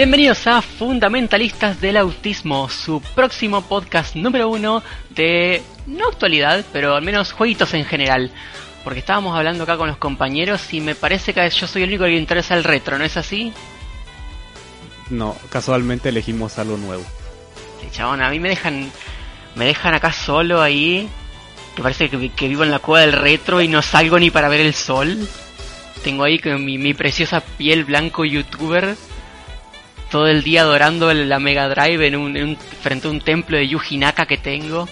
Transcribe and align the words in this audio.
Bienvenidos 0.00 0.46
a 0.46 0.62
Fundamentalistas 0.62 1.78
del 1.78 1.98
Autismo, 1.98 2.70
su 2.70 3.02
próximo 3.14 3.60
podcast 3.60 4.16
número 4.16 4.48
uno 4.48 4.82
de, 5.10 5.62
no 5.86 6.08
actualidad, 6.08 6.64
pero 6.72 6.94
al 6.94 7.02
menos 7.02 7.32
jueguitos 7.32 7.74
en 7.74 7.84
general. 7.84 8.30
Porque 8.82 9.00
estábamos 9.00 9.36
hablando 9.36 9.64
acá 9.64 9.76
con 9.76 9.88
los 9.88 9.98
compañeros 9.98 10.72
y 10.72 10.80
me 10.80 10.94
parece 10.94 11.34
que 11.34 11.50
yo 11.50 11.66
soy 11.66 11.82
el 11.82 11.90
único 11.90 12.04
que 12.04 12.12
le 12.12 12.16
interesa 12.16 12.54
el 12.54 12.64
retro, 12.64 12.96
¿no 12.96 13.04
es 13.04 13.18
así? 13.18 13.52
No, 15.10 15.36
casualmente 15.50 16.08
elegimos 16.08 16.58
algo 16.58 16.78
nuevo. 16.78 17.04
Sí, 17.82 17.88
chabón, 17.90 18.22
a 18.22 18.30
mí 18.30 18.40
me 18.40 18.48
dejan, 18.48 18.90
me 19.54 19.66
dejan 19.66 19.92
acá 19.92 20.14
solo 20.14 20.62
ahí, 20.62 21.10
que 21.76 21.82
parece 21.82 22.08
que, 22.08 22.30
que 22.30 22.48
vivo 22.48 22.64
en 22.64 22.70
la 22.70 22.78
cueva 22.78 23.02
del 23.04 23.12
retro 23.12 23.60
y 23.60 23.68
no 23.68 23.82
salgo 23.82 24.18
ni 24.18 24.30
para 24.30 24.48
ver 24.48 24.60
el 24.60 24.72
sol. 24.72 25.28
Tengo 26.02 26.24
ahí 26.24 26.38
con 26.38 26.64
mi, 26.64 26.78
mi 26.78 26.94
preciosa 26.94 27.42
piel 27.42 27.84
blanco 27.84 28.24
youtuber 28.24 28.96
todo 30.10 30.26
el 30.26 30.42
día 30.42 30.62
adorando 30.62 31.12
la 31.14 31.38
Mega 31.38 31.68
Drive 31.68 32.06
en 32.06 32.16
un, 32.16 32.36
en 32.36 32.48
un- 32.50 32.56
frente 32.56 33.06
a 33.08 33.10
un 33.10 33.20
templo 33.20 33.56
de 33.56 33.68
Yuji 33.68 33.96
Naka 33.98 34.26
que 34.26 34.36
tengo. 34.36 34.88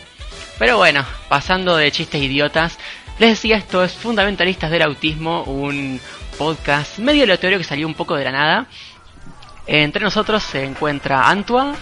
Pero 0.59 0.77
bueno, 0.77 1.05
pasando 1.29 1.77
de 1.77 1.91
chistes 1.93 2.23
idiotas, 2.23 2.79
les 3.19 3.31
decía 3.31 3.57
esto 3.57 3.83
es 3.85 3.93
Fundamentalistas 3.93 4.71
del 4.71 4.83
Autismo, 4.83 5.43
un 5.45 6.01
podcast 6.39 6.99
medio 6.99 7.25
aleatorio 7.25 7.59
que 7.59 7.65
salió 7.65 7.87
un 7.87 7.95
poco 7.95 8.15
de 8.17 8.25
la 8.25 8.33
nada. 8.33 8.67
Entre 9.67 10.03
nosotros 10.03 10.43
se 10.43 10.65
encuentra 10.65 11.29
Antua, 11.29 11.75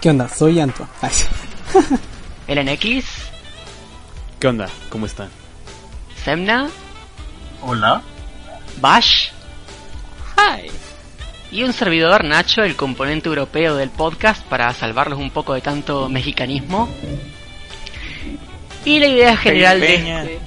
¿Qué 0.00 0.10
onda? 0.10 0.28
Soy 0.28 0.58
Antoine. 0.60 0.90
Ay, 1.00 1.10
sí. 1.12 1.26
LNX, 2.48 3.04
¿Qué 4.40 4.48
onda? 4.48 4.68
¿Cómo 4.88 5.06
están? 5.06 5.28
Semna, 6.24 6.68
Hola. 7.62 8.02
Bash, 8.80 9.28
Hi. 10.36 10.68
Y 11.52 11.64
un 11.64 11.74
servidor, 11.74 12.24
Nacho, 12.24 12.62
el 12.62 12.76
componente 12.76 13.28
europeo 13.28 13.76
del 13.76 13.90
podcast, 13.90 14.42
para 14.46 14.72
salvarlos 14.72 15.18
un 15.18 15.30
poco 15.30 15.52
de 15.52 15.60
tanto 15.60 16.08
mexicanismo. 16.08 16.88
Y 18.86 18.98
la 18.98 19.06
idea 19.06 19.36
general 19.36 19.78
de 19.78 19.94
este... 19.94 20.40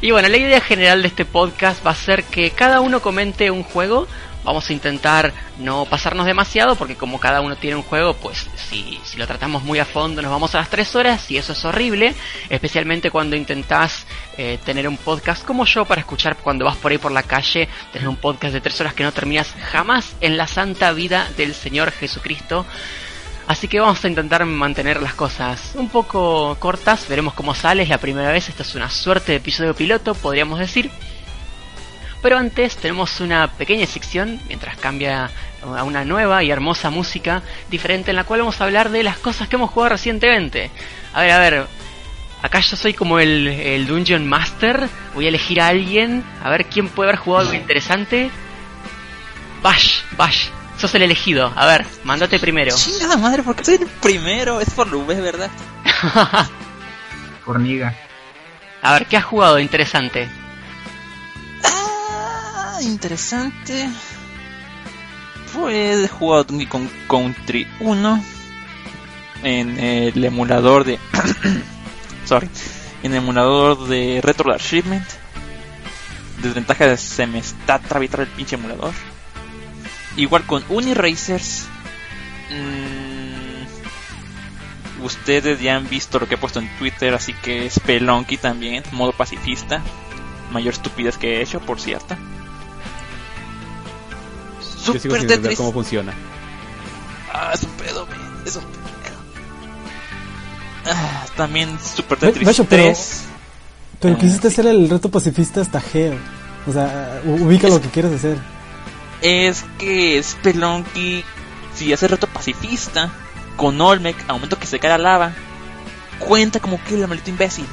y 0.06 0.12
bueno, 0.12 0.28
la 0.28 0.36
idea 0.36 0.60
general 0.60 1.02
de 1.02 1.08
este 1.08 1.24
podcast 1.24 1.84
va 1.84 1.90
a 1.90 1.96
ser 1.96 2.22
que 2.22 2.52
cada 2.52 2.80
uno 2.80 3.02
comente 3.02 3.50
un 3.50 3.64
juego. 3.64 4.06
Vamos 4.42 4.70
a 4.70 4.72
intentar 4.72 5.32
no 5.58 5.84
pasarnos 5.84 6.24
demasiado 6.24 6.74
porque 6.74 6.96
como 6.96 7.20
cada 7.20 7.40
uno 7.40 7.56
tiene 7.56 7.76
un 7.76 7.82
juego, 7.82 8.14
pues 8.14 8.46
si, 8.56 8.98
lo 9.16 9.26
tratamos 9.26 9.62
muy 9.62 9.78
a 9.78 9.84
fondo 9.84 10.22
nos 10.22 10.30
vamos 10.30 10.54
a 10.54 10.58
las 10.58 10.70
3 10.70 10.96
horas 10.96 11.30
y 11.30 11.36
eso 11.36 11.52
es 11.52 11.64
horrible, 11.64 12.14
especialmente 12.48 13.10
cuando 13.10 13.36
intentás 13.36 14.06
eh, 14.38 14.58
tener 14.64 14.88
un 14.88 14.96
podcast 14.96 15.44
como 15.44 15.66
yo 15.66 15.84
para 15.84 16.00
escuchar 16.00 16.36
cuando 16.36 16.64
vas 16.64 16.76
por 16.76 16.90
ahí 16.90 16.98
por 16.98 17.12
la 17.12 17.22
calle, 17.22 17.68
tener 17.92 18.08
un 18.08 18.16
podcast 18.16 18.54
de 18.54 18.60
3 18.60 18.80
horas 18.80 18.94
que 18.94 19.04
no 19.04 19.12
terminas 19.12 19.54
jamás 19.70 20.14
en 20.20 20.36
la 20.36 20.46
santa 20.46 20.92
vida 20.92 21.28
del 21.36 21.54
Señor 21.54 21.90
Jesucristo. 21.92 22.64
Así 23.46 23.66
que 23.66 23.80
vamos 23.80 24.04
a 24.04 24.08
intentar 24.08 24.44
mantener 24.46 25.02
las 25.02 25.14
cosas 25.14 25.72
un 25.74 25.88
poco 25.88 26.56
cortas, 26.60 27.08
veremos 27.08 27.34
cómo 27.34 27.54
sale, 27.54 27.82
es 27.82 27.88
la 27.88 27.98
primera 27.98 28.30
vez, 28.30 28.48
esta 28.48 28.62
es 28.62 28.74
una 28.76 28.88
suerte 28.88 29.32
de 29.32 29.38
episodio 29.38 29.74
piloto, 29.74 30.14
podríamos 30.14 30.60
decir. 30.60 30.90
Pero 32.22 32.36
antes 32.36 32.76
tenemos 32.76 33.20
una 33.20 33.48
pequeña 33.48 33.86
sección, 33.86 34.40
mientras 34.46 34.76
cambia 34.76 35.30
a 35.62 35.84
una 35.84 36.04
nueva 36.04 36.42
y 36.42 36.50
hermosa 36.50 36.90
música 36.90 37.42
diferente 37.70 38.10
en 38.10 38.16
la 38.16 38.24
cual 38.24 38.40
vamos 38.40 38.60
a 38.60 38.64
hablar 38.64 38.90
de 38.90 39.02
las 39.02 39.18
cosas 39.18 39.48
que 39.48 39.56
hemos 39.56 39.70
jugado 39.70 39.90
recientemente. 39.90 40.70
A 41.14 41.22
ver, 41.22 41.30
a 41.30 41.38
ver, 41.38 41.66
acá 42.42 42.60
yo 42.60 42.76
soy 42.76 42.94
como 42.94 43.18
el, 43.18 43.46
el 43.46 43.86
Dungeon 43.86 44.26
Master, 44.26 44.88
voy 45.14 45.26
a 45.26 45.28
elegir 45.28 45.60
a 45.60 45.68
alguien, 45.68 46.24
a 46.42 46.50
ver 46.50 46.66
quién 46.66 46.88
puede 46.88 47.10
haber 47.10 47.20
jugado 47.20 47.46
algo 47.46 47.54
interesante. 47.54 48.30
Bash, 49.62 50.00
Bash, 50.16 50.48
sos 50.78 50.94
el 50.94 51.02
elegido, 51.02 51.52
a 51.54 51.66
ver, 51.66 51.86
mandate 52.04 52.38
primero. 52.38 52.74
Chingada 52.74 53.16
madre, 53.16 53.42
porque 53.42 53.64
soy 53.64 53.74
el 53.76 53.86
primero. 53.86 54.60
Es 54.60 54.70
por 54.70 54.94
V, 54.94 55.20
¿verdad? 55.20 55.50
Forniga. 57.44 57.94
a 58.82 58.92
ver, 58.94 59.06
¿qué 59.06 59.16
has 59.16 59.24
jugado 59.24 59.58
interesante? 59.58 60.28
Interesante. 62.80 63.88
Pues 65.52 66.10
jugado 66.10 66.44
Donkey 66.44 66.66
Kong 66.66 66.88
Country 67.08 67.66
1 67.80 68.24
en 69.42 69.78
el 69.78 70.24
emulador 70.24 70.84
de. 70.84 70.98
Sorry. 72.24 72.48
En 73.02 73.12
el 73.12 73.18
emulador 73.18 73.86
de 73.88 74.20
Retro 74.22 74.52
Achievement. 74.52 75.06
Desventaja 76.42 76.86
de 76.86 76.96
se 76.96 77.26
me 77.26 77.38
está 77.38 77.78
travitar 77.78 78.20
el 78.20 78.28
pinche 78.28 78.56
emulador. 78.56 78.94
Igual 80.16 80.46
con 80.46 80.64
Uniracers. 80.68 81.66
Mm, 82.50 83.64
ustedes 85.04 85.60
ya 85.60 85.76
han 85.76 85.88
visto 85.88 86.18
lo 86.18 86.26
que 86.26 86.36
he 86.36 86.38
puesto 86.38 86.60
en 86.60 86.68
Twitter, 86.78 87.14
así 87.14 87.34
que 87.34 87.66
es 87.66 87.78
Pelonky 87.80 88.38
también, 88.38 88.82
modo 88.92 89.12
pacifista. 89.12 89.82
Mayor 90.50 90.72
estupidez 90.72 91.18
que 91.18 91.38
he 91.38 91.42
hecho, 91.42 91.60
por 91.60 91.80
cierto. 91.80 92.16
Yo 94.84 94.92
sigo 94.94 95.00
Super 95.00 95.20
sin 95.20 95.30
entender 95.30 95.56
cómo 95.56 95.72
funciona. 95.72 96.14
Ah, 97.32 97.50
es 97.54 97.62
un 97.62 97.70
pedo, 97.72 98.06
man. 98.06 98.42
Es 98.44 98.56
un 98.56 98.64
pedo. 98.64 99.16
Ah, 100.86 101.26
también 101.36 101.78
Super 101.80 102.18
Tetris 102.18 102.46
Nacho, 102.46 102.64
pero- 102.64 102.84
3. 102.84 103.22
Pero 104.00 104.14
Ah, 104.14 104.18
quisiste 104.18 104.48
sí. 104.48 104.54
hacer 104.54 104.66
el 104.66 104.88
reto 104.88 105.10
pacifista 105.10 105.60
hasta 105.60 105.80
geo. 105.80 106.14
O 106.66 106.72
sea, 106.72 107.20
ubica 107.24 107.66
Es- 107.68 107.74
lo 107.74 107.80
que 107.80 107.88
quieres 107.88 108.12
hacer. 108.12 108.38
Es 109.20 109.64
que 109.78 110.22
Spelunky, 110.22 111.22
si 111.74 111.92
hace 111.92 112.08
reto 112.08 112.26
pacifista, 112.26 113.10
con 113.56 113.78
Olmec, 113.80 114.16
a 114.28 114.32
momento 114.32 114.58
que 114.58 114.66
se 114.66 114.78
cae 114.78 114.90
la 114.90 114.98
lava, 114.98 115.32
cuenta 116.18 116.60
como 116.60 116.82
que 116.84 116.94
el 116.94 117.06
maldito 117.06 117.28
imbécil. 117.30 117.66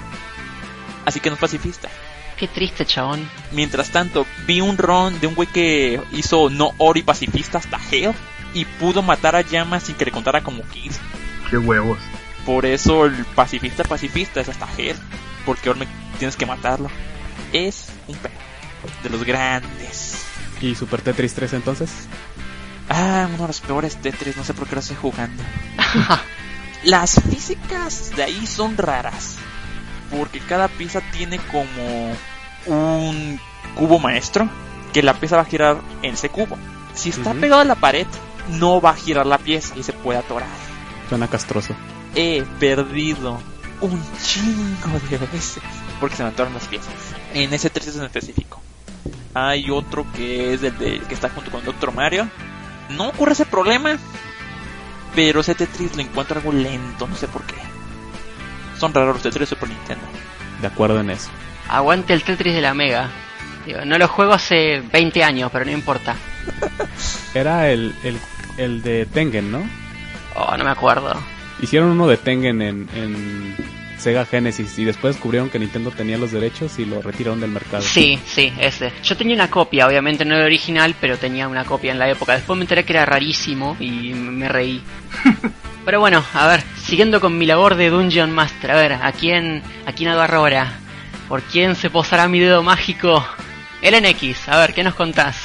Así 1.06 1.22
que 1.22 1.30
no 1.30 1.36
es 1.36 1.42
pacifista. 1.42 1.88
Qué 2.38 2.48
triste, 2.48 2.86
chabón. 2.86 3.28
Mientras 3.52 3.90
tanto, 3.90 4.26
vi 4.46 4.62
un 4.62 4.78
ron 4.78 5.20
de 5.20 5.28
un 5.28 5.34
güey 5.34 5.48
que 5.48 6.00
hizo 6.12 6.50
no 6.50 6.72
ori 6.78 7.02
pacifista 7.02 7.58
hasta 7.58 7.80
Hell 7.92 8.14
y 8.54 8.66
pudo 8.66 9.02
matar 9.02 9.36
a 9.36 9.42
Llama 9.42 9.80
sin 9.80 9.96
que 9.96 10.06
le 10.06 10.12
contara 10.12 10.44
como 10.44 10.64
Kiss. 10.64 11.00
Qué 11.50 11.58
huevos. 11.58 11.98
Por 12.46 12.66
eso 12.66 13.06
el 13.06 13.26
pacifista 13.26 13.84
pacifista 13.84 14.40
es 14.40 14.50
hasta 14.50 14.68
Hell, 14.78 14.96
porque 15.46 15.70
Olmec 15.70 15.90
tienes 16.20 16.36
que 16.36 16.46
matarlo. 16.46 16.90
Es 17.54 17.90
un 18.08 18.16
pedo 18.16 18.34
de 19.04 19.10
los 19.10 19.24
grandes. 19.24 20.24
¿Y 20.62 20.76
Super 20.76 21.02
Tetris 21.02 21.34
3 21.34 21.54
entonces? 21.54 21.92
Ah, 22.90 23.28
uno 23.34 23.44
de 23.44 23.48
los 23.48 23.62
peores 23.62 23.98
Tetris, 23.98 24.38
no 24.38 24.44
sé 24.44 24.54
por 24.54 24.68
qué 24.68 24.76
lo 24.76 24.82
estoy 24.82 24.98
jugando. 24.98 25.44
Las 26.84 27.20
físicas 27.30 28.16
de 28.16 28.24
ahí 28.24 28.46
son 28.46 28.78
raras. 28.78 29.38
Porque 30.12 30.40
cada 30.40 30.68
pieza 30.68 31.02
tiene 31.12 31.38
como 31.40 32.14
un 32.66 33.40
cubo 33.76 34.00
maestro. 34.00 34.50
Que 34.94 35.04
la 35.04 35.14
pieza 35.14 35.36
va 35.36 35.42
a 35.44 35.46
girar 35.46 35.78
en 36.02 36.14
ese 36.14 36.30
cubo. 36.30 36.58
Si 36.94 37.10
está 37.10 37.32
Ujú. 37.32 37.40
pegado 37.42 37.62
a 37.62 37.66
la 37.66 37.76
pared, 37.76 38.08
no 38.50 38.82
va 38.82 38.92
a 38.92 38.96
girar 38.96 39.26
la 39.26 39.38
pieza 39.38 39.76
y 39.78 39.84
se 39.84 39.94
puede 39.94 40.18
atorar. 40.20 40.48
Suena 41.10 41.28
castroso. 41.28 41.76
He 42.16 42.44
perdido 42.60 43.40
un 43.82 44.02
chingo 44.24 45.00
de 45.10 45.18
veces 45.20 45.60
porque 46.00 46.16
se 46.16 46.24
me 46.24 46.30
atoran 46.30 46.54
las 46.54 46.66
piezas. 46.68 46.90
En 47.34 47.54
ese 47.54 47.70
3 47.70 47.98
en 47.98 48.04
específico. 48.06 48.62
Hay 49.34 49.70
otro 49.70 50.06
que 50.14 50.54
es 50.56 50.64
el 50.64 50.76
de, 50.80 51.00
que 51.02 51.14
está 51.14 51.30
junto 51.30 51.52
con 51.52 51.64
Doctor 51.64 51.94
Mario. 51.94 52.28
No 52.90 53.10
ocurre 53.10 53.34
ese 53.34 53.46
problema, 53.46 53.98
pero 55.14 55.42
ese 55.42 55.54
Tetris 55.54 55.96
lo 55.96 56.02
encuentro 56.02 56.38
algo 56.40 56.52
lento, 56.54 57.06
no 57.08 57.16
sé 57.16 57.28
por 57.28 57.44
qué. 57.44 57.56
Son 58.80 58.94
raros 58.94 59.16
los 59.16 59.24
Tetris 59.24 59.50
de 59.50 59.56
Super 59.56 59.70
Nintendo. 59.70 60.06
De 60.62 60.68
acuerdo 60.68 61.00
en 61.00 61.10
eso. 61.10 61.30
Aguante 61.70 62.14
el 62.14 62.24
Tetris 62.24 62.54
de 62.54 62.62
la 62.62 62.74
Mega. 62.74 63.10
Digo, 63.66 63.84
no 63.86 63.98
lo 63.98 64.08
juego 64.08 64.34
hace 64.34 64.82
20 64.92 65.24
años, 65.24 65.50
pero 65.52 65.66
no 65.66 65.72
importa. 65.72 66.16
Era 67.34 67.70
el, 67.70 67.94
el, 68.04 68.18
el 68.58 68.82
de 68.82 69.06
Tengen, 69.06 69.52
¿no? 69.52 69.68
Oh, 70.36 70.56
no 70.56 70.64
me 70.64 70.70
acuerdo. 70.72 71.14
Hicieron 71.62 71.90
uno 71.90 72.08
de 72.08 72.18
Tengen 72.18 72.62
en, 72.62 72.88
en 72.94 73.56
Sega 73.98 74.26
Genesis 74.26 74.78
y 74.78 74.86
después 74.86 75.16
descubrieron 75.16 75.50
que 75.50 75.60
Nintendo 75.60 75.92
tenía 75.92 76.18
los 76.18 76.32
derechos 76.32 76.78
y 76.80 76.86
lo 76.86 77.02
retiraron 77.02 77.42
del 77.42 77.52
mercado. 77.52 77.82
Sí, 77.82 78.20
sí, 78.26 78.54
ese. 78.60 78.94
Yo 79.04 79.18
tenía 79.18 79.36
una 79.36 79.50
copia, 79.50 79.88
obviamente 79.88 80.24
no 80.24 80.36
era 80.36 80.46
original, 80.46 80.96
pero 81.02 81.18
tenía 81.18 81.48
una 81.48 81.66
copia 81.66 81.92
en 81.92 82.00
la 82.00 82.10
época. 82.10 82.34
Después 82.34 82.58
me 82.58 82.64
enteré 82.64 82.86
que 82.86 82.94
era 82.94 83.06
rarísimo 83.06 83.76
y 83.80 84.14
me 84.14 84.48
reí. 84.48 84.82
pero 85.88 86.02
bueno, 86.02 86.22
a 86.34 86.48
ver, 86.48 86.64
siguiendo 86.84 87.22
con 87.22 87.38
mi 87.38 87.46
labor 87.46 87.76
de 87.76 87.90
Dungeon 87.90 88.30
Master, 88.30 88.72
a 88.72 88.76
ver, 88.76 88.92
¿a 88.92 89.10
quién, 89.14 89.64
a 89.86 89.94
quién 89.94 90.10
agarro 90.10 90.40
ahora? 90.40 90.74
¿Por 91.30 91.42
quién 91.44 91.76
se 91.76 91.90
posará 91.90 92.28
mi 92.28 92.42
dedo 92.42 92.62
mágico? 92.62 93.26
LNX, 93.82 94.50
a 94.50 94.60
ver, 94.60 94.74
¿qué 94.74 94.84
nos 94.84 94.96
contás? 94.96 95.38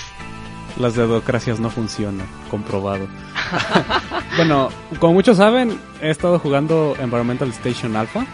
Las 0.81 0.97
dedocracias 0.97 1.61
no 1.61 1.71
funcionan, 1.71 2.27
comprobado. 2.51 3.07
bueno, 4.37 4.71
como 4.99 5.13
muchos 5.13 5.37
saben, 5.37 5.79
he 6.01 6.11
estado 6.11 6.41
jugando 6.41 6.97
Environmental 6.99 7.51
Station 7.51 7.95
Alpha, 7.95 8.27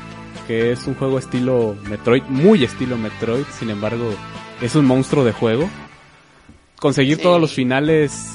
que 0.46 0.72
es 0.72 0.86
un 0.86 0.94
juego 0.94 1.18
estilo 1.18 1.76
Metroid, 1.90 2.22
muy 2.22 2.64
estilo 2.64 2.96
Metroid, 2.96 3.44
sin 3.50 3.68
embargo, 3.68 4.14
es 4.62 4.74
un 4.74 4.86
monstruo 4.86 5.24
de 5.24 5.32
juego. 5.32 5.68
conseguir 6.80 7.16
Sí. 7.16 7.22
todos 7.22 7.38
los 7.38 7.52
finales 7.52 8.32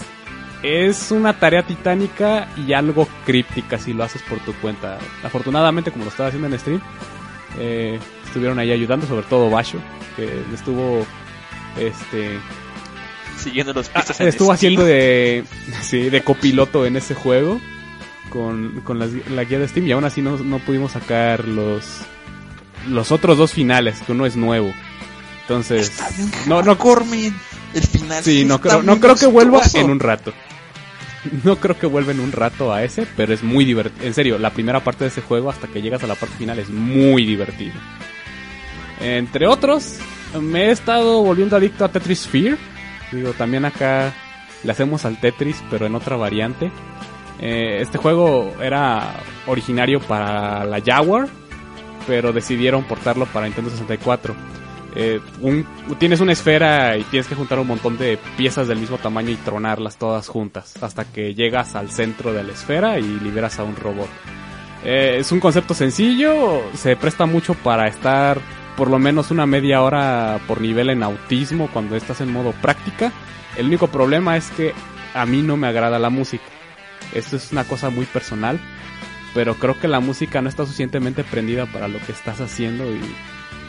es 0.63 1.11
una 1.11 1.37
tarea 1.37 1.63
titánica 1.63 2.47
y 2.55 2.73
algo 2.73 3.07
críptica 3.25 3.77
si 3.77 3.93
lo 3.93 4.03
haces 4.03 4.21
por 4.23 4.39
tu 4.39 4.53
cuenta. 4.53 4.97
Afortunadamente, 5.23 5.91
como 5.91 6.05
lo 6.05 6.09
estaba 6.09 6.29
haciendo 6.29 6.47
en 6.47 6.59
stream, 6.59 6.81
eh, 7.59 7.99
estuvieron 8.25 8.57
ahí 8.59 8.71
ayudando, 8.71 9.05
sobre 9.05 9.25
todo 9.27 9.49
Basho, 9.49 9.79
que 10.15 10.41
estuvo 10.53 11.05
este 11.77 12.39
Siguiendo 13.37 13.73
los 13.73 13.89
Ah, 13.89 13.99
pistas 13.99 14.21
en 14.21 14.27
estuvo 14.27 14.51
haciendo 14.51 14.85
de, 14.85 15.43
sí, 15.81 16.09
de 16.09 16.23
copiloto 16.23 16.85
en 16.85 16.95
ese 16.95 17.13
juego 17.13 17.59
con, 18.29 18.81
con 18.81 18.99
la, 18.99 19.43
guía 19.43 19.59
de 19.59 19.67
Steam 19.67 19.87
y 19.87 19.91
aún 19.91 20.05
así 20.05 20.21
no, 20.21 20.37
no 20.37 20.59
pudimos 20.59 20.93
sacar 20.93 21.47
los 21.47 21.83
los 22.87 23.11
otros 23.11 23.37
dos 23.37 23.53
finales, 23.53 23.99
que 24.05 24.11
uno 24.11 24.25
es 24.25 24.35
nuevo. 24.35 24.73
Entonces, 25.41 25.89
Está 25.89 26.09
bien 26.09 26.31
no, 26.47 26.61
no, 26.61 26.77
men. 27.09 27.33
El 27.73 27.83
final 27.83 28.23
sí, 28.23 28.45
no 28.45 28.61
creo, 28.61 28.83
no 28.83 28.99
creo 28.99 29.15
que 29.15 29.25
vuelva 29.25 29.61
en 29.73 29.89
un 29.89 29.99
rato. 29.99 30.33
No 31.43 31.57
creo 31.57 31.77
que 31.77 31.87
vuelva 31.87 32.11
en 32.11 32.19
un 32.19 32.31
rato 32.31 32.73
a 32.73 32.83
ese, 32.83 33.07
pero 33.15 33.33
es 33.33 33.43
muy 33.43 33.65
divertido. 33.65 34.05
En 34.05 34.13
serio, 34.13 34.37
la 34.37 34.51
primera 34.51 34.83
parte 34.83 35.05
de 35.05 35.09
ese 35.09 35.21
juego 35.21 35.49
hasta 35.49 35.67
que 35.67 35.81
llegas 35.81 36.03
a 36.03 36.07
la 36.07 36.15
parte 36.15 36.35
final 36.35 36.59
es 36.59 36.69
muy 36.69 37.25
divertido. 37.25 37.75
Entre 38.99 39.47
otros, 39.47 39.99
me 40.39 40.65
he 40.65 40.71
estado 40.71 41.21
volviendo 41.23 41.55
adicto 41.55 41.85
a 41.85 41.89
Tetris 41.89 42.21
Sphere. 42.21 42.57
Digo, 43.11 43.31
también 43.33 43.65
acá 43.65 44.13
le 44.63 44.71
hacemos 44.71 45.05
al 45.05 45.19
Tetris, 45.19 45.61
pero 45.69 45.85
en 45.85 45.95
otra 45.95 46.15
variante. 46.15 46.71
Eh, 47.39 47.79
este 47.81 47.97
juego 47.97 48.55
era 48.61 49.15
originario 49.47 49.99
para 49.99 50.63
la 50.65 50.81
Jaguar, 50.81 51.27
pero 52.07 52.31
decidieron 52.31 52.83
portarlo 52.85 53.25
para 53.25 53.45
Nintendo 53.45 53.69
64. 53.71 54.35
Eh, 54.95 55.19
tienes 55.97 56.19
una 56.19 56.33
esfera 56.33 56.97
y 56.97 57.03
tienes 57.03 57.27
que 57.27 57.35
juntar 57.35 57.57
un 57.59 57.67
montón 57.67 57.97
de 57.97 58.19
piezas 58.37 58.67
del 58.67 58.77
mismo 58.77 58.97
tamaño 58.97 59.31
y 59.31 59.35
tronarlas 59.37 59.97
todas 59.97 60.27
juntas 60.27 60.75
hasta 60.81 61.05
que 61.05 61.33
llegas 61.33 61.75
al 61.75 61.89
centro 61.89 62.31
de 62.31 62.43
la 62.43 62.53
esfera 62.53 62.99
y 62.99 63.19
liberas 63.19 63.59
a 63.59 63.63
un 63.63 63.75
robot. 63.75 64.09
Eh, 64.83 65.17
es 65.19 65.31
un 65.31 65.39
concepto 65.39 65.73
sencillo, 65.73 66.61
se 66.75 66.95
presta 66.95 67.25
mucho 67.25 67.55
para 67.55 67.87
estar 67.87 68.39
por 68.77 68.89
lo 68.89 68.99
menos 68.99 69.31
una 69.31 69.45
media 69.45 69.81
hora 69.81 70.39
por 70.47 70.61
nivel 70.61 70.89
en 70.89 71.03
autismo 71.03 71.69
cuando 71.71 71.95
estás 71.95 72.21
en 72.21 72.31
modo 72.31 72.51
práctica. 72.51 73.11
El 73.57 73.67
único 73.67 73.87
problema 73.87 74.37
es 74.37 74.49
que 74.51 74.73
a 75.13 75.25
mí 75.25 75.41
no 75.41 75.57
me 75.57 75.67
agrada 75.67 75.99
la 75.99 76.09
música. 76.09 76.43
Esto 77.13 77.35
es 77.35 77.51
una 77.51 77.63
cosa 77.63 77.89
muy 77.89 78.05
personal, 78.05 78.59
pero 79.33 79.55
creo 79.55 79.79
que 79.79 79.87
la 79.87 79.99
música 79.99 80.41
no 80.41 80.49
está 80.49 80.65
suficientemente 80.65 81.23
prendida 81.23 81.65
para 81.65 81.87
lo 81.87 81.99
que 81.99 82.11
estás 82.11 82.41
haciendo 82.41 82.83
y 82.93 82.99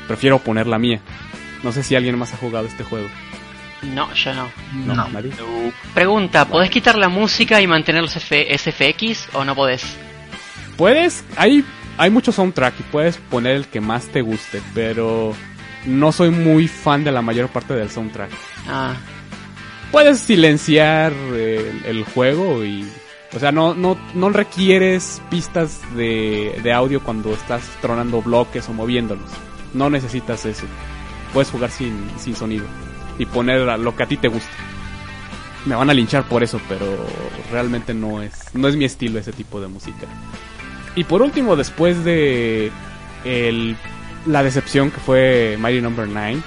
prefiero 0.06 0.38
poner 0.38 0.66
la 0.66 0.78
mía. 0.78 1.00
No 1.62 1.72
sé 1.72 1.82
si 1.82 1.94
alguien 1.94 2.18
más 2.18 2.32
ha 2.34 2.36
jugado 2.36 2.66
este 2.66 2.84
juego. 2.84 3.08
No, 3.82 4.12
yo 4.14 4.34
no. 4.34 4.48
No, 4.86 4.94
No. 4.94 5.08
nadie. 5.08 5.30
No. 5.38 5.72
Pregunta, 5.94 6.46
¿podés 6.46 6.70
quitar 6.70 6.96
la 6.96 7.08
música 7.08 7.60
y 7.60 7.66
mantener 7.66 8.02
los 8.02 8.16
F- 8.16 8.56
SFX 8.56 9.28
o 9.34 9.44
no 9.44 9.54
podés? 9.54 9.84
Puedes, 10.76 11.24
hay, 11.36 11.64
hay 11.98 12.10
mucho 12.10 12.32
soundtrack 12.32 12.80
y 12.80 12.82
puedes 12.84 13.16
poner 13.16 13.56
el 13.56 13.66
que 13.66 13.80
más 13.80 14.06
te 14.08 14.22
guste, 14.22 14.60
pero 14.74 15.34
no 15.84 16.12
soy 16.12 16.30
muy 16.30 16.66
fan 16.68 17.04
de 17.04 17.12
la 17.12 17.22
mayor 17.22 17.48
parte 17.48 17.74
del 17.74 17.90
soundtrack. 17.90 18.30
Ah, 18.68 18.94
Puedes 19.92 20.18
silenciar 20.20 21.12
el, 21.12 21.82
el 21.84 22.04
juego 22.04 22.64
y... 22.64 22.84
O 23.32 23.38
sea, 23.38 23.52
no, 23.52 23.74
no, 23.74 23.96
no 24.14 24.30
requieres 24.30 25.20
pistas 25.30 25.80
de, 25.96 26.58
de 26.62 26.72
audio 26.72 27.02
cuando 27.02 27.32
estás 27.32 27.62
tronando 27.80 28.22
bloques 28.22 28.68
o 28.68 28.72
moviéndolos. 28.72 29.30
No 29.74 29.90
necesitas 29.90 30.46
eso. 30.46 30.66
Puedes 31.32 31.50
jugar 31.50 31.70
sin, 31.70 32.08
sin 32.18 32.34
sonido 32.34 32.64
y 33.18 33.26
poner 33.26 33.68
a 33.68 33.76
lo 33.76 33.94
que 33.94 34.02
a 34.02 34.06
ti 34.06 34.16
te 34.16 34.28
guste. 34.28 34.50
Me 35.66 35.74
van 35.74 35.90
a 35.90 35.94
linchar 35.94 36.24
por 36.24 36.42
eso, 36.42 36.60
pero 36.68 37.06
realmente 37.50 37.94
no 37.94 38.22
es, 38.22 38.54
no 38.54 38.68
es 38.68 38.76
mi 38.76 38.84
estilo 38.84 39.18
ese 39.18 39.32
tipo 39.32 39.60
de 39.60 39.68
música. 39.68 40.06
Y 40.94 41.04
por 41.04 41.22
último, 41.22 41.56
después 41.56 42.04
de 42.04 42.70
el, 43.24 43.76
la 44.26 44.42
decepción 44.42 44.90
que 44.90 45.00
fue 45.00 45.56
Mighty 45.58 45.80
Number 45.80 46.06
9, 46.06 46.38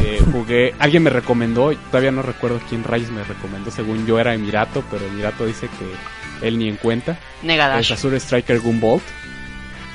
eh, 0.00 0.22
jugué, 0.32 0.74
alguien 0.78 1.02
me 1.02 1.10
recomendó, 1.10 1.72
todavía 1.90 2.12
no 2.12 2.22
recuerdo 2.22 2.60
quién 2.68 2.84
rayos 2.84 3.10
me 3.10 3.24
recomendó, 3.24 3.70
según 3.70 4.06
yo 4.06 4.20
era 4.20 4.34
Emirato, 4.34 4.84
pero 4.90 5.06
Emirato 5.06 5.46
dice 5.46 5.68
que 5.68 6.46
él 6.46 6.58
ni 6.58 6.68
en 6.68 6.76
cuenta. 6.76 7.18
Negadash. 7.42 7.92
Azure 7.92 8.18
Striker 8.18 8.60
Gunvolt. 8.60 9.02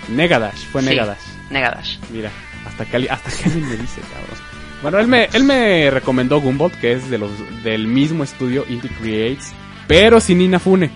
Negadash, 0.10 0.66
fue 0.72 0.82
Sí. 0.82 0.88
Negadash. 1.50 1.98
Mira, 2.12 2.32
hasta 2.66 2.86
que, 2.86 3.10
hasta 3.10 3.32
que 3.32 3.44
alguien 3.46 3.70
me 3.70 3.78
dice, 3.78 4.02
cabrón. 4.02 4.54
Bueno, 4.82 5.00
él 5.00 5.08
me, 5.08 5.30
él 5.32 5.44
me 5.44 5.90
recomendó 5.92 6.42
Gunvolt, 6.42 6.76
que 6.76 6.94
es 6.94 7.10
de 7.10 7.18
los, 7.18 7.32
del 7.64 7.88
mismo 7.88 8.24
estudio 8.24 8.66
Indie 8.68 8.92
Creates, 9.00 9.54
pero 9.88 10.20
sin 10.20 10.42
Inafune. 10.42 10.92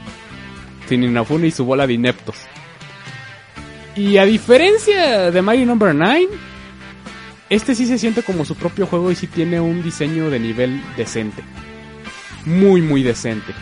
Sin 0.89 1.03
Inafune 1.03 1.47
y 1.47 1.51
su 1.51 1.65
bola 1.65 1.87
de 1.87 1.93
ineptos. 1.93 2.35
Y 3.95 4.17
a 4.17 4.25
diferencia 4.25 5.31
de 5.31 5.41
Mighty 5.41 5.65
Number 5.65 5.95
9, 5.95 6.27
este 7.49 7.75
sí 7.75 7.85
se 7.85 7.97
siente 7.97 8.23
como 8.23 8.43
su 8.45 8.55
propio 8.55 8.85
juego 8.85 9.09
y 9.09 9.15
sí 9.15 9.27
tiene 9.27 9.59
un 9.59 9.81
diseño 9.81 10.29
de 10.29 10.39
nivel 10.39 10.81
decente. 10.97 11.43
Muy, 12.45 12.81
muy 12.81 13.03
decente. 13.03 13.53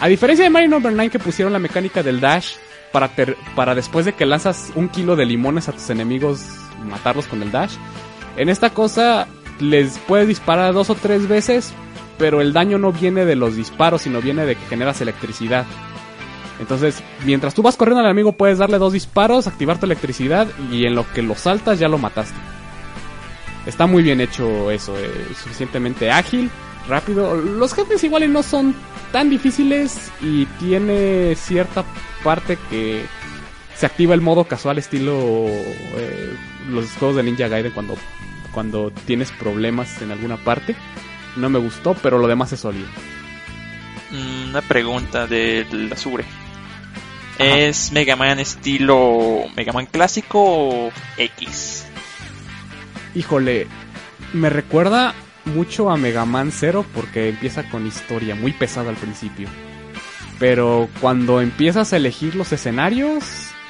A 0.00 0.08
diferencia 0.08 0.44
de 0.44 0.50
Mario 0.50 0.68
Number 0.68 0.92
9 0.92 1.10
que 1.10 1.18
pusieron 1.18 1.52
la 1.52 1.58
mecánica 1.58 2.02
del 2.02 2.20
dash 2.20 2.54
para, 2.92 3.10
para 3.54 3.74
después 3.74 4.06
de 4.06 4.12
que 4.14 4.26
lanzas 4.26 4.70
un 4.74 4.88
kilo 4.88 5.16
de 5.16 5.26
limones 5.26 5.68
a 5.68 5.72
tus 5.72 5.90
enemigos 5.90 6.42
matarlos 6.84 7.26
con 7.26 7.42
el 7.42 7.50
dash. 7.50 7.74
En 8.36 8.48
esta 8.48 8.70
cosa 8.70 9.26
les 9.60 9.98
puedes 9.98 10.28
disparar 10.28 10.74
dos 10.74 10.90
o 10.90 10.94
tres 10.94 11.28
veces, 11.28 11.72
pero 12.18 12.40
el 12.40 12.52
daño 12.52 12.78
no 12.78 12.92
viene 12.92 13.24
de 13.24 13.36
los 13.36 13.56
disparos, 13.56 14.02
sino 14.02 14.20
viene 14.20 14.46
de 14.46 14.56
que 14.56 14.66
generas 14.66 15.00
electricidad. 15.00 15.64
Entonces, 16.58 17.02
mientras 17.24 17.54
tú 17.54 17.62
vas 17.62 17.76
corriendo 17.76 18.00
al 18.00 18.06
enemigo 18.06 18.32
puedes 18.32 18.58
darle 18.58 18.78
dos 18.78 18.92
disparos, 18.92 19.46
activar 19.46 19.78
tu 19.78 19.86
electricidad 19.86 20.48
y 20.70 20.86
en 20.86 20.94
lo 20.94 21.10
que 21.12 21.22
lo 21.22 21.34
saltas 21.34 21.78
ya 21.78 21.88
lo 21.88 21.98
mataste. 21.98 22.38
Está 23.66 23.86
muy 23.86 24.02
bien 24.02 24.20
hecho 24.20 24.70
eso, 24.70 24.96
eh, 24.96 25.10
suficientemente 25.42 26.10
ágil, 26.10 26.50
rápido. 26.88 27.36
Los 27.36 27.74
jefes 27.74 28.02
igual 28.04 28.24
y 28.24 28.28
no 28.28 28.42
son 28.42 28.74
tan 29.16 29.30
difíciles 29.30 30.12
y 30.20 30.44
tiene 30.60 31.34
cierta 31.36 31.86
parte 32.22 32.58
que 32.68 33.06
se 33.74 33.86
activa 33.86 34.12
el 34.12 34.20
modo 34.20 34.44
casual 34.44 34.76
estilo 34.76 35.46
eh, 35.48 36.36
los 36.68 36.90
juegos 36.98 37.16
de 37.16 37.22
Ninja 37.22 37.48
Gaiden 37.48 37.72
cuando, 37.72 37.96
cuando 38.52 38.90
tienes 39.06 39.30
problemas 39.30 40.02
en 40.02 40.10
alguna 40.10 40.36
parte. 40.36 40.76
No 41.34 41.48
me 41.48 41.58
gustó, 41.58 41.94
pero 41.94 42.18
lo 42.18 42.28
demás 42.28 42.52
es 42.52 42.60
sólido. 42.60 42.88
Mm, 44.10 44.50
Una 44.50 44.60
pregunta 44.60 45.26
del 45.26 45.90
Azure. 45.90 46.24
¿Es 47.38 47.92
Mega 47.92 48.16
Man 48.16 48.38
estilo 48.38 49.44
Mega 49.56 49.72
Man 49.72 49.86
clásico 49.86 50.42
o 50.42 50.92
X? 51.16 51.86
Híjole, 53.14 53.66
me 54.34 54.50
recuerda 54.50 55.14
mucho 55.46 55.90
a 55.90 55.96
Mega 55.96 56.24
Man 56.24 56.50
0 56.52 56.84
porque 56.94 57.28
empieza 57.30 57.68
con 57.70 57.86
historia 57.86 58.34
muy 58.34 58.52
pesada 58.52 58.90
al 58.90 58.96
principio. 58.96 59.48
Pero 60.38 60.88
cuando 61.00 61.40
empiezas 61.40 61.92
a 61.92 61.96
elegir 61.96 62.34
los 62.34 62.52
escenarios, 62.52 63.24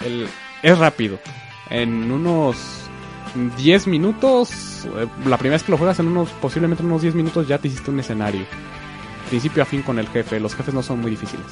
el- 0.04 0.26
es 0.62 0.78
rápido. 0.78 1.18
En 1.70 2.10
unos 2.10 2.56
10 3.56 3.86
minutos, 3.86 4.86
eh, 4.96 5.06
la 5.26 5.36
primera 5.38 5.54
vez 5.56 5.62
que 5.62 5.70
lo 5.72 5.78
juegas 5.78 5.98
en 6.00 6.08
unos, 6.08 6.30
posiblemente 6.30 6.82
en 6.82 6.88
unos 6.88 7.02
10 7.02 7.14
minutos 7.14 7.46
ya 7.46 7.58
te 7.58 7.68
hiciste 7.68 7.90
un 7.90 8.00
escenario. 8.00 8.44
Principio 9.28 9.62
a 9.62 9.66
fin 9.66 9.82
con 9.82 9.98
el 9.98 10.08
jefe, 10.08 10.40
los 10.40 10.54
jefes 10.54 10.74
no 10.74 10.82
son 10.82 11.00
muy 11.00 11.10
difíciles. 11.10 11.46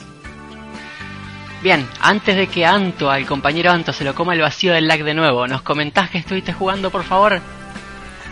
Bien, 1.63 1.87
antes 2.01 2.37
de 2.37 2.47
que 2.47 2.67
Anto, 2.67 3.11
al 3.11 3.25
compañero 3.27 3.71
Anto, 3.71 3.93
se 3.93 4.05
lo 4.05 4.15
coma 4.15 4.35
el 4.35 4.41
vacío 4.41 4.73
del 4.73 4.87
lag 4.87 5.03
de 5.03 5.15
nuevo, 5.15 5.47
¿nos 5.47 5.63
comentás 5.63 6.11
que 6.11 6.19
estuviste 6.19 6.53
jugando, 6.53 6.91
por 6.91 7.05
favor? 7.05 7.41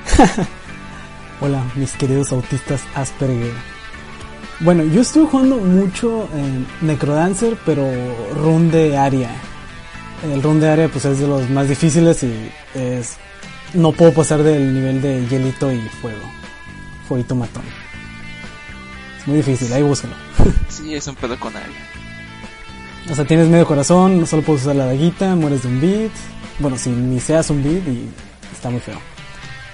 Hola, 1.44 1.61
mis 1.75 1.94
queridos 1.94 2.30
autistas 2.30 2.82
Asperger. 2.94 3.52
Bueno, 4.61 4.84
yo 4.84 5.00
estuve 5.00 5.26
jugando 5.26 5.56
mucho 5.56 6.28
en 6.37 6.64
Necrodancer, 6.87 7.58
pero 7.66 7.84
run 8.37 8.70
de 8.70 8.96
área. 8.96 9.28
El 10.32 10.40
run 10.40 10.61
de 10.61 10.70
área 10.70 10.88
pues 10.88 11.04
es 11.04 11.18
de 11.18 11.26
los 11.26 11.50
más 11.50 11.68
difíciles 11.68 12.22
y 12.22 12.32
es 12.75 13.16
no 13.75 13.90
puedo 13.90 14.14
pasar 14.14 14.44
del 14.44 14.72
nivel 14.72 15.02
de 15.02 15.26
hielito 15.26 15.72
y 15.72 15.80
fuego. 15.80 16.22
Fueguito 17.08 17.34
matón. 17.34 17.64
Es 19.18 19.26
muy 19.26 19.38
difícil, 19.38 19.72
ahí 19.72 19.82
búscalo. 19.82 20.14
Sí, 20.68 20.94
es 20.94 21.08
un 21.08 21.16
pedo 21.16 21.37
con 21.40 21.56
área. 21.56 21.90
O 23.11 23.16
sea, 23.16 23.25
tienes 23.25 23.49
medio 23.49 23.66
corazón, 23.66 24.20
no 24.20 24.26
solo 24.26 24.42
puedes 24.42 24.62
usar 24.62 24.76
la 24.76 24.87
daguita, 24.87 25.34
mueres 25.34 25.64
de 25.64 25.68
un 25.70 25.80
beat. 25.80 26.12
Bueno, 26.61 26.78
si 26.78 26.90
ni 26.90 27.18
seas 27.18 27.50
un 27.50 27.64
beat 27.64 27.84
y 27.88 28.08
está 28.52 28.70
muy 28.70 28.78
feo. 28.78 29.12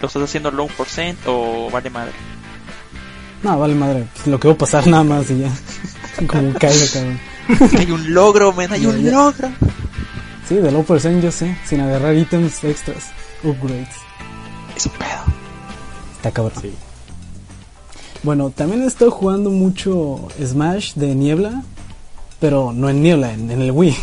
¿Lo 0.00 0.06
estás 0.06 0.22
haciendo 0.22 0.50
low 0.50 0.68
percent 0.68 1.18
o 1.26 1.68
vale 1.70 1.90
madre? 1.90 2.12
No, 3.42 3.58
vale 3.58 3.74
madre, 3.74 4.06
lo 4.26 4.38
que 4.38 4.48
va 4.48 4.54
a 4.54 4.58
pasar 4.58 4.86
nada 4.86 5.04
más 5.04 5.30
y 5.30 5.38
ya. 5.40 5.50
Como 6.26 6.52
caiga, 6.54 6.84
cabrón. 6.92 7.20
hay 7.78 7.90
un 7.90 8.12
logro, 8.14 8.52
men, 8.52 8.72
hay 8.72 8.82
Ya, 8.82 8.88
un 8.88 9.02
ya. 9.02 9.10
logro. 9.12 9.48
Sí, 10.48 10.56
de 10.56 10.70
low 10.72 10.84
percent 10.84 11.22
yo 11.22 11.30
sé, 11.30 11.56
sin 11.66 11.80
agarrar 11.80 12.14
ítems 12.16 12.64
extras, 12.64 13.10
upgrades. 13.44 13.88
Es 14.76 14.86
un 14.86 14.92
pedo. 14.92 15.24
Está 16.16 16.30
cabrón. 16.30 16.60
Sí. 16.62 16.72
Bueno, 18.22 18.50
también 18.50 18.82
he 18.82 18.86
estado 18.86 19.10
jugando 19.10 19.50
mucho 19.50 20.28
Smash 20.44 20.94
de 20.94 21.14
niebla, 21.14 21.62
pero 22.40 22.72
no 22.72 22.88
en 22.88 23.02
niebla, 23.02 23.32
en, 23.32 23.50
en 23.50 23.62
el 23.62 23.70
Wii. 23.70 23.96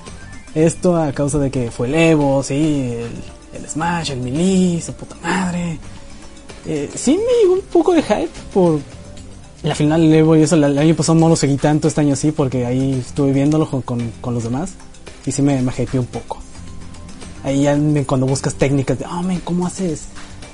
Esto 0.54 0.96
a 0.96 1.12
causa 1.12 1.38
de 1.38 1.50
que 1.50 1.70
fue 1.70 1.88
el 1.88 1.94
Evo, 1.96 2.42
sí, 2.42 2.92
el, 2.98 3.10
el 3.56 3.68
Smash, 3.68 4.10
el 4.10 4.20
Melee, 4.20 4.80
su 4.80 4.92
puta 4.92 5.16
madre. 5.22 5.78
Eh, 6.66 6.90
sí 6.94 7.12
me 7.12 7.42
llegó 7.42 7.54
un 7.54 7.66
poco 7.72 7.92
de 7.92 8.02
hype 8.02 8.30
por 8.52 8.80
la 9.62 9.74
final 9.74 10.00
del 10.00 10.14
Evo 10.14 10.36
y 10.36 10.42
eso. 10.42 10.56
El 10.56 10.78
año 10.78 10.94
pasado 10.94 11.18
no 11.18 11.28
lo 11.28 11.36
seguí 11.36 11.56
tanto, 11.56 11.88
este 11.88 12.00
año 12.00 12.16
sí, 12.16 12.32
porque 12.32 12.66
ahí 12.66 12.94
estuve 12.94 13.32
viéndolo 13.32 13.68
con, 13.68 13.82
con, 13.82 14.34
los 14.34 14.44
demás. 14.44 14.74
Y 15.24 15.32
sí 15.32 15.42
me, 15.42 15.60
me 15.62 15.72
un 15.98 16.06
poco. 16.06 16.38
Ahí 17.44 17.62
ya 17.62 17.78
cuando 18.06 18.26
buscas 18.26 18.54
técnicas 18.54 18.98
de, 18.98 19.06
oh, 19.06 19.22
men, 19.22 19.40
¿cómo 19.40 19.66
haces 19.66 20.06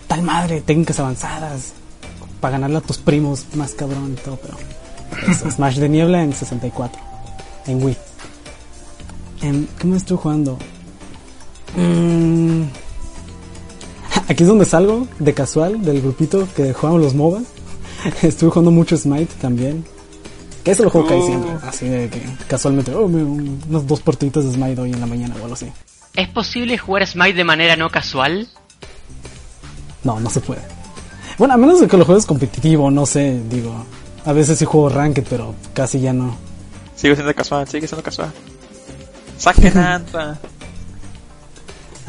tal 0.07 0.23
madre? 0.23 0.61
Técnicas 0.61 0.99
avanzadas 1.01 1.73
para 2.41 2.53
ganarle 2.53 2.79
a 2.79 2.81
tus 2.81 2.99
primos 2.99 3.47
más 3.55 3.73
cabrón 3.73 4.17
y 4.19 4.21
todo, 4.21 4.39
pero 4.43 4.57
Smash 5.51 5.77
de 5.77 5.89
niebla 5.89 6.23
en 6.23 6.33
64 6.33 7.01
en 7.67 7.83
Wii. 7.83 7.97
Em, 9.43 9.67
¿Qué 9.79 9.87
me 9.87 9.99
jugando? 9.99 10.59
Mm, 11.77 12.63
aquí 14.29 14.43
es 14.43 14.49
donde 14.49 14.65
salgo 14.65 15.07
de 15.19 15.35
casual 15.35 15.83
del 15.85 16.01
grupito 16.03 16.47
que 16.55 16.73
jugamos 16.73 17.01
los 17.03 17.15
MOBA. 17.15 17.41
Estuve 18.23 18.51
jugando 18.51 18.71
mucho 18.71 18.97
Smite 18.97 19.35
también. 19.41 19.85
Que 20.65 20.71
eso 20.73 20.85
lo 20.85 20.91
juego 20.91 21.09
casi 21.09 21.21
Uh. 21.21 21.27
siempre. 21.27 21.51
Así 21.69 21.89
de 21.89 22.09
que 22.09 22.23
casualmente, 22.47 22.95
oh, 22.95 23.09
me- 23.09 23.23
unos 23.25 23.87
dos 23.87 24.01
partiditos 24.01 24.45
de 24.45 24.53
Smite 24.53 24.81
hoy 24.81 24.93
en 24.93 25.01
la 25.01 25.07
mañana 25.07 25.35
o 25.39 25.43
algo 25.43 25.55
así. 25.55 25.67
¿Es 26.15 26.29
posible 26.29 26.79
jugar 26.79 27.07
Smite 27.07 27.35
de 27.35 27.45
manera 27.45 27.75
no 27.77 27.91
casual? 27.91 28.49
No, 30.05 30.21
no 30.21 30.31
se 30.31 30.41
puede. 30.41 30.61
Bueno, 31.39 31.55
a 31.55 31.57
menos 31.57 31.81
de 31.81 31.89
que 31.89 31.97
lo 31.97 32.05
juegues 32.05 32.27
competitivo, 32.27 32.91
no 32.91 33.07
sé, 33.07 33.41
digo. 33.51 33.85
A 34.25 34.33
veces 34.33 34.59
sí 34.59 34.65
juego 34.65 34.89
Ranked, 34.89 35.25
pero 35.29 35.55
casi 35.75 36.01
ya 36.01 36.13
no. 36.13 36.37
Sigue 36.95 37.15
siendo 37.17 37.35
casual, 37.35 37.67
sigue 37.67 37.89
siendo 37.89 38.03
casual. 38.05 38.33
Saquen 39.39 39.77
Anta. 39.79 40.39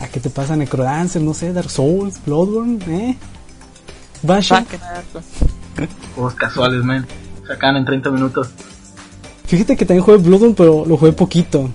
¿A 0.04 0.08
qué 0.08 0.20
te 0.20 0.30
pasa 0.30 0.56
Necrodancer? 0.56 1.22
No 1.22 1.34
sé, 1.34 1.54
Dark 1.54 1.70
Souls, 1.70 2.20
Bloodborne, 2.26 2.80
¿eh? 2.90 3.18
Basha. 4.22 4.66
Juegos 6.16 6.36
casuales, 6.36 6.84
man. 6.84 7.08
Sacan 7.48 7.78
en 7.78 7.86
30 7.86 8.10
minutos. 8.12 8.50
Fíjate 9.46 9.78
que 9.78 9.86
también 9.86 10.04
jugué 10.04 10.18
Bloodborne, 10.18 10.56
pero 10.56 10.86
lo 10.86 10.98
jugué 10.98 11.14
poquito. 11.14 11.70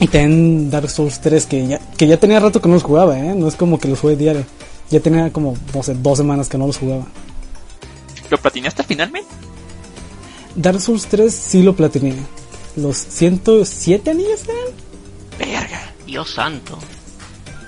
Y 0.00 0.08
también 0.08 0.70
Dark 0.70 0.90
Souls 0.90 1.20
3, 1.20 1.46
que 1.46 1.66
ya, 1.68 1.78
que 1.96 2.08
ya 2.08 2.16
tenía 2.16 2.40
rato 2.40 2.60
que 2.60 2.68
no 2.68 2.74
los 2.74 2.82
jugaba, 2.82 3.16
¿eh? 3.16 3.34
No 3.36 3.46
es 3.46 3.54
como 3.54 3.78
que 3.78 3.88
los 3.88 4.00
jugué 4.00 4.16
diario. 4.16 4.44
Ya 4.90 4.98
tenía 4.98 5.32
como, 5.32 5.56
no 5.72 5.82
sé, 5.84 5.94
dos 5.94 6.18
semanas 6.18 6.48
que 6.48 6.58
no 6.58 6.66
los 6.66 6.78
jugaba. 6.78 7.06
¿Lo 8.28 8.38
platinaste 8.38 8.82
finalmente? 8.82 9.30
Dark 10.56 10.80
Souls 10.80 11.06
3 11.06 11.32
sí 11.32 11.62
lo 11.62 11.76
platiné. 11.76 12.16
Los 12.74 12.96
107 12.96 14.10
anillos 14.10 14.42
eran. 14.44 14.74
Verga. 15.38 15.91
Dios 16.12 16.28
santo. 16.30 16.78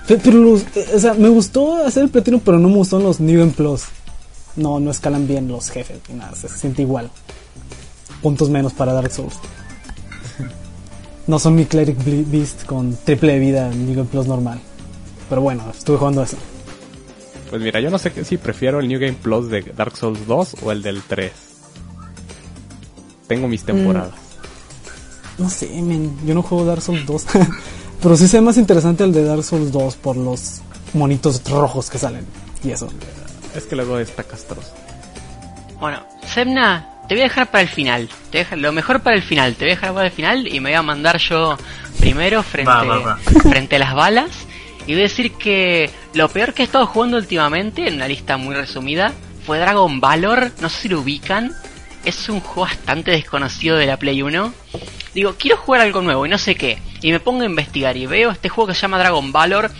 Pe- 0.06 0.18
Pero 0.22 0.36
los, 0.38 0.60
eh, 0.76 0.86
o 0.94 0.98
sea, 0.98 1.14
me 1.14 1.30
gustó 1.30 1.76
hacer 1.86 2.02
el 2.04 2.10
platino, 2.10 2.38
pero 2.44 2.58
no 2.58 2.68
me 2.68 2.76
gustó 2.76 2.98
los 2.98 3.20
New 3.20 3.38
Game 3.40 3.52
Plus. 3.52 3.84
No, 4.56 4.78
no 4.80 4.90
escalan 4.90 5.26
bien 5.26 5.48
los 5.48 5.70
jefes, 5.70 5.98
ni 6.10 6.16
nada, 6.16 6.36
se 6.36 6.48
siente 6.50 6.82
igual. 6.82 7.10
Puntos 8.20 8.50
menos 8.50 8.74
para 8.74 8.92
Dark 8.92 9.10
Souls. 9.10 9.34
No 11.26 11.38
son 11.38 11.54
mi 11.54 11.64
Cleric 11.64 11.96
Beast 12.30 12.66
con 12.66 12.94
triple 13.02 13.32
de 13.32 13.38
vida 13.38 13.72
en 13.72 13.86
New 13.86 13.96
Game 13.96 14.08
Plus 14.10 14.26
normal. 14.26 14.60
Pero 15.30 15.40
bueno, 15.40 15.64
estuve 15.74 15.96
jugando 15.96 16.22
eso. 16.22 16.36
Pues 17.48 17.62
mira, 17.62 17.80
yo 17.80 17.88
no 17.88 17.98
sé 17.98 18.12
si 18.26 18.36
prefiero 18.36 18.78
el 18.80 18.88
New 18.88 19.00
Game 19.00 19.14
Plus 19.14 19.48
de 19.48 19.62
Dark 19.74 19.96
Souls 19.96 20.26
2 20.26 20.56
o 20.62 20.70
el 20.70 20.82
del 20.82 21.00
3. 21.00 21.32
Tengo 23.26 23.48
mis 23.48 23.64
temporadas. 23.64 24.12
No 25.38 25.48
sé, 25.48 25.66
men, 25.80 26.14
yo 26.26 26.34
no 26.34 26.42
juego 26.42 26.66
Dark 26.66 26.82
Souls 26.82 27.06
2. 27.06 27.24
pero 28.04 28.16
sí 28.16 28.28
se 28.28 28.36
ve 28.36 28.42
más 28.42 28.56
interesante 28.56 29.02
el 29.02 29.12
de 29.12 29.24
Dark 29.24 29.42
Souls 29.42 29.72
2 29.72 29.96
por 29.96 30.16
los 30.16 30.60
monitos 30.92 31.42
rojos 31.50 31.90
que 31.90 31.98
salen. 31.98 32.24
Y 32.62 32.70
eso. 32.70 32.88
Es 33.56 33.64
que 33.64 33.74
luego 33.74 33.98
está 33.98 34.22
castroso. 34.22 34.72
Bueno, 35.80 36.00
Semna, 36.26 36.88
te 37.08 37.14
voy 37.14 37.22
a 37.22 37.24
dejar 37.24 37.50
para 37.50 37.62
el 37.62 37.68
final. 37.68 38.08
Te 38.30 38.38
dejar- 38.38 38.58
lo 38.58 38.70
mejor 38.72 39.00
para 39.00 39.16
el 39.16 39.22
final. 39.22 39.54
Te 39.56 39.64
voy 39.64 39.72
a 39.72 39.74
dejar 39.74 39.92
para 39.94 40.06
el 40.06 40.12
final 40.12 40.46
y 40.46 40.60
me 40.60 40.70
voy 40.70 40.76
a 40.76 40.82
mandar 40.82 41.18
yo 41.18 41.56
primero 41.98 42.42
frente, 42.42 42.70
Va, 42.70 42.84
va, 42.84 42.98
va. 42.98 43.16
frente 43.42 43.76
a 43.76 43.78
las 43.80 43.94
balas. 43.94 44.30
Y 44.86 44.92
voy 44.92 45.00
a 45.00 45.04
decir 45.04 45.32
que 45.32 45.90
lo 46.12 46.28
peor 46.28 46.52
que 46.54 46.62
he 46.62 46.64
estado 46.66 46.86
jugando 46.86 47.16
últimamente, 47.16 47.88
en 47.88 47.94
una 47.94 48.06
lista 48.08 48.36
muy 48.36 48.54
resumida, 48.54 49.12
fue 49.46 49.58
Dragon 49.58 49.98
Valor. 50.00 50.52
No 50.60 50.68
sé 50.68 50.82
si 50.82 50.88
lo 50.88 51.00
ubican. 51.00 51.52
Es 52.04 52.28
un 52.28 52.40
juego 52.40 52.62
bastante 52.62 53.12
desconocido 53.12 53.76
de 53.76 53.86
la 53.86 53.96
Play 53.96 54.22
1. 54.22 54.52
Digo, 55.14 55.34
quiero 55.38 55.56
jugar 55.56 55.80
algo 55.80 56.02
nuevo 56.02 56.26
y 56.26 56.28
no 56.28 56.38
sé 56.38 56.54
qué. 56.54 56.78
Y 57.00 57.12
me 57.12 57.20
pongo 57.20 57.42
a 57.42 57.46
investigar 57.46 57.96
y 57.96 58.06
veo 58.06 58.30
este 58.30 58.48
juego 58.48 58.68
que 58.68 58.74
se 58.74 58.82
llama 58.82 58.98
Dragon 58.98 59.32
Valor. 59.32 59.70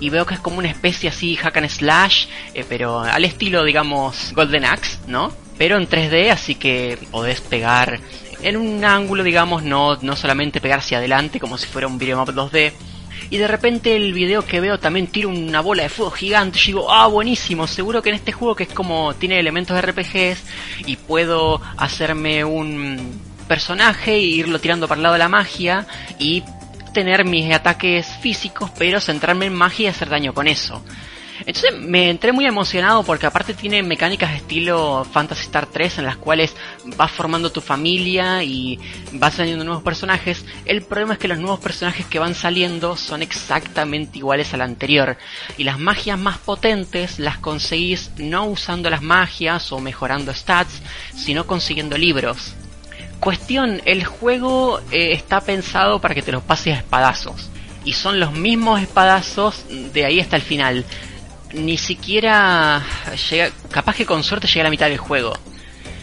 Y 0.00 0.10
veo 0.10 0.26
que 0.26 0.34
es 0.34 0.40
como 0.40 0.58
una 0.58 0.68
especie 0.68 1.08
así, 1.08 1.36
hack 1.36 1.56
and 1.56 1.68
slash, 1.68 2.26
eh, 2.54 2.64
pero 2.68 3.00
al 3.00 3.24
estilo, 3.24 3.64
digamos, 3.64 4.32
Golden 4.34 4.64
Axe, 4.64 4.98
¿no? 5.06 5.32
Pero 5.56 5.76
en 5.76 5.88
3D, 5.88 6.30
así 6.30 6.56
que 6.56 6.98
podés 7.10 7.40
pegar 7.40 8.00
en 8.42 8.56
un 8.56 8.84
ángulo, 8.84 9.22
digamos, 9.22 9.62
no, 9.62 9.96
no 10.02 10.16
solamente 10.16 10.60
pegar 10.60 10.80
hacia 10.80 10.98
adelante 10.98 11.40
como 11.40 11.56
si 11.56 11.66
fuera 11.66 11.86
un 11.86 11.98
videomap 11.98 12.28
2D. 12.28 12.72
Y 13.34 13.36
de 13.36 13.48
repente 13.48 13.96
el 13.96 14.12
video 14.12 14.46
que 14.46 14.60
veo 14.60 14.78
también 14.78 15.08
tira 15.08 15.26
una 15.26 15.60
bola 15.60 15.82
de 15.82 15.88
fuego 15.88 16.12
gigante. 16.12 16.56
Y 16.62 16.66
digo, 16.66 16.92
ah, 16.92 17.08
buenísimo, 17.08 17.66
seguro 17.66 18.00
que 18.00 18.10
en 18.10 18.14
este 18.14 18.30
juego 18.30 18.54
que 18.54 18.62
es 18.62 18.68
como 18.68 19.12
tiene 19.14 19.40
elementos 19.40 19.74
de 19.74 19.82
RPGs 19.82 20.44
y 20.86 20.94
puedo 20.94 21.60
hacerme 21.76 22.44
un 22.44 23.20
personaje 23.48 24.12
e 24.12 24.20
irlo 24.20 24.60
tirando 24.60 24.86
para 24.86 25.00
el 25.00 25.02
lado 25.02 25.14
de 25.14 25.18
la 25.18 25.28
magia 25.28 25.84
y 26.20 26.44
tener 26.92 27.24
mis 27.24 27.52
ataques 27.52 28.06
físicos, 28.20 28.70
pero 28.78 29.00
centrarme 29.00 29.46
en 29.46 29.54
magia 29.54 29.86
y 29.86 29.88
hacer 29.88 30.10
daño 30.10 30.32
con 30.32 30.46
eso. 30.46 30.84
Entonces 31.46 31.78
me 31.78 32.08
entré 32.08 32.32
muy 32.32 32.46
emocionado 32.46 33.02
porque 33.02 33.26
aparte 33.26 33.52
tiene 33.52 33.82
mecánicas 33.82 34.30
de 34.30 34.38
estilo 34.38 35.06
Fantasy 35.12 35.42
Star 35.42 35.66
3 35.66 35.98
en 35.98 36.06
las 36.06 36.16
cuales 36.16 36.56
vas 36.96 37.10
formando 37.10 37.52
tu 37.52 37.60
familia 37.60 38.42
y 38.42 38.78
vas 39.12 39.34
saliendo 39.34 39.64
nuevos 39.64 39.82
personajes. 39.82 40.44
El 40.64 40.82
problema 40.82 41.14
es 41.14 41.18
que 41.18 41.28
los 41.28 41.38
nuevos 41.38 41.60
personajes 41.60 42.06
que 42.06 42.18
van 42.18 42.34
saliendo 42.34 42.96
son 42.96 43.22
exactamente 43.22 44.18
iguales 44.18 44.54
al 44.54 44.62
anterior. 44.62 45.18
Y 45.58 45.64
las 45.64 45.78
magias 45.78 46.18
más 46.18 46.38
potentes 46.38 47.18
las 47.18 47.36
conseguís 47.38 48.10
no 48.16 48.46
usando 48.46 48.88
las 48.88 49.02
magias 49.02 49.70
o 49.72 49.80
mejorando 49.80 50.32
stats, 50.32 50.80
sino 51.14 51.46
consiguiendo 51.46 51.98
libros. 51.98 52.54
Cuestión, 53.20 53.82
el 53.84 54.04
juego 54.04 54.80
eh, 54.90 55.12
está 55.12 55.40
pensado 55.40 56.00
para 56.00 56.14
que 56.14 56.22
te 56.22 56.32
los 56.32 56.42
pases 56.42 56.74
a 56.74 56.78
espadazos. 56.78 57.50
Y 57.84 57.92
son 57.92 58.18
los 58.18 58.32
mismos 58.32 58.80
espadazos 58.80 59.66
de 59.92 60.06
ahí 60.06 60.20
hasta 60.20 60.36
el 60.36 60.42
final. 60.42 60.84
Ni 61.52 61.78
siquiera 61.78 62.82
llega, 63.30 63.50
capaz 63.70 63.94
que 63.94 64.06
con 64.06 64.24
suerte 64.24 64.46
llegué 64.46 64.60
a 64.60 64.64
la 64.64 64.70
mitad 64.70 64.88
del 64.88 64.98
juego. 64.98 65.32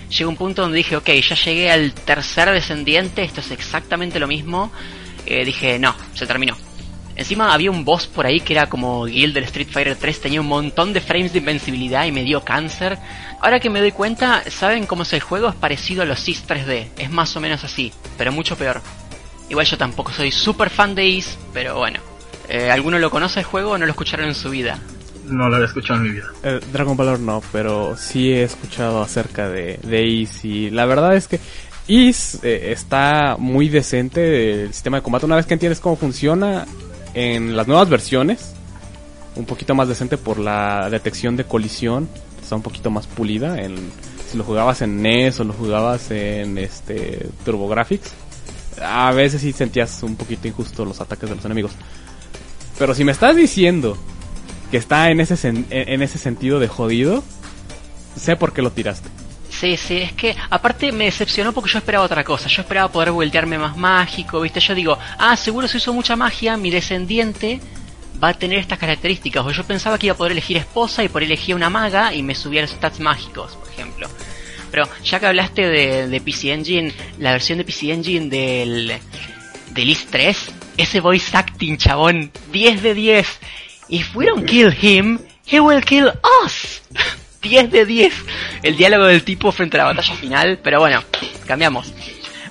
Llega 0.09 0.29
un 0.29 0.37
punto 0.37 0.61
donde 0.61 0.77
dije, 0.77 0.95
ok, 0.95 1.09
ya 1.09 1.35
llegué 1.35 1.71
al 1.71 1.93
tercer 1.93 2.51
descendiente, 2.51 3.23
esto 3.23 3.41
es 3.41 3.51
exactamente 3.51 4.19
lo 4.19 4.27
mismo. 4.27 4.71
Eh, 5.25 5.45
dije, 5.45 5.79
no, 5.79 5.95
se 6.13 6.25
terminó. 6.25 6.57
Encima 7.15 7.53
había 7.53 7.71
un 7.71 7.85
boss 7.85 8.07
por 8.07 8.25
ahí 8.25 8.39
que 8.39 8.53
era 8.53 8.67
como 8.67 9.03
Guild 9.05 9.33
del 9.33 9.43
Street 9.45 9.67
Fighter 9.69 9.95
3, 9.95 10.21
tenía 10.21 10.41
un 10.41 10.47
montón 10.47 10.93
de 10.93 11.01
frames 11.01 11.33
de 11.33 11.39
invencibilidad 11.39 12.05
y 12.05 12.11
me 12.11 12.23
dio 12.23 12.43
cáncer. 12.43 12.97
Ahora 13.41 13.59
que 13.59 13.69
me 13.69 13.79
doy 13.79 13.91
cuenta, 13.91 14.43
¿saben 14.49 14.85
cómo 14.85 15.03
es 15.03 15.13
el 15.13 15.21
juego? 15.21 15.49
Es 15.49 15.55
parecido 15.55 16.01
a 16.01 16.05
los 16.05 16.27
Is 16.27 16.47
3D, 16.47 16.87
es 16.97 17.11
más 17.11 17.35
o 17.35 17.41
menos 17.41 17.63
así, 17.63 17.91
pero 18.17 18.31
mucho 18.31 18.57
peor. 18.57 18.81
Igual 19.49 19.65
yo 19.65 19.77
tampoco 19.77 20.11
soy 20.11 20.31
super 20.31 20.69
fan 20.69 20.95
de 20.95 21.05
Is, 21.05 21.37
pero 21.53 21.77
bueno. 21.77 21.99
Eh, 22.47 22.71
¿Alguno 22.71 22.97
lo 22.99 23.09
conoce 23.09 23.39
el 23.39 23.45
juego 23.45 23.71
o 23.71 23.77
no 23.77 23.85
lo 23.85 23.91
escucharon 23.91 24.27
en 24.27 24.35
su 24.35 24.49
vida? 24.49 24.79
No 25.27 25.49
lo 25.49 25.55
había 25.55 25.67
escuchado 25.67 26.01
en 26.01 26.07
mi 26.07 26.13
vida. 26.13 26.27
Eh, 26.43 26.59
Dragon 26.73 26.97
Valor 26.97 27.19
no, 27.19 27.41
pero 27.51 27.95
sí 27.97 28.31
he 28.31 28.43
escuchado 28.43 29.01
acerca 29.01 29.49
de, 29.49 29.79
de 29.83 30.05
Is 30.05 30.43
y 30.45 30.69
la 30.69 30.85
verdad 30.85 31.15
es 31.15 31.27
que 31.27 31.39
Is 31.87 32.39
eh, 32.43 32.71
está 32.71 33.35
muy 33.37 33.69
decente 33.69 34.63
el 34.63 34.73
sistema 34.73 34.97
de 34.97 35.03
combate. 35.03 35.25
Una 35.25 35.35
vez 35.35 35.45
que 35.45 35.53
entiendes 35.53 35.79
cómo 35.79 35.95
funciona 35.95 36.65
en 37.13 37.55
las 37.55 37.67
nuevas 37.67 37.89
versiones, 37.89 38.53
un 39.35 39.45
poquito 39.45 39.75
más 39.75 39.87
decente 39.87 40.17
por 40.17 40.39
la 40.39 40.89
detección 40.89 41.35
de 41.35 41.45
colisión, 41.45 42.07
está 42.41 42.55
un 42.55 42.61
poquito 42.61 42.89
más 42.89 43.07
pulida. 43.07 43.61
En, 43.61 43.75
si 44.29 44.37
lo 44.37 44.43
jugabas 44.43 44.81
en 44.81 45.01
NES 45.01 45.39
o 45.39 45.43
lo 45.43 45.53
jugabas 45.53 46.11
en 46.11 46.57
este 46.57 47.27
TurboGrafx, 47.43 47.99
a 48.81 49.11
veces 49.11 49.41
sí 49.41 49.51
sentías 49.51 50.01
un 50.03 50.15
poquito 50.15 50.47
injusto 50.47 50.85
los 50.85 51.01
ataques 51.01 51.29
de 51.29 51.35
los 51.35 51.45
enemigos. 51.45 51.71
Pero 52.77 52.95
si 52.95 53.03
me 53.03 53.11
estás 53.11 53.35
diciendo 53.35 53.97
que 54.71 54.77
está 54.77 55.09
en 55.11 55.19
ese, 55.19 55.35
sen- 55.35 55.65
en 55.69 56.01
ese 56.01 56.17
sentido 56.17 56.59
de 56.59 56.67
jodido, 56.67 57.23
sé 58.15 58.35
por 58.35 58.53
qué 58.53 58.61
lo 58.61 58.71
tiraste. 58.71 59.09
Sí, 59.49 59.77
sí, 59.77 59.97
es 59.97 60.13
que 60.13 60.35
aparte 60.49 60.91
me 60.91 61.05
decepcionó 61.05 61.51
porque 61.53 61.69
yo 61.69 61.77
esperaba 61.77 62.05
otra 62.05 62.23
cosa. 62.23 62.47
Yo 62.47 62.61
esperaba 62.61 62.91
poder 62.91 63.11
voltearme 63.11 63.57
más 63.59 63.77
mágico, 63.77 64.41
¿viste? 64.41 64.59
Yo 64.59 64.73
digo, 64.73 64.97
ah, 65.19 65.35
seguro 65.35 65.67
se 65.67 65.77
hizo 65.77 65.93
mucha 65.93 66.15
magia, 66.15 66.57
mi 66.57 66.71
descendiente 66.71 67.59
va 68.23 68.29
a 68.29 68.33
tener 68.33 68.57
estas 68.59 68.79
características. 68.79 69.45
O 69.45 69.51
yo 69.51 69.63
pensaba 69.65 69.99
que 69.99 70.07
iba 70.07 70.13
a 70.13 70.17
poder 70.17 70.31
elegir 70.31 70.57
esposa 70.57 71.03
y 71.03 71.09
por 71.09 71.21
elegir 71.21 71.53
una 71.53 71.69
maga 71.69 72.13
y 72.13 72.23
me 72.23 72.33
subía 72.33 72.61
los 72.61 72.71
stats 72.71 72.99
mágicos, 73.01 73.55
por 73.57 73.67
ejemplo. 73.69 74.07
Pero 74.71 74.87
ya 75.03 75.19
que 75.19 75.25
hablaste 75.27 75.67
de, 75.67 76.07
de 76.07 76.21
PC 76.21 76.53
Engine, 76.53 76.93
la 77.19 77.33
versión 77.33 77.57
de 77.57 77.65
PC 77.65 77.91
Engine 77.91 78.29
del, 78.29 78.93
del 79.71 79.89
IS 79.89 80.07
3, 80.09 80.37
ese 80.77 80.99
voice 81.01 81.35
acting, 81.35 81.77
chabón, 81.77 82.31
10 82.53 82.81
de 82.81 82.93
10. 82.93 83.27
If 83.91 84.15
we 84.15 84.25
don't 84.25 84.45
kill 84.45 84.71
him, 84.71 85.19
he 85.45 85.59
will 85.59 85.81
kill 85.81 86.13
us. 86.45 86.81
10 87.41 87.71
de 87.71 87.85
10. 87.85 88.13
El 88.63 88.77
diálogo 88.77 89.05
del 89.05 89.23
tipo 89.23 89.51
frente 89.51 89.75
a 89.77 89.79
la 89.79 89.93
batalla 89.93 90.15
final, 90.15 90.59
pero 90.63 90.79
bueno, 90.79 91.03
cambiamos. 91.45 91.93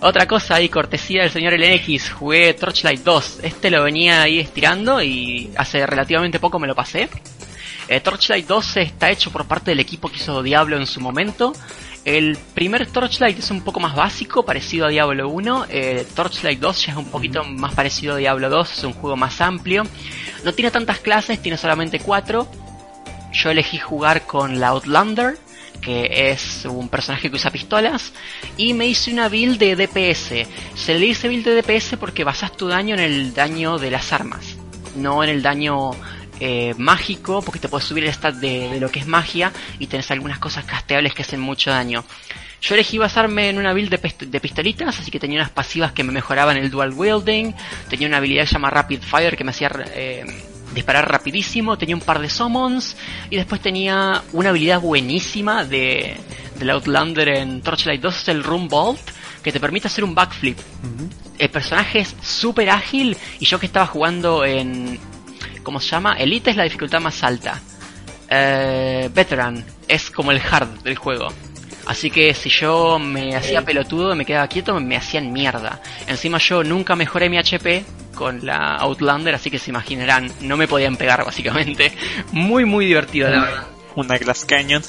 Otra 0.03 0.27
cosa 0.27 0.57
ahí, 0.57 0.69
cortesía 0.69 1.23
del 1.23 1.31
señor 1.31 1.55
LNX, 1.59 2.11
jugué 2.11 2.53
Torchlight 2.53 3.01
2. 3.03 3.41
Este 3.43 3.71
lo 3.71 3.83
venía 3.83 4.21
ahí 4.21 4.39
estirando 4.39 5.03
y 5.03 5.51
hace 5.57 5.87
relativamente 5.87 6.41
poco 6.41 6.59
me 6.59 6.67
lo 6.67 6.75
pasé. 6.75 7.09
Eh, 7.89 8.01
Torchlight 8.01 8.47
2 8.47 8.77
está 8.77 9.11
hecho 9.11 9.31
por 9.31 9.47
parte 9.47 9.71
del 9.71 9.81
equipo 9.81 10.11
que 10.11 10.17
hizo 10.17 10.43
Diablo 10.43 10.77
en 10.77 10.87
su 10.87 11.01
momento. 11.01 11.55
El 12.05 12.39
primer 12.55 12.87
Torchlight 12.87 13.39
es 13.39 13.51
un 13.51 13.63
poco 13.63 13.79
más 13.81 13.95
básico, 13.95 14.43
parecido 14.43 14.87
a 14.87 14.91
Diablo 14.91 15.29
1. 15.29 15.67
Eh, 15.69 16.07
Torchlight 16.15 16.61
2 16.61 16.87
ya 16.87 16.93
es 16.93 16.99
un 16.99 17.11
poquito 17.11 17.45
más 17.45 17.75
parecido 17.75 18.15
a 18.15 18.17
Diablo 18.17 18.49
2, 18.49 18.79
es 18.79 18.85
un 18.85 18.93
juego 18.93 19.17
más 19.17 19.41
amplio. 19.41 19.85
No 20.45 20.53
tiene 20.53 20.71
tantas 20.71 20.99
clases, 20.99 21.41
tiene 21.41 21.59
solamente 21.59 22.01
4. 22.01 22.49
Yo 23.33 23.51
elegí 23.51 23.79
jugar 23.79 24.23
con 24.27 24.59
la 24.59 24.69
Outlander, 24.69 25.37
que 25.81 26.31
es 26.31 26.65
un 26.65 26.89
personaje 26.89 27.31
que 27.31 27.37
usa 27.37 27.51
pistolas, 27.51 28.13
y 28.57 28.75
me 28.75 28.87
hice 28.87 29.13
una 29.13 29.29
build 29.29 29.59
de 29.59 29.77
DPS. 29.77 30.49
Se 30.75 30.95
le 30.95 31.01
dice 31.01 31.29
build 31.29 31.45
de 31.45 31.63
DPS 31.63 31.97
porque 31.99 32.25
basas 32.25 32.57
tu 32.57 32.69
daño 32.69 32.95
en 32.95 33.01
el 33.01 33.35
daño 33.35 33.79
de 33.79 33.91
las 33.91 34.13
armas, 34.13 34.57
no 34.97 35.23
en 35.23 35.31
el 35.31 35.43
daño 35.43 35.93
eh, 36.41 36.75
mágico, 36.79 37.43
porque 37.43 37.61
te 37.61 37.69
puedes 37.69 37.87
subir 37.87 38.05
el 38.05 38.13
stat 38.13 38.35
de, 38.37 38.71
de, 38.71 38.81
lo 38.81 38.91
que 38.91 39.01
es 39.01 39.07
magia 39.07 39.53
y 39.79 39.87
tenés 39.87 40.11
algunas 40.11 40.39
cosas 40.39 40.65
casteables 40.65 41.15
que 41.15 41.23
hacen 41.23 41.41
mucho 41.41 41.71
daño. 41.71 42.05
Yo 42.61 42.75
elegí 42.75 42.99
basarme 42.99 43.49
en 43.49 43.59
una 43.59 43.73
build 43.73 43.91
de, 43.91 44.27
de, 44.27 44.41
pistolitas, 44.41 44.99
así 44.99 45.11
que 45.11 45.19
tenía 45.19 45.41
unas 45.41 45.51
pasivas 45.51 45.93
que 45.93 46.05
me 46.05 46.13
mejoraban 46.13 46.57
el 46.57 46.71
dual 46.71 46.93
wielding, 46.93 47.55
tenía 47.89 48.07
una 48.07 48.19
habilidad 48.19 48.43
que 48.43 48.49
se 48.49 48.53
llama 48.55 48.71
Rapid 48.71 49.01
Fire 49.01 49.37
que 49.37 49.45
me 49.45 49.51
hacía 49.51 49.71
eh, 49.95 50.25
disparar 50.75 51.11
rapidísimo, 51.11 51.79
tenía 51.79 51.95
un 51.95 52.03
par 52.03 52.21
de 52.21 52.29
summons 52.29 52.97
y 53.31 53.37
después 53.37 53.61
tenía 53.61 54.23
una 54.33 54.51
habilidad 54.51 54.81
buenísima 54.81 55.65
de 55.65 56.17
del 56.59 56.71
Outlander 56.71 57.29
en 57.29 57.63
Torchlight 57.63 58.03
2, 58.03 58.17
es 58.19 58.29
el 58.29 58.45
Room 58.45 58.69
Vault, 58.69 59.01
que 59.43 59.51
te 59.51 59.59
permite 59.59 59.87
hacer 59.87 60.05
un 60.05 60.15
backflip. 60.15 60.59
Uh 60.59 60.63
-huh. 60.87 61.11
El 61.39 61.49
personaje 61.49 62.01
es 62.01 62.15
súper 62.23 62.69
ágil 62.69 63.17
y 63.39 63.47
yo 63.47 63.59
que 63.59 63.65
estaba 63.65 63.87
jugando 63.87 64.45
en 64.45 64.99
¿cómo 65.63 65.81
se 65.81 65.89
llama? 65.89 66.15
Elite 66.15 66.51
es 66.51 66.57
la 66.57 66.65
dificultad 66.65 67.01
más 67.01 67.23
alta. 67.23 67.61
Eh, 68.29 69.11
veteran 69.13 69.65
es 69.89 70.11
como 70.11 70.31
el 70.31 70.41
hard 70.41 70.83
del 70.83 70.97
juego. 70.97 71.29
Así 71.87 72.11
que 72.11 72.35
si 72.35 72.51
yo 72.51 72.99
me 72.99 73.35
hacía 73.35 73.63
pelotudo, 73.63 74.15
me 74.15 74.25
quedaba 74.25 74.49
quieto, 74.49 74.79
me 74.81 74.97
hacían 74.97 75.33
mierda. 75.33 75.81
Encima 76.07 76.39
yo 76.39 76.63
nunca 76.63 76.97
mejoré 76.97 77.29
mi 77.29 77.39
HP 77.39 77.85
con 78.15 78.45
la 78.45 78.77
Outlander, 78.77 79.35
así 79.35 79.51
que 79.51 79.59
se 79.59 79.71
imaginarán, 79.71 80.31
no 80.43 80.57
me 80.57 80.69
podían 80.69 80.97
pegar 80.97 81.25
básicamente. 81.25 81.93
Muy, 82.33 82.65
muy 82.65 82.87
divertido, 82.87 83.31
la 83.31 83.41
verdad. 83.41 83.67
Una 83.97 84.19
Glass 84.19 84.45
Canyon. 84.45 84.83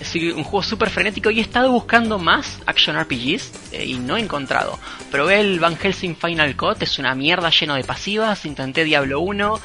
Sí, 0.00 0.30
un 0.30 0.44
juego 0.44 0.62
súper 0.62 0.90
frenético 0.90 1.30
y 1.30 1.38
he 1.38 1.42
estado 1.42 1.72
buscando 1.72 2.18
más 2.18 2.60
action 2.66 2.96
RPGs 2.98 3.72
eh, 3.72 3.84
y 3.84 3.98
no 3.98 4.16
he 4.16 4.20
encontrado. 4.20 4.78
Probé 5.10 5.40
el 5.40 5.58
Van 5.58 5.76
Helsing 5.76 6.16
Final 6.16 6.56
Cut, 6.56 6.80
es 6.82 6.98
una 7.00 7.14
mierda 7.14 7.50
lleno 7.50 7.74
de 7.74 7.82
pasivas, 7.82 8.46
intenté 8.46 8.84
Diablo 8.84 9.20
1, 9.20 9.60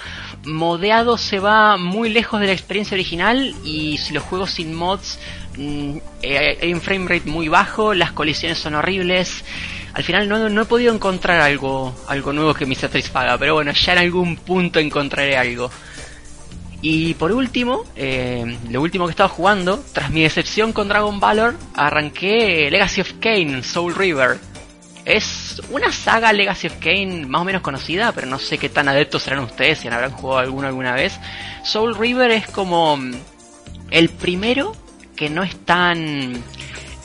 modeado 0.45 1.17
se 1.19 1.39
va 1.39 1.77
muy 1.77 2.09
lejos 2.09 2.39
de 2.39 2.47
la 2.47 2.53
experiencia 2.53 2.95
original 2.95 3.53
y 3.63 3.99
si 3.99 4.13
los 4.13 4.23
juegos 4.23 4.51
sin 4.51 4.73
mods 4.73 5.19
mm, 5.57 5.97
eh, 6.21 6.57
hay 6.61 6.73
un 6.73 6.81
frame 6.81 7.07
rate 7.07 7.29
muy 7.29 7.47
bajo, 7.47 7.93
las 7.93 8.11
colisiones 8.11 8.57
son 8.57 8.75
horribles. 8.75 9.43
Al 9.93 10.03
final 10.03 10.27
no, 10.27 10.61
he 10.61 10.65
podido 10.65 10.93
encontrar 10.93 11.39
algo, 11.39 11.95
algo 12.07 12.33
nuevo 12.33 12.53
que 12.53 12.65
me 12.65 12.73
satisfaga, 12.73 13.37
pero 13.37 13.53
bueno, 13.53 13.71
ya 13.73 13.93
en 13.93 13.99
algún 13.99 14.37
punto 14.37 14.79
encontraré 14.79 15.37
algo. 15.37 15.69
Y 16.81 17.13
por 17.13 17.31
último, 17.31 17.85
eh, 17.95 18.57
lo 18.69 18.81
último 18.81 19.05
que 19.05 19.11
estaba 19.11 19.29
jugando, 19.29 19.83
tras 19.93 20.09
mi 20.09 20.23
decepción 20.23 20.73
con 20.73 20.89
Dragon 20.89 21.19
Valor, 21.19 21.55
arranqué 21.75 22.69
Legacy 22.71 23.01
of 23.01 23.13
Kane, 23.21 23.63
Soul 23.63 23.95
River. 23.95 24.39
Es 25.05 25.61
una 25.69 25.91
saga 25.91 26.33
Legacy 26.33 26.67
of 26.67 26.75
Kane 26.79 27.25
más 27.25 27.41
o 27.41 27.45
menos 27.45 27.61
conocida, 27.61 28.11
pero 28.11 28.27
no 28.27 28.39
sé 28.39 28.57
qué 28.57 28.69
tan 28.69 28.89
adeptos 28.89 29.23
serán 29.23 29.39
ustedes, 29.39 29.79
si 29.79 29.87
habrán 29.87 30.11
jugado 30.11 30.39
alguno 30.39 30.67
alguna 30.67 30.93
vez. 30.93 31.19
Soul 31.63 31.95
River 31.95 32.31
es 32.31 32.47
como 32.47 32.99
el 33.91 34.09
primero 34.09 34.75
que 35.23 35.29
no 35.29 35.43
es 35.43 35.55
tan 35.63 36.33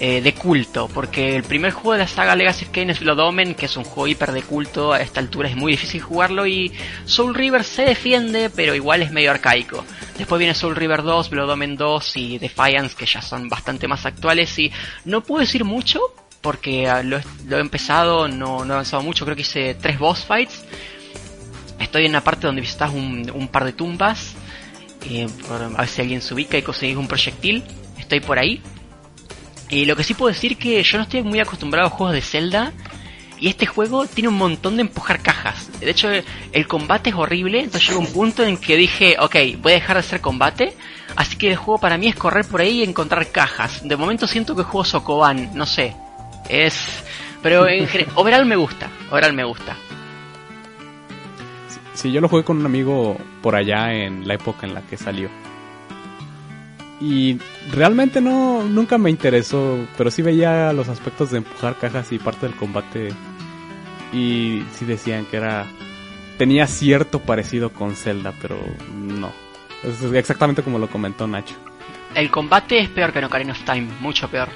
eh, 0.00 0.20
de 0.20 0.34
culto, 0.34 0.88
porque 0.92 1.36
el 1.36 1.44
primer 1.44 1.70
juego 1.70 1.92
de 1.92 1.98
la 2.00 2.08
saga 2.08 2.34
Legacy 2.34 2.64
of 2.64 2.72
Kain 2.72 2.90
es 2.90 2.98
Blood 2.98 3.20
Omen, 3.20 3.54
que 3.54 3.66
es 3.66 3.76
un 3.76 3.84
juego 3.84 4.08
hiper 4.08 4.32
de 4.32 4.42
culto, 4.42 4.92
a 4.92 5.00
esta 5.00 5.20
altura 5.20 5.48
es 5.48 5.54
muy 5.54 5.70
difícil 5.70 6.00
jugarlo 6.00 6.44
y 6.44 6.72
Soul 7.04 7.36
River 7.36 7.62
se 7.62 7.82
defiende, 7.82 8.50
pero 8.50 8.74
igual 8.74 9.02
es 9.02 9.12
medio 9.12 9.30
arcaico. 9.30 9.84
Después 10.16 10.40
viene 10.40 10.54
Soul 10.54 10.74
River 10.74 11.04
2, 11.04 11.30
Blood 11.30 11.50
Omen 11.50 11.76
2 11.76 12.16
y 12.16 12.38
Defiance, 12.38 12.96
que 12.96 13.06
ya 13.06 13.22
son 13.22 13.48
bastante 13.48 13.86
más 13.86 14.04
actuales 14.04 14.58
y 14.58 14.72
no 15.04 15.22
puedo 15.22 15.42
decir 15.42 15.64
mucho, 15.64 16.00
porque 16.40 16.90
lo, 17.04 17.20
lo 17.46 17.58
he 17.58 17.60
empezado, 17.60 18.26
no, 18.26 18.64
no 18.64 18.72
he 18.72 18.74
avanzado 18.74 19.04
mucho, 19.04 19.24
creo 19.26 19.36
que 19.36 19.42
hice 19.42 19.76
tres 19.76 19.96
boss 19.96 20.24
fights. 20.24 20.64
Estoy 21.78 22.06
en 22.06 22.10
una 22.10 22.24
parte 22.24 22.48
donde 22.48 22.62
visitas 22.62 22.90
un, 22.90 23.30
un 23.32 23.46
par 23.46 23.64
de 23.64 23.74
tumbas, 23.74 24.34
eh, 25.10 25.28
a 25.50 25.80
ver 25.80 25.88
si 25.88 26.00
alguien 26.02 26.20
se 26.20 26.34
ubica 26.34 26.58
y 26.58 26.62
conseguís 26.62 26.96
un 26.96 27.06
proyectil. 27.06 27.62
Estoy 28.08 28.20
por 28.20 28.38
ahí, 28.38 28.62
y 29.70 29.84
lo 29.84 29.96
que 29.96 30.04
sí 30.04 30.14
puedo 30.14 30.32
decir 30.32 30.56
que 30.56 30.82
yo 30.82 30.98
no 30.98 31.04
estoy 31.04 31.22
muy 31.22 31.40
acostumbrado 31.40 31.88
a 31.88 31.90
juegos 31.90 32.14
de 32.14 32.22
Zelda. 32.22 32.72
Y 33.40 33.48
este 33.48 33.66
juego 33.66 34.06
tiene 34.06 34.28
un 34.28 34.36
montón 34.36 34.76
de 34.76 34.82
empujar 34.82 35.20
cajas. 35.20 35.70
De 35.78 35.90
hecho, 35.90 36.08
el 36.52 36.66
combate 36.66 37.10
es 37.10 37.16
horrible. 37.16 37.60
Entonces 37.60 37.88
llegó 37.88 38.00
un 38.00 38.12
punto 38.12 38.44
en 38.44 38.56
que 38.56 38.76
dije, 38.76 39.16
ok, 39.20 39.36
voy 39.60 39.72
a 39.72 39.74
dejar 39.76 39.96
de 39.96 40.00
hacer 40.00 40.20
combate. 40.20 40.74
Así 41.14 41.36
que 41.36 41.50
el 41.50 41.56
juego 41.56 41.78
para 41.78 41.98
mí 41.98 42.08
es 42.08 42.16
correr 42.16 42.46
por 42.46 42.60
ahí 42.60 42.80
y 42.80 42.82
encontrar 42.82 43.30
cajas. 43.30 43.86
De 43.86 43.96
momento 43.96 44.26
siento 44.26 44.56
que 44.56 44.64
juego 44.64 44.84
Sokoban, 44.84 45.50
no 45.54 45.66
sé. 45.66 45.94
Es... 46.48 47.04
Pero 47.40 47.68
en 47.68 47.86
general, 47.86 48.12
overall 48.16 48.46
me 48.46 48.56
gusta. 48.56 48.90
Overall 49.10 49.34
me 49.34 49.44
gusta. 49.44 49.76
Sí, 51.94 52.10
yo 52.10 52.20
lo 52.20 52.28
jugué 52.28 52.42
con 52.42 52.56
un 52.56 52.66
amigo 52.66 53.16
por 53.40 53.54
allá 53.54 53.92
en 53.92 54.26
la 54.26 54.34
época 54.34 54.66
en 54.66 54.74
la 54.74 54.82
que 54.82 54.96
salió. 54.96 55.28
Y 57.00 57.38
realmente 57.70 58.20
no 58.20 58.64
nunca 58.64 58.98
me 58.98 59.10
interesó, 59.10 59.86
pero 59.96 60.10
sí 60.10 60.22
veía 60.22 60.72
los 60.72 60.88
aspectos 60.88 61.30
de 61.30 61.38
empujar 61.38 61.76
cajas 61.78 62.10
y 62.12 62.18
parte 62.18 62.46
del 62.46 62.56
combate 62.56 63.10
y 64.12 64.62
sí 64.72 64.84
decían 64.84 65.26
que 65.26 65.36
era 65.36 65.66
tenía 66.38 66.66
cierto 66.66 67.20
parecido 67.20 67.70
con 67.70 67.94
Zelda, 67.94 68.32
pero 68.40 68.56
no. 68.94 69.32
Es 69.84 70.02
exactamente 70.12 70.62
como 70.62 70.78
lo 70.78 70.88
comentó 70.88 71.26
Nacho. 71.26 71.56
El 72.14 72.30
combate 72.30 72.80
es 72.80 72.88
peor 72.88 73.12
que 73.12 73.18
en 73.18 73.26
Ocarina 73.26 73.52
of 73.52 73.62
Time, 73.64 73.88
mucho 74.00 74.28
peor. 74.28 74.48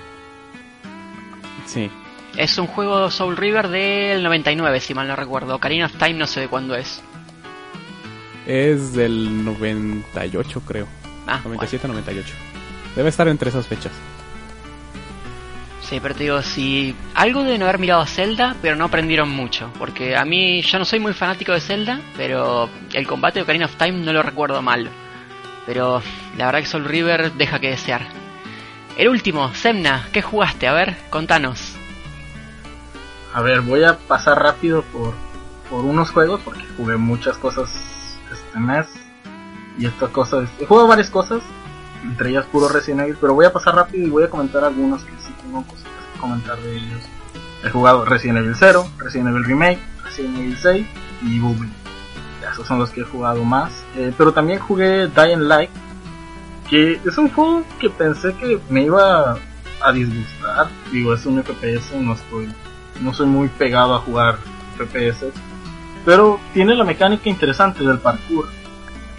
Sí. 1.66 1.90
Es 2.36 2.56
un 2.58 2.66
juego 2.66 3.10
Soul 3.10 3.36
River 3.36 3.68
del 3.68 4.22
99, 4.22 4.80
si 4.80 4.94
mal 4.94 5.06
no 5.06 5.16
recuerdo. 5.16 5.56
Ocarina 5.56 5.86
of 5.86 5.96
Time 5.98 6.14
no 6.14 6.26
sé 6.26 6.40
de 6.40 6.48
cuándo 6.48 6.74
es. 6.74 7.02
Es 8.46 8.94
del 8.94 9.44
98, 9.44 10.62
creo. 10.66 11.01
Ah, 11.26 11.40
97, 11.44 11.86
98. 11.88 12.34
Debe 12.96 13.08
estar 13.08 13.28
entre 13.28 13.50
esas 13.50 13.66
fechas. 13.66 13.92
Sí, 15.82 16.00
pero 16.00 16.14
te 16.14 16.24
digo, 16.24 16.42
si 16.42 16.94
algo 17.14 17.42
deben 17.42 17.62
haber 17.62 17.78
mirado 17.78 18.00
a 18.00 18.06
Zelda, 18.06 18.56
pero 18.62 18.76
no 18.76 18.86
aprendieron 18.86 19.28
mucho. 19.30 19.70
Porque 19.78 20.16
a 20.16 20.24
mí, 20.24 20.62
yo 20.62 20.78
no 20.78 20.84
soy 20.84 21.00
muy 21.00 21.12
fanático 21.12 21.52
de 21.52 21.60
Zelda, 21.60 22.00
pero 22.16 22.70
el 22.92 23.06
combate 23.06 23.38
de 23.38 23.42
Ocarina 23.42 23.66
of 23.66 23.76
Time 23.76 23.92
no 23.92 24.12
lo 24.12 24.22
recuerdo 24.22 24.62
mal. 24.62 24.88
Pero 25.66 26.02
la 26.36 26.46
verdad 26.46 26.60
que 26.60 26.66
Soul 26.66 26.84
River 26.84 27.32
deja 27.32 27.60
que 27.60 27.70
desear. 27.70 28.06
El 28.96 29.08
último, 29.08 29.54
Semna, 29.54 30.08
¿qué 30.12 30.22
jugaste? 30.22 30.66
A 30.66 30.72
ver, 30.72 30.96
contanos. 31.10 31.76
A 33.34 33.40
ver, 33.40 33.60
voy 33.60 33.84
a 33.84 33.98
pasar 33.98 34.42
rápido 34.42 34.82
por, 34.84 35.14
por 35.70 35.84
unos 35.84 36.10
juegos, 36.10 36.40
porque 36.44 36.64
jugué 36.76 36.96
muchas 36.96 37.38
cosas 37.38 38.18
este 38.30 38.58
mes 38.58 39.01
y 39.78 39.86
estas 39.86 40.10
cosas. 40.10 40.48
He 40.60 40.66
jugado 40.66 40.88
varias 40.88 41.10
cosas, 41.10 41.42
entre 42.02 42.30
ellas 42.30 42.46
puro 42.46 42.68
Resident 42.68 43.02
Evil, 43.02 43.16
pero 43.20 43.34
voy 43.34 43.46
a 43.46 43.52
pasar 43.52 43.74
rápido 43.74 44.06
y 44.06 44.10
voy 44.10 44.24
a 44.24 44.30
comentar 44.30 44.64
algunos 44.64 45.02
que 45.04 45.12
sí 45.18 45.32
tengo 45.40 45.62
cositas 45.64 45.90
que 46.12 46.20
comentar 46.20 46.58
de 46.58 46.76
ellos. 46.76 47.02
He 47.64 47.70
jugado 47.70 48.04
Resident 48.04 48.38
Evil 48.38 48.54
0, 48.58 48.86
Resident 48.98 49.28
Evil 49.30 49.44
Remake, 49.44 49.78
Resident 50.04 50.38
Evil 50.38 50.56
6 50.56 50.86
y 51.22 51.38
Bubble. 51.38 51.70
Esos 52.50 52.66
son 52.66 52.78
los 52.78 52.90
que 52.90 53.02
he 53.02 53.04
jugado 53.04 53.44
más. 53.44 53.84
Eh, 53.96 54.12
pero 54.18 54.32
también 54.32 54.58
jugué 54.58 55.06
Dying 55.06 55.48
Light, 55.48 55.70
que 56.68 57.00
es 57.04 57.18
un 57.18 57.30
juego 57.30 57.62
que 57.78 57.88
pensé 57.88 58.34
que 58.34 58.60
me 58.68 58.84
iba 58.84 59.38
a 59.80 59.92
disgustar. 59.92 60.68
Digo, 60.90 61.14
es 61.14 61.24
un 61.24 61.42
FPS, 61.42 61.94
no 62.00 62.14
estoy, 62.14 62.52
no 63.00 63.14
soy 63.14 63.26
muy 63.26 63.48
pegado 63.48 63.94
a 63.94 64.00
jugar 64.00 64.38
FPS, 64.76 65.26
pero 66.04 66.40
tiene 66.52 66.74
la 66.74 66.84
mecánica 66.84 67.28
interesante 67.28 67.84
del 67.84 67.98
parkour 67.98 68.48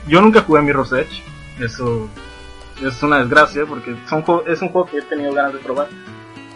Yo 0.07 0.21
nunca 0.21 0.41
jugué 0.41 0.61
Mirror's 0.61 0.91
Edge. 0.91 1.23
Eso 1.59 2.09
es 2.81 3.03
una 3.03 3.19
desgracia 3.19 3.65
porque 3.65 3.95
son 4.07 4.23
es 4.47 4.61
un 4.61 4.69
juego 4.69 4.87
que 4.89 4.97
he 4.97 5.01
tenido 5.03 5.33
ganas 5.33 5.53
de 5.53 5.59
probar. 5.59 5.87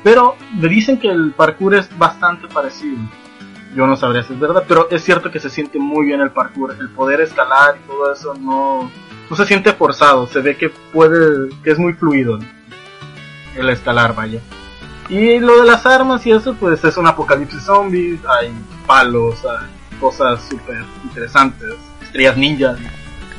Pero 0.03 0.35
me 0.55 0.67
dicen 0.67 0.99
que 0.99 1.09
el 1.09 1.31
parkour 1.31 1.75
es 1.75 1.97
bastante 1.97 2.47
parecido. 2.47 2.97
Yo 3.75 3.85
no 3.85 3.95
sabría 3.95 4.23
si 4.23 4.33
es 4.33 4.39
verdad, 4.39 4.63
pero 4.67 4.89
es 4.89 5.03
cierto 5.03 5.29
que 5.31 5.39
se 5.39 5.49
siente 5.49 5.77
muy 5.79 6.05
bien 6.05 6.21
el 6.21 6.31
parkour. 6.31 6.75
El 6.79 6.89
poder 6.89 7.21
escalar 7.21 7.77
y 7.77 7.87
todo 7.87 8.11
eso 8.11 8.33
no, 8.35 8.89
no 9.29 9.35
se 9.35 9.45
siente 9.45 9.73
forzado. 9.73 10.27
Se 10.27 10.41
ve 10.41 10.57
que 10.57 10.69
puede, 10.69 11.49
que 11.63 11.71
es 11.71 11.79
muy 11.79 11.93
fluido 11.93 12.39
el 13.55 13.69
escalar, 13.69 14.15
vaya. 14.15 14.39
Y 15.09 15.39
lo 15.39 15.61
de 15.61 15.65
las 15.65 15.85
armas 15.85 16.25
y 16.25 16.31
eso, 16.31 16.53
pues 16.55 16.83
es 16.83 16.97
un 16.97 17.07
apocalipsis 17.07 17.63
zombies, 17.63 18.19
hay 18.25 18.51
palos, 18.85 19.43
hay 19.45 19.67
cosas 19.99 20.45
súper 20.49 20.83
interesantes, 21.03 21.75
estrellas 22.01 22.35
ninjas, 22.35 22.77
ah, 22.77 22.91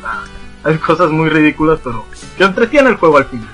hay 0.65 0.77
cosas 0.79 1.11
muy 1.11 1.29
ridículas, 1.29 1.81
pero 1.83 2.05
que 2.37 2.45
entretiene 2.45 2.91
el 2.91 2.97
juego 2.97 3.19
al 3.19 3.27
final. 3.27 3.49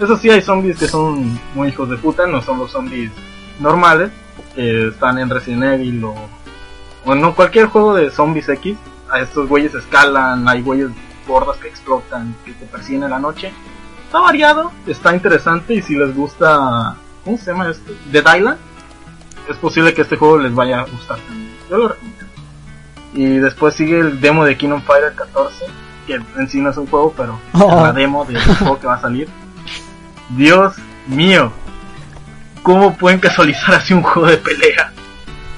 Eso 0.00 0.16
sí, 0.16 0.30
hay 0.30 0.42
zombies 0.42 0.78
que 0.78 0.88
son 0.88 1.38
muy 1.54 1.68
hijos 1.68 1.88
de 1.88 1.96
puta, 1.96 2.26
no 2.26 2.42
son 2.42 2.58
los 2.58 2.70
zombies 2.70 3.12
normales, 3.60 4.10
que 4.54 4.88
están 4.88 5.18
en 5.18 5.30
Resident 5.30 5.64
Evil 5.64 6.04
o, 6.04 6.14
o 7.04 7.12
en 7.12 7.32
cualquier 7.32 7.66
juego 7.66 7.94
de 7.94 8.10
zombies 8.10 8.48
X. 8.48 8.76
A 9.10 9.20
estos 9.20 9.46
güeyes 9.48 9.74
escalan, 9.74 10.48
hay 10.48 10.62
güeyes 10.62 10.88
gordas 11.28 11.58
que 11.58 11.68
explotan, 11.68 12.34
que 12.44 12.52
te 12.52 12.66
persiguen 12.66 13.04
en 13.04 13.10
la 13.10 13.18
noche. 13.18 13.52
Está 14.06 14.20
variado, 14.20 14.72
está 14.86 15.14
interesante 15.14 15.74
y 15.74 15.82
si 15.82 15.94
les 15.94 16.14
gusta, 16.14 16.96
¿cómo 17.24 17.38
se 17.38 17.50
llama 17.50 17.70
este? 17.70 17.92
Dead 18.10 18.36
Island, 18.36 18.58
es 19.48 19.56
posible 19.56 19.94
que 19.94 20.02
este 20.02 20.16
juego 20.16 20.38
les 20.38 20.54
vaya 20.54 20.80
a 20.80 20.84
gustar 20.84 21.18
también. 21.18 21.56
Yo 21.70 21.76
lo 21.78 21.88
recomiendo. 21.88 22.11
Y 23.14 23.24
después 23.38 23.74
sigue 23.74 23.98
el 23.98 24.20
demo 24.20 24.44
de 24.44 24.56
Kingdom 24.56 24.82
Fighter 24.82 25.12
14, 25.14 25.66
que 26.06 26.14
en 26.14 26.48
sí 26.48 26.60
no 26.60 26.70
es 26.70 26.76
un 26.76 26.86
juego, 26.86 27.12
pero 27.16 27.38
Oh. 27.52 27.76
es 27.76 27.82
la 27.82 27.92
demo 27.92 28.24
del 28.24 28.40
juego 28.58 28.78
que 28.80 28.86
va 28.86 28.94
a 28.94 29.00
salir. 29.00 29.28
Dios 30.30 30.74
mío, 31.06 31.52
¿cómo 32.62 32.96
pueden 32.96 33.20
casualizar 33.20 33.74
así 33.74 33.92
un 33.94 34.02
juego 34.02 34.28
de 34.28 34.38
pelea? 34.38 34.92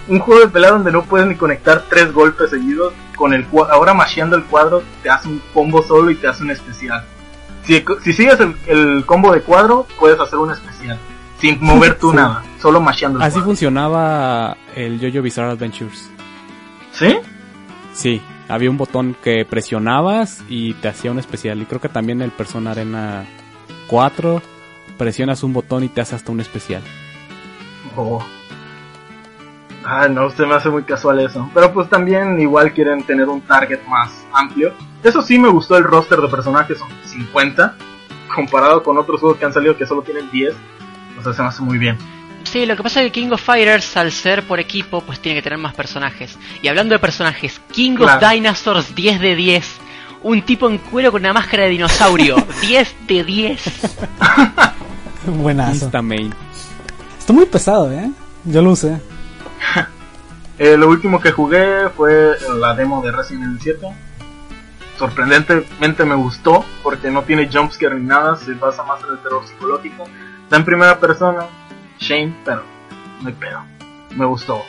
Un 0.09 0.19
juego 0.19 0.41
de 0.43 0.49
pelea 0.49 0.71
donde 0.73 0.93
no 0.93 1.03
puedes 1.05 1.27
ni 1.27 1.35
conectar 1.37 1.85
tres 1.89 2.13
golpes 2.13 2.51
seguidos, 2.51 2.93
con 3.17 3.33
el 3.33 3.47
ahora 3.71 3.95
masheando 3.95 4.37
el 4.37 4.43
cuadro 4.45 4.83
te 5.03 5.09
hace 5.09 5.29
un 5.29 5.41
combo 5.55 5.83
solo 5.83 6.11
y 6.11 6.17
te 6.17 6.27
hace 6.27 6.43
un 6.43 6.51
especial. 6.51 7.05
Si, 7.65 7.83
si 8.03 8.13
sigues 8.13 8.39
el, 8.41 8.55
el 8.67 9.07
combo 9.07 9.33
de 9.33 9.41
cuadro, 9.41 9.87
puedes 9.99 10.19
hacer 10.21 10.39
un 10.39 10.51
especial. 10.51 10.99
Sin 11.41 11.59
mover 11.63 11.99
tú 11.99 12.11
Sí. 12.11 12.17
nada, 12.17 12.43
solo 12.61 12.81
masheando 12.81 13.19
el 13.19 13.23
Así 13.25 13.35
cuadro. 13.35 13.47
funcionaba 13.47 14.57
el 14.75 14.99
Jojo 15.01 15.23
Bizarre 15.23 15.53
Adventures. 15.53 16.11
¿Sí? 16.93 17.17
Sí, 17.95 18.21
había 18.49 18.71
un 18.71 18.77
botón 18.77 19.17
que 19.23 19.45
presionabas 19.45 20.45
y 20.49 20.75
te 20.75 20.89
hacía 20.89 21.13
un 21.13 21.19
especial. 21.19 21.63
Y 21.63 21.65
creo 21.65 21.81
que 21.81 21.89
también 21.89 22.21
el 22.21 22.33
Persona 22.33 22.73
Arena 22.73 23.25
4 23.87 24.43
presionas 24.99 25.43
un 25.43 25.53
botón 25.53 25.85
y 25.85 25.89
te 25.89 26.01
hace 26.01 26.15
hasta 26.15 26.33
un 26.33 26.41
especial. 26.41 26.83
Oh. 27.97 28.25
Ah, 29.85 30.09
no, 30.09 30.31
se 30.31 30.47
me 30.47 30.55
hace 30.55 30.71
muy 30.71 30.83
casual 30.83 31.21
eso. 31.21 31.49
Pero 31.55 31.73
pues 31.73 31.89
también 31.89 32.41
igual 32.41 32.73
quieren 32.73 33.05
tener 33.05 33.29
un 33.29 33.43
target 33.43 33.81
más 33.87 34.27
amplio. 34.33 34.73
Eso 35.03 35.23
sí 35.23 35.39
me 35.39 35.49
gustó 35.49 35.77
el 35.77 35.85
roster 35.85 36.21
de 36.21 36.29
personajes, 36.29 36.79
son 36.79 36.89
50. 37.05 37.77
Comparado 38.35 38.83
con 38.83 38.99
otros 38.99 39.21
juegos 39.21 39.39
que 39.39 39.45
han 39.45 39.53
salido 39.53 39.77
que 39.77 39.87
solo 39.87 40.03
tienen 40.03 40.31
10. 40.31 40.55
O 41.19 41.23
sea, 41.23 41.33
se 41.33 41.43
me 41.43 41.49
hace 41.49 41.63
muy 41.63 41.79
bien. 41.79 41.97
Sí, 42.55 42.67
lo 42.67 42.77
que 42.77 42.85
pasa 42.85 43.01
es 43.03 43.07
que 43.11 43.21
King 43.21 43.33
of 43.33 43.43
Fighters, 43.43 43.97
al 43.97 44.13
ser 44.13 44.45
por 44.47 44.61
equipo, 44.61 45.01
pues 45.01 45.19
tiene 45.19 45.39
que 45.39 45.43
tener 45.43 45.59
más 45.59 45.75
personajes. 45.75 46.39
Y 46.63 46.69
hablando 46.69 46.95
de 46.95 47.01
personajes, 47.01 47.61
King 47.73 47.97
Claro. 47.97 48.25
of 48.25 48.33
Dinosaurs 48.33 48.95
10 48.95 49.19
de 49.19 49.35
10. 49.35 49.67
Un 50.23 50.41
tipo 50.43 50.71
en 50.71 50.79
cuero 50.79 51.11
con 51.11 51.23
una 51.23 51.33
máscara 51.33 51.65
de 51.65 51.71
dinosaurio. 51.71 52.37
10 52.61 52.95
de 53.09 53.25
10. 53.25 53.97
Buenazo. 55.27 55.87
Está 57.19 57.33
muy 57.33 57.47
pesado, 57.47 57.91
¿eh? 57.91 58.09
Yo 58.45 58.63
lo 58.63 58.71
usé. 58.71 59.01
Eh, 60.57 60.77
lo 60.77 60.89
último 60.89 61.21
que 61.21 61.33
jugué 61.33 61.89
fue 61.97 62.37
la 62.61 62.77
demo 62.77 63.03
de 63.03 63.11
Resident 63.11 63.47
Evil 63.47 63.59
7. 63.61 63.89
Sorprendentemente 64.97 66.05
me 66.05 66.15
gustó 66.15 66.65
porque 66.85 67.11
no 67.11 67.23
tiene 67.23 67.51
jumpscare 67.53 67.97
ni 67.97 68.07
nada, 68.07 68.37
se 68.37 68.55
basa 68.55 68.85
más 68.85 69.03
en 69.03 69.11
el 69.11 69.19
terror 69.19 69.45
psicológico. 69.45 70.05
Está 70.45 70.57
en 70.57 70.65
primera 70.65 71.01
persona, 71.01 71.47
Shane, 71.99 72.35
pero 72.45 72.63
no 73.23 73.29
hay 73.29 73.35
pedo. 73.35 73.61
Me 74.17 74.25
gustó, 74.27 74.63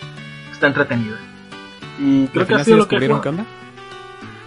está 0.51 0.67
entretenida. 0.67 1.17
Y 1.99 2.27
creo 2.27 2.41
¿Al 2.43 2.47
que 2.47 2.55
ha 2.55 2.63
sido 2.63 2.77
lo 2.77 2.87
que 2.87 2.99
descubrieron 2.99 3.39
onda? 3.39 3.45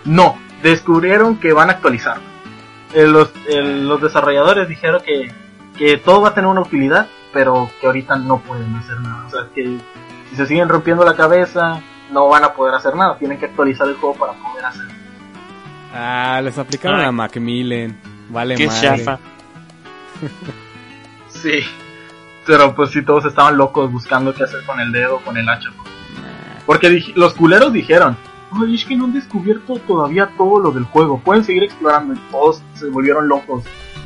No, 0.05 0.39
descubrieron 0.63 1.37
que 1.37 1.53
van 1.53 1.71
a 1.71 1.75
actualizarlo. 1.75 2.23
Eh, 2.95 3.07
los, 3.07 3.31
el- 3.49 3.87
los 3.89 4.01
desarrolladores 4.01 4.69
dijeron 4.69 5.03
que, 5.05 5.33
que 5.77 5.97
todo 5.99 6.23
va 6.23 6.29
a 6.31 6.35
tener 6.35 6.49
una 6.49 6.63
utilidad, 6.63 7.07
pero 7.33 7.71
que 7.81 7.87
ahorita 7.87 8.17
no 8.17 8.39
pueden 8.41 8.75
hacer 8.77 8.99
nada. 9.01 9.27
O 9.27 9.31
sea, 9.31 9.41
que 9.55 9.79
si 10.31 10.37
se 10.37 10.47
siguen 10.47 10.69
rompiendo 10.69 11.05
la 11.05 11.15
cabeza, 11.15 11.81
no 12.11 12.29
van 12.29 12.45
a 12.45 12.55
poder 12.55 12.75
hacer 12.75 12.95
nada. 12.97 13.17
Tienen 13.19 13.39
que 13.39 13.47
actualizar 13.47 13.87
el 13.89 13.95
juego 13.97 14.15
para 14.17 14.33
poder 14.33 14.65
hacerlo. 14.65 14.93
Ah, 15.95 16.41
les 16.43 16.57
aplicaron 16.59 17.01
Ay. 17.01 17.07
a 17.07 17.13
Macmillan. 17.13 17.99
Vale, 18.31 18.55
Qué 18.57 18.67
madre. 18.67 18.81
chafa. 18.81 19.19
Sí. 21.29 21.61
Pero 22.49 22.75
pues 22.75 22.91
sí, 22.91 23.03
todos 23.03 23.27
estaban 23.27 23.57
locos 23.59 23.93
buscando 23.93 24.33
qué 24.35 24.43
hacer 24.45 24.65
con 24.65 24.81
el 24.81 24.91
dedo, 24.91 25.19
con 25.19 25.37
el 25.37 25.47
hacha. 25.49 25.69
Porque 26.67 27.05
los 27.15 27.35
culeros 27.35 27.73
dijeron, 27.73 28.17
Ay, 28.51 28.75
es 28.75 28.85
que 28.87 28.97
no 28.97 29.05
han 29.05 29.13
descubierto 29.13 29.75
todavía 29.87 30.31
todo 30.39 30.59
lo 30.59 30.71
del 30.71 30.85
juego. 30.85 31.21
Pueden 31.21 31.45
seguir 31.45 31.63
explorando. 31.65 32.15
Y 32.15 32.19
todos 32.31 32.63
se 32.75 32.87
volvieron 32.87 33.29
locos 33.29 33.65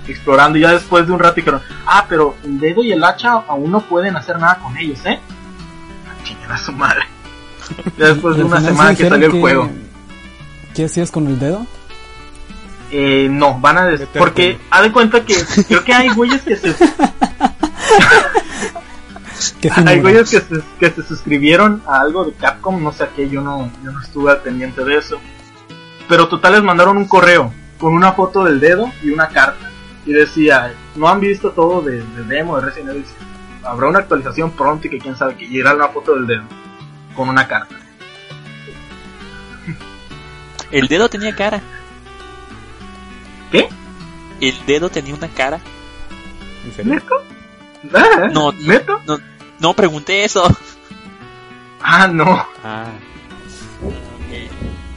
explorando. 0.08 0.58
Y 0.58 0.62
ya 0.62 0.72
después 0.72 1.06
de 1.06 1.12
un 1.12 1.20
rato 1.20 1.36
dijeron, 1.36 1.62
ah, 1.86 2.04
pero 2.08 2.34
el 2.42 2.58
dedo 2.58 2.82
y 2.82 2.90
el 2.90 3.04
hacha 3.04 3.34
aún 3.46 3.70
no 3.70 3.80
pueden 3.82 4.16
hacer 4.16 4.38
nada 4.40 4.58
con 4.58 4.76
ellos, 4.76 4.98
¿eh? 5.06 5.20
Chinguen 6.24 6.50
a 6.50 6.58
su 6.58 6.72
madre. 6.72 7.02
Ya 7.96 8.08
después 8.08 8.36
de 8.36 8.42
una 8.44 8.60
semana 8.60 8.94
que 8.94 9.08
salió 9.08 9.28
el 9.28 9.40
juego. 9.40 9.70
¿Qué 10.74 10.84
hacías 10.86 11.10
con 11.12 11.28
el 11.28 11.38
dedo? 11.38 11.64
Eh, 12.90 13.28
no, 13.30 13.58
van 13.60 13.78
a... 13.78 13.86
des- 13.86 14.06
porque, 14.18 14.58
haz 14.68 14.82
de 14.82 14.92
cuenta 14.92 15.24
que 15.24 15.34
creo 15.68 15.84
que 15.84 15.92
hay 15.94 16.08
güeyes 16.10 16.42
que 16.42 16.56
se... 16.56 16.74
¿Qué 19.60 19.70
Hay 19.74 20.00
güeyes 20.00 20.30
que 20.30 20.40
se, 20.40 20.62
que 20.78 20.90
se 20.90 21.02
suscribieron 21.02 21.82
a 21.86 22.00
algo 22.00 22.24
de 22.24 22.32
Capcom, 22.32 22.82
no 22.82 22.92
sé 22.92 23.04
a 23.04 23.08
qué, 23.08 23.28
yo 23.28 23.40
no, 23.40 23.70
yo 23.82 23.90
no 23.92 24.02
estuve 24.02 24.30
al 24.30 24.40
pendiente 24.40 24.84
de 24.84 24.96
eso. 24.96 25.20
Pero 26.08 26.28
total 26.28 26.54
les 26.54 26.62
mandaron 26.62 26.96
un 26.96 27.06
correo 27.06 27.52
con 27.78 27.94
una 27.94 28.12
foto 28.12 28.44
del 28.44 28.60
dedo 28.60 28.92
y 29.02 29.10
una 29.10 29.28
carta. 29.28 29.70
Y 30.04 30.12
decía, 30.12 30.74
no 30.96 31.08
han 31.08 31.20
visto 31.20 31.50
todo 31.50 31.80
de, 31.82 32.02
de 32.02 32.24
demo 32.24 32.56
de 32.56 32.66
Resident 32.66 32.90
Evil. 32.90 33.04
Habrá 33.64 33.88
una 33.88 34.00
actualización 34.00 34.50
pronto 34.52 34.86
y 34.86 34.90
que 34.90 34.98
quién 34.98 35.16
sabe 35.16 35.36
que 35.36 35.44
y 35.44 35.58
era 35.60 35.74
una 35.74 35.88
foto 35.88 36.14
del 36.14 36.26
dedo 36.26 36.42
con 37.14 37.28
una 37.28 37.46
carta. 37.46 37.76
El 40.70 40.88
dedo 40.88 41.08
tenía 41.08 41.34
cara. 41.36 41.60
¿Qué? 43.50 43.68
El 44.40 44.54
dedo 44.66 44.88
tenía 44.88 45.14
una 45.14 45.28
cara. 45.28 45.60
¿En 46.64 46.72
serio? 46.72 46.94
¿Neto? 46.94 47.22
Ah, 47.94 48.28
No. 48.32 48.52
¿Neto? 48.52 49.00
No, 49.06 49.18
no 49.58 49.74
pregunté 49.74 50.24
eso. 50.24 50.44
Ah, 51.82 52.06
no. 52.08 52.46
Ah, 52.62 52.86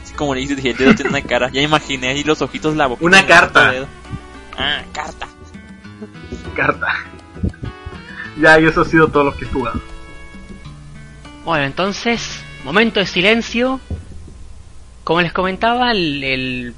Así 0.02 0.14
como 0.14 0.34
le 0.34 0.40
dices, 0.42 0.56
dije, 0.56 0.70
el 0.70 0.76
dedo 0.76 0.94
tiene 0.94 1.10
una 1.10 1.22
cara. 1.22 1.50
Ya 1.52 1.60
imaginé 1.62 2.08
ahí 2.08 2.22
los 2.24 2.40
ojitos, 2.42 2.76
la 2.76 2.86
boca. 2.86 3.04
Una 3.04 3.26
carta. 3.26 3.72
Ah, 4.56 4.82
carta. 4.92 5.26
Carta. 6.54 6.86
Ya, 8.40 8.58
y 8.60 8.66
eso 8.66 8.82
ha 8.82 8.84
sido 8.84 9.08
todo 9.08 9.24
lo 9.24 9.36
que 9.36 9.44
he 9.44 9.48
jugado. 9.48 9.80
Bueno, 11.44 11.64
entonces, 11.64 12.40
momento 12.64 13.00
de 13.00 13.06
silencio. 13.06 13.80
Como 15.04 15.20
les 15.20 15.32
comentaba, 15.32 15.92
el, 15.92 16.22
el- 16.24 16.74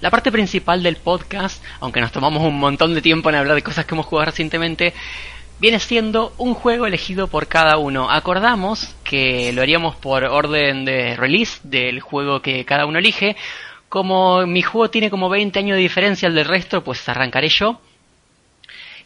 la 0.00 0.10
parte 0.10 0.30
principal 0.30 0.82
del 0.82 0.96
podcast, 0.96 1.62
aunque 1.80 2.00
nos 2.00 2.12
tomamos 2.12 2.42
un 2.42 2.58
montón 2.58 2.94
de 2.94 3.00
tiempo 3.00 3.30
en 3.30 3.36
hablar 3.36 3.54
de 3.54 3.62
cosas 3.62 3.86
que 3.86 3.94
hemos 3.94 4.04
jugado 4.06 4.26
recientemente, 4.26 4.92
viene 5.58 5.78
siendo 5.78 6.34
un 6.38 6.54
juego 6.54 6.86
elegido 6.86 7.28
por 7.28 7.46
cada 7.46 7.78
uno. 7.78 8.10
Acordamos 8.10 8.94
que 9.04 9.52
lo 9.52 9.62
haríamos 9.62 9.96
por 9.96 10.24
orden 10.24 10.84
de 10.84 11.16
release 11.16 11.60
del 11.62 12.00
juego 12.00 12.42
que 12.42 12.64
cada 12.64 12.86
uno 12.86 12.98
elige. 12.98 13.36
Como 13.88 14.46
mi 14.46 14.62
juego 14.62 14.90
tiene 14.90 15.10
como 15.10 15.28
20 15.28 15.58
años 15.58 15.76
de 15.76 15.82
diferencia 15.82 16.28
al 16.28 16.34
del 16.34 16.46
resto, 16.46 16.82
pues 16.82 17.08
arrancaré 17.08 17.48
yo. 17.48 17.80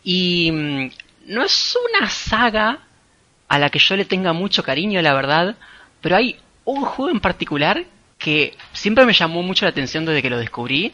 Y 0.02 0.50
mm, 0.50 0.90
no 1.26 1.44
es 1.44 1.76
una 1.90 2.08
saga 2.08 2.80
a 3.48 3.58
la 3.58 3.70
que 3.70 3.78
yo 3.78 3.96
le 3.96 4.04
tenga 4.04 4.32
mucho 4.32 4.62
cariño, 4.62 5.00
la 5.02 5.14
verdad, 5.14 5.56
pero 6.00 6.16
hay 6.16 6.36
un 6.64 6.84
juego 6.84 7.10
en 7.10 7.20
particular 7.20 7.84
que 8.18 8.56
siempre 8.72 9.06
me 9.06 9.12
llamó 9.12 9.42
mucho 9.42 9.64
la 9.64 9.70
atención 9.70 10.04
desde 10.04 10.22
que 10.22 10.30
lo 10.30 10.38
descubrí. 10.38 10.92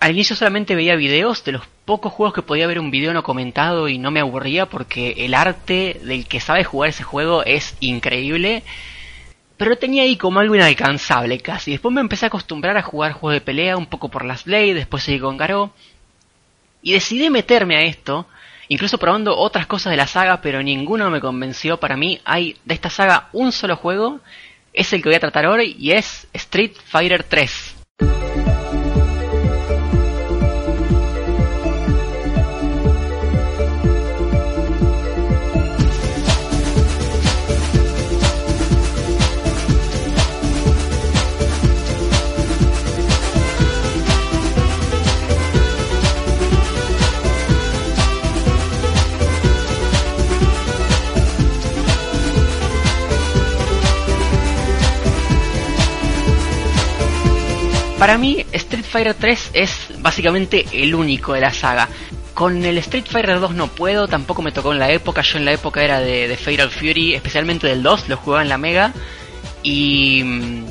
Al 0.00 0.12
inicio 0.12 0.36
solamente 0.36 0.76
veía 0.76 0.94
videos, 0.94 1.42
de 1.44 1.52
los 1.52 1.62
pocos 1.84 2.12
juegos 2.12 2.32
que 2.32 2.42
podía 2.42 2.68
ver 2.68 2.78
un 2.78 2.90
video 2.90 3.12
no 3.12 3.24
comentado 3.24 3.88
y 3.88 3.98
no 3.98 4.12
me 4.12 4.20
aburría 4.20 4.66
porque 4.66 5.14
el 5.18 5.34
arte 5.34 6.00
del 6.04 6.26
que 6.26 6.38
sabe 6.38 6.62
jugar 6.62 6.90
ese 6.90 7.02
juego 7.02 7.42
es 7.44 7.76
increíble. 7.80 8.62
pero 9.56 9.76
tenía 9.76 10.04
ahí 10.04 10.16
como 10.16 10.38
algo 10.38 10.54
inalcanzable 10.54 11.40
casi. 11.40 11.72
Después 11.72 11.92
me 11.92 12.00
empecé 12.00 12.26
a 12.26 12.28
acostumbrar 12.28 12.76
a 12.76 12.82
jugar 12.82 13.12
juegos 13.12 13.34
de 13.34 13.40
pelea 13.40 13.76
un 13.76 13.86
poco 13.86 14.08
por 14.08 14.24
las 14.24 14.44
Blade, 14.44 14.74
después 14.74 15.02
seguí 15.02 15.18
con 15.18 15.36
Garou. 15.36 15.72
Y 16.80 16.92
decidí 16.92 17.28
meterme 17.28 17.76
a 17.76 17.82
esto, 17.82 18.28
incluso 18.68 18.98
probando 18.98 19.36
otras 19.36 19.66
cosas 19.66 19.90
de 19.90 19.96
la 19.96 20.06
saga, 20.06 20.40
pero 20.40 20.62
ninguno 20.62 21.10
me 21.10 21.20
convenció. 21.20 21.80
Para 21.80 21.96
mí 21.96 22.20
hay 22.24 22.56
de 22.64 22.74
esta 22.74 22.88
saga 22.88 23.30
un 23.32 23.50
solo 23.50 23.74
juego, 23.74 24.20
es 24.72 24.92
el 24.92 25.02
que 25.02 25.08
voy 25.08 25.16
a 25.16 25.20
tratar 25.20 25.46
hoy 25.46 25.74
y 25.76 25.90
es 25.90 26.28
Street 26.32 26.74
Fighter 26.84 27.24
3. 27.24 27.74
Para 57.98 58.16
mí, 58.16 58.44
Street 58.52 58.84
Fighter 58.84 59.14
3 59.14 59.50
es 59.54 59.72
básicamente 59.98 60.64
el 60.72 60.94
único 60.94 61.32
de 61.32 61.40
la 61.40 61.52
saga. 61.52 61.88
Con 62.32 62.64
el 62.64 62.78
Street 62.78 63.06
Fighter 63.10 63.40
2 63.40 63.54
no 63.54 63.66
puedo, 63.66 64.06
tampoco 64.06 64.40
me 64.42 64.52
tocó 64.52 64.72
en 64.72 64.78
la 64.78 64.90
época. 64.92 65.22
Yo 65.22 65.38
en 65.38 65.44
la 65.44 65.52
época 65.52 65.82
era 65.82 65.98
de, 65.98 66.28
de 66.28 66.36
Fatal 66.36 66.70
Fury, 66.70 67.14
especialmente 67.14 67.66
del 67.66 67.82
2, 67.82 68.08
lo 68.08 68.16
jugaba 68.16 68.42
en 68.42 68.48
la 68.48 68.58
Mega. 68.58 68.92
Y. 69.64 70.22
mm, 70.24 70.64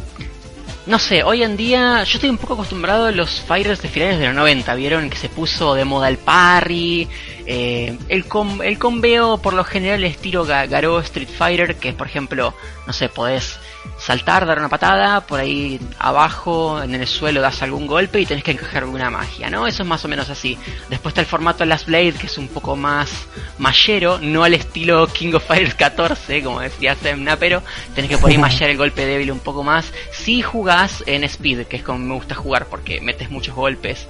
No 0.88 1.00
sé, 1.00 1.22
hoy 1.24 1.44
en 1.44 1.58
día 1.58 2.02
yo 2.06 2.16
estoy 2.16 2.30
un 2.30 2.38
poco 2.38 2.54
acostumbrado 2.54 3.08
a 3.08 3.12
los 3.12 3.42
fighters 3.42 3.82
de 3.82 3.90
finales 3.90 4.20
de 4.20 4.28
los 4.28 4.36
90. 4.36 4.74
Vieron 4.76 5.10
que 5.10 5.18
se 5.18 5.28
puso 5.28 5.74
de 5.74 5.84
moda 5.84 6.08
el 6.08 6.18
parry, 6.18 7.10
eh, 7.46 7.98
el, 8.08 8.24
com 8.26 8.62
el 8.62 8.80
combeo 8.80 9.38
por 9.38 9.54
lo 9.54 9.66
general 9.66 10.06
estilo 10.06 10.46
Ga- 10.48 10.66
Garou 10.70 11.00
Street 11.00 11.28
Fighter, 11.28 11.76
que 11.76 11.92
por 11.92 12.08
ejemplo, 12.08 12.54
no 12.86 12.94
sé, 12.94 13.10
podés 13.10 13.60
saltar, 13.98 14.46
dar 14.46 14.60
una 14.60 14.70
patada, 14.70 15.22
por 15.22 15.40
ahí 15.40 15.80
abajo 16.00 16.82
en 16.82 16.96
el 16.96 17.08
suelo 17.08 17.42
das 17.42 17.62
algún 17.62 17.88
golpe 17.88 18.20
y 18.22 18.26
tenés 18.26 18.44
que 18.44 18.52
encajar 18.52 18.84
alguna 18.84 19.10
magia, 19.10 19.50
¿no? 19.50 19.68
Eso 19.68 19.84
es 19.84 19.90
más 19.90 20.04
o 20.06 20.08
menos 20.08 20.30
así. 20.30 20.58
Después 20.90 21.12
está 21.12 21.22
el 21.22 21.28
formato 21.28 21.66
Last 21.66 21.88
Blade, 21.88 22.14
que 22.14 22.28
es 22.28 22.38
un 22.38 22.48
poco 22.48 22.76
más 22.76 23.12
mallero, 23.58 24.20
no 24.22 24.44
al 24.44 24.54
estilo 24.54 25.08
King 25.08 25.34
of 25.34 25.46
Fighters 25.46 25.76
14, 25.76 26.44
como 26.44 26.62
decía 26.62 26.96
Semna, 26.96 27.38
pero 27.38 27.64
tenés 27.96 28.10
que 28.10 28.18
por 28.18 28.30
ahí 28.30 28.38
mallar 28.38 28.70
el 28.70 28.78
golpe 28.78 29.06
débil 29.06 29.32
un 29.32 29.40
poco 29.40 29.64
más. 29.64 29.92
Si 30.12 30.42
jugás 30.42 31.04
en 31.06 31.24
Speed, 31.24 31.66
que 31.68 31.78
es 31.78 31.84
como 31.84 32.00
me 32.00 32.14
gusta 32.14 32.36
jugar 32.36 32.68
porque 32.68 33.02
metes 33.02 33.30
muchos 33.30 33.56
golpes. 33.56 34.08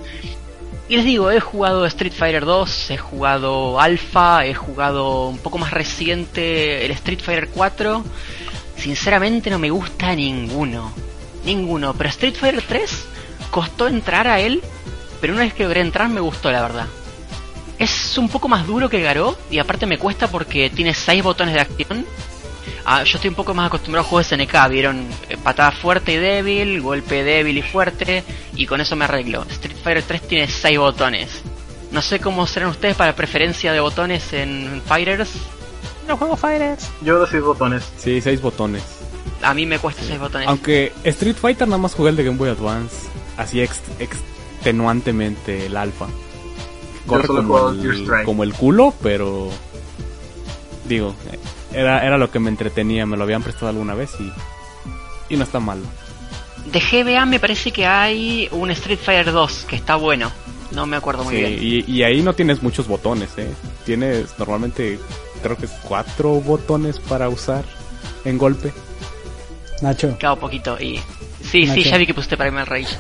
Y 0.90 0.96
les 0.96 1.06
digo, 1.06 1.32
he 1.32 1.42
jugado 1.42 1.86
Street 1.86 2.13
Fighter 2.13 2.46
2, 2.46 2.92
he 2.92 2.98
jugado 2.98 3.82
Alpha, 3.82 4.46
he 4.46 4.54
jugado 4.54 5.28
un 5.28 5.38
poco 5.38 5.58
más 5.58 5.72
reciente 5.72 6.86
el 6.86 6.92
Street 6.92 7.20
Fighter 7.20 7.50
4. 7.50 8.06
Sinceramente 8.78 9.50
no 9.50 9.60
me 9.60 9.70
gusta 9.70 10.16
ninguno. 10.16 10.92
Ninguno. 11.46 11.94
Pero 11.94 12.10
Street 12.10 12.36
Fighter 12.36 12.62
3 12.62 13.06
costó 13.52 13.88
entrar 13.88 14.28
a 14.28 14.40
él, 14.40 14.62
pero 15.20 15.34
una 15.34 15.44
vez 15.44 15.54
que 15.54 15.63
logré 15.63 15.82
entrar 15.82 16.10
me 16.10 16.20
gustó 16.22 16.52
la 16.52 16.62
verdad. 16.62 16.88
Es 17.80 18.18
un 18.18 18.30
poco 18.30 18.48
más 18.48 18.66
duro 18.66 18.90
que 18.90 19.02
Garou 19.02 19.36
y 19.52 19.60
aparte 19.60 19.86
me 19.86 19.98
cuesta 19.98 20.28
porque 20.28 20.70
tiene 20.70 20.94
6 20.94 21.24
botones 21.24 21.54
de 21.54 21.62
acción. 21.62 22.06
Ah, 22.86 23.04
yo 23.04 23.18
estoy 23.18 23.30
un 23.30 23.36
poco 23.36 23.54
más 23.54 23.68
acostumbrado 23.68 24.06
a 24.06 24.10
juegos 24.10 24.28
SNK, 24.28 24.70
vieron 24.70 25.06
Eh, 25.30 25.38
patada 25.38 25.72
fuerte 25.72 26.13
y 26.13 26.18
débil, 26.18 26.82
golpe 26.82 27.24
débil 27.24 27.58
y 27.58 27.62
fuerte, 27.62 28.24
y 28.56 28.66
con 28.66 28.80
eso 28.80 28.96
me 28.96 29.06
arreglo. 29.06 29.44
Street 29.50 29.76
Fighter 29.84 30.04
3 30.04 30.28
tiene 30.28 30.48
6 30.48 30.80
botones. 30.80 31.42
No 31.92 32.02
sé 32.02 32.20
cómo 32.20 32.48
serán 32.48 32.70
ustedes 32.70 32.96
para 32.96 33.16
preferencia 33.16 33.72
de 33.74 33.80
botones 33.80 34.34
en 34.34 34.82
Fighters. 34.86 35.30
No 36.08 36.17
juego 36.17 36.36
Fighters. 36.38 36.89
Yo 37.02 37.20
de 37.20 37.28
seis 37.30 37.43
botones. 37.43 37.84
Sí, 37.98 38.22
seis 38.22 38.41
botones. 38.41 38.84
A 39.43 39.54
mí 39.54 39.65
me 39.67 39.78
cuesta 39.78 40.02
6 40.04 40.20
botones. 40.20 40.48
Aunque 40.48 40.91
Street 41.04 41.36
Fighter 41.36 41.67
nada 41.67 41.78
más 41.78 41.93
jugué 41.93 42.10
el 42.10 42.15
de 42.15 42.24
Game 42.24 42.38
Boy 42.38 42.50
Advance. 42.50 42.96
Así 43.38 43.62
ex- 43.62 43.82
extenuantemente 44.00 45.67
el 45.67 45.78
alfa. 45.78 46.08
Corre 47.06 47.28
como 47.28 47.70
el, 47.70 48.24
como 48.26 48.43
el 48.43 48.54
culo, 48.54 48.93
pero... 49.04 49.50
Digo, 50.86 51.13
era, 51.74 52.06
era 52.06 52.17
lo 52.17 52.32
que 52.32 52.39
me 52.39 52.50
entretenía. 52.50 53.06
Me 53.06 53.15
lo 53.15 53.24
habían 53.24 53.43
prestado 53.43 53.67
alguna 53.70 53.93
vez 53.93 54.10
y... 54.20 54.32
Y 55.34 55.38
no 55.38 55.43
está 55.43 55.60
mal. 55.60 55.80
De 56.72 56.80
GBA 56.80 57.26
me 57.26 57.39
parece 57.39 57.72
que 57.72 57.86
hay 57.86 58.50
un 58.52 58.72
Street 58.72 59.00
Fighter 59.02 59.32
2 59.32 59.65
que 59.70 59.76
está 59.76 59.96
bueno. 59.98 60.32
No 60.72 60.86
me 60.86 60.98
acuerdo 60.98 61.24
muy 61.24 61.36
Sí, 61.36 61.41
bien. 61.41 61.60
y, 61.62 61.91
y 61.91 62.04
ahí 62.04 62.22
no 62.22 62.34
tienes 62.34 62.62
muchos 62.63 62.88
botones, 62.88 63.30
¿eh? 63.38 63.54
Tienes 63.86 64.38
normalmente, 64.38 65.00
creo 65.41 65.58
que 65.58 65.67
cuatro 65.84 66.30
botones 66.41 67.00
para 67.00 67.30
usar 67.30 67.63
en 68.26 68.38
golpe. 68.38 68.73
Nacho, 69.82 70.15
Claro, 70.17 70.38
poquito. 70.38 70.78
Y... 70.80 70.97
Sí, 71.41 71.65
sí, 71.65 71.67
Nacho. 71.67 71.82
ya 71.82 71.97
vi 71.97 72.06
que 72.08 72.13
pusiste 72.13 72.38
para 72.38 72.50
el 72.50 72.65
Rage. 72.65 72.95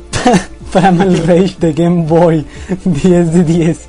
para 0.72 0.88
el 0.88 1.26
Rage 1.26 1.56
de 1.58 1.72
Game 1.72 2.04
Boy 2.06 2.44
10 2.84 3.32
de 3.32 3.44
10. 3.44 3.88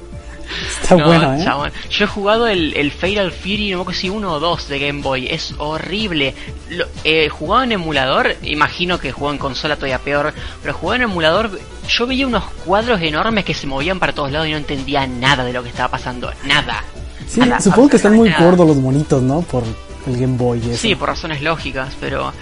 Está 0.82 0.98
No, 0.98 1.06
bueno, 1.06 1.34
¿eh? 1.34 1.42
chabón. 1.46 1.72
Yo 1.90 2.04
he 2.04 2.08
jugado 2.08 2.48
el, 2.48 2.76
el 2.76 2.92
Fatal 2.92 3.32
Fury, 3.32 3.72
no 3.72 3.78
me 3.78 3.82
acuerdo 3.84 4.00
si 4.02 4.10
uno 4.10 4.34
o 4.34 4.40
dos 4.42 4.68
de 4.68 4.80
Game 4.80 5.02
Boy. 5.02 5.28
Es 5.30 5.56
horrible. 5.58 6.34
Lo, 6.70 6.86
eh, 7.06 7.30
jugado 7.30 7.64
en 7.64 7.72
emulador, 7.72 8.36
imagino 8.44 9.00
que 9.00 9.14
jugó 9.14 9.32
en 9.32 9.38
consola 9.38 9.76
todavía 9.78 10.00
peor. 10.00 10.34
Pero 10.62 10.74
jugado 10.74 10.96
en 10.98 11.02
emulador, 11.04 11.58
yo 11.88 12.06
veía 12.06 12.28
unos 12.28 12.44
cuadros 12.66 13.02
enormes 13.02 13.46
que 13.46 13.54
se 13.54 13.66
movían 13.66 14.00
para 14.00 14.12
todos 14.14 14.30
lados 14.32 14.50
y 14.50 14.52
no 14.52 14.58
entendía 14.58 15.08
nada 15.08 15.46
de 15.46 15.54
lo 15.54 15.64
que 15.64 15.70
estaba 15.70 15.88
pasando. 15.92 16.30
Nada. 16.44 16.84
Sí, 17.32 17.42
supongo 17.62 17.90
que 17.90 17.96
están 17.98 18.16
muy 18.16 18.30
gordos 18.30 18.68
los 18.68 18.78
monitos, 18.78 19.22
¿no? 19.22 19.42
Por 19.42 19.64
el 20.08 20.20
Game 20.20 20.38
Boy 20.38 20.60
y 20.66 20.72
eso. 20.72 20.82
Sí, 20.82 20.96
por 20.96 21.10
razones 21.10 21.42
lógicas, 21.42 21.94
pero 22.00 22.34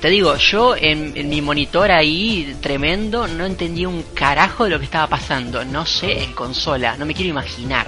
te 0.00 0.08
digo, 0.08 0.34
yo 0.36 0.74
en, 0.74 1.12
en 1.14 1.28
mi 1.28 1.40
monitor 1.40 1.92
ahí 1.92 2.56
tremendo 2.60 3.28
no 3.28 3.46
entendía 3.46 3.88
un 3.88 4.02
carajo 4.14 4.64
de 4.64 4.70
lo 4.70 4.78
que 4.78 4.86
estaba 4.86 5.06
pasando. 5.06 5.64
No 5.64 5.86
sé, 5.86 6.24
en 6.24 6.32
consola, 6.32 6.96
no 6.96 7.06
me 7.06 7.14
quiero 7.14 7.30
imaginar. 7.30 7.86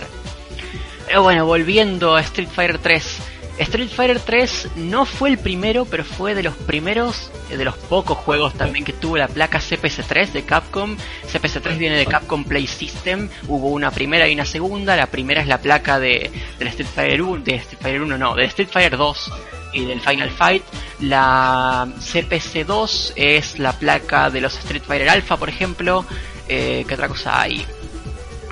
Pero 1.06 1.22
bueno, 1.22 1.44
volviendo 1.44 2.14
a 2.14 2.20
Street 2.20 2.48
Fighter 2.48 2.78
3. 2.78 3.16
Street 3.58 3.90
Fighter 3.90 4.18
3 4.18 4.70
no 4.76 5.04
fue 5.04 5.28
el 5.28 5.38
primero, 5.38 5.84
pero 5.84 6.04
fue 6.04 6.34
de 6.34 6.42
los 6.42 6.54
primeros, 6.54 7.30
eh, 7.50 7.56
de 7.56 7.64
los 7.64 7.76
pocos 7.76 8.16
juegos 8.18 8.54
también 8.54 8.84
que 8.84 8.92
tuvo 8.92 9.16
la 9.18 9.28
placa 9.28 9.60
CPS3 9.60 10.32
de 10.32 10.44
Capcom. 10.44 10.96
CPS3 11.30 11.76
viene 11.76 11.96
de 11.96 12.06
Capcom 12.06 12.44
Play 12.44 12.66
System, 12.66 13.28
hubo 13.48 13.68
una 13.68 13.90
primera 13.90 14.28
y 14.28 14.34
una 14.34 14.46
segunda. 14.46 14.96
La 14.96 15.06
primera 15.06 15.42
es 15.42 15.46
la 15.46 15.58
placa 15.58 15.98
de, 15.98 16.30
Street 16.60 16.88
Fighter 16.92 17.22
1, 17.22 17.44
de 17.44 17.54
Street 17.56 17.78
Fighter 17.80 18.02
1 18.02 18.18
no, 18.18 18.34
del 18.34 18.46
Street 18.46 18.68
Fighter 18.70 18.96
2 18.96 19.32
y 19.74 19.84
del 19.84 20.00
Final 20.00 20.30
Fight. 20.30 20.62
La 21.00 21.86
CPC2 21.98 23.12
es 23.16 23.58
la 23.58 23.72
placa 23.72 24.30
de 24.30 24.40
los 24.40 24.56
Street 24.58 24.82
Fighter 24.82 25.08
Alpha, 25.08 25.36
por 25.36 25.48
ejemplo. 25.48 26.04
Eh, 26.48 26.84
¿Qué 26.86 26.94
otra 26.94 27.08
cosa 27.08 27.40
hay? 27.40 27.64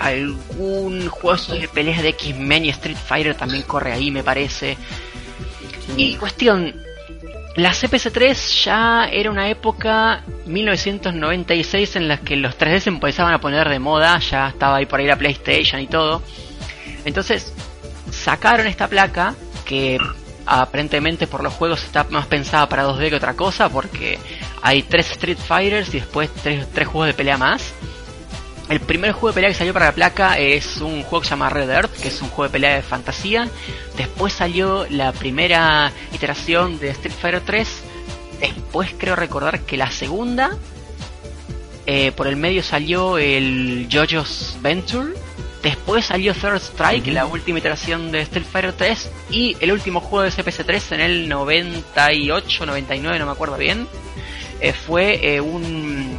Algún 0.01 1.09
juego 1.09 1.55
de 1.55 1.69
peleas 1.69 2.03
de 2.03 2.09
X-Men 2.09 2.65
y 2.65 2.71
Street 2.71 2.97
Fighter 2.97 3.37
también 3.37 3.63
corre 3.63 3.93
ahí, 3.93 4.11
me 4.11 4.25
parece. 4.25 4.77
Y 5.97 6.17
cuestión, 6.17 6.75
la 7.57 7.73
CPC3 7.73 8.65
ya 8.65 9.09
era 9.13 9.31
una 9.31 9.49
época 9.51 10.23
1996 10.47 11.97
en 11.97 12.09
la 12.09 12.19
que 12.19 12.37
los 12.37 12.57
3D 12.59 12.81
se 12.81 12.91
empezaban 12.91 13.35
a 13.35 13.41
poner 13.41 13.69
de 13.69 13.79
moda, 13.79 14.19
ya 14.19 14.49
estaba 14.49 14.77
ahí 14.77 14.87
por 14.87 15.01
ahí 15.01 15.07
la 15.07 15.17
PlayStation 15.17 15.81
y 15.81 15.87
todo. 15.87 16.23
Entonces 17.05 17.53
sacaron 18.11 18.67
esta 18.67 18.89
placa 18.89 19.35
que 19.65 19.99
aparentemente 20.47 21.27
por 21.27 21.43
los 21.43 21.53
juegos 21.53 21.85
está 21.85 22.05
más 22.05 22.27
pensada 22.27 22.69
para 22.69 22.85
2D 22.87 23.11
que 23.11 23.17
otra 23.17 23.35
cosa 23.35 23.69
porque 23.69 24.19
hay 24.63 24.83
tres 24.83 25.11
Street 25.13 25.39
Fighters 25.39 25.89
y 25.91 26.01
después 26.01 26.31
tres, 26.43 26.67
tres 26.73 26.89
juegos 26.89 27.09
de 27.09 27.15
pelea 27.15 27.37
más. 27.37 27.73
El 28.71 28.79
primer 28.81 29.11
juego 29.13 29.29
de 29.29 29.35
pelea 29.35 29.51
que 29.51 29.57
salió 29.57 29.73
para 29.73 29.87
la 29.87 29.93
placa 29.93 30.39
es 30.39 30.77
un 30.77 31.03
juego 31.03 31.21
que 31.23 31.27
se 31.27 31.31
llama 31.31 31.51
Red 31.51 31.69
Earth, 31.71 31.93
que 32.01 32.09
es 32.09 32.23
un 32.23 32.29
juego 32.29 32.45
de 32.45 32.51
pelea 32.53 32.77
de 32.77 32.83
fantasía. 32.83 33.49
Después 33.97 34.33
salió 34.33 34.87
la 34.91 35.11
primera 35.13 35.93
iteración 36.15 36.79
de 36.79 36.91
Street 36.91 37.15
Fighter 37.21 37.41
3. 37.45 37.69
Después 38.41 38.95
creo 38.97 39.17
recordar 39.17 39.61
que 39.63 39.77
la 39.77 39.91
segunda. 39.91 40.57
eh, 41.87 42.13
por 42.13 42.29
el 42.29 42.37
medio 42.37 42.63
salió 42.63 43.19
el 43.19 43.89
JoJo's 43.91 44.57
Venture. 44.63 45.15
Después 45.63 46.07
salió 46.07 46.33
Third 46.33 46.57
Strike, 46.63 47.09
la 47.09 47.27
última 47.27 47.59
iteración 47.59 48.13
de 48.13 48.21
Street 48.23 48.47
Fighter 48.51 48.73
3. 48.73 49.11
Y 49.31 49.57
el 49.61 49.73
último 49.73 50.01
juego 50.01 50.23
de 50.23 50.31
CPC3 50.31 50.93
en 50.95 51.01
el 51.01 51.29
98, 51.29 52.67
99, 52.67 53.19
no 53.19 53.27
me 53.27 53.33
acuerdo 53.33 53.57
bien. 53.57 53.89
eh, 54.61 54.73
fue 54.73 55.35
eh, 55.35 55.41
un, 55.41 56.10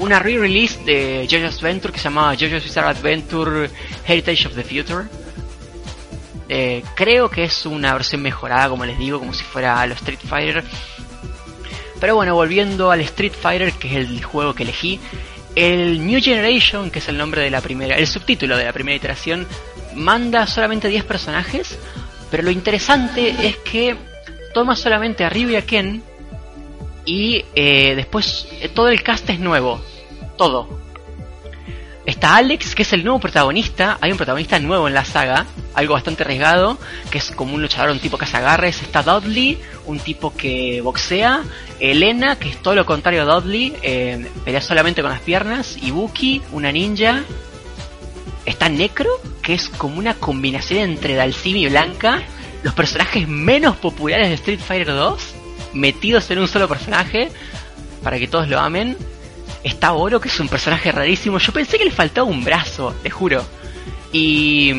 una 0.00 0.18
re-release 0.18 0.82
de 0.84 1.28
JoJo's 1.30 1.60
Venture 1.60 1.92
que 1.92 1.98
se 1.98 2.04
llamaba 2.04 2.34
JoJo's 2.34 2.64
Bizarre 2.64 2.88
Adventure 2.88 3.70
Heritage 4.06 4.46
of 4.46 4.54
the 4.54 4.64
Future. 4.64 5.04
Eh, 6.48 6.82
creo 6.96 7.30
que 7.30 7.44
es 7.44 7.66
una 7.66 7.92
versión 7.92 8.22
mejorada, 8.22 8.68
como 8.68 8.84
les 8.84 8.98
digo, 8.98 9.18
como 9.18 9.32
si 9.32 9.44
fuera 9.44 9.86
los 9.86 9.98
Street 9.98 10.18
Fighter. 10.26 10.64
Pero 12.00 12.16
bueno, 12.16 12.34
volviendo 12.34 12.90
al 12.90 13.02
Street 13.02 13.34
Fighter, 13.40 13.72
que 13.74 13.88
es 13.88 14.08
el 14.08 14.24
juego 14.24 14.54
que 14.54 14.62
elegí, 14.62 14.98
el 15.54 16.04
New 16.06 16.20
Generation, 16.20 16.90
que 16.90 17.00
es 17.00 17.08
el 17.08 17.18
nombre 17.18 17.42
de 17.42 17.50
la 17.50 17.60
primera, 17.60 17.96
el 17.96 18.06
subtítulo 18.06 18.56
de 18.56 18.64
la 18.64 18.72
primera 18.72 18.96
iteración, 18.96 19.46
manda 19.94 20.46
solamente 20.46 20.88
10 20.88 21.04
personajes, 21.04 21.78
pero 22.30 22.42
lo 22.42 22.50
interesante 22.50 23.46
es 23.46 23.56
que 23.58 23.96
toma 24.54 24.76
solamente 24.76 25.24
a 25.24 25.28
Ryu 25.28 25.50
y 25.50 25.56
a 25.56 25.62
Ken 25.66 26.02
y 27.04 27.44
eh, 27.54 27.94
después 27.96 28.46
eh, 28.60 28.68
todo 28.68 28.88
el 28.88 29.02
cast 29.02 29.28
es 29.30 29.40
nuevo, 29.40 29.80
todo. 30.36 30.80
Está 32.06 32.36
Alex, 32.36 32.74
que 32.74 32.82
es 32.82 32.92
el 32.92 33.04
nuevo 33.04 33.20
protagonista. 33.20 33.98
Hay 34.00 34.10
un 34.10 34.16
protagonista 34.16 34.58
nuevo 34.58 34.88
en 34.88 34.94
la 34.94 35.04
saga, 35.04 35.46
algo 35.74 35.94
bastante 35.94 36.22
arriesgado, 36.22 36.78
que 37.10 37.18
es 37.18 37.30
como 37.30 37.54
un 37.54 37.62
luchador, 37.62 37.90
un 37.90 37.98
tipo 37.98 38.16
que 38.16 38.24
agarres. 38.24 38.82
Está 38.82 39.02
Dudley, 39.02 39.60
un 39.86 39.98
tipo 40.00 40.34
que 40.34 40.80
boxea. 40.80 41.42
Elena, 41.78 42.36
que 42.36 42.48
es 42.48 42.56
todo 42.62 42.74
lo 42.74 42.86
contrario 42.86 43.22
a 43.22 43.24
Dudley, 43.26 43.76
eh, 43.82 44.28
pelea 44.44 44.60
solamente 44.62 45.02
con 45.02 45.10
las 45.10 45.20
piernas. 45.20 45.76
Y 45.80 45.90
Buki, 45.90 46.42
una 46.52 46.72
ninja. 46.72 47.22
Está 48.46 48.68
Necro, 48.68 49.10
que 49.42 49.54
es 49.54 49.68
como 49.68 49.98
una 49.98 50.14
combinación 50.14 50.80
entre 50.80 51.14
Dalsimi 51.14 51.64
y 51.64 51.68
Blanca. 51.68 52.22
Los 52.62 52.74
personajes 52.74 53.28
menos 53.28 53.76
populares 53.76 54.28
de 54.28 54.34
Street 54.34 54.60
Fighter 54.60 54.94
2, 54.94 55.34
metidos 55.72 56.30
en 56.30 56.38
un 56.38 56.48
solo 56.48 56.68
personaje, 56.68 57.30
para 58.02 58.18
que 58.18 58.28
todos 58.28 58.48
lo 58.48 58.58
amen. 58.58 58.96
Está 59.62 59.92
Oro, 59.92 60.20
que 60.20 60.28
es 60.28 60.40
un 60.40 60.48
personaje 60.48 60.90
rarísimo. 60.90 61.38
Yo 61.38 61.52
pensé 61.52 61.78
que 61.78 61.84
le 61.84 61.90
faltaba 61.90 62.26
un 62.26 62.44
brazo, 62.44 62.94
te 63.02 63.10
juro. 63.10 63.44
Y, 64.12 64.72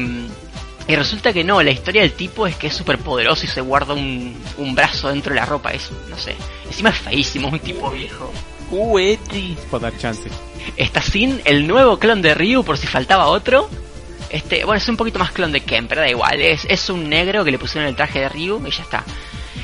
y 0.88 0.96
resulta 0.96 1.32
que 1.32 1.44
no, 1.44 1.62
la 1.62 1.72
historia 1.72 2.02
del 2.02 2.14
tipo 2.14 2.48
es 2.48 2.56
que 2.56 2.68
es 2.68 2.74
súper 2.74 2.98
poderoso 2.98 3.46
y 3.46 3.48
se 3.48 3.62
guarda 3.62 3.94
un, 3.94 4.36
un 4.58 4.76
brazo 4.76 5.10
dentro 5.10 5.34
de 5.34 5.40
la 5.40 5.46
ropa. 5.46 5.72
Es, 5.72 5.92
no 6.10 6.18
sé. 6.18 6.36
Encima 6.66 6.90
es 6.90 6.98
feísimo, 6.98 7.48
es 7.48 7.54
un 7.54 7.60
tipo 7.60 7.92
viejo. 7.92 8.32
Uh, 8.72 9.00
Eti. 9.00 9.56
Para 9.70 9.92
dar 9.92 9.98
chance. 10.00 10.30
Está 10.78 11.02
Sin, 11.02 11.42
el 11.46 11.68
nuevo 11.68 12.00
clon 12.00 12.22
de 12.22 12.34
Ryu, 12.34 12.64
por 12.64 12.78
si 12.78 12.88
faltaba 12.88 13.28
otro. 13.28 13.70
Este, 14.30 14.64
bueno, 14.64 14.78
es 14.78 14.88
un 14.88 14.96
poquito 14.96 15.20
más 15.20 15.32
clon 15.32 15.52
de 15.52 15.60
Ken, 15.60 15.88
pero 15.88 16.02
da 16.02 16.10
igual. 16.10 16.42
Es, 16.42 16.66
es 16.66 16.90
un 16.90 17.10
negro 17.10 17.44
que 17.44 17.52
le 17.52 17.60
pusieron 17.60 17.88
el 17.88 17.96
traje 17.96 18.20
de 18.22 18.30
Ryu 18.30 18.66
y 18.66 18.72
ya 18.72 18.84
está. 18.84 19.04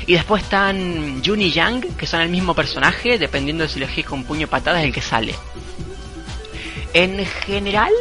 Y 0.06 0.14
después 0.14 0.42
están 0.42 1.22
Jun 1.24 1.42
y 1.42 1.50
Yang, 1.50 1.96
que 1.96 2.06
son 2.06 2.20
el 2.20 2.28
mismo 2.28 2.54
personaje, 2.54 3.18
dependiendo 3.18 3.64
de 3.64 3.68
si 3.68 3.78
lo 3.78 3.86
con 4.06 4.24
puño 4.24 4.46
o 4.46 4.50
patada, 4.50 4.80
es 4.80 4.86
el 4.86 4.92
que 4.92 5.02
sale. 5.02 5.34
En 6.94 7.24
general, 7.24 7.92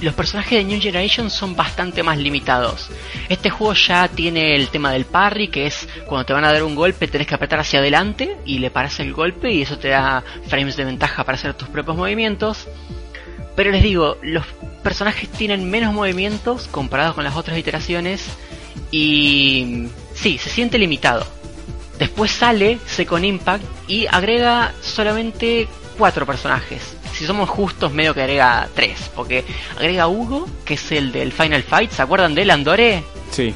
los 0.00 0.14
personajes 0.14 0.58
de 0.58 0.64
New 0.64 0.80
Generation 0.80 1.30
son 1.30 1.56
bastante 1.56 2.02
más 2.02 2.18
limitados. 2.18 2.88
Este 3.28 3.50
juego 3.50 3.74
ya 3.74 4.08
tiene 4.08 4.54
el 4.54 4.68
tema 4.68 4.92
del 4.92 5.04
parry, 5.04 5.48
que 5.48 5.66
es 5.66 5.88
cuando 6.06 6.24
te 6.24 6.32
van 6.32 6.44
a 6.44 6.52
dar 6.52 6.62
un 6.62 6.74
golpe 6.74 7.08
tenés 7.08 7.26
que 7.26 7.34
apretar 7.34 7.58
hacia 7.58 7.80
adelante 7.80 8.36
y 8.44 8.58
le 8.58 8.70
paras 8.70 9.00
el 9.00 9.12
golpe 9.12 9.52
y 9.52 9.62
eso 9.62 9.78
te 9.78 9.88
da 9.88 10.22
frames 10.46 10.76
de 10.76 10.84
ventaja 10.84 11.24
para 11.24 11.36
hacer 11.36 11.54
tus 11.54 11.68
propios 11.68 11.96
movimientos. 11.96 12.68
Pero 13.56 13.72
les 13.72 13.82
digo, 13.82 14.18
los 14.22 14.46
personajes 14.84 15.28
tienen 15.30 15.68
menos 15.68 15.92
movimientos 15.92 16.68
comparados 16.68 17.16
con 17.16 17.24
las 17.24 17.36
otras 17.36 17.58
iteraciones 17.58 18.24
y 18.92 19.88
sí, 20.20 20.38
se 20.38 20.50
siente 20.50 20.78
limitado. 20.78 21.26
Después 21.98 22.30
sale 22.30 22.78
Second 22.86 23.24
Impact 23.24 23.64
y 23.88 24.06
agrega 24.06 24.72
solamente 24.80 25.68
cuatro 25.98 26.24
personajes. 26.26 26.96
Si 27.12 27.26
somos 27.26 27.48
justos, 27.48 27.92
medio 27.92 28.14
que 28.14 28.22
agrega 28.22 28.68
tres. 28.74 29.10
Porque 29.16 29.44
agrega 29.76 30.06
Hugo, 30.06 30.46
que 30.64 30.74
es 30.74 30.92
el 30.92 31.10
del 31.10 31.32
Final 31.32 31.64
Fight. 31.64 31.90
¿Se 31.90 32.02
acuerdan 32.02 32.34
de 32.36 32.42
él, 32.42 32.50
Andore? 32.50 33.02
Sí. 33.32 33.52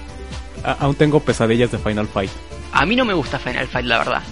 A- 0.65 0.73
aún 0.81 0.97
tengo 0.97 1.21
pesadillas 1.21 1.71
de 1.71 1.79
Final 1.79 2.09
Fight. 2.09 2.31
A 2.73 2.85
mí 2.87 2.97
no 2.97 3.05
me 3.05 3.15
gusta 3.15 3.39
Final 3.39 3.69
Fight, 3.69 3.87
la 3.87 3.99
verdad. 3.99 4.23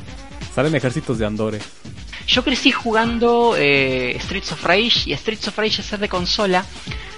Salen 0.55 0.75
ejércitos 0.75 1.19
de 1.19 1.27
andores. 1.27 1.63
Yo 2.27 2.43
crecí 2.43 2.73
jugando 2.73 3.55
eh, 3.57 4.17
Streets 4.21 4.53
of 4.53 4.65
Rage 4.65 5.03
y 5.07 5.13
Streets 5.15 5.49
of 5.49 5.59
Rage, 5.59 5.77
al 5.79 5.85
ser 5.85 5.99
de 6.01 6.09
consola, 6.09 6.65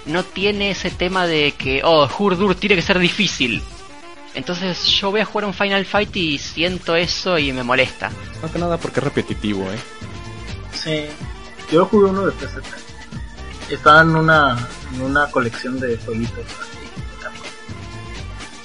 no 0.06 0.24
tiene 0.24 0.70
ese 0.70 0.90
tema 0.90 1.26
de 1.26 1.52
que, 1.52 1.80
oh, 1.84 2.08
Hurdur 2.18 2.54
tiene 2.54 2.76
que 2.76 2.82
ser 2.82 2.98
difícil. 2.98 3.62
Entonces 4.34 4.86
yo 4.86 5.10
voy 5.10 5.20
a 5.20 5.24
jugar 5.24 5.44
un 5.44 5.54
Final 5.54 5.84
Fight 5.84 6.14
y 6.16 6.38
siento 6.38 6.96
eso 6.96 7.38
y 7.38 7.52
me 7.52 7.62
molesta. 7.62 8.10
No 8.42 8.50
que 8.50 8.58
nada 8.58 8.78
porque 8.78 9.00
es 9.00 9.04
repetitivo, 9.04 9.70
¿eh? 9.70 9.78
Sí. 10.72 11.06
Yo 11.70 11.84
jugué 11.86 12.10
uno 12.10 12.26
de 12.26 12.32
PSP. 12.32 12.64
Estaba 13.70 14.02
en 14.02 14.16
una, 14.16 14.68
en 14.94 15.02
una 15.02 15.30
colección 15.30 15.78
de 15.78 15.96
jueguitos. 15.98 16.44
así. 16.60 16.82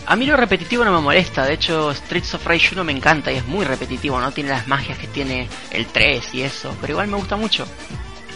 A 0.10 0.16
mí 0.16 0.26
lo 0.26 0.38
repetitivo 0.38 0.86
no 0.86 0.94
me 0.94 1.02
molesta, 1.02 1.46
de 1.46 1.54
hecho 1.54 1.94
Streets 1.94 2.36
of 2.36 2.46
Rage 2.46 2.70
1 2.72 2.82
me 2.86 2.94
encanta 2.94 3.30
y 3.30 3.36
es 3.36 3.46
muy 3.46 3.66
repetitivo, 3.66 4.18
no 4.22 4.32
tiene 4.32 4.52
las 4.52 4.66
magias 4.66 4.98
que 4.98 5.08
tiene 5.08 5.50
el 5.70 5.86
3 5.86 6.34
y 6.34 6.44
eso, 6.44 6.74
pero 6.80 6.94
igual 6.94 7.10
me 7.10 7.18
gusta 7.18 7.36
mucho. 7.36 7.68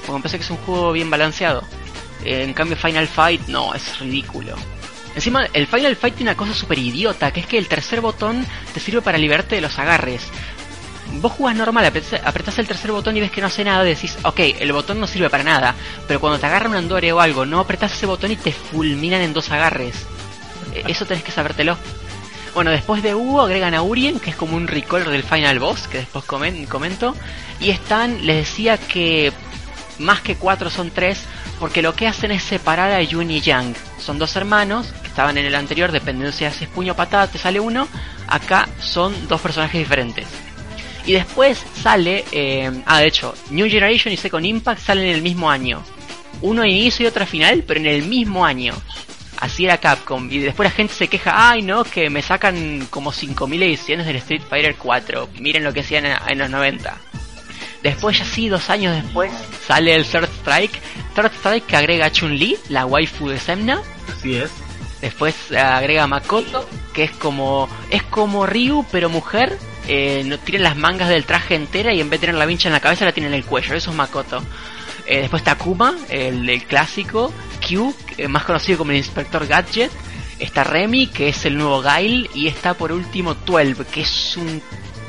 Porque 0.02 0.12
me 0.12 0.20
parece 0.20 0.38
que 0.38 0.44
es 0.44 0.50
un 0.50 0.58
juego 0.58 0.92
bien 0.92 1.10
balanceado. 1.10 1.64
Eh, 2.26 2.44
en 2.44 2.54
cambio 2.54 2.76
Final 2.76 3.08
Fight 3.08 3.48
no, 3.48 3.74
es 3.74 4.00
ridículo. 4.00 4.56
Encima 5.16 5.46
el 5.54 5.68
Final 5.68 5.96
Fight 5.96 6.16
tiene 6.16 6.32
una 6.32 6.38
cosa 6.38 6.54
súper 6.54 6.80
idiota, 6.80 7.32
que 7.32 7.42
es 7.42 7.46
que 7.46 7.58
el 7.58 7.68
tercer 7.68 8.00
botón 8.02 8.46
te 8.74 8.80
sirve 8.80 9.02
para 9.02 9.18
liberarte 9.18 9.56
de 9.56 9.62
los 9.62 9.78
agarres. 9.78 10.22
Vos 11.20 11.34
jugás 11.34 11.56
normal, 11.56 11.86
apretás, 11.86 12.58
el 12.60 12.68
tercer 12.68 12.92
botón 12.92 13.18
y 13.18 13.20
ves 13.20 13.32
que 13.32 13.42
no 13.42 13.48
hace 13.48 13.66
nada, 13.66 13.84
decís, 13.84 14.18
ok, 14.24 14.40
el 14.60 14.72
botón 14.72 15.00
no 15.02 15.08
sirve 15.08 15.30
para 15.30 15.44
nada, 15.44 15.76
pero 16.08 16.22
cuando 16.22 16.40
te 16.40 16.46
agarra 16.46 16.70
un 16.70 16.76
andore 16.76 17.12
o 17.12 17.20
algo, 17.20 17.46
no 17.46 17.60
apretás 17.60 17.92
ese 17.92 18.06
botón 18.06 18.32
y 18.32 18.38
te 18.38 18.54
fulminan 18.54 19.22
en 19.22 19.34
dos 19.34 19.52
agarres. 19.52 19.96
Eh, 20.74 20.84
Eso 20.88 21.06
tenés 21.06 21.24
que 21.24 21.32
sabértelo. 21.34 21.78
Bueno, 22.54 22.72
después 22.72 23.04
de 23.04 23.14
Hugo 23.16 23.42
agregan 23.42 23.74
a 23.74 23.82
Urien, 23.82 24.20
que 24.20 24.30
es 24.30 24.36
como 24.38 24.56
un 24.56 24.68
recolor 24.68 25.10
del 25.10 25.24
Final 25.24 25.60
Boss, 25.60 25.88
que 25.90 25.98
después 26.00 26.24
comen- 26.26 26.66
comento. 26.68 27.14
Y 27.60 27.72
están, 27.72 28.26
les 28.26 28.38
decía 28.38 28.78
que 28.78 29.34
más 30.00 30.22
que 30.22 30.36
cuatro 30.36 30.70
son 30.70 30.92
tres, 30.92 31.20
porque 31.62 31.84
lo 31.84 31.94
que 31.94 32.08
hacen 32.08 32.32
es 32.32 32.42
separar 32.42 32.92
a 32.92 33.04
Yun 33.04 33.30
y 33.30 33.40
Yang. 33.40 33.76
Son 34.00 34.18
dos 34.18 34.36
hermanos, 34.36 34.88
que 35.04 35.08
estaban 35.10 35.38
en 35.38 35.46
el 35.46 35.54
anterior, 35.54 35.92
dependiendo 35.92 36.36
si 36.36 36.44
haces 36.44 36.68
puño 36.68 36.96
patada, 36.96 37.28
te 37.28 37.38
sale 37.38 37.60
uno. 37.60 37.88
Acá 38.28 38.68
son 38.80 39.28
dos 39.28 39.40
personajes 39.40 39.78
diferentes. 39.78 40.26
Y 41.06 41.14
después 41.14 41.64
sale, 41.80 42.26
eh, 42.32 42.72
ah, 42.88 43.00
de 43.00 43.06
hecho, 43.06 43.36
New 43.52 43.70
Generation 43.70 44.12
y 44.12 44.18
Second 44.18 44.44
Impact 44.44 44.82
salen 44.82 45.06
en 45.06 45.16
el 45.16 45.22
mismo 45.22 45.52
año. 45.52 45.84
Uno 46.42 46.66
inicio 46.66 47.04
y 47.04 47.08
otro 47.08 47.28
final, 47.28 47.64
pero 47.68 47.80
en 47.80 47.86
el 47.86 48.06
mismo 48.06 48.44
año. 48.44 48.74
Así 49.38 49.66
era 49.66 49.78
Capcom. 49.78 50.32
Y 50.32 50.40
después 50.40 50.68
la 50.68 50.76
gente 50.76 50.96
se 50.96 51.10
queja, 51.10 51.52
ay 51.52 51.62
no, 51.62 51.84
que 51.84 52.10
me 52.10 52.24
sacan 52.24 52.88
como 52.90 53.12
5.000 53.12 53.62
ediciones 53.62 54.08
del 54.08 54.16
Street 54.16 54.42
Fighter 54.50 54.76
4. 54.78 55.30
Miren 55.40 55.64
lo 55.64 55.74
que 55.74 55.82
hacían 55.82 56.08
en 56.08 56.40
los 56.40 56.50
90. 56.50 57.11
Después, 57.84 58.20
ya 58.20 58.26
sí, 58.26 58.48
dos 58.48 58.70
años 58.70 58.96
después, 59.02 59.32
sale 59.68 59.96
el 59.96 60.06
Third 60.06 60.30
Strike. 60.42 60.80
Third 61.16 61.32
Strike 61.34 61.66
que 61.66 61.76
agrega 61.76 62.06
a 62.06 62.12
Chun-Li, 62.12 62.58
la 62.70 62.86
waifu 62.86 63.30
de 63.30 63.40
Semna. 63.40 63.82
Así 64.12 64.36
es. 64.36 64.52
Después 65.02 65.36
eh, 65.50 65.58
agrega 65.58 66.04
a 66.04 66.08
Makoto, 66.08 66.68
que 66.94 67.04
es 67.06 67.12
como 67.12 67.68
es 67.90 68.04
como 68.04 68.46
Ryu, 68.46 68.86
pero 68.92 69.10
mujer. 69.10 69.58
Eh, 69.88 70.22
no 70.26 70.38
tiene 70.38 70.64
las 70.64 70.78
mangas 70.78 71.10
del 71.10 71.26
traje 71.26 71.56
entera 71.56 71.92
y 71.92 72.00
en 72.02 72.10
vez 72.12 72.22
de 72.22 72.28
tener 72.28 72.40
la 72.40 72.46
vincha 72.46 72.70
en 72.70 72.74
la 72.74 72.80
cabeza 72.80 73.04
la 73.04 73.14
tiene 73.14 73.30
en 73.30 73.34
el 73.34 73.44
cuello. 73.46 73.74
Eso 73.74 73.90
es 73.90 73.96
Makoto. 73.98 74.44
Eh, 75.08 75.22
después 75.22 75.42
está 75.42 75.56
Kuma, 75.58 75.96
el, 76.10 76.48
el 76.48 76.64
clásico. 76.66 77.34
Q, 77.68 77.96
que- 78.16 78.28
más 78.28 78.44
conocido 78.44 78.78
como 78.78 78.92
el 78.92 78.98
Inspector 78.98 79.48
Gadget. 79.48 79.92
Está 80.38 80.64
Remy, 80.64 81.08
que 81.08 81.30
es 81.30 81.46
el 81.46 81.58
nuevo 81.58 81.82
Guile. 81.82 82.30
Y 82.36 82.48
está 82.48 82.76
por 82.76 82.92
último 82.92 83.34
12, 83.34 83.86
que 83.92 84.02
es 84.02 84.38
un 84.38 84.62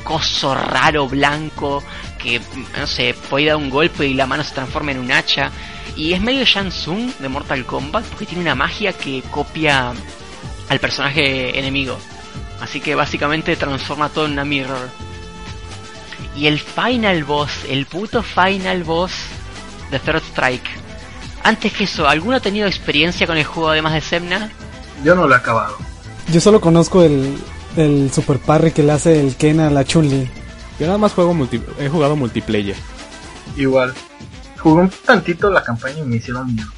coso 0.03 0.53
raro 0.53 1.07
blanco 1.07 1.83
que, 2.21 2.41
no 2.77 2.87
sé, 2.87 3.15
puede 3.29 3.47
dar 3.47 3.57
un 3.57 3.69
golpe 3.69 4.07
y 4.07 4.13
la 4.13 4.25
mano 4.25 4.43
se 4.43 4.53
transforma 4.53 4.91
en 4.91 4.99
un 4.99 5.11
hacha. 5.11 5.51
Y 5.95 6.13
es 6.13 6.21
medio 6.21 6.43
Shansung 6.45 7.17
de 7.19 7.29
Mortal 7.29 7.65
Kombat 7.65 8.05
porque 8.05 8.25
tiene 8.25 8.41
una 8.41 8.55
magia 8.55 8.93
que 8.93 9.21
copia 9.29 9.93
al 10.69 10.79
personaje 10.79 11.57
enemigo. 11.57 11.97
Así 12.61 12.79
que 12.79 12.95
básicamente 12.95 13.55
transforma 13.55 14.09
todo 14.09 14.25
en 14.25 14.33
una 14.33 14.45
mirror. 14.45 14.89
Y 16.35 16.47
el 16.47 16.59
final 16.59 17.23
boss, 17.25 17.51
el 17.69 17.85
puto 17.85 18.23
final 18.23 18.83
boss 18.83 19.11
de 19.91 19.99
Third 19.99 20.23
Strike. 20.31 20.69
Antes 21.43 21.73
que 21.73 21.83
eso, 21.83 22.07
¿alguno 22.07 22.37
ha 22.37 22.39
tenido 22.39 22.67
experiencia 22.67 23.27
con 23.27 23.37
el 23.37 23.43
juego 23.43 23.69
además 23.69 23.93
de 23.93 24.01
Semna? 24.01 24.49
Yo 25.03 25.13
no 25.13 25.27
lo 25.27 25.35
he 25.35 25.37
acabado. 25.37 25.77
Yo 26.31 26.39
solo 26.39 26.61
conozco 26.61 27.03
el, 27.03 27.37
el 27.77 28.11
super 28.11 28.39
parry 28.39 28.71
que 28.71 28.83
le 28.83 28.91
hace 28.91 29.19
el 29.19 29.35
Ken 29.35 29.59
a 29.59 29.69
la 29.69 29.85
Chun-Li. 29.85 30.29
Yo 30.79 30.85
nada 30.85 30.97
más 30.97 31.13
juego 31.13 31.33
multi 31.33 31.61
he 31.79 31.89
jugado 31.89 32.15
multiplayer. 32.15 32.75
Igual. 33.57 33.93
Jugué 34.59 34.81
un 34.83 34.89
tantito 34.89 35.49
la 35.49 35.63
campaña 35.63 35.99
y 35.99 36.03
me 36.03 36.15
hicieron 36.17 36.53
miedo. 36.53 36.69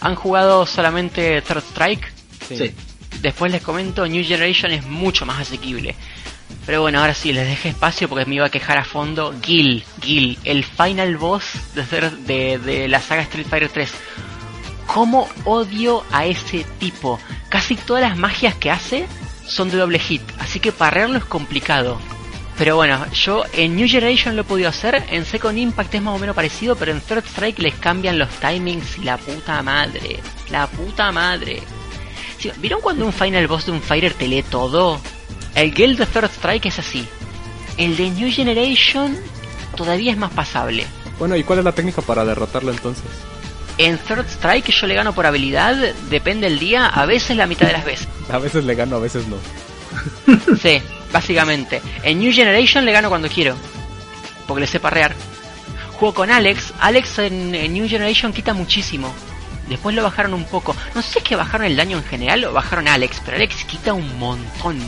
¿Han 0.00 0.14
jugado 0.14 0.66
solamente 0.66 1.42
Third 1.42 1.62
Strike? 1.70 2.12
Sí. 2.48 2.74
Después 3.20 3.50
les 3.50 3.62
comento, 3.62 4.06
New 4.06 4.24
Generation 4.24 4.70
es 4.70 4.86
mucho 4.86 5.26
más 5.26 5.40
asequible. 5.40 5.94
Pero 6.66 6.82
bueno, 6.82 7.00
ahora 7.00 7.14
sí, 7.14 7.32
les 7.32 7.46
dejé 7.46 7.70
espacio 7.70 8.08
porque 8.08 8.26
me 8.26 8.36
iba 8.36 8.46
a 8.46 8.50
quejar 8.50 8.78
a 8.78 8.84
fondo. 8.84 9.34
Gil, 9.42 9.84
Gil, 10.00 10.38
el 10.44 10.64
final 10.64 11.16
boss 11.16 11.44
de, 11.74 12.10
de, 12.26 12.58
de 12.58 12.88
la 12.88 13.00
saga 13.00 13.22
Street 13.22 13.46
Fighter 13.48 13.70
3. 13.70 13.90
¿Cómo 14.86 15.28
odio 15.44 16.04
a 16.12 16.26
ese 16.26 16.64
tipo? 16.78 17.18
casi 17.54 17.76
todas 17.76 18.02
las 18.02 18.18
magias 18.18 18.56
que 18.56 18.68
hace 18.68 19.06
son 19.46 19.70
de 19.70 19.76
doble 19.76 19.98
hit, 19.98 20.22
así 20.38 20.60
que 20.60 20.72
parrearlo 20.72 21.18
es 21.18 21.24
complicado. 21.24 21.98
Pero 22.56 22.76
bueno, 22.76 23.04
yo 23.12 23.42
en 23.52 23.74
New 23.74 23.88
Generation 23.88 24.36
lo 24.36 24.42
he 24.42 24.44
podido 24.44 24.68
hacer, 24.68 25.04
en 25.10 25.24
Second 25.24 25.58
Impact 25.58 25.94
es 25.94 26.02
más 26.02 26.14
o 26.14 26.18
menos 26.18 26.36
parecido, 26.36 26.76
pero 26.76 26.92
en 26.92 27.00
Third 27.00 27.24
Strike 27.26 27.58
les 27.58 27.74
cambian 27.74 28.18
los 28.18 28.28
timings 28.40 28.98
y 28.98 29.02
la 29.02 29.16
puta 29.16 29.60
madre. 29.62 30.20
La 30.50 30.66
puta 30.68 31.10
madre. 31.10 31.62
¿Vieron 32.58 32.80
cuando 32.80 33.06
un 33.06 33.12
final 33.12 33.46
boss 33.48 33.66
de 33.66 33.72
un 33.72 33.82
fighter 33.82 34.12
te 34.12 34.28
lee 34.28 34.42
todo? 34.42 35.00
El 35.54 35.74
Guild 35.74 35.98
de 35.98 36.06
Third 36.06 36.30
Strike 36.30 36.66
es 36.66 36.78
así. 36.78 37.06
El 37.76 37.96
de 37.96 38.10
New 38.10 38.30
Generation 38.30 39.16
todavía 39.76 40.12
es 40.12 40.18
más 40.18 40.32
pasable. 40.32 40.86
Bueno, 41.18 41.36
¿y 41.36 41.42
cuál 41.42 41.60
es 41.60 41.64
la 41.64 41.72
técnica 41.72 42.02
para 42.02 42.24
derrotarlo 42.24 42.70
entonces? 42.70 43.04
En 43.76 43.98
Third 43.98 44.26
Strike 44.28 44.70
yo 44.70 44.86
le 44.86 44.94
gano 44.94 45.14
por 45.14 45.26
habilidad, 45.26 45.74
depende 46.08 46.48
del 46.48 46.58
día, 46.58 46.86
a 46.86 47.06
veces 47.06 47.36
la 47.36 47.46
mitad 47.46 47.66
de 47.66 47.72
las 47.72 47.84
veces. 47.84 48.08
A 48.30 48.38
veces 48.38 48.64
le 48.64 48.74
gano, 48.74 48.96
a 48.96 49.00
veces 49.00 49.26
no. 49.26 49.36
Sí, 50.62 50.80
básicamente. 51.12 51.82
En 52.02 52.20
New 52.20 52.32
Generation 52.32 52.84
le 52.84 52.92
gano 52.92 53.08
cuando 53.08 53.28
quiero. 53.28 53.56
Porque 54.46 54.62
le 54.62 54.66
sé 54.66 54.80
parrear. 54.80 55.14
Juego 55.94 56.14
con 56.14 56.30
Alex. 56.30 56.72
Alex 56.80 57.18
en, 57.18 57.54
en 57.54 57.72
New 57.72 57.88
Generation 57.88 58.32
quita 58.32 58.54
muchísimo. 58.54 59.12
Después 59.68 59.96
lo 59.96 60.02
bajaron 60.02 60.34
un 60.34 60.44
poco. 60.44 60.76
No 60.94 61.02
sé 61.02 61.12
si 61.12 61.18
es 61.18 61.24
que 61.24 61.36
bajaron 61.36 61.66
el 61.66 61.76
daño 61.76 61.98
en 61.98 62.04
general 62.04 62.44
o 62.44 62.52
bajaron 62.52 62.86
a 62.88 62.94
Alex, 62.94 63.22
pero 63.24 63.36
Alex 63.36 63.64
quita 63.64 63.94
un 63.94 64.18
montón. 64.18 64.78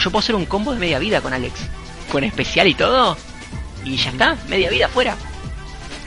Yo 0.00 0.10
puedo 0.10 0.18
hacer 0.18 0.34
un 0.34 0.46
combo 0.46 0.72
de 0.72 0.80
media 0.80 0.98
vida 0.98 1.20
con 1.20 1.32
Alex. 1.32 1.54
Con 2.12 2.24
especial 2.24 2.68
y 2.68 2.74
todo. 2.74 3.16
Y 3.84 3.96
ya 3.96 4.10
está, 4.10 4.36
media 4.48 4.70
vida 4.70 4.88
fuera. 4.88 5.16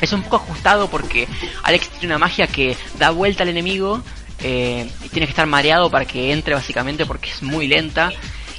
Es 0.02 0.14
un 0.14 0.24
poco 0.24 0.38
ajustado 0.38 0.90
porque 0.90 1.28
Alex 1.64 1.90
tiene 1.90 2.16
una 2.16 2.20
magia 2.20 2.48
que 2.48 2.78
da 3.00 3.10
vuelta 3.10 3.44
al 3.44 3.50
enemigo 3.50 4.02
eh, 4.40 4.90
y 5.04 5.10
tiene 5.10 5.26
que 5.26 5.32
estar 5.32 5.48
mareado 5.48 5.90
para 5.90 6.06
que 6.06 6.32
entre 6.32 6.54
básicamente 6.54 7.06
porque 7.06 7.30
es 7.30 7.42
muy 7.42 7.68
lenta. 7.68 8.12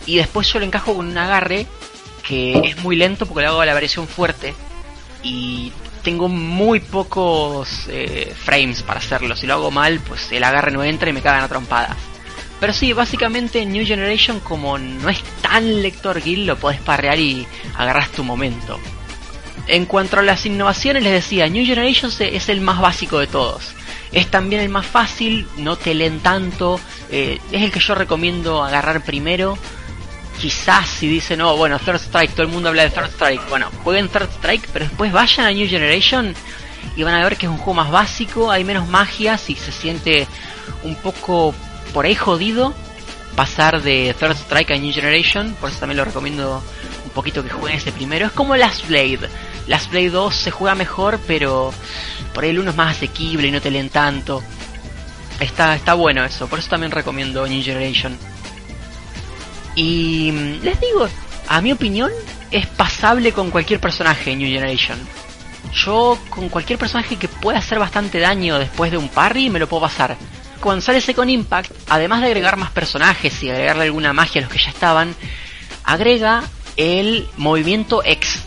Y 0.07 0.17
después 0.17 0.51
yo 0.53 0.59
lo 0.59 0.65
encajo 0.65 0.95
con 0.95 1.07
un 1.07 1.19
agarre 1.19 1.67
que 2.27 2.59
es 2.65 2.83
muy 2.83 2.97
lento 2.97 3.27
porque 3.27 3.43
le 3.43 3.49
hago 3.49 3.65
la 3.65 3.75
variación 3.75 4.09
fuerte. 4.09 4.55
Y 5.23 5.73
tengo 6.03 6.29
muy 6.29 6.81
pocos 6.81 7.87
eh, 7.89 8.35
frames 8.45 8.83
para 8.83 9.01
hacerlo. 9.01 9.37
Si 9.37 9.47
lo 9.47 9.55
hago 9.55 9.71
mal, 9.71 10.01
pues 10.01 10.31
el 10.33 10.45
agarre 10.45 10.71
no 10.71 10.83
entra 10.83 11.11
y 11.11 11.13
me 11.13 11.23
cagan 11.23 11.45
a 11.45 11.49
trompadas. 11.49 11.97
Pero 12.61 12.73
sí, 12.73 12.93
básicamente 12.93 13.63
en 13.63 13.73
New 13.73 13.87
Generation, 13.87 14.41
como 14.41 14.79
no 14.79 15.09
es 15.09 15.23
tan 15.43 15.83
lector 15.83 16.21
guild, 16.21 16.47
lo 16.47 16.57
podés 16.57 16.81
parrear 16.81 17.19
y 17.19 17.47
agarras 17.77 18.11
tu 18.11 18.25
momento. 18.25 18.79
En 19.69 19.85
cuanto 19.87 20.19
a 20.19 20.23
las 20.23 20.45
innovaciones, 20.47 21.03
les 21.03 21.13
decía, 21.13 21.49
New 21.49 21.65
Generation 21.65 22.11
se- 22.11 22.35
es 22.35 22.49
el 22.49 22.61
más 22.61 22.81
básico 22.81 23.19
de 23.19 23.27
todos. 23.27 23.73
Es 24.13 24.27
también 24.29 24.63
el 24.63 24.71
más 24.71 24.87
fácil, 24.87 25.47
no 25.59 25.77
te 25.77 25.95
leen 25.95 26.21
tanto, 26.21 26.81
eh, 27.11 27.39
es 27.53 27.63
el 27.63 27.71
que 27.71 27.79
yo 27.81 27.95
recomiendo 27.95 28.65
agarrar 28.65 29.03
primero. 29.05 29.59
Quizás 30.41 30.89
si 30.89 31.09
dicen, 31.09 31.41
no, 31.41 31.57
bueno, 31.57 31.79
Third 31.79 31.97
Strike, 32.01 32.33
todo 32.33 32.43
el 32.45 32.49
mundo 32.53 32.69
habla 32.71 32.85
de 32.85 32.91
Third 32.91 33.11
Strike. 33.11 33.49
Bueno, 33.51 33.71
jueguen 33.85 34.09
Third 34.09 34.31
Strike, 34.39 34.69
pero 34.73 34.87
después 34.87 35.13
vayan 35.13 35.47
a 35.47 35.51
New 35.51 35.69
Generation 35.69 36.35
y 36.97 37.03
van 37.03 37.15
a 37.15 37.25
ver 37.25 37.37
que 37.37 37.47
es 37.47 37.51
un 37.53 37.59
juego 37.59 37.75
más 37.75 37.91
básico, 37.91 38.51
hay 38.51 38.65
menos 38.65 38.87
magias 38.89 39.51
y 39.51 39.57
se 39.57 39.73
siente 39.73 40.27
un 40.85 40.95
poco 40.95 41.55
por 41.93 42.07
ahí 42.07 42.15
jodido 42.15 42.73
pasar 43.37 43.83
de 43.83 44.15
Third 44.19 44.37
Strike 44.37 44.71
a 44.71 44.77
New 44.77 44.93
Generation, 44.93 45.55
por 45.61 45.71
eso 45.71 45.81
también 45.81 45.99
lo 45.99 46.05
recomiendo 46.05 46.63
poquito 47.19 47.43
que 47.43 47.51
jueguen 47.51 47.79
ese 47.79 47.91
primero. 47.91 48.27
Es 48.27 48.33
como 48.33 48.55
Last 48.55 48.87
Blade. 48.87 49.29
Last 49.67 49.91
Blade 49.91 50.11
2 50.11 50.33
se 50.37 50.53
juega 50.53 50.77
mejor, 50.77 51.19
pero 51.27 51.75
por 52.33 52.45
ahí 52.45 52.51
el 52.51 52.61
1 52.61 52.71
es 52.71 52.77
más 52.77 52.97
asequible 52.97 53.49
y 53.49 53.51
no 53.51 53.61
te 53.61 53.73
leen 53.73 53.91
tanto. 53.91 54.41
Está, 55.41 55.75
está 55.75 55.95
bueno 55.95 56.25
eso, 56.25 56.47
por 56.47 56.61
eso 56.61 56.71
también 56.71 56.93
recomiendo 56.93 57.45
New 57.45 57.61
Generation. 57.61 58.17
Y 59.75 60.31
mm, 60.31 60.63
les 60.63 60.81
digo, 60.81 61.09
a 61.49 61.61
mi 61.61 61.73
opinión, 61.73 62.13
es 62.53 62.67
pasable 62.67 63.33
con 63.33 63.51
cualquier 63.51 63.81
personaje 63.81 64.37
New 64.37 64.49
Generation. 64.49 64.99
Yo 65.75 66.17
con 66.31 66.49
cualquier 66.49 66.79
personaje 66.79 67.17
que 67.17 67.27
pueda 67.27 67.59
hacer 67.59 67.81
bastante 67.81 68.21
daño 68.21 68.61
después 68.61 68.93
de 68.93 68.97
un 68.97 69.09
parry 69.09 69.51
me 69.51 69.59
lo 69.59 69.69
puedo 69.69 69.83
pasar. 69.83 70.17
Cuando 70.61 70.83
sale 70.83 71.01
Second 71.01 71.31
Impact, 71.31 71.73
además 71.89 72.21
de 72.21 72.29
agregar 72.29 72.57
más 72.57 72.71
personajes 72.71 73.43
y 73.43 73.51
agregarle 73.51 73.87
alguna 73.87 74.13
magia 74.13 74.41
a 74.41 74.45
los 74.45 74.53
que 74.53 74.63
ya 74.63 74.71
estaban, 74.71 75.17
agrega 75.83 76.45
el 76.79 77.29
movimiento 77.37 78.03
X. 78.05 78.41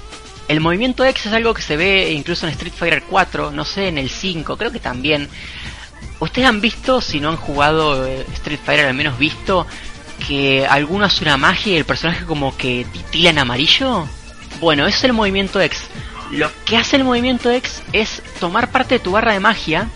El 0.48 0.62
movimiento 0.62 1.06
X 1.06 1.28
es 1.28 1.34
algo 1.34 1.54
que 1.54 1.62
se 1.62 1.78
ve 1.78 2.12
incluso 2.12 2.48
en 2.48 2.54
Street 2.54 2.74
Fighter 2.74 3.04
4, 3.04 3.52
no 3.52 3.64
sé, 3.64 3.90
en 3.90 4.00
el 4.00 4.10
5, 4.10 4.58
creo 4.58 4.72
que 4.72 4.80
también. 4.80 5.30
Ustedes 6.20 6.48
han 6.48 6.62
visto, 6.62 7.02
si 7.02 7.20
no 7.20 7.30
han 7.30 7.38
jugado 7.38 8.06
eh, 8.06 8.26
Street 8.34 8.60
Fighter, 8.64 8.88
al 8.88 8.94
menos 8.94 9.18
visto, 9.20 9.68
que 10.28 10.66
alguno 10.66 11.06
hace 11.06 11.24
una 11.24 11.38
magia 11.38 11.74
y 11.74 11.78
el 11.78 11.86
personaje 11.86 12.26
como 12.26 12.56
que 12.58 12.86
titila 12.92 13.32
en 13.32 13.40
amarillo. 13.40 14.08
Bueno, 14.60 14.88
es 14.88 15.04
el 15.04 15.14
movimiento 15.14 15.60
X. 15.60 15.88
Lo 16.32 16.50
que 16.66 16.78
hace 16.78 16.96
el 16.96 17.04
movimiento 17.04 17.52
X 17.52 17.84
es 17.92 18.22
tomar 18.40 18.72
parte 18.72 18.96
de 18.96 19.00
tu 19.00 19.12
barra 19.12 19.34
de 19.34 19.40
magia 19.40 19.90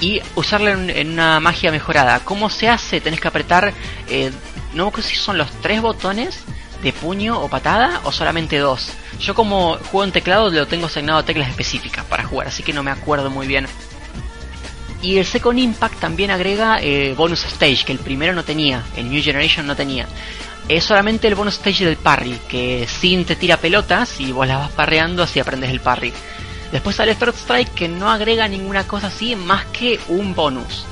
y 0.00 0.20
usarla 0.34 0.72
en, 0.72 0.90
en 0.90 1.12
una 1.12 1.40
magia 1.40 1.70
mejorada. 1.70 2.20
¿Cómo 2.20 2.50
se 2.50 2.68
hace? 2.68 3.00
Tenés 3.00 3.20
que 3.20 3.28
apretar, 3.28 3.72
eh, 4.08 4.32
no 4.74 4.92
sé 4.96 5.02
si 5.02 5.16
son 5.16 5.38
los 5.38 5.50
tres 5.62 5.80
botones 5.80 6.44
de 6.82 6.92
puño 6.92 7.40
o 7.40 7.48
patada 7.48 8.00
o 8.04 8.12
solamente 8.12 8.58
dos. 8.58 8.90
Yo 9.20 9.34
como 9.34 9.76
juego 9.76 10.04
en 10.04 10.12
teclado 10.12 10.50
lo 10.50 10.66
tengo 10.66 10.86
asignado 10.86 11.20
a 11.20 11.24
teclas 11.24 11.48
específicas 11.48 12.04
para 12.04 12.24
jugar, 12.24 12.48
así 12.48 12.62
que 12.62 12.72
no 12.72 12.82
me 12.82 12.90
acuerdo 12.90 13.30
muy 13.30 13.46
bien. 13.46 13.66
Y 15.00 15.18
el 15.18 15.26
Second 15.26 15.58
Impact 15.58 15.98
también 15.98 16.30
agrega 16.30 16.80
eh, 16.80 17.14
bonus 17.16 17.44
stage, 17.44 17.84
que 17.84 17.92
el 17.92 17.98
primero 17.98 18.32
no 18.32 18.44
tenía, 18.44 18.84
el 18.96 19.10
New 19.10 19.22
Generation 19.22 19.66
no 19.66 19.74
tenía. 19.74 20.06
Es 20.68 20.84
solamente 20.84 21.26
el 21.26 21.34
bonus 21.34 21.54
stage 21.54 21.84
del 21.84 21.96
parry, 21.96 22.38
que 22.48 22.86
Sin 22.88 23.24
te 23.24 23.34
tira 23.34 23.56
pelotas 23.56 24.20
y 24.20 24.30
vos 24.30 24.46
las 24.46 24.58
vas 24.58 24.70
parreando 24.70 25.24
así 25.24 25.40
aprendes 25.40 25.70
el 25.70 25.80
parry. 25.80 26.12
Después 26.70 26.96
sale 26.96 27.16
Third 27.16 27.34
Strike 27.34 27.74
que 27.74 27.88
no 27.88 28.10
agrega 28.10 28.48
ninguna 28.48 28.86
cosa 28.86 29.08
así 29.08 29.34
más 29.34 29.66
que 29.66 30.00
un 30.08 30.34
bonus. 30.34 30.84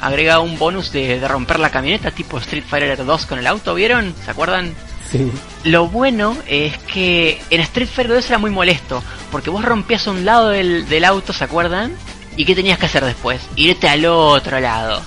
Agrega 0.00 0.38
un 0.38 0.58
bonus 0.58 0.92
de, 0.92 1.18
de 1.18 1.28
romper 1.28 1.58
la 1.58 1.70
camioneta 1.70 2.10
tipo 2.10 2.38
Street 2.38 2.64
Fighter 2.66 3.04
2 3.04 3.26
con 3.26 3.38
el 3.38 3.46
auto, 3.46 3.74
¿vieron? 3.74 4.14
¿Se 4.24 4.30
acuerdan? 4.30 4.74
Sí. 5.10 5.30
Lo 5.64 5.88
bueno 5.88 6.36
es 6.46 6.76
que 6.78 7.40
en 7.50 7.60
Street 7.60 7.88
Fighter 7.88 8.14
2 8.16 8.28
era 8.28 8.38
muy 8.38 8.50
molesto, 8.50 9.02
porque 9.30 9.50
vos 9.50 9.64
rompías 9.64 10.06
un 10.06 10.24
lado 10.24 10.48
del, 10.48 10.88
del 10.88 11.04
auto, 11.04 11.32
¿se 11.32 11.44
acuerdan? 11.44 11.92
¿Y 12.36 12.44
qué 12.44 12.54
tenías 12.54 12.78
que 12.78 12.86
hacer 12.86 13.04
después? 13.04 13.40
Irte 13.56 13.88
al 13.88 14.04
otro 14.06 14.58
lado. 14.60 15.00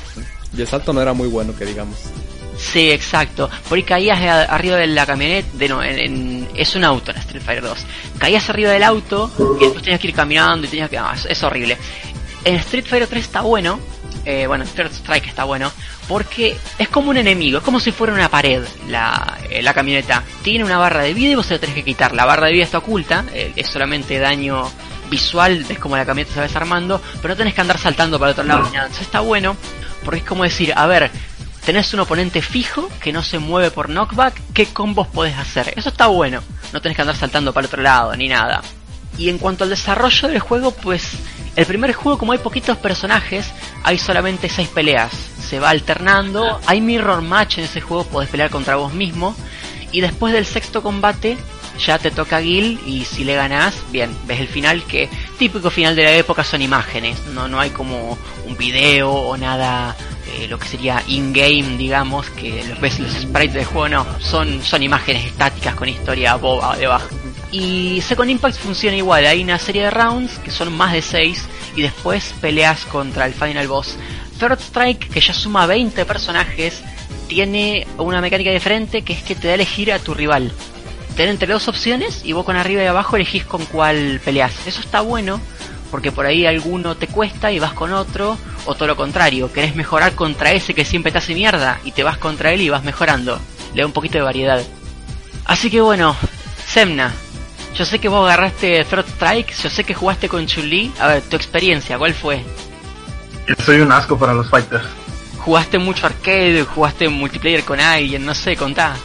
Y 0.57 0.61
el 0.61 0.67
salto 0.67 0.93
no 0.93 1.01
era 1.01 1.13
muy 1.13 1.27
bueno, 1.27 1.53
que 1.55 1.65
digamos. 1.65 1.97
Sí, 2.57 2.91
exacto. 2.91 3.49
Por 3.69 3.77
ahí 3.77 3.83
caías 3.83 4.19
arriba 4.49 4.75
de 4.77 4.87
la 4.87 5.05
camioneta, 5.05 5.47
de 5.53 5.69
no, 5.69 5.81
en, 5.83 5.99
en- 5.99 6.47
es 6.55 6.75
un 6.75 6.83
auto 6.83 7.11
en 7.11 7.17
Street 7.17 7.41
Fighter 7.43 7.63
2. 7.63 7.77
Caías 8.17 8.49
arriba 8.49 8.71
del 8.71 8.83
auto 8.83 9.31
y 9.59 9.63
después 9.63 9.83
tenías 9.83 10.01
que 10.01 10.07
ir 10.07 10.13
caminando 10.13 10.65
y 10.67 10.69
tenías 10.69 10.89
que... 10.89 10.97
ah, 10.97 11.13
es, 11.15 11.25
es 11.25 11.41
horrible. 11.43 11.77
En 12.43 12.55
Street 12.55 12.85
Fighter 12.85 13.07
3 13.07 13.23
está 13.23 13.41
bueno, 13.41 13.79
eh, 14.25 14.47
bueno, 14.47 14.65
Third 14.65 14.91
Strike 14.91 15.27
está 15.27 15.43
bueno, 15.43 15.71
porque 16.07 16.57
es 16.77 16.89
como 16.89 17.09
un 17.09 17.17
enemigo, 17.17 17.59
es 17.59 17.63
como 17.63 17.79
si 17.79 17.91
fuera 17.91 18.13
una 18.13 18.29
pared 18.29 18.63
la, 18.87 19.37
eh, 19.49 19.63
camioneta. 19.73 20.23
Tiene 20.41 20.63
una 20.63 20.77
barra 20.77 21.03
de 21.03 21.13
vida 21.13 21.31
y 21.31 21.35
vos 21.35 21.49
la 21.49 21.59
tenés 21.59 21.75
que 21.75 21.83
quitar. 21.83 22.13
La 22.13 22.25
barra 22.25 22.47
de 22.47 22.53
vida 22.53 22.63
está 22.63 22.79
oculta, 22.79 23.25
eh, 23.33 23.53
es 23.55 23.67
solamente 23.67 24.19
daño 24.19 24.69
visual, 25.09 25.63
ves 25.67 25.79
como 25.79 25.97
la 25.97 26.05
camioneta 26.05 26.33
se 26.33 26.39
va 26.39 26.47
desarmando, 26.47 27.01
pero 27.21 27.33
no 27.33 27.37
tenés 27.37 27.53
que 27.53 27.61
andar 27.61 27.77
saltando 27.77 28.19
para 28.19 28.31
el 28.31 28.33
otro 28.33 28.45
lado. 28.45 28.67
Entonces 28.67 29.01
está 29.01 29.21
bueno, 29.21 29.55
porque 30.03 30.19
es 30.19 30.25
como 30.25 30.43
decir, 30.43 30.73
a 30.75 30.85
ver, 30.85 31.09
tenés 31.65 31.93
un 31.93 32.01
oponente 32.01 32.41
fijo 32.41 32.89
que 33.01 33.11
no 33.11 33.23
se 33.23 33.39
mueve 33.39 33.71
por 33.71 33.89
knockback, 33.89 34.39
¿qué 34.53 34.67
combos 34.67 35.07
podés 35.07 35.37
hacer? 35.37 35.73
Eso 35.75 35.89
está 35.89 36.07
bueno, 36.07 36.41
no 36.73 36.81
tenés 36.81 36.95
que 36.95 37.01
andar 37.01 37.17
saltando 37.17 37.53
para 37.53 37.65
el 37.65 37.67
otro 37.67 37.81
lado 37.81 38.15
ni 38.15 38.27
nada. 38.27 38.61
Y 39.19 39.29
en 39.29 39.37
cuanto 39.37 39.65
al 39.65 39.69
desarrollo 39.69 40.29
del 40.29 40.39
juego, 40.39 40.71
pues 40.71 41.11
el 41.55 41.65
primer 41.65 41.93
juego 41.93 42.17
como 42.17 42.31
hay 42.31 42.39
poquitos 42.39 42.77
personajes, 42.77 43.51
hay 43.83 43.97
solamente 43.97 44.47
6 44.47 44.69
peleas. 44.69 45.11
Se 45.39 45.59
va 45.59 45.69
alternando, 45.69 46.59
hay 46.65 46.79
mirror 46.79 47.21
match 47.21 47.57
en 47.57 47.65
ese 47.65 47.81
juego, 47.81 48.05
podés 48.05 48.29
pelear 48.29 48.49
contra 48.49 48.77
vos 48.77 48.93
mismo. 48.93 49.35
Y 49.91 49.99
después 49.99 50.31
del 50.31 50.45
sexto 50.45 50.81
combate, 50.81 51.37
ya 51.85 51.97
te 51.97 52.11
toca 52.11 52.41
Gil 52.41 52.79
y 52.85 53.05
si 53.05 53.23
le 53.23 53.35
ganás, 53.35 53.75
bien, 53.91 54.15
ves 54.25 54.39
el 54.39 54.47
final 54.47 54.83
que 54.83 55.09
típico 55.37 55.69
final 55.69 55.95
de 55.95 56.03
la 56.03 56.13
época 56.13 56.43
son 56.43 56.61
imágenes, 56.61 57.17
no, 57.33 57.47
no 57.47 57.59
hay 57.59 57.71
como 57.71 58.17
un 58.45 58.57
video 58.57 59.11
o 59.11 59.37
nada 59.37 59.95
eh, 60.27 60.47
lo 60.47 60.59
que 60.59 60.67
sería 60.67 61.01
in-game, 61.07 61.77
digamos, 61.77 62.29
que 62.29 62.63
los 62.65 62.79
ves 62.79 62.99
los 62.99 63.11
sprites 63.11 63.53
del 63.53 63.65
juego, 63.65 63.89
no, 63.89 64.19
son, 64.19 64.61
son 64.61 64.83
imágenes 64.83 65.25
estáticas 65.25 65.75
con 65.75 65.89
historia 65.89 66.35
boba 66.35 66.75
debajo. 66.77 67.09
Y 67.51 68.01
Second 68.01 68.29
Impact 68.29 68.57
funciona 68.57 68.95
igual, 68.95 69.25
hay 69.25 69.43
una 69.43 69.57
serie 69.57 69.83
de 69.83 69.91
rounds 69.91 70.37
que 70.39 70.51
son 70.51 70.71
más 70.75 70.93
de 70.93 71.01
6 71.01 71.45
y 71.75 71.81
después 71.81 72.33
peleas 72.39 72.85
contra 72.85 73.25
el 73.25 73.33
final 73.33 73.67
boss. 73.67 73.97
Third 74.39 74.59
Strike, 74.59 75.09
que 75.09 75.19
ya 75.19 75.33
suma 75.33 75.65
20 75.65 76.05
personajes, 76.05 76.81
tiene 77.27 77.87
una 77.97 78.21
mecánica 78.21 78.51
diferente 78.51 79.01
que 79.01 79.13
es 79.13 79.23
que 79.23 79.35
te 79.35 79.47
da 79.47 79.53
a 79.53 79.55
elegir 79.55 79.91
a 79.91 79.99
tu 79.99 80.13
rival. 80.13 80.51
Te 81.15 81.23
dan 81.23 81.31
entre 81.31 81.51
dos 81.51 81.67
opciones 81.67 82.21
y 82.23 82.33
vos 82.33 82.45
con 82.45 82.55
arriba 82.55 82.83
y 82.83 82.85
abajo 82.85 83.15
elegís 83.15 83.45
con 83.45 83.65
cuál 83.65 84.21
peleas. 84.23 84.67
Eso 84.67 84.79
está 84.81 85.01
bueno 85.01 85.41
porque 85.91 86.11
por 86.11 86.25
ahí 86.25 86.45
alguno 86.45 86.95
te 86.95 87.07
cuesta 87.07 87.51
y 87.51 87.59
vas 87.59 87.73
con 87.73 87.93
otro, 87.93 88.37
O 88.65 88.75
todo 88.75 88.87
lo 88.87 88.95
contrario, 88.95 89.51
querés 89.51 89.75
mejorar 89.75 90.13
contra 90.13 90.51
ese 90.51 90.75
que 90.75 90.85
siempre 90.85 91.11
te 91.11 91.17
hace 91.17 91.33
mierda 91.33 91.79
y 91.83 91.91
te 91.91 92.03
vas 92.03 92.17
contra 92.17 92.51
él 92.51 92.61
y 92.61 92.69
vas 92.69 92.83
mejorando. 92.83 93.39
Le 93.73 93.81
da 93.81 93.87
un 93.87 93.93
poquito 93.93 94.17
de 94.19 94.23
variedad. 94.23 94.61
Así 95.45 95.71
que 95.71 95.81
bueno, 95.81 96.15
Semna, 96.67 97.11
yo 97.75 97.85
sé 97.85 97.99
que 97.99 98.09
vos 98.09 98.25
agarraste 98.25 98.83
Third 98.85 99.07
Strike, 99.07 99.55
yo 99.55 99.69
sé 99.69 99.83
que 99.83 99.93
jugaste 99.93 100.27
con 100.27 100.45
Chun-Li. 100.45 100.91
A 100.99 101.07
ver, 101.07 101.21
tu 101.23 101.35
experiencia, 101.35 101.97
¿cuál 101.97 102.13
fue? 102.13 102.43
Soy 103.65 103.79
un 103.79 103.91
asco 103.91 104.17
para 104.17 104.33
los 104.33 104.49
fighters. 104.49 104.85
¿Jugaste 105.39 105.79
mucho 105.79 106.05
arcade? 106.05 106.63
¿Jugaste 106.63 107.09
multiplayer 107.09 107.63
con 107.63 107.79
alguien? 107.79 108.25
No 108.25 108.33
sé, 108.33 108.55
contá. 108.55 108.95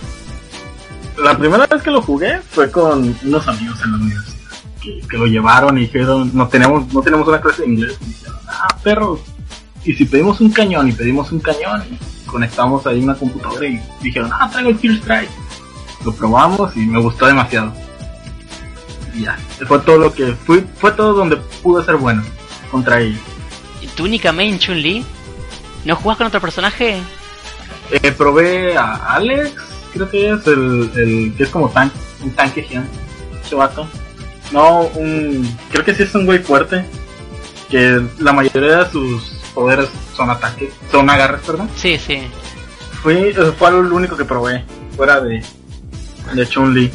La 1.16 1.38
primera 1.38 1.66
vez 1.66 1.82
que 1.82 1.90
lo 1.90 2.02
jugué 2.02 2.40
fue 2.50 2.70
con 2.70 3.16
unos 3.22 3.48
amigos 3.48 3.78
en 3.84 3.92
la 3.92 3.98
universidad. 3.98 4.34
Que, 4.82 5.00
que 5.08 5.16
lo 5.16 5.26
llevaron 5.26 5.78
y 5.78 5.82
dijeron, 5.82 6.30
no 6.34 6.48
tenemos, 6.48 6.92
no 6.92 7.00
tenemos 7.00 7.26
una 7.28 7.40
clase 7.40 7.62
de 7.62 7.68
inglés. 7.68 7.96
Y 8.02 8.06
dijeron, 8.06 8.36
ah, 8.48 8.76
perro. 8.82 9.20
Y 9.84 9.92
si 9.92 10.04
pedimos 10.04 10.40
un 10.40 10.50
cañón 10.50 10.88
y 10.88 10.92
pedimos 10.92 11.30
un 11.30 11.40
cañón, 11.40 11.84
y 11.90 12.26
conectamos 12.26 12.86
ahí 12.86 13.02
una 13.02 13.14
computadora 13.14 13.66
y 13.66 13.80
dijeron, 14.02 14.30
ah, 14.32 14.50
traigo 14.50 14.70
el 14.70 14.78
Fear 14.78 14.94
Strike. 14.96 15.30
Lo 16.04 16.12
probamos 16.12 16.76
y 16.76 16.80
me 16.80 17.00
gustó 17.00 17.26
demasiado. 17.26 17.72
Y 19.14 19.22
ya, 19.22 19.38
fue 19.66 19.78
todo 19.80 19.98
lo 19.98 20.12
que, 20.12 20.32
fue, 20.32 20.64
fue 20.76 20.90
todo 20.92 21.14
donde 21.14 21.36
pude 21.62 21.84
ser 21.84 21.96
bueno 21.96 22.22
contra 22.70 23.00
ellos. 23.00 23.20
¿Tu 23.96 24.04
única 24.04 24.32
main 24.32 24.58
Chun-Li? 24.58 25.04
¿No 25.84 25.94
jugás 25.94 26.18
con 26.18 26.26
otro 26.26 26.40
personaje? 26.40 27.00
Eh, 27.90 28.12
probé 28.12 28.76
a 28.76 28.94
Alex, 29.14 29.52
creo 29.92 30.10
que 30.10 30.30
es 30.30 30.46
el, 30.46 30.90
el 30.96 31.34
que 31.36 31.44
es 31.44 31.48
como 31.50 31.68
tan, 31.68 31.92
un 32.22 32.30
tanque 32.32 32.62
gigante, 32.62 32.90
ese 33.44 33.54
vato. 33.54 33.86
No, 34.50 34.80
un, 34.94 35.56
creo 35.70 35.84
que 35.84 35.94
sí 35.94 36.02
es 36.02 36.14
un 36.14 36.26
güey 36.26 36.40
fuerte, 36.40 36.84
que 37.70 38.02
la 38.18 38.32
mayoría 38.32 38.78
de 38.84 38.90
sus 38.90 39.22
poderes 39.54 39.88
son 40.16 40.30
ataques, 40.30 40.72
son 40.90 41.08
agarres, 41.08 41.42
perdón. 41.42 41.68
Sí, 41.76 41.98
sí. 41.98 42.22
Fui, 43.02 43.32
fue 43.58 43.70
lo 43.70 43.94
único 43.94 44.16
que 44.16 44.24
probé, 44.24 44.64
fuera 44.96 45.20
de, 45.20 45.44
de 46.32 46.48
Chun-Li. 46.48 46.90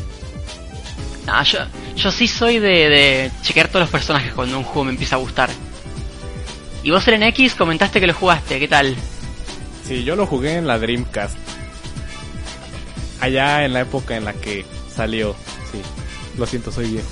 No, 1.29 1.43
yo, 1.43 1.59
yo 1.95 2.11
sí 2.11 2.27
soy 2.27 2.57
de, 2.57 2.89
de 2.89 3.31
chequear 3.43 3.67
todos 3.67 3.81
los 3.81 3.89
personajes 3.91 4.33
cuando 4.33 4.57
un 4.57 4.63
juego 4.63 4.85
me 4.85 4.91
empieza 4.91 5.15
a 5.15 5.19
gustar. 5.19 5.51
Y 6.81 6.89
vos 6.89 7.07
en 7.07 7.21
X 7.21 7.53
comentaste 7.53 7.99
que 7.99 8.07
lo 8.07 8.15
jugaste, 8.15 8.59
¿qué 8.59 8.67
tal? 8.67 8.95
Sí, 9.87 10.03
yo 10.03 10.15
lo 10.15 10.25
jugué 10.25 10.55
en 10.55 10.65
la 10.65 10.79
Dreamcast. 10.79 11.37
Allá 13.21 13.63
en 13.63 13.73
la 13.73 13.81
época 13.81 14.17
en 14.17 14.25
la 14.25 14.33
que 14.33 14.65
salió. 14.95 15.35
Sí, 15.71 15.81
lo 16.35 16.47
siento, 16.47 16.71
soy 16.71 16.89
viejo. 16.89 17.09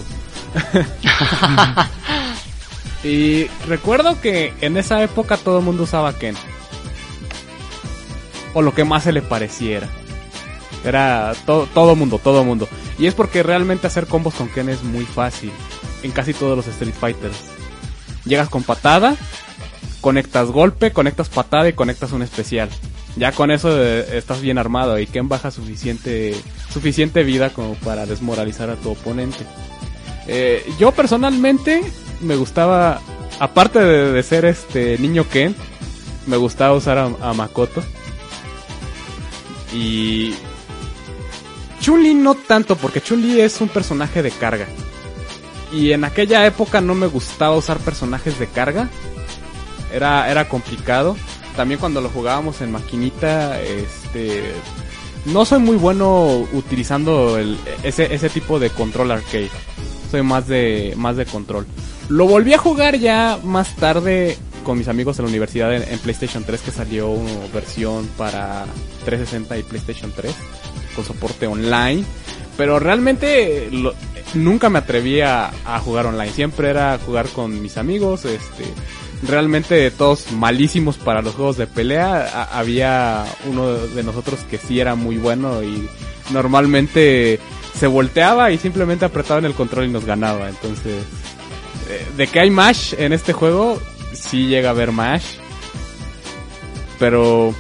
y 3.03 3.45
recuerdo 3.68 4.20
que 4.20 4.51
en 4.61 4.78
esa 4.78 5.03
época 5.03 5.38
todo 5.38 5.59
el 5.59 5.65
mundo 5.65 5.84
usaba 5.84 6.13
Ken. 6.13 6.36
O 8.55 8.63
lo 8.63 8.74
que 8.74 8.84
más 8.84 9.03
se 9.03 9.11
le 9.11 9.22
pareciera. 9.22 9.88
Era 10.84 11.34
to 11.45 11.67
todo 11.73 11.95
mundo, 11.95 12.19
todo 12.19 12.43
mundo. 12.43 12.67
Y 12.97 13.07
es 13.07 13.13
porque 13.13 13.43
realmente 13.43 13.88
hacer 13.88 14.07
combos 14.07 14.34
con 14.34 14.47
Ken 14.49 14.69
es 14.69 14.84
muy 14.84 15.05
fácil. 15.05 15.51
En 16.03 16.11
casi 16.11 16.34
todos 16.34 16.55
los 16.55 16.67
Street 16.67 16.93
Fighters. 16.93 17.38
Llegas 18.25 18.49
con 18.49 18.63
patada, 18.63 19.15
conectas 20.01 20.49
golpe, 20.49 20.91
conectas 20.91 21.30
patada 21.30 21.67
y 21.69 21.73
conectas 21.73 22.11
un 22.11 22.21
especial. 22.21 22.69
Ya 23.15 23.32
con 23.32 23.49
eso 23.49 23.69
eh, 23.82 24.17
estás 24.17 24.41
bien 24.41 24.57
armado 24.57 24.99
y 24.99 25.07
Ken 25.07 25.28
baja 25.28 25.49
suficiente, 25.49 26.36
suficiente 26.71 27.23
vida 27.23 27.49
como 27.49 27.73
para 27.75 28.05
desmoralizar 28.05 28.69
a 28.69 28.75
tu 28.75 28.91
oponente. 28.91 29.43
Eh, 30.28 30.63
yo 30.78 30.91
personalmente 30.91 31.82
me 32.21 32.36
gustaba, 32.36 33.01
aparte 33.39 33.80
de, 33.80 34.23
ser 34.23 34.45
este 34.45 34.97
niño 34.99 35.25
Ken, 35.30 35.55
me 36.28 36.38
gustaba 36.38 36.75
usar 36.75 36.97
a, 36.99 37.05
a 37.21 37.34
Makoto. 37.34 37.82
Y 39.73 40.36
Chun-Li 41.88 42.15
no 42.15 42.35
tanto, 42.35 42.75
porque 42.75 42.99
Chun-Li 42.99 43.39
es 43.39 43.61
un 43.61 43.69
personaje 43.69 44.21
de 44.21 44.29
carga. 44.29 44.67
Y 45.71 45.93
en 45.93 46.03
aquella 46.03 46.45
época 46.45 46.81
no 46.81 46.93
me 46.95 47.07
gustaba 47.07 47.55
usar 47.55 47.77
personajes 47.77 48.38
de 48.39 48.47
carga. 48.47 48.89
Era, 49.93 50.29
era 50.29 50.49
complicado. 50.49 51.15
También 51.55 51.79
cuando 51.79 52.01
lo 52.01 52.09
jugábamos 52.09 52.59
en 52.59 52.73
maquinita, 52.73 53.61
este... 53.61 54.51
No 55.27 55.45
soy 55.45 55.59
muy 55.59 55.77
bueno 55.77 56.45
utilizando 56.51 57.39
ese, 57.83 58.13
ese 58.13 58.29
tipo 58.29 58.59
de 58.59 58.69
control 58.69 59.11
arcade. 59.11 59.49
Soy 60.11 60.23
más 60.23 60.45
de, 60.45 60.93
más 60.97 61.15
de 61.15 61.25
control. 61.25 61.65
Lo 62.09 62.27
volví 62.27 62.53
a 62.53 62.57
jugar 62.57 62.97
ya 62.97 63.39
más 63.45 63.73
tarde 63.77 64.38
con 64.65 64.77
mis 64.77 64.89
amigos 64.89 65.19
en 65.19 65.23
la 65.23 65.29
universidad 65.29 65.73
en, 65.73 65.99
PlayStation 65.99 66.43
3 66.43 66.59
que 66.59 66.71
salió 66.71 67.13
versión 67.53 68.05
para 68.17 68.65
360 69.05 69.57
y 69.57 69.63
PlayStation 69.63 70.11
3 70.13 70.35
con 70.97 71.05
soporte 71.05 71.47
online. 71.47 72.03
Pero 72.57 72.79
realmente 72.79 73.69
nunca 74.33 74.69
me 74.69 74.79
atreví 74.79 75.21
a, 75.21 75.51
jugar 75.85 76.07
online. 76.07 76.31
Siempre 76.31 76.69
era 76.69 76.99
jugar 77.05 77.27
con 77.29 77.61
mis 77.61 77.77
amigos. 77.77 78.25
Este, 78.25 78.65
realmente 79.23 79.91
todos 79.91 80.31
malísimos 80.31 80.97
para 80.97 81.21
los 81.21 81.35
juegos 81.35 81.57
de 81.57 81.67
pelea. 81.67 82.49
Había 82.51 83.25
uno 83.45 83.73
de 83.73 84.03
nosotros 84.03 84.39
que 84.49 84.57
sí 84.57 84.79
era 84.79 84.95
muy 84.95 85.17
bueno 85.17 85.61
y 85.63 85.87
normalmente 86.31 87.39
se 87.77 87.85
volteaba 87.85 88.51
y 88.51 88.57
simplemente 88.57 89.05
apretaba 89.05 89.39
en 89.39 89.45
el 89.45 89.53
control 89.53 89.85
y 89.85 89.91
nos 89.91 90.03
ganaba. 90.03 90.49
Entonces, 90.49 91.03
eh, 91.89 92.07
de 92.17 92.27
que 92.27 92.39
hay 92.39 92.49
Mash 92.49 92.95
en 92.97 93.13
este 93.13 93.33
juego, 93.33 93.79
sí 94.13 94.47
llega 94.47 94.69
a 94.69 94.71
haber 94.71 94.91
Mash. 94.91 95.35
Pero 96.97 97.53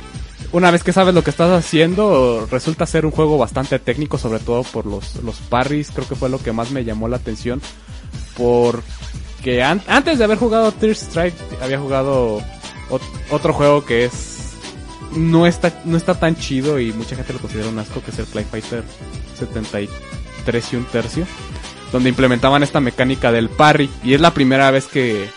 una 0.51 0.71
vez 0.71 0.83
que 0.83 0.93
sabes 0.93 1.13
lo 1.13 1.23
que 1.23 1.29
estás 1.29 1.51
haciendo, 1.51 2.47
resulta 2.49 2.85
ser 2.85 3.05
un 3.05 3.11
juego 3.11 3.37
bastante 3.37 3.79
técnico, 3.79 4.17
sobre 4.17 4.39
todo 4.39 4.63
por 4.63 4.85
los, 4.85 5.15
los 5.23 5.37
parries, 5.37 5.91
creo 5.91 6.07
que 6.07 6.15
fue 6.15 6.29
lo 6.29 6.39
que 6.39 6.53
más 6.53 6.71
me 6.71 6.85
llamó 6.85 7.07
la 7.07 7.17
atención. 7.17 7.61
Porque 8.35 9.61
an 9.61 9.81
antes 9.87 10.17
de 10.17 10.23
haber 10.23 10.37
jugado 10.37 10.71
Third 10.71 10.95
Strike, 10.95 11.35
había 11.61 11.79
jugado 11.79 12.41
ot 12.89 13.01
otro 13.31 13.53
juego 13.53 13.85
que 13.85 14.05
es... 14.05 14.35
No 15.15 15.47
está, 15.47 15.81
no 15.85 15.97
está 15.97 16.15
tan 16.15 16.35
chido 16.35 16.79
y 16.79 16.91
mucha 16.91 17.15
gente 17.15 17.33
lo 17.33 17.39
considera 17.39 17.69
un 17.69 17.79
asco, 17.79 18.01
que 18.01 18.11
es 18.11 18.19
el 18.19 18.25
Fly 18.25 18.43
Fighter 18.43 18.83
73 19.37 20.73
y 20.73 20.75
un 20.75 20.85
tercio. 20.85 21.25
Donde 21.91 22.09
implementaban 22.09 22.61
esta 22.63 22.79
mecánica 22.79 23.31
del 23.31 23.49
parry. 23.49 23.89
Y 24.03 24.13
es 24.13 24.21
la 24.21 24.33
primera 24.33 24.69
vez 24.69 24.85
que, 24.85 25.29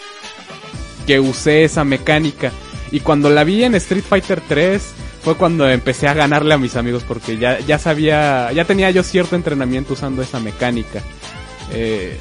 que 1.06 1.20
usé 1.20 1.64
esa 1.64 1.84
mecánica. 1.84 2.50
Y 2.92 3.00
cuando 3.00 3.30
la 3.30 3.44
vi 3.44 3.64
en 3.64 3.74
Street 3.76 4.02
Fighter 4.02 4.42
3 4.46 4.82
fue 5.22 5.36
cuando 5.36 5.68
empecé 5.68 6.08
a 6.08 6.14
ganarle 6.14 6.54
a 6.54 6.58
mis 6.58 6.76
amigos 6.76 7.04
porque 7.06 7.36
ya, 7.36 7.58
ya 7.60 7.78
sabía, 7.78 8.50
ya 8.52 8.64
tenía 8.64 8.90
yo 8.90 9.02
cierto 9.02 9.36
entrenamiento 9.36 9.92
usando 9.92 10.22
esa 10.22 10.40
mecánica. 10.40 11.02
Eh, 11.72 12.16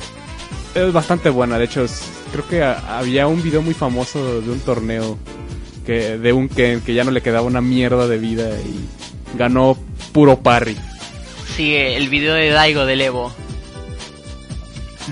es 0.76 0.94
bastante 0.94 1.30
buena, 1.30 1.58
de 1.58 1.66
hecho 1.66 1.84
es, 1.84 2.04
creo 2.32 2.48
que 2.48 2.62
a, 2.62 3.00
había 3.00 3.28
un 3.28 3.42
video 3.42 3.62
muy 3.62 3.74
famoso 3.74 4.42
de 4.42 4.52
un 4.52 4.60
torneo 4.60 5.18
que 5.86 6.18
de 6.18 6.34
un 6.34 6.50
Ken 6.50 6.82
que 6.82 6.94
ya 6.94 7.04
no 7.04 7.12
le 7.12 7.22
quedaba 7.22 7.48
una 7.48 7.62
mierda 7.62 8.08
de 8.08 8.18
vida 8.18 8.50
y 8.60 9.38
ganó 9.38 9.78
puro 10.12 10.42
parry. 10.42 10.78
Sí, 11.56 11.76
el 11.76 12.10
video 12.10 12.36
de 12.36 12.50
Daigo 12.50 12.86
del 12.86 13.02
Evo. 13.02 13.34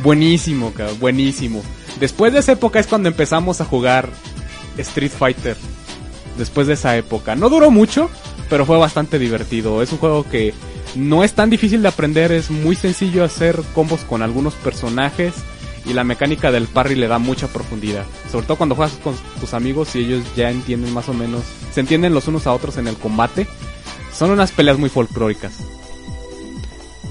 Buenísimo, 0.04 0.72
cabrón, 0.74 1.00
buenísimo. 1.00 1.64
Después 2.00 2.32
de 2.34 2.40
esa 2.40 2.52
época 2.52 2.80
es 2.80 2.86
cuando 2.88 3.10
empezamos 3.10 3.60
a 3.60 3.66
jugar 3.66 4.10
Street 4.78 5.12
Fighter. 5.12 5.58
Después 6.38 6.68
de 6.68 6.74
esa 6.74 6.96
época. 6.98 7.36
No 7.36 7.50
duró 7.50 7.72
mucho, 7.72 8.10
pero 8.50 8.66
fue 8.66 8.78
bastante 8.78 9.20
divertido. 9.20 9.82
Es 9.82 9.92
un 9.92 9.98
juego 9.98 10.24
que 10.24 10.54
no 10.96 11.24
es 11.24 11.34
tan 11.34 11.50
difícil 11.50 11.82
de 11.82 11.88
aprender, 11.88 12.32
es 12.32 12.50
muy 12.50 12.76
sencillo 12.76 13.24
hacer 13.24 13.62
combos 13.74 14.02
con 14.02 14.22
algunos 14.22 14.54
personajes 14.56 15.34
y 15.86 15.94
la 15.94 16.04
mecánica 16.04 16.52
del 16.52 16.68
parry 16.68 16.96
le 16.96 17.08
da 17.08 17.18
mucha 17.18 17.48
profundidad. 17.48 18.06
Sobre 18.32 18.46
todo 18.46 18.58
cuando 18.58 18.76
juegas 18.76 18.96
con 19.04 19.16
tus 19.40 19.54
amigos 19.54 19.96
y 19.96 20.00
ellos 20.00 20.24
ya 20.36 20.50
entienden 20.50 20.94
más 20.94 21.10
o 21.10 21.14
menos, 21.14 21.44
se 21.72 21.80
entienden 21.80 22.14
los 22.14 22.28
unos 22.28 22.48
a 22.48 22.54
otros 22.54 22.78
en 22.78 22.88
el 22.88 22.98
combate. 22.98 23.48
Son 24.14 24.32
unas 24.32 24.52
peleas 24.52 24.78
muy 24.78 24.90
folclóricas. 24.90 25.60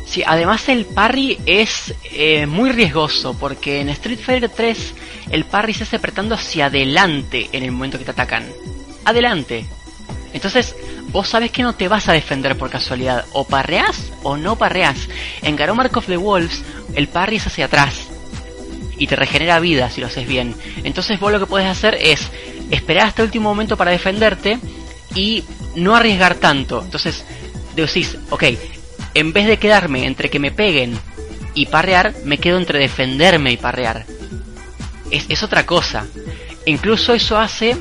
Sí, 0.07 0.23
además 0.25 0.69
el 0.69 0.87
parry 0.87 1.39
es 1.47 1.93
eh, 2.13 2.47
muy 2.47 2.71
riesgoso 2.71 3.37
porque 3.37 3.81
en 3.81 3.89
Street 3.91 4.21
Fighter 4.21 4.49
3 4.49 4.95
el 5.31 5.45
parry 5.45 5.75
se 5.75 5.83
hace 5.83 5.97
apretando 5.97 6.37
hacia 6.37 6.67
adelante 6.67 7.49
en 7.53 7.65
el 7.65 7.73
momento 7.73 7.99
que 7.99 8.05
te 8.05 8.13
atacan. 8.13 8.47
Adelante. 9.05 9.67
Entonces, 10.33 10.77
vos 11.09 11.29
sabes 11.29 11.51
que 11.51 11.63
no 11.63 11.75
te 11.75 11.89
vas 11.89 12.09
a 12.09 12.13
defender 12.13 12.57
por 12.57 12.71
casualidad. 12.71 13.25
O 13.33 13.45
parreas 13.45 14.13
o 14.23 14.37
no 14.37 14.57
parreas. 14.57 15.09
En 15.43 15.57
Garo 15.57 15.75
Mark 15.75 15.97
of 15.97 16.07
the 16.07 16.17
Wolves, 16.17 16.63
el 16.95 17.09
parry 17.09 17.37
es 17.37 17.47
hacia 17.49 17.67
atrás. 17.67 18.07
Y 18.99 19.09
te 19.09 19.17
regenera 19.17 19.59
vida 19.61 19.91
si 19.91 20.01
lo 20.01 20.07
haces 20.07 20.27
bien. 20.27 20.55
Entonces 20.85 21.19
vos 21.19 21.33
lo 21.33 21.41
que 21.41 21.47
puedes 21.47 21.69
hacer 21.69 21.99
es 22.01 22.31
esperar 22.71 23.09
hasta 23.09 23.23
el 23.23 23.27
último 23.27 23.49
momento 23.49 23.77
para 23.77 23.91
defenderte 23.91 24.59
y 25.15 25.43
no 25.75 25.97
arriesgar 25.97 26.37
tanto. 26.37 26.83
Entonces, 26.83 27.25
decís, 27.75 28.17
ok, 28.31 28.45
en 29.17 29.33
vez 29.33 29.47
de 29.47 29.59
quedarme 29.59 30.07
entre 30.07 30.29
que 30.29 30.39
me 30.39 30.51
peguen 30.51 30.99
y 31.55 31.65
parrear, 31.65 32.13
me 32.25 32.37
quedo 32.37 32.59
entre 32.59 32.79
defenderme 32.79 33.51
y 33.51 33.57
parrear. 33.57 34.05
Es, 35.11 35.43
otra 35.43 35.65
cosa. 35.65 36.05
Incluso 36.67 37.15
eso 37.15 37.39
hace 37.39 37.79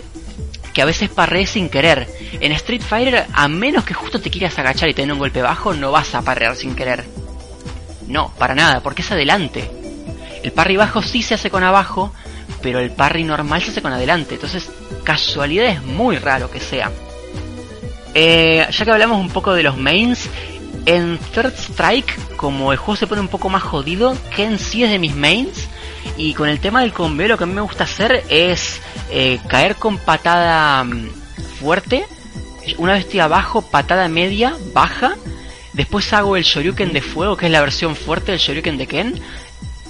que 0.73 0.81
a 0.81 0.85
veces 0.85 1.09
parrees 1.09 1.49
sin 1.49 1.67
querer. 1.67 2.07
En 2.39 2.53
Street 2.53 2.81
Fighter, 2.81 3.25
a 3.33 3.49
menos 3.49 3.83
que 3.83 3.93
justo 3.93 4.21
te 4.21 4.29
quieras 4.29 4.57
agachar 4.57 4.87
y 4.87 4.93
tener 4.93 5.11
un 5.11 5.19
golpe 5.19 5.41
bajo, 5.41 5.73
no 5.73 5.91
vas 5.91 6.15
a 6.15 6.21
parrear 6.21 6.55
sin 6.55 6.73
querer. 6.73 7.03
No, 8.07 8.33
para 8.37 8.55
nada, 8.55 8.79
porque 8.79 9.01
es 9.01 9.11
adelante. 9.11 9.69
El 10.41 10.53
parry 10.53 10.77
bajo 10.77 11.01
sí 11.01 11.21
se 11.21 11.33
hace 11.33 11.49
con 11.49 11.65
abajo, 11.65 12.13
pero 12.61 12.79
el 12.79 12.91
parry 12.91 13.25
normal 13.25 13.61
se 13.61 13.71
hace 13.71 13.81
con 13.81 13.91
adelante. 13.91 14.35
Entonces, 14.35 14.71
casualidad 15.03 15.67
es 15.67 15.83
muy 15.83 16.17
raro 16.17 16.49
que 16.49 16.61
sea. 16.61 16.91
Eh, 18.13 18.65
ya 18.71 18.85
que 18.85 18.91
hablamos 18.91 19.19
un 19.19 19.29
poco 19.29 19.53
de 19.53 19.63
los 19.63 19.75
mains, 19.75 20.29
en 20.85 21.17
Third 21.33 21.53
Strike, 21.53 22.35
como 22.35 22.71
el 22.71 22.77
juego 22.77 22.95
se 22.95 23.07
pone 23.07 23.21
un 23.21 23.27
poco 23.27 23.49
más 23.49 23.63
jodido, 23.63 24.17
Ken 24.35 24.59
sí 24.59 24.83
es 24.83 24.89
de 24.89 24.99
mis 24.99 25.15
mains. 25.15 25.67
Y 26.17 26.33
con 26.33 26.47
el 26.47 26.59
tema 26.59 26.81
del 26.81 26.93
combo, 26.93 27.23
lo 27.23 27.37
que 27.37 27.43
a 27.43 27.47
mí 27.47 27.53
me 27.53 27.61
gusta 27.61 27.85
hacer 27.85 28.23
es 28.29 28.79
eh, 29.09 29.39
caer 29.47 29.75
con 29.75 29.97
patada 29.97 30.83
mm, 30.83 31.09
fuerte. 31.59 32.05
Una 32.77 32.93
vez 32.93 33.05
estoy 33.05 33.19
abajo, 33.19 33.61
patada 33.61 34.07
media, 34.07 34.55
baja. 34.73 35.15
Después 35.73 36.13
hago 36.13 36.37
el 36.37 36.43
Shoryuken 36.43 36.93
de 36.93 37.01
fuego, 37.01 37.35
que 37.35 37.47
es 37.47 37.51
la 37.51 37.61
versión 37.61 37.95
fuerte 37.95 38.31
del 38.31 38.39
Shoryuken 38.39 38.77
de 38.77 38.87
Ken. 38.87 39.21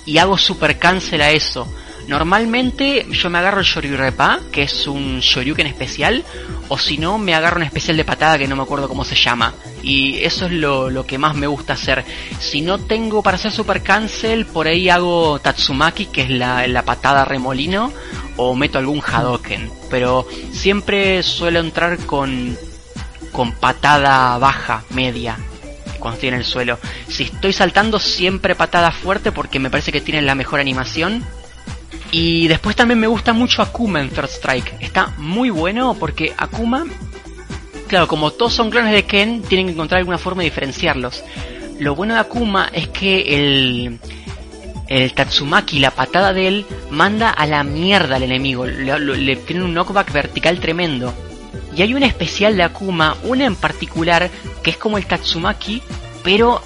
Y 0.05 0.17
hago 0.17 0.37
super 0.37 0.79
cancel 0.79 1.21
a 1.21 1.31
eso. 1.31 1.67
Normalmente 2.07 3.07
yo 3.09 3.29
me 3.31 3.39
agarro 3.39 3.59
el 3.59 3.65
Shoryurepa, 3.65 4.39
que 4.51 4.63
es 4.63 4.85
un 4.85 5.19
Shoryuken 5.21 5.65
especial, 5.65 6.23
o 6.67 6.77
si 6.77 6.97
no, 6.97 7.17
me 7.17 7.33
agarro 7.33 7.57
un 7.57 7.63
especial 7.63 7.97
de 7.97 8.05
patada 8.05 8.37
que 8.37 8.47
no 8.47 8.55
me 8.55 8.63
acuerdo 8.63 8.87
cómo 8.87 9.03
se 9.03 9.15
llama. 9.15 9.53
Y 9.81 10.23
eso 10.23 10.45
es 10.45 10.51
lo, 10.51 11.05
que 11.05 11.17
más 11.17 11.35
me 11.35 11.47
gusta 11.47 11.73
hacer. 11.73 12.05
Si 12.39 12.61
no 12.61 12.77
tengo 12.77 13.23
para 13.23 13.35
hacer 13.35 13.51
Super 13.51 13.81
Cancel, 13.81 14.45
por 14.45 14.67
ahí 14.67 14.89
hago 14.89 15.39
Tatsumaki, 15.39 16.07
que 16.07 16.23
es 16.23 16.29
la, 16.29 16.83
patada 16.85 17.25
remolino, 17.25 17.91
o 18.37 18.55
meto 18.55 18.77
algún 18.77 19.01
Hadoken. 19.01 19.71
Pero 19.89 20.27
siempre 20.51 21.23
suelo 21.23 21.59
entrar 21.59 21.97
con, 22.05 22.55
con 23.31 23.51
patada 23.53 24.37
baja, 24.37 24.83
media, 24.91 25.37
cuando 25.97 26.15
estoy 26.15 26.29
en 26.29 26.35
el 26.35 26.45
suelo. 26.45 26.77
Si 27.07 27.23
estoy 27.23 27.51
saltando, 27.51 27.99
siempre 27.99 28.53
patada 28.53 28.91
fuerte 28.91 29.31
porque 29.31 29.59
me 29.59 29.71
parece 29.71 29.91
que 29.91 30.01
tiene 30.01 30.21
la 30.21 30.35
mejor 30.35 30.59
animación 30.59 31.23
y 32.17 32.47
después 32.47 32.77
también 32.77 32.97
me 32.97 33.07
gusta 33.07 33.33
mucho 33.33 33.61
Akuma 33.61 33.99
en 33.99 34.09
Third 34.09 34.29
Strike. 34.29 34.77
Está 34.79 35.13
muy 35.17 35.49
bueno 35.49 35.97
porque 35.99 36.33
Akuma, 36.37 36.85
claro, 37.89 38.07
como 38.07 38.31
todos 38.31 38.53
son 38.53 38.69
clones 38.69 38.93
de 38.93 39.03
Ken, 39.03 39.41
tienen 39.41 39.65
que 39.65 39.73
encontrar 39.73 39.99
alguna 39.99 40.17
forma 40.17 40.41
de 40.41 40.45
diferenciarlos. 40.45 41.25
Lo 41.77 41.93
bueno 41.93 42.13
de 42.13 42.21
Akuma 42.21 42.69
es 42.71 42.87
que 42.87 43.35
el, 43.35 43.99
el 44.87 45.13
Tatsumaki, 45.13 45.79
la 45.79 45.91
patada 45.91 46.31
de 46.31 46.47
él, 46.47 46.65
manda 46.89 47.31
a 47.31 47.45
la 47.47 47.65
mierda 47.65 48.15
al 48.15 48.23
enemigo. 48.23 48.65
Le, 48.65 49.35
tiene 49.35 49.65
un 49.65 49.73
knockback 49.73 50.13
vertical 50.13 50.61
tremendo. 50.61 51.13
Y 51.75 51.81
hay 51.81 51.95
una 51.95 52.05
especial 52.05 52.55
de 52.55 52.63
Akuma, 52.63 53.17
una 53.23 53.43
en 53.43 53.57
particular, 53.57 54.29
que 54.63 54.69
es 54.69 54.77
como 54.77 54.97
el 54.97 55.05
Tatsumaki, 55.05 55.81
pero 56.23 56.61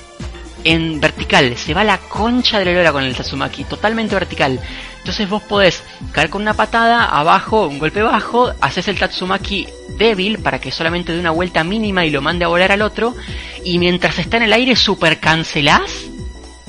en 0.64 1.00
vertical. 1.00 1.56
Se 1.58 1.74
va 1.74 1.84
la 1.84 1.98
concha 1.98 2.60
de 2.60 2.66
la 2.66 2.74
lora 2.74 2.92
con 2.92 3.04
el 3.04 3.16
Tatsumaki, 3.16 3.64
totalmente 3.64 4.16
vertical. 4.16 4.60
Entonces 5.00 5.30
vos 5.30 5.42
podés 5.44 5.84
caer 6.12 6.30
con 6.30 6.42
una 6.42 6.54
patada, 6.54 7.06
abajo, 7.06 7.68
un 7.68 7.80
golpe 7.80 8.02
bajo, 8.02 8.52
haces 8.62 8.88
el 8.88 9.00
Tatsumaki 9.00 9.68
débil 9.98 10.40
para 10.40 10.60
que 10.60 10.72
solamente 10.72 11.14
dé 11.14 11.20
una 11.20 11.32
vuelta 11.32 11.64
mínima 11.64 12.06
y 12.06 12.10
lo 12.10 12.22
mande 12.22 12.46
a 12.46 12.50
volar 12.50 12.72
al 12.72 12.82
otro. 12.82 13.16
Y 13.64 13.80
mientras 13.80 14.20
está 14.20 14.38
en 14.38 14.44
el 14.44 14.54
aire, 14.54 14.76
super 14.76 15.20
cancelás 15.20 15.92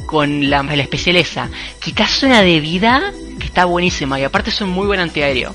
con 0.06 0.48
la, 0.50 0.62
la 0.62 0.82
especial 0.82 1.16
esa. 1.16 1.50
Quitas 1.80 2.22
una 2.22 2.42
de 2.42 2.60
vida 2.60 3.12
que 3.38 3.46
está 3.46 3.64
buenísima 3.64 4.18
y 4.18 4.24
aparte 4.24 4.50
es 4.50 4.60
un 4.60 4.70
muy 4.70 4.86
buen 4.86 5.00
antiaéreo. 5.00 5.54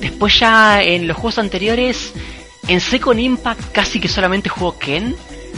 Después 0.00 0.38
ya 0.38 0.82
en 0.82 1.08
los 1.08 1.16
juegos 1.16 1.38
anteriores, 1.38 2.12
en 2.68 2.80
Second 2.80 3.18
Impact 3.18 3.72
casi 3.72 3.98
que 3.98 4.08
solamente 4.08 4.48
juego 4.48 4.78
Ken 4.78 5.16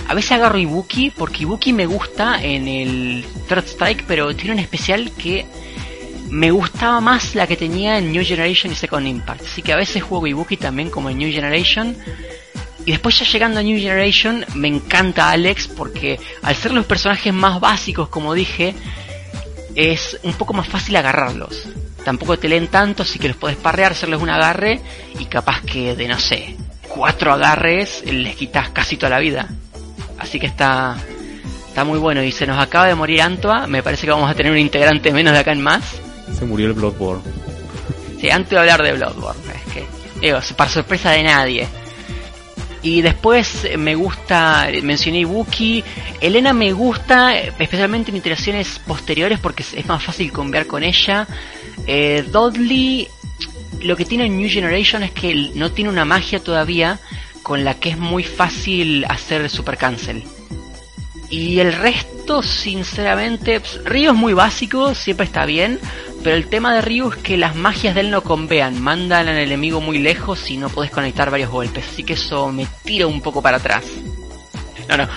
a 0.08 0.14
veces 0.14 0.32
agarro 0.32 0.58
Ibuki, 0.58 1.10
porque 1.10 1.42
Ibuki 1.42 1.72
me 1.72 1.86
gusta 1.86 2.42
en 2.42 2.68
el 2.68 3.24
Third 3.48 3.66
Strike, 3.66 4.04
pero 4.06 4.34
tiene 4.34 4.52
un 4.52 4.58
especial 4.58 5.12
que 5.12 5.46
me 6.30 6.52
gustaba 6.52 7.00
más 7.00 7.34
la 7.34 7.46
que 7.46 7.56
tenía 7.56 7.98
en 7.98 8.12
New 8.12 8.24
Generation 8.24 8.72
y 8.72 8.76
Second 8.76 9.06
Impact. 9.06 9.42
Así 9.42 9.62
que 9.62 9.72
a 9.72 9.76
veces 9.76 10.02
juego 10.02 10.26
Ibuki 10.26 10.56
también 10.56 10.90
como 10.90 11.10
en 11.10 11.18
New 11.18 11.30
Generation. 11.30 11.96
Y 12.86 12.92
después 12.92 13.18
ya 13.18 13.26
llegando 13.26 13.60
a 13.60 13.62
New 13.62 13.78
Generation 13.78 14.44
me 14.54 14.68
encanta 14.68 15.30
Alex 15.30 15.68
porque 15.68 16.18
al 16.42 16.56
ser 16.56 16.72
los 16.72 16.86
personajes 16.86 17.32
más 17.34 17.60
básicos 17.60 18.08
como 18.08 18.32
dije 18.32 18.74
es 19.74 20.18
un 20.22 20.32
poco 20.32 20.54
más 20.54 20.68
fácil 20.68 20.96
agarrarlos. 20.96 21.68
Tampoco 22.04 22.38
te 22.38 22.48
leen 22.48 22.68
tanto 22.68 23.02
así 23.02 23.18
que 23.18 23.28
los 23.28 23.36
puedes 23.36 23.58
parrear, 23.58 23.92
hacerles 23.92 24.20
un 24.20 24.30
agarre 24.30 24.80
y 25.18 25.26
capaz 25.26 25.60
que 25.60 25.94
de 25.94 26.08
no 26.08 26.18
sé, 26.18 26.56
cuatro 26.88 27.32
agarres 27.32 28.02
les 28.06 28.36
quitas 28.36 28.70
casi 28.70 28.96
toda 28.96 29.10
la 29.10 29.18
vida. 29.18 29.48
Así 30.20 30.38
que 30.38 30.46
está, 30.46 30.96
está 31.66 31.84
muy 31.84 31.98
bueno. 31.98 32.22
Y 32.22 32.30
se 32.30 32.46
nos 32.46 32.58
acaba 32.60 32.86
de 32.86 32.94
morir 32.94 33.22
Antua. 33.22 33.66
Me 33.66 33.82
parece 33.82 34.06
que 34.06 34.12
vamos 34.12 34.30
a 34.30 34.34
tener 34.34 34.52
un 34.52 34.58
integrante 34.58 35.12
menos 35.12 35.32
de 35.32 35.40
acá 35.40 35.52
en 35.52 35.62
más. 35.62 36.00
Se 36.38 36.44
murió 36.44 36.68
el 36.68 36.74
Bloodborne. 36.74 37.22
Sí, 38.20 38.30
antes 38.30 38.50
de 38.50 38.58
hablar 38.58 38.82
de 38.82 38.92
Bloodborne. 38.92 39.40
Es 39.66 39.72
que, 39.72 39.86
digo, 40.20 40.38
para 40.56 40.70
sorpresa 40.70 41.10
de 41.10 41.22
nadie. 41.24 41.68
Y 42.82 43.02
después 43.02 43.66
me 43.76 43.94
gusta, 43.94 44.68
mencioné 44.82 45.20
Ibuki. 45.20 45.84
Elena 46.20 46.52
me 46.52 46.72
gusta, 46.72 47.38
especialmente 47.38 48.10
en 48.10 48.16
iteraciones 48.16 48.78
posteriores 48.86 49.38
porque 49.38 49.62
es 49.62 49.86
más 49.86 50.02
fácil 50.02 50.32
convear 50.32 50.66
con 50.66 50.82
ella. 50.82 51.26
Eh, 51.86 52.24
Dudley, 52.30 53.08
lo 53.82 53.96
que 53.96 54.04
tiene 54.04 54.26
en 54.26 54.36
New 54.36 54.48
Generation 54.48 55.02
es 55.02 55.10
que 55.12 55.50
no 55.54 55.72
tiene 55.72 55.90
una 55.90 56.04
magia 56.04 56.40
todavía, 56.40 56.98
con 57.50 57.64
la 57.64 57.74
que 57.74 57.88
es 57.88 57.98
muy 57.98 58.22
fácil 58.22 59.04
hacer 59.08 59.50
super 59.50 59.76
cancel. 59.76 60.22
Y 61.30 61.58
el 61.58 61.72
resto, 61.72 62.44
sinceramente, 62.44 63.58
pues, 63.58 63.84
Ryu 63.84 64.12
es 64.12 64.16
muy 64.16 64.34
básico, 64.34 64.94
siempre 64.94 65.26
está 65.26 65.46
bien, 65.46 65.80
pero 66.22 66.36
el 66.36 66.46
tema 66.46 66.72
de 66.72 66.80
Ryu 66.80 67.10
es 67.10 67.16
que 67.16 67.36
las 67.36 67.56
magias 67.56 67.96
de 67.96 68.02
él 68.02 68.12
no 68.12 68.22
convean, 68.22 68.80
mandan 68.80 69.26
al 69.26 69.36
enemigo 69.36 69.80
muy 69.80 69.98
lejos 69.98 70.48
y 70.48 70.58
no 70.58 70.68
puedes 70.68 70.92
conectar 70.92 71.28
varios 71.28 71.50
golpes, 71.50 71.84
así 71.92 72.04
que 72.04 72.12
eso 72.12 72.52
me 72.52 72.68
tira 72.84 73.08
un 73.08 73.20
poco 73.20 73.42
para 73.42 73.56
atrás. 73.56 73.82
No, 74.88 74.96
no, 74.96 75.08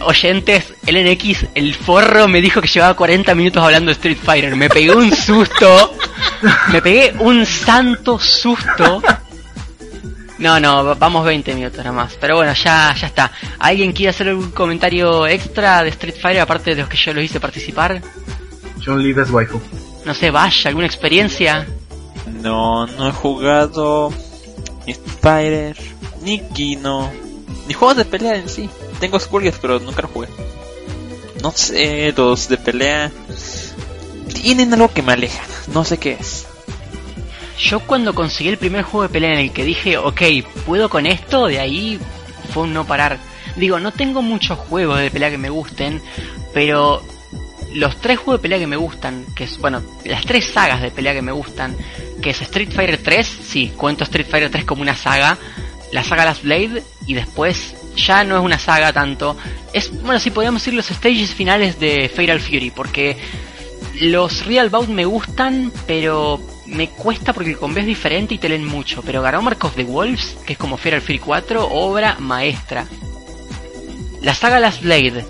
oyentes, 0.00 0.74
el 0.86 1.08
NX, 1.08 1.46
el 1.54 1.72
forro 1.76 2.26
me 2.26 2.40
dijo 2.40 2.60
que 2.60 2.66
llevaba 2.66 2.94
40 2.94 3.32
minutos 3.36 3.62
hablando 3.62 3.90
de 3.90 3.92
Street 3.92 4.18
Fighter, 4.20 4.56
me 4.56 4.68
pegué 4.68 4.90
un 4.90 5.14
susto, 5.14 5.96
me 6.72 6.82
pegué 6.82 7.14
un 7.20 7.46
santo 7.46 8.18
susto 8.18 9.00
no, 10.38 10.60
no, 10.60 10.94
vamos 10.96 11.24
20 11.24 11.54
minutos 11.54 11.78
nada 11.78 11.92
más. 11.92 12.16
Pero 12.20 12.36
bueno, 12.36 12.52
ya, 12.52 12.94
ya 12.98 13.06
está. 13.06 13.32
¿Alguien 13.58 13.92
quiere 13.92 14.10
hacer 14.10 14.28
algún 14.28 14.50
comentario 14.50 15.26
extra 15.26 15.82
de 15.82 15.90
Street 15.90 16.16
Fighter 16.20 16.42
aparte 16.42 16.74
de 16.74 16.82
los 16.82 16.88
que 16.88 16.96
yo 16.96 17.14
lo 17.14 17.22
hice 17.22 17.40
participar? 17.40 18.02
John 18.84 19.02
Lee 19.02 19.14
es 19.20 19.30
waifu. 19.30 19.60
No 20.04 20.14
sé, 20.14 20.30
vaya, 20.30 20.68
¿alguna 20.68 20.86
experiencia? 20.86 21.66
No, 22.42 22.86
no 22.86 23.08
he 23.08 23.12
jugado 23.12 24.12
ni 24.86 24.92
Street 24.92 25.18
Fighter, 25.20 25.76
ni 26.22 26.40
Kino, 26.40 27.10
ni 27.66 27.74
juegos 27.74 27.96
de 27.96 28.04
pelea 28.04 28.36
en 28.36 28.48
sí. 28.48 28.68
Tengo 29.00 29.18
Skurrias, 29.18 29.56
pero 29.60 29.80
nunca 29.80 30.02
lo 30.02 30.08
jugué. 30.08 30.28
No 31.42 31.50
sé, 31.52 32.12
los 32.16 32.48
de 32.48 32.56
pelea 32.56 33.10
tienen 34.32 34.72
algo 34.72 34.92
que 34.92 35.02
me 35.02 35.12
aleja. 35.12 35.42
No 35.72 35.84
sé 35.84 35.98
qué 35.98 36.16
es. 36.20 36.46
Yo 37.58 37.80
cuando 37.80 38.14
conseguí 38.14 38.50
el 38.50 38.58
primer 38.58 38.82
juego 38.82 39.02
de 39.04 39.08
pelea 39.08 39.32
en 39.32 39.38
el 39.38 39.52
que 39.52 39.64
dije, 39.64 39.96
ok, 39.96 40.22
puedo 40.66 40.88
con 40.90 41.06
esto, 41.06 41.46
de 41.46 41.58
ahí 41.58 41.98
fue 42.52 42.64
un 42.64 42.74
no 42.74 42.86
parar. 42.86 43.18
Digo, 43.56 43.80
no 43.80 43.92
tengo 43.92 44.20
muchos 44.22 44.58
juegos 44.58 44.98
de 45.00 45.10
pelea 45.10 45.30
que 45.30 45.38
me 45.38 45.48
gusten, 45.48 46.02
pero 46.52 47.02
los 47.72 47.96
tres 48.00 48.18
juegos 48.18 48.40
de 48.40 48.42
pelea 48.42 48.58
que 48.58 48.66
me 48.66 48.76
gustan, 48.76 49.24
que 49.34 49.44
es, 49.44 49.58
bueno, 49.58 49.82
las 50.04 50.24
tres 50.24 50.46
sagas 50.46 50.82
de 50.82 50.90
pelea 50.90 51.14
que 51.14 51.22
me 51.22 51.32
gustan, 51.32 51.76
que 52.22 52.30
es 52.30 52.42
Street 52.42 52.70
Fighter 52.72 52.98
3, 53.02 53.26
sí, 53.26 53.72
cuento 53.76 54.04
Street 54.04 54.26
Fighter 54.28 54.50
3 54.50 54.64
como 54.64 54.82
una 54.82 54.96
saga, 54.96 55.38
la 55.92 56.02
saga 56.04 56.24
Last 56.24 56.42
Blade, 56.42 56.82
y 57.06 57.14
después 57.14 57.74
ya 57.96 58.24
no 58.24 58.36
es 58.36 58.44
una 58.44 58.58
saga 58.58 58.92
tanto, 58.92 59.36
es, 59.72 59.90
bueno, 60.02 60.18
sí 60.18 60.30
podríamos 60.30 60.62
decir 60.62 60.74
los 60.74 60.86
stages 60.86 61.34
finales 61.34 61.78
de 61.80 62.10
Fatal 62.14 62.40
Fury, 62.40 62.70
porque 62.70 63.16
los 64.00 64.44
Real 64.46 64.68
Bout 64.68 64.88
me 64.88 65.04
gustan, 65.04 65.72
pero 65.86 66.40
me 66.66 66.88
cuesta 66.88 67.32
porque 67.32 67.50
el 67.50 67.58
combo 67.58 67.80
es 67.80 67.86
diferente 67.86 68.34
y 68.34 68.38
te 68.38 68.48
leen 68.48 68.66
mucho, 68.66 69.02
pero 69.02 69.22
Garomark 69.22 69.62
of 69.64 69.74
the 69.76 69.84
Wolves, 69.84 70.36
que 70.46 70.54
es 70.54 70.58
como 70.58 70.76
Feral 70.76 71.00
Fury 71.00 71.18
4, 71.18 71.68
obra 71.70 72.16
maestra. 72.18 72.86
La 74.22 74.34
saga 74.34 74.58
Last 74.58 74.82
Blade, 74.82 75.24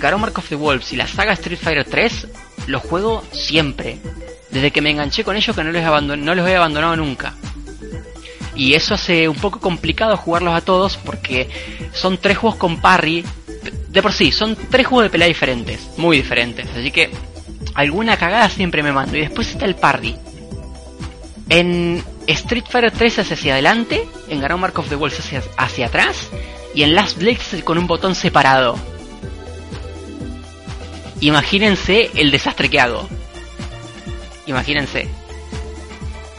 Garomark 0.00 0.36
of 0.38 0.48
the 0.48 0.56
Wolves 0.56 0.92
y 0.92 0.96
la 0.96 1.06
saga 1.06 1.32
Street 1.34 1.58
Fighter 1.58 1.84
3 1.84 2.26
los 2.66 2.82
juego 2.82 3.24
siempre. 3.32 3.98
Desde 4.50 4.72
que 4.72 4.80
me 4.80 4.90
enganché 4.90 5.22
con 5.22 5.36
ellos 5.36 5.54
que 5.54 5.62
no 5.62 5.70
los, 5.70 6.18
no 6.18 6.34
los 6.34 6.48
he 6.48 6.56
abandonado 6.56 6.96
nunca. 6.96 7.34
Y 8.56 8.74
eso 8.74 8.94
hace 8.94 9.28
un 9.28 9.36
poco 9.36 9.60
complicado 9.60 10.16
jugarlos 10.16 10.54
a 10.54 10.60
todos 10.60 10.96
porque 10.96 11.48
son 11.92 12.18
tres 12.18 12.36
juegos 12.36 12.58
con 12.58 12.80
parry. 12.80 13.24
De 13.88 14.02
por 14.02 14.12
sí, 14.12 14.32
son 14.32 14.56
tres 14.70 14.86
juegos 14.86 15.04
de 15.04 15.10
pelea 15.10 15.28
diferentes, 15.28 15.90
muy 15.96 16.16
diferentes. 16.16 16.68
Así 16.76 16.90
que 16.90 17.10
alguna 17.74 18.16
cagada 18.16 18.48
siempre 18.48 18.82
me 18.82 18.92
mando. 18.92 19.16
Y 19.16 19.20
después 19.20 19.48
está 19.48 19.66
el 19.66 19.76
parry 19.76 20.16
en 21.50 22.02
Street 22.26 22.64
Fighter 22.66 22.92
3 22.92 23.18
hacia, 23.18 23.34
hacia 23.34 23.52
adelante, 23.52 24.08
en 24.28 24.40
Garou 24.40 24.58
Mark 24.58 24.78
of 24.78 24.88
the 24.88 24.94
Wolves 24.94 25.20
hacia, 25.20 25.42
hacia 25.58 25.86
atrás, 25.86 26.30
y 26.74 26.84
en 26.84 26.94
Last 26.94 27.18
Blitz 27.18 27.62
con 27.64 27.76
un 27.76 27.86
botón 27.86 28.14
separado. 28.14 28.78
Imagínense 31.20 32.10
el 32.14 32.30
desastre 32.30 32.70
que 32.70 32.80
hago. 32.80 33.06
Imagínense. 34.46 35.08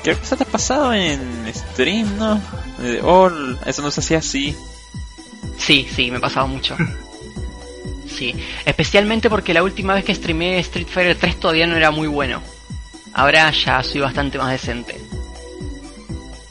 Creo 0.01 0.17
que 0.17 0.23
eso 0.23 0.35
te 0.35 0.43
ha 0.43 0.47
pasado 0.47 0.93
en 0.93 1.19
stream, 1.53 2.17
¿no? 2.17 2.41
Oh, 3.03 3.29
eso 3.65 3.81
no 3.83 3.91
se 3.91 3.99
hacía 3.99 4.17
así. 4.17 4.55
Sí, 5.57 5.87
sí, 5.93 6.09
me 6.09 6.17
ha 6.17 6.21
pasado 6.21 6.47
mucho. 6.47 6.75
Sí, 8.11 8.35
especialmente 8.65 9.29
porque 9.29 9.53
la 9.53 9.63
última 9.63 9.95
vez 9.95 10.03
que 10.03 10.13
streamé 10.13 10.59
Street 10.59 10.85
Fighter 10.85 11.15
3 11.17 11.39
todavía 11.39 11.65
no 11.65 11.77
era 11.77 11.91
muy 11.91 12.07
bueno. 12.07 12.43
Ahora 13.13 13.51
ya 13.51 13.83
soy 13.83 14.01
bastante 14.01 14.37
más 14.37 14.51
decente. 14.51 14.95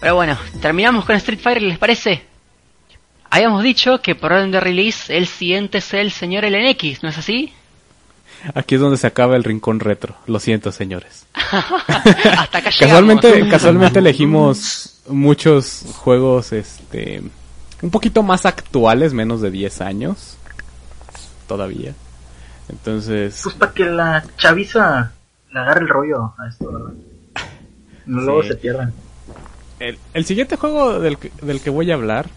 Pero 0.00 0.14
bueno, 0.14 0.38
terminamos 0.60 1.04
con 1.04 1.16
Street 1.16 1.40
Fighter, 1.40 1.62
¿les 1.62 1.78
parece? 1.78 2.22
Habíamos 3.30 3.62
dicho 3.62 4.00
que 4.00 4.14
por 4.14 4.32
orden 4.32 4.50
de 4.50 4.60
release 4.60 5.16
el 5.16 5.26
siguiente 5.26 5.78
es 5.78 5.94
el 5.94 6.10
señor 6.10 6.44
LNX, 6.44 7.02
¿no 7.02 7.10
es 7.10 7.18
así? 7.18 7.52
Aquí 8.54 8.74
es 8.74 8.80
donde 8.80 8.96
se 8.96 9.06
acaba 9.06 9.36
el 9.36 9.44
rincón 9.44 9.80
retro. 9.80 10.16
Lo 10.26 10.40
siento, 10.40 10.72
señores. 10.72 11.26
Hasta 11.34 12.58
acá 12.58 12.70
llegamos. 12.70 12.78
Casualmente, 12.78 13.48
casualmente 13.48 13.98
elegimos 13.98 15.00
muchos 15.08 15.84
juegos, 15.98 16.52
este, 16.52 17.22
un 17.82 17.90
poquito 17.90 18.22
más 18.22 18.46
actuales, 18.46 19.12
menos 19.12 19.42
de 19.42 19.50
10 19.50 19.80
años. 19.82 20.36
Todavía. 21.46 21.94
Entonces, 22.68 23.40
Pues 23.42 23.54
para 23.56 23.72
que 23.72 23.84
la 23.84 24.24
chaviza 24.38 25.12
le 25.52 25.60
agarre 25.60 25.80
el 25.82 25.88
rollo 25.88 26.34
a 26.38 26.48
esto, 26.48 26.72
¿verdad? 26.72 26.92
No 28.06 28.22
luego 28.22 28.42
se 28.42 28.56
pierdan. 28.56 28.92
el, 29.78 29.98
el 30.14 30.24
siguiente 30.24 30.56
juego 30.56 30.98
del 31.00 31.18
que, 31.18 31.30
del 31.42 31.60
que 31.60 31.70
voy 31.70 31.90
a 31.90 31.94
hablar 31.94 32.28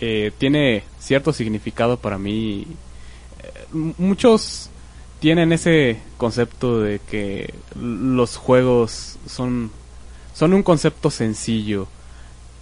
eh, 0.00 0.32
tiene 0.38 0.82
cierto 0.98 1.32
significado 1.32 1.96
para 1.96 2.18
mí. 2.18 2.66
Eh, 3.42 3.92
muchos 3.98 4.68
tienen 5.20 5.52
ese 5.52 6.00
concepto 6.16 6.80
de 6.80 6.98
que 6.98 7.54
los 7.80 8.36
juegos 8.36 9.18
son, 9.26 9.70
son 10.34 10.54
un 10.54 10.64
concepto 10.64 11.10
sencillo. 11.10 11.86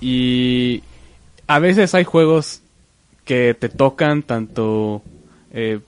Y 0.02 0.82
a 1.46 1.58
veces 1.58 1.94
hay 1.94 2.04
juegos 2.04 2.60
que 3.24 3.54
te 3.54 3.70
tocan 3.70 4.22
tanto 4.22 5.00
eh, 5.52 5.80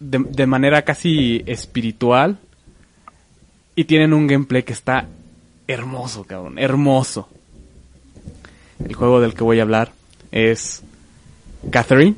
de, 0.00 0.18
de 0.18 0.46
manera 0.46 0.82
casi 0.82 1.42
espiritual 1.46 2.38
y 3.74 3.84
tienen 3.84 4.12
un 4.12 4.26
gameplay 4.26 4.62
que 4.62 4.72
está 4.72 5.06
hermoso, 5.66 6.24
cabrón, 6.24 6.58
hermoso. 6.58 7.28
El 8.84 8.94
juego 8.94 9.20
del 9.20 9.34
que 9.34 9.44
voy 9.44 9.58
a 9.60 9.62
hablar 9.62 9.92
es 10.30 10.82
Catherine. 11.70 12.16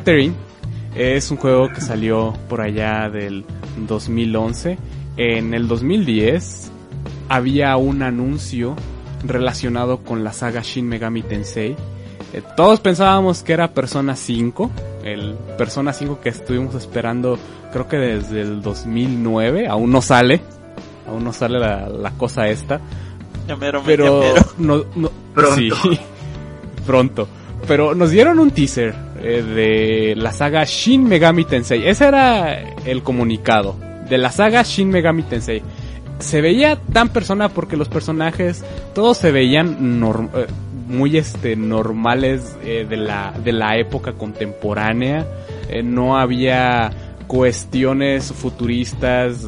Catherine 0.00 0.34
es 0.96 1.30
un 1.30 1.36
juego 1.36 1.68
que 1.68 1.82
salió 1.82 2.32
por 2.48 2.62
allá 2.62 3.10
del 3.10 3.44
2011. 3.86 4.78
En 5.18 5.52
el 5.52 5.68
2010 5.68 6.70
había 7.28 7.76
un 7.76 8.02
anuncio 8.02 8.76
relacionado 9.26 9.98
con 9.98 10.24
la 10.24 10.32
saga 10.32 10.62
Shin 10.62 10.88
Megami 10.88 11.20
Tensei. 11.22 11.76
Eh, 12.32 12.42
todos 12.56 12.80
pensábamos 12.80 13.42
que 13.42 13.52
era 13.52 13.74
Persona 13.74 14.16
5, 14.16 14.70
el 15.04 15.34
Persona 15.58 15.92
5 15.92 16.20
que 16.22 16.30
estuvimos 16.30 16.74
esperando 16.74 17.38
creo 17.70 17.86
que 17.86 17.98
desde 17.98 18.40
el 18.40 18.62
2009, 18.62 19.68
aún 19.68 19.92
no 19.92 20.00
sale, 20.00 20.40
aún 21.06 21.24
no 21.24 21.34
sale 21.34 21.58
la, 21.58 21.90
la 21.90 22.10
cosa 22.12 22.48
esta, 22.48 22.80
Ya 23.46 23.54
mero, 23.54 23.82
pero 23.84 24.22
ya 24.22 24.32
mero. 24.32 24.46
no, 24.58 24.84
no 24.96 25.10
Pronto. 25.34 25.54
sí, 25.56 26.00
pronto. 26.86 27.28
Pero 27.68 27.94
nos 27.94 28.10
dieron 28.10 28.38
un 28.38 28.50
teaser 28.52 29.09
eh, 29.22 29.42
de 29.42 30.14
la 30.16 30.32
saga 30.32 30.64
Shin 30.64 31.04
Megami 31.04 31.44
Tensei. 31.44 31.86
Ese 31.86 32.06
era 32.06 32.58
el 32.84 33.02
comunicado 33.02 33.76
de 34.08 34.18
la 34.18 34.30
saga 34.30 34.62
Shin 34.62 34.88
Megami 34.88 35.22
Tensei. 35.24 35.62
Se 36.18 36.40
veía 36.40 36.76
tan 36.92 37.10
persona 37.10 37.48
porque 37.48 37.76
los 37.76 37.88
personajes 37.88 38.64
todos 38.94 39.18
se 39.18 39.30
veían 39.30 40.02
eh, 40.34 40.46
muy 40.88 41.16
este 41.16 41.56
normales 41.56 42.56
eh, 42.64 42.86
de 42.88 42.96
la 42.96 43.32
de 43.32 43.52
la 43.52 43.76
época 43.76 44.12
contemporánea. 44.12 45.26
No 45.84 46.18
había 46.18 46.90
cuestiones 47.28 48.32
futuristas, 48.32 49.46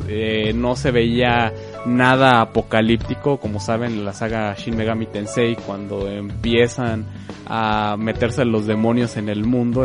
no 0.54 0.76
se 0.76 0.92
veía 0.92 1.52
nada 1.86 2.40
apocalíptico, 2.40 3.38
como 3.38 3.60
saben 3.60 3.92
en 3.92 4.04
la 4.04 4.12
saga 4.12 4.54
Shin 4.56 4.76
Megami 4.76 5.06
Tensei, 5.06 5.56
cuando 5.56 6.08
empiezan 6.08 7.06
a 7.46 7.96
meterse 7.98 8.44
los 8.44 8.66
demonios 8.66 9.16
en 9.16 9.28
el 9.28 9.44
mundo, 9.44 9.84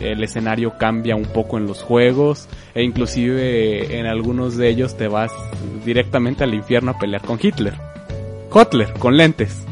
el 0.00 0.22
escenario 0.22 0.76
cambia 0.78 1.16
un 1.16 1.24
poco 1.24 1.58
en 1.58 1.66
los 1.66 1.82
juegos, 1.82 2.48
e 2.74 2.82
inclusive 2.82 3.98
en 3.98 4.06
algunos 4.06 4.56
de 4.56 4.68
ellos 4.68 4.96
te 4.96 5.08
vas 5.08 5.32
directamente 5.84 6.44
al 6.44 6.54
infierno 6.54 6.92
a 6.92 6.98
pelear 6.98 7.22
con 7.22 7.38
Hitler. 7.42 7.74
Hitler, 8.54 8.92
con 8.94 9.16
lentes, 9.16 9.64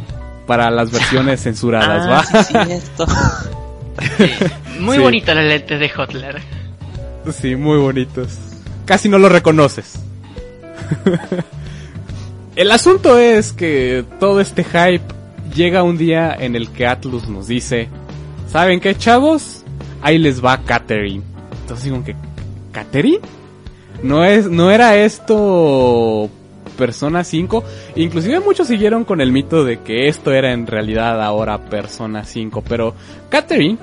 para 0.47 0.71
las 0.71 0.91
versiones 0.91 1.41
censuradas, 1.45 2.07
Ah, 2.07 2.11
¿va? 2.37 2.43
sí, 2.43 2.55
cierto. 2.67 3.07
Sí. 4.19 4.81
Muy 4.81 4.97
Sí. 4.97 5.03
bonitos 5.03 5.35
los 5.35 5.45
lentes 5.45 5.81
de 5.81 5.89
Hotler. 5.89 6.43
Sí, 7.33 7.57
muy 7.57 7.79
bonitos. 7.79 8.37
Casi 8.85 9.09
no 9.09 9.19
lo 9.19 9.29
reconoces. 9.29 9.99
el 12.57 12.71
asunto 12.71 13.19
es 13.19 13.53
que 13.53 14.05
todo 14.19 14.41
este 14.41 14.65
hype 14.65 15.05
llega 15.55 15.83
un 15.83 15.99
día 15.99 16.35
en 16.39 16.57
el 16.57 16.71
que 16.71 16.87
Atlus 16.87 17.29
nos 17.29 17.47
dice, 17.47 17.89
¿saben 18.49 18.81
qué 18.81 18.97
chavos? 18.97 19.63
Ahí 20.03 20.19
les 20.19 20.45
va 20.45 20.63
Catherine. 20.65 21.23
Entonces 21.63 21.85
digo 21.85 22.03
que, 22.03 22.17
¿Catherine? 22.73 23.21
No 24.03 24.25
es, 24.25 24.49
no 24.51 24.71
era 24.71 24.97
esto 24.97 26.31
Persona 26.79 27.25
5. 27.25 27.65
Inclusive 27.97 28.41
muchos 28.41 28.69
siguieron 28.69 29.05
con 29.05 29.21
el 29.21 29.33
mito 29.33 29.65
de 29.65 29.81
que 29.81 30.09
esto 30.09 30.33
era 30.33 30.53
en 30.53 30.67
realidad 30.67 31.23
ahora 31.23 31.59
Persona 31.59 32.25
5. 32.25 32.63
Pero 32.67 32.95
Catherine 33.29 33.79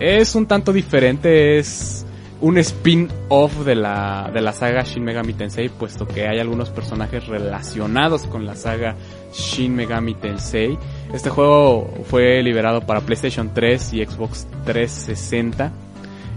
es 0.00 0.34
un 0.34 0.46
tanto 0.46 0.72
diferente, 0.72 1.58
es 1.58 2.04
un 2.40 2.58
spin-off 2.58 3.64
de 3.64 3.74
la, 3.74 4.30
de 4.32 4.40
la 4.40 4.52
saga 4.52 4.82
Shin 4.82 5.04
Megami 5.04 5.32
Tensei, 5.32 5.68
puesto 5.68 6.06
que 6.06 6.28
hay 6.28 6.38
algunos 6.38 6.70
personajes 6.70 7.26
relacionados 7.26 8.24
con 8.24 8.46
la 8.46 8.54
saga 8.54 8.94
Shin 9.32 9.74
Megami 9.74 10.14
Tensei. 10.14 10.78
Este 11.12 11.30
juego 11.30 11.92
fue 12.04 12.42
liberado 12.42 12.80
para 12.82 13.00
PlayStation 13.00 13.52
3 13.52 13.94
y 13.94 14.04
Xbox 14.04 14.46
360. 14.64 15.72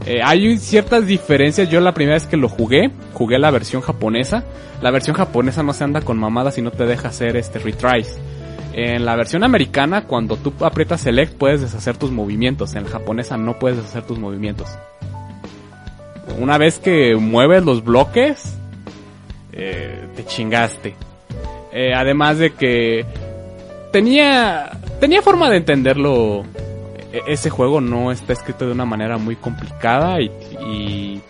Eh, 0.07 0.21
hay 0.23 0.57
ciertas 0.57 1.05
diferencias. 1.05 1.69
Yo 1.69 1.79
la 1.79 1.93
primera 1.93 2.15
vez 2.15 2.25
que 2.25 2.37
lo 2.37 2.49
jugué, 2.49 2.89
jugué 3.13 3.37
la 3.37 3.51
versión 3.51 3.81
japonesa. 3.81 4.43
La 4.81 4.89
versión 4.89 5.15
japonesa 5.15 5.61
no 5.61 5.73
se 5.73 5.83
anda 5.83 6.01
con 6.01 6.17
mamadas 6.17 6.57
y 6.57 6.63
no 6.63 6.71
te 6.71 6.85
deja 6.85 7.09
hacer 7.09 7.37
este 7.37 7.59
retries. 7.59 8.17
En 8.73 9.05
la 9.05 9.15
versión 9.15 9.43
americana, 9.43 10.05
cuando 10.05 10.37
tú 10.37 10.53
aprietas 10.61 11.01
select, 11.01 11.37
puedes 11.37 11.61
deshacer 11.61 11.97
tus 11.97 12.09
movimientos. 12.09 12.73
En 12.73 12.85
la 12.85 12.89
japonesa 12.89 13.37
no 13.37 13.59
puedes 13.59 13.77
deshacer 13.77 14.03
tus 14.03 14.17
movimientos. 14.17 14.69
Una 16.39 16.57
vez 16.57 16.79
que 16.79 17.15
mueves 17.15 17.63
los 17.63 17.83
bloques, 17.83 18.57
eh, 19.53 20.05
te 20.15 20.25
chingaste. 20.25 20.95
Eh, 21.73 21.93
además 21.95 22.37
de 22.37 22.51
que 22.53 23.05
tenía 23.91 24.71
tenía 24.99 25.21
forma 25.21 25.49
de 25.49 25.57
entenderlo. 25.57 26.43
E- 27.13 27.21
Ese 27.27 27.49
juego 27.49 27.81
no 27.81 28.11
está 28.11 28.33
escrito 28.33 28.65
de 28.65 28.71
una 28.71 28.85
manera 28.85 29.17
muy 29.17 29.35
complicada 29.35 30.19
y, 30.21 31.21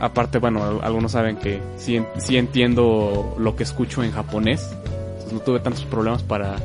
aparte, 0.00 0.38
bueno, 0.38 0.80
algunos 0.82 1.12
saben 1.12 1.36
que 1.36 1.60
sí, 1.76 2.00
sí 2.18 2.36
entiendo 2.36 3.34
lo 3.38 3.56
que 3.56 3.64
escucho 3.64 4.02
en 4.04 4.12
japonés. 4.12 4.70
Entonces 4.84 5.32
no 5.32 5.40
tuve 5.40 5.60
tantos 5.60 5.84
problemas 5.84 6.22
para, 6.22 6.56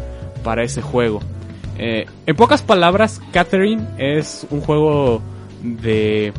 para 0.44 0.64
ese 0.64 0.82
juego. 0.82 1.22
Eh, 1.78 2.06
en 2.26 2.36
pocas 2.36 2.62
palabras, 2.62 3.20
Catherine 3.34 3.84
es 3.98 4.46
un 4.50 4.62
juego 4.62 5.22
de 5.62 6.32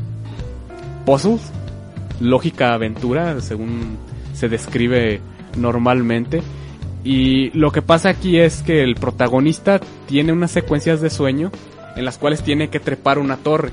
puzzles, 1.07 1.40
lógica 2.20 2.74
aventura, 2.74 3.40
según 3.40 3.96
se 4.34 4.50
describe 4.50 5.20
normalmente. 5.57 6.42
Y 7.04 7.50
lo 7.57 7.70
que 7.70 7.80
pasa 7.80 8.11
aquí 8.11 8.38
es 8.38 8.62
que 8.62 8.82
el 8.82 8.96
protagonista 8.96 9.80
tiene 10.07 10.32
unas 10.32 10.50
secuencias 10.50 11.00
de 11.00 11.09
sueño 11.09 11.50
en 11.96 12.04
las 12.04 12.18
cuales 12.18 12.42
tiene 12.42 12.68
que 12.68 12.80
trepar 12.80 13.18
una 13.18 13.38
torre. 13.38 13.70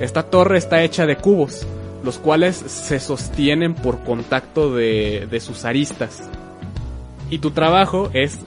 Esta 0.00 0.22
torre 0.22 0.56
está 0.56 0.82
hecha 0.82 1.04
de 1.04 1.16
cubos, 1.16 1.66
los 2.04 2.18
cuales 2.18 2.56
se 2.56 3.00
sostienen 3.00 3.74
por 3.74 4.02
contacto 4.04 4.74
de, 4.74 5.26
de 5.30 5.40
sus 5.40 5.64
aristas. 5.64 6.22
Y 7.28 7.38
tu 7.38 7.50
trabajo 7.50 8.08
es 8.14 8.38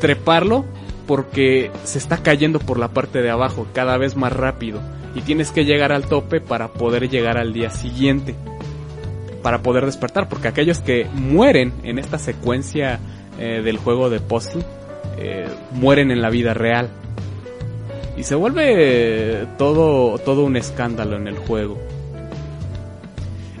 treparlo 0.00 0.66
porque 1.06 1.70
se 1.84 1.98
está 1.98 2.18
cayendo 2.18 2.58
por 2.58 2.78
la 2.78 2.88
parte 2.88 3.22
de 3.22 3.30
abajo 3.30 3.66
cada 3.72 3.96
vez 3.96 4.16
más 4.16 4.32
rápido 4.32 4.80
y 5.16 5.22
tienes 5.22 5.50
que 5.50 5.64
llegar 5.64 5.90
al 5.90 6.04
tope 6.04 6.40
para 6.40 6.68
poder 6.68 7.08
llegar 7.08 7.38
al 7.38 7.52
día 7.52 7.70
siguiente 7.70 8.36
para 9.46 9.62
poder 9.62 9.86
despertar 9.86 10.28
porque 10.28 10.48
aquellos 10.48 10.80
que 10.80 11.06
mueren 11.14 11.72
en 11.84 12.00
esta 12.00 12.18
secuencia 12.18 12.98
eh, 13.38 13.62
del 13.64 13.76
juego 13.76 14.10
de 14.10 14.18
puzzle 14.18 14.64
eh, 15.18 15.46
mueren 15.70 16.10
en 16.10 16.20
la 16.20 16.30
vida 16.30 16.52
real. 16.52 16.90
Y 18.16 18.24
se 18.24 18.34
vuelve 18.34 19.46
todo 19.56 20.18
todo 20.18 20.44
un 20.44 20.56
escándalo 20.56 21.16
en 21.16 21.28
el 21.28 21.38
juego. 21.38 21.78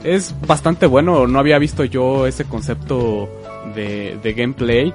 Es 0.02 0.34
bastante 0.44 0.86
bueno 0.86 1.28
no 1.28 1.38
había 1.38 1.60
visto 1.60 1.84
yo 1.84 2.26
ese 2.26 2.46
concepto 2.46 3.28
de, 3.76 4.18
de 4.20 4.32
gameplay 4.32 4.92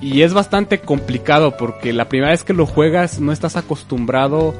y 0.00 0.22
es 0.22 0.32
bastante 0.32 0.80
complicado 0.80 1.58
porque 1.58 1.92
la 1.92 2.08
primera 2.08 2.30
vez 2.30 2.44
que 2.44 2.54
lo 2.54 2.64
juegas 2.64 3.20
no 3.20 3.30
estás 3.30 3.56
acostumbrado 3.56 4.54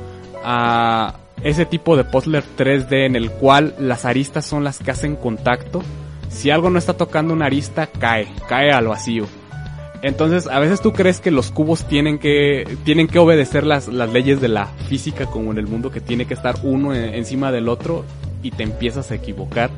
a 0.44 1.19
ese 1.42 1.66
tipo 1.66 1.96
de 1.96 2.04
puzzler 2.04 2.44
3D 2.56 3.06
en 3.06 3.16
el 3.16 3.30
cual 3.30 3.74
las 3.78 4.04
aristas 4.04 4.44
son 4.44 4.64
las 4.64 4.78
que 4.78 4.90
hacen 4.90 5.16
contacto. 5.16 5.82
Si 6.28 6.50
algo 6.50 6.70
no 6.70 6.78
está 6.78 6.94
tocando 6.94 7.34
una 7.34 7.46
arista, 7.46 7.86
cae, 7.86 8.28
cae 8.48 8.70
al 8.70 8.88
vacío. 8.88 9.26
Entonces, 10.02 10.46
a 10.46 10.58
veces 10.58 10.80
tú 10.80 10.92
crees 10.92 11.20
que 11.20 11.30
los 11.30 11.50
cubos 11.50 11.84
tienen 11.84 12.18
que, 12.18 12.78
tienen 12.84 13.06
que 13.06 13.18
obedecer 13.18 13.64
las, 13.64 13.88
las 13.88 14.10
leyes 14.10 14.40
de 14.40 14.48
la 14.48 14.66
física 14.88 15.26
como 15.26 15.52
en 15.52 15.58
el 15.58 15.66
mundo, 15.66 15.90
que 15.90 16.00
tiene 16.00 16.26
que 16.26 16.34
estar 16.34 16.56
uno 16.62 16.94
encima 16.94 17.52
del 17.52 17.68
otro 17.68 18.04
y 18.42 18.50
te 18.50 18.62
empiezas 18.62 19.10
a 19.10 19.14
equivocar 19.14 19.70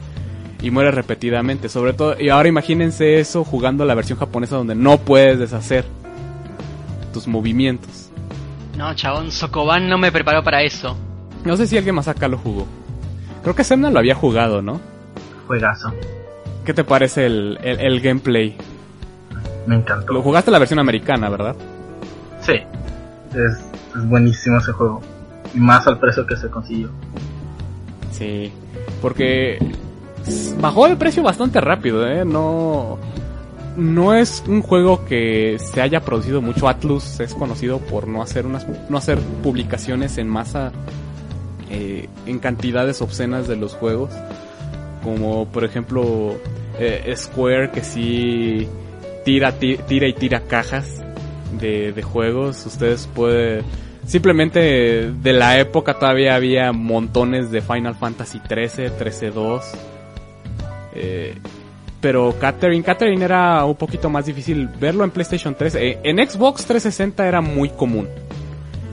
y 0.62 0.70
mueres 0.70 0.94
repetidamente. 0.94 1.68
Sobre 1.68 1.92
todo, 1.92 2.20
y 2.20 2.28
ahora 2.28 2.48
imagínense 2.48 3.18
eso 3.18 3.44
jugando 3.44 3.84
la 3.84 3.94
versión 3.94 4.18
japonesa 4.18 4.56
donde 4.56 4.76
no 4.76 4.98
puedes 4.98 5.38
deshacer 5.38 5.84
tus 7.12 7.26
movimientos. 7.26 8.10
No, 8.76 8.94
chabón, 8.94 9.32
Sokoban 9.32 9.88
no 9.88 9.98
me 9.98 10.12
preparó 10.12 10.42
para 10.44 10.62
eso. 10.62 10.96
No 11.45 11.57
sé 11.57 11.66
si 11.66 11.76
alguien 11.76 11.95
más 11.95 12.09
acá 12.09 12.28
lo 12.28 12.38
jugó. 12.38 12.66
Creo 13.43 13.55
que 13.55 13.64
Semna 13.64 13.90
lo 13.90 13.99
había 13.99 14.14
jugado, 14.14 14.62
¿no? 14.62 14.80
Juegazo. 15.47 15.93
¿Qué 16.64 16.72
te 16.72 16.84
parece 16.84 17.26
el, 17.26 17.59
el, 17.62 17.80
el 17.80 18.01
gameplay? 18.01 18.57
Me 19.66 19.76
encantó. 19.76 20.12
Lo 20.12 20.22
jugaste 20.22 20.51
la 20.51 20.59
versión 20.59 20.78
americana, 20.78 21.28
¿verdad? 21.28 21.57
Sí. 22.40 22.55
Es, 23.34 23.59
es 23.97 24.09
buenísimo 24.09 24.59
ese 24.59 24.72
juego. 24.72 25.01
Y 25.55 25.59
más 25.59 25.86
al 25.86 25.99
precio 25.99 26.26
que 26.26 26.36
se 26.36 26.49
consiguió. 26.49 26.90
Sí. 28.12 28.53
Porque 29.01 29.59
bajó 30.61 30.88
de 30.88 30.97
precio 30.97 31.22
bastante 31.22 31.61
rápido, 31.61 32.07
¿eh? 32.07 32.24
No, 32.24 32.99
no 33.76 34.14
es 34.14 34.45
un 34.47 34.62
juego 34.62 35.05
que 35.05 35.59
se 35.59 35.80
haya 35.80 36.01
producido 36.01 36.40
mucho. 36.40 36.68
Atlus 36.68 37.18
es 37.20 37.34
conocido 37.34 37.78
por 37.78 38.07
no 38.07 38.22
hacer 38.22 38.47
unas, 38.47 38.66
no 38.88 38.97
hacer 38.97 39.18
publicaciones 39.43 40.18
en 40.18 40.28
masa 40.28 40.70
eh, 41.73 42.09
en 42.27 42.39
cantidades 42.39 43.03
obscenas 43.03 43.49
de 43.49 43.57
los 43.57 43.75
juegos, 43.75 44.11
como 45.03 45.47
por 45.47 45.64
ejemplo 45.64 46.37
eh, 46.79 47.12
Square 47.16 47.70
que 47.70 47.83
sí 47.83 48.68
tira, 49.25 49.53
tira 49.53 50.07
y 50.07 50.12
tira 50.12 50.41
cajas 50.43 51.03
de, 51.59 52.01
juegos. 52.03 52.64
Ustedes 52.66 53.09
pueden 53.14 53.64
simplemente 54.07 55.11
de 55.12 55.33
la 55.33 55.59
época 55.59 55.95
todavía 55.95 56.35
había 56.35 56.73
montones 56.73 57.51
de 57.51 57.61
Final 57.61 57.95
Fantasy 57.95 58.41
13, 58.41 58.91
13 58.91 59.31
2 59.31 59.62
eh, 60.95 61.35
pero 62.01 62.35
Catherine, 62.39 62.83
Catherine 62.83 63.25
era 63.25 63.64
un 63.64 63.77
poquito 63.77 64.11
más 64.11 64.27
difícil 64.27 64.68
verlo 64.68 65.05
en 65.05 65.11
PlayStation 65.11 65.55
3. 65.55 65.75
Eh, 65.77 65.99
en 66.03 66.16
Xbox 66.16 66.64
360 66.66 67.27
era 67.27 67.41
muy 67.41 67.68
común. 67.70 68.09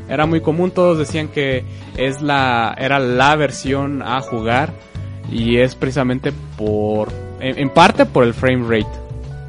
Era 0.10 0.26
muy 0.26 0.41
común, 0.41 0.72
todos 0.72 0.97
decían 0.97 1.28
que 1.28 1.64
es 1.95 2.22
la, 2.22 2.76
era 2.78 2.99
la 2.99 3.36
versión 3.36 4.01
a 4.01 4.20
jugar 4.22 4.74
y 5.32 5.57
es 5.57 5.76
precisamente 5.76 6.34
por, 6.57 7.10
en, 7.39 7.70
parte 7.70 8.05
por 8.05 8.24
el 8.24 8.34
frame 8.34 8.64
rate. 8.68 8.89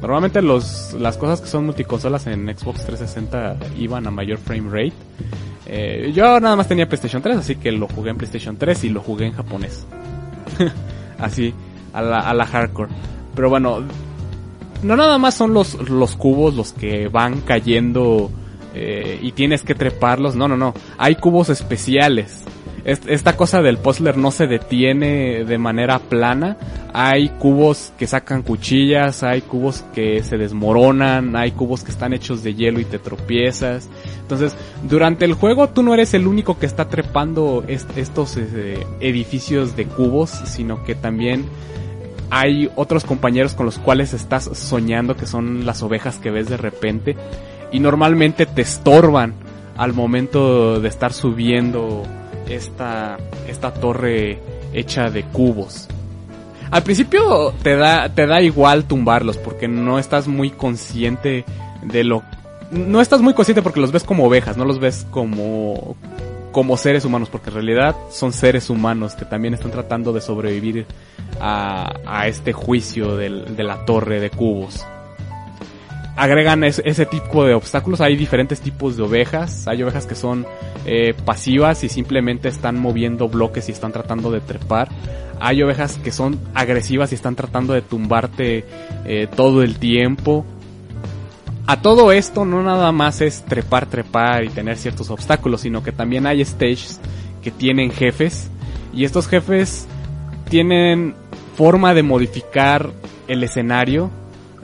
Normalmente 0.01 0.41
los, 0.41 0.93
las 0.93 1.17
cosas 1.17 1.41
que 1.41 1.47
son 1.47 1.65
multiconsolas 1.65 2.27
en 2.27 2.45
Xbox 2.47 2.85
360 2.85 3.57
iban 3.79 4.05
a 4.07 4.11
mayor 4.11 4.37
frame 4.37 4.69
rate. 4.69 4.93
Eh, 5.65 6.11
yo 6.13 6.39
nada 6.39 6.55
más 6.55 6.67
tenía 6.67 6.87
PlayStation 6.87 7.21
3, 7.21 7.37
así 7.37 7.55
que 7.55 7.71
lo 7.71 7.87
jugué 7.87 8.11
en 8.11 8.17
PlayStation 8.17 8.57
3 8.57 8.83
y 8.83 8.89
lo 8.89 9.01
jugué 9.01 9.27
en 9.27 9.33
japonés. 9.33 9.85
así 11.17 11.53
a 11.93 12.01
la, 12.01 12.19
a 12.19 12.33
la 12.33 12.45
hardcore. 12.45 12.91
Pero 13.35 13.49
bueno, 13.49 13.83
no 14.83 14.95
nada 14.95 15.17
más 15.17 15.35
son 15.35 15.53
los, 15.53 15.89
los 15.89 16.15
cubos 16.15 16.55
los 16.55 16.73
que 16.73 17.07
van 17.07 17.41
cayendo 17.41 18.31
eh, 18.73 19.19
y 19.21 19.31
tienes 19.33 19.63
que 19.63 19.75
treparlos. 19.75 20.35
No, 20.35 20.47
no, 20.47 20.57
no. 20.57 20.73
Hay 20.97 21.15
cubos 21.15 21.49
especiales. 21.49 22.43
Esta 22.83 23.37
cosa 23.37 23.61
del 23.61 23.77
puzzler 23.77 24.17
no 24.17 24.31
se 24.31 24.47
detiene 24.47 25.45
de 25.45 25.57
manera 25.59 25.99
plana. 25.99 26.57
Hay 26.93 27.29
cubos 27.29 27.93
que 27.97 28.07
sacan 28.07 28.41
cuchillas, 28.41 29.21
hay 29.21 29.41
cubos 29.41 29.83
que 29.93 30.23
se 30.23 30.37
desmoronan, 30.37 31.35
hay 31.35 31.51
cubos 31.51 31.83
que 31.83 31.91
están 31.91 32.11
hechos 32.13 32.41
de 32.41 32.55
hielo 32.55 32.79
y 32.79 32.85
te 32.85 32.97
tropiezas. 32.97 33.87
Entonces, 34.21 34.55
durante 34.89 35.25
el 35.25 35.33
juego 35.33 35.69
tú 35.69 35.83
no 35.83 35.93
eres 35.93 36.15
el 36.15 36.25
único 36.25 36.57
que 36.57 36.65
está 36.65 36.89
trepando 36.89 37.63
estos 37.67 38.37
eh, 38.37 38.83
edificios 38.99 39.75
de 39.75 39.85
cubos, 39.85 40.31
sino 40.45 40.83
que 40.83 40.95
también 40.95 41.45
hay 42.31 42.71
otros 42.75 43.03
compañeros 43.03 43.53
con 43.53 43.67
los 43.67 43.77
cuales 43.77 44.13
estás 44.13 44.45
soñando 44.53 45.15
que 45.15 45.27
son 45.27 45.65
las 45.65 45.83
ovejas 45.83 46.17
que 46.17 46.31
ves 46.31 46.49
de 46.49 46.57
repente 46.57 47.15
y 47.71 47.79
normalmente 47.79 48.45
te 48.45 48.61
estorban 48.61 49.33
al 49.77 49.93
momento 49.93 50.79
de 50.79 50.87
estar 50.87 51.13
subiendo 51.13 52.03
esta, 52.49 53.17
esta 53.47 53.73
torre 53.73 54.39
hecha 54.73 55.09
de 55.09 55.23
cubos. 55.23 55.87
Al 56.69 56.83
principio 56.83 57.53
te 57.63 57.75
da, 57.75 58.09
te 58.09 58.25
da 58.25 58.41
igual 58.41 58.85
tumbarlos 58.85 59.37
porque 59.37 59.67
no 59.67 59.99
estás 59.99 60.27
muy 60.27 60.51
consciente 60.51 61.45
de 61.81 62.03
lo... 62.03 62.23
No 62.71 63.01
estás 63.01 63.21
muy 63.21 63.33
consciente 63.33 63.61
porque 63.61 63.81
los 63.81 63.91
ves 63.91 64.03
como 64.03 64.25
ovejas, 64.25 64.55
no 64.55 64.63
los 64.63 64.79
ves 64.79 65.05
como, 65.11 65.97
como 66.53 66.77
seres 66.77 67.03
humanos, 67.03 67.27
porque 67.29 67.49
en 67.49 67.55
realidad 67.55 67.95
son 68.09 68.31
seres 68.31 68.69
humanos 68.69 69.15
que 69.15 69.25
también 69.25 69.53
están 69.53 69.71
tratando 69.71 70.13
de 70.13 70.21
sobrevivir 70.21 70.85
a, 71.41 71.93
a 72.05 72.27
este 72.27 72.53
juicio 72.53 73.17
del, 73.17 73.57
de 73.57 73.63
la 73.63 73.83
torre 73.83 74.21
de 74.21 74.29
cubos. 74.29 74.85
Agregan 76.15 76.63
ese 76.63 77.05
tipo 77.05 77.45
de 77.45 77.53
obstáculos, 77.53 78.01
hay 78.01 78.15
diferentes 78.15 78.59
tipos 78.59 78.97
de 78.97 79.03
ovejas, 79.03 79.67
hay 79.67 79.81
ovejas 79.81 80.05
que 80.05 80.15
son 80.15 80.45
eh, 80.85 81.13
pasivas 81.25 81.83
y 81.83 81.89
simplemente 81.89 82.49
están 82.49 82.79
moviendo 82.79 83.29
bloques 83.29 83.69
y 83.69 83.71
están 83.71 83.93
tratando 83.93 84.29
de 84.29 84.41
trepar, 84.41 84.89
hay 85.39 85.63
ovejas 85.63 85.97
que 85.97 86.11
son 86.11 86.39
agresivas 86.53 87.11
y 87.11 87.15
están 87.15 87.35
tratando 87.35 87.73
de 87.73 87.81
tumbarte 87.81 88.65
eh, 89.05 89.27
todo 89.33 89.63
el 89.63 89.79
tiempo, 89.79 90.45
a 91.71 91.81
todo 91.81 92.11
esto 92.11 92.43
no 92.43 92.61
nada 92.63 92.91
más 92.91 93.21
es 93.21 93.43
trepar, 93.45 93.85
trepar 93.85 94.43
y 94.43 94.49
tener 94.49 94.77
ciertos 94.77 95.09
obstáculos, 95.09 95.61
sino 95.61 95.81
que 95.81 95.93
también 95.93 96.25
hay 96.27 96.43
stages 96.43 96.99
que 97.41 97.49
tienen 97.49 97.91
jefes. 97.91 98.49
Y 98.93 99.05
estos 99.05 99.27
jefes 99.27 99.87
tienen 100.49 101.15
forma 101.55 101.93
de 101.93 102.03
modificar 102.03 102.91
el 103.27 103.43
escenario. 103.43 104.11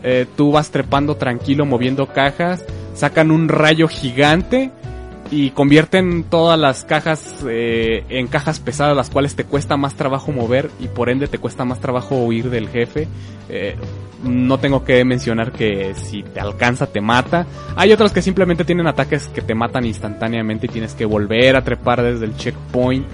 Eh, 0.03 0.25
tú 0.35 0.51
vas 0.51 0.69
trepando 0.69 1.15
tranquilo 1.15 1.65
moviendo 1.65 2.07
cajas, 2.07 2.63
sacan 2.93 3.31
un 3.31 3.49
rayo 3.49 3.87
gigante 3.87 4.71
y 5.31 5.51
convierten 5.51 6.23
todas 6.23 6.57
las 6.57 6.83
cajas 6.83 7.43
eh, 7.47 8.05
en 8.09 8.27
cajas 8.27 8.59
pesadas, 8.59 8.95
las 8.95 9.09
cuales 9.09 9.35
te 9.35 9.43
cuesta 9.43 9.77
más 9.77 9.95
trabajo 9.95 10.31
mover 10.31 10.69
y 10.79 10.87
por 10.87 11.09
ende 11.09 11.27
te 11.27 11.37
cuesta 11.37 11.65
más 11.65 11.79
trabajo 11.79 12.15
huir 12.15 12.49
del 12.49 12.69
jefe. 12.69 13.07
Eh, 13.49 13.75
no 14.23 14.57
tengo 14.57 14.83
que 14.83 15.03
mencionar 15.05 15.51
que 15.51 15.93
si 15.95 16.23
te 16.23 16.39
alcanza 16.39 16.87
te 16.87 17.01
mata. 17.01 17.45
Hay 17.75 17.91
otros 17.91 18.11
que 18.11 18.21
simplemente 18.21 18.65
tienen 18.65 18.87
ataques 18.87 19.27
que 19.27 19.41
te 19.41 19.53
matan 19.53 19.85
instantáneamente 19.85 20.65
y 20.67 20.69
tienes 20.69 20.93
que 20.93 21.05
volver 21.05 21.55
a 21.55 21.63
trepar 21.63 22.01
desde 22.01 22.25
el 22.25 22.35
checkpoint. 22.35 23.05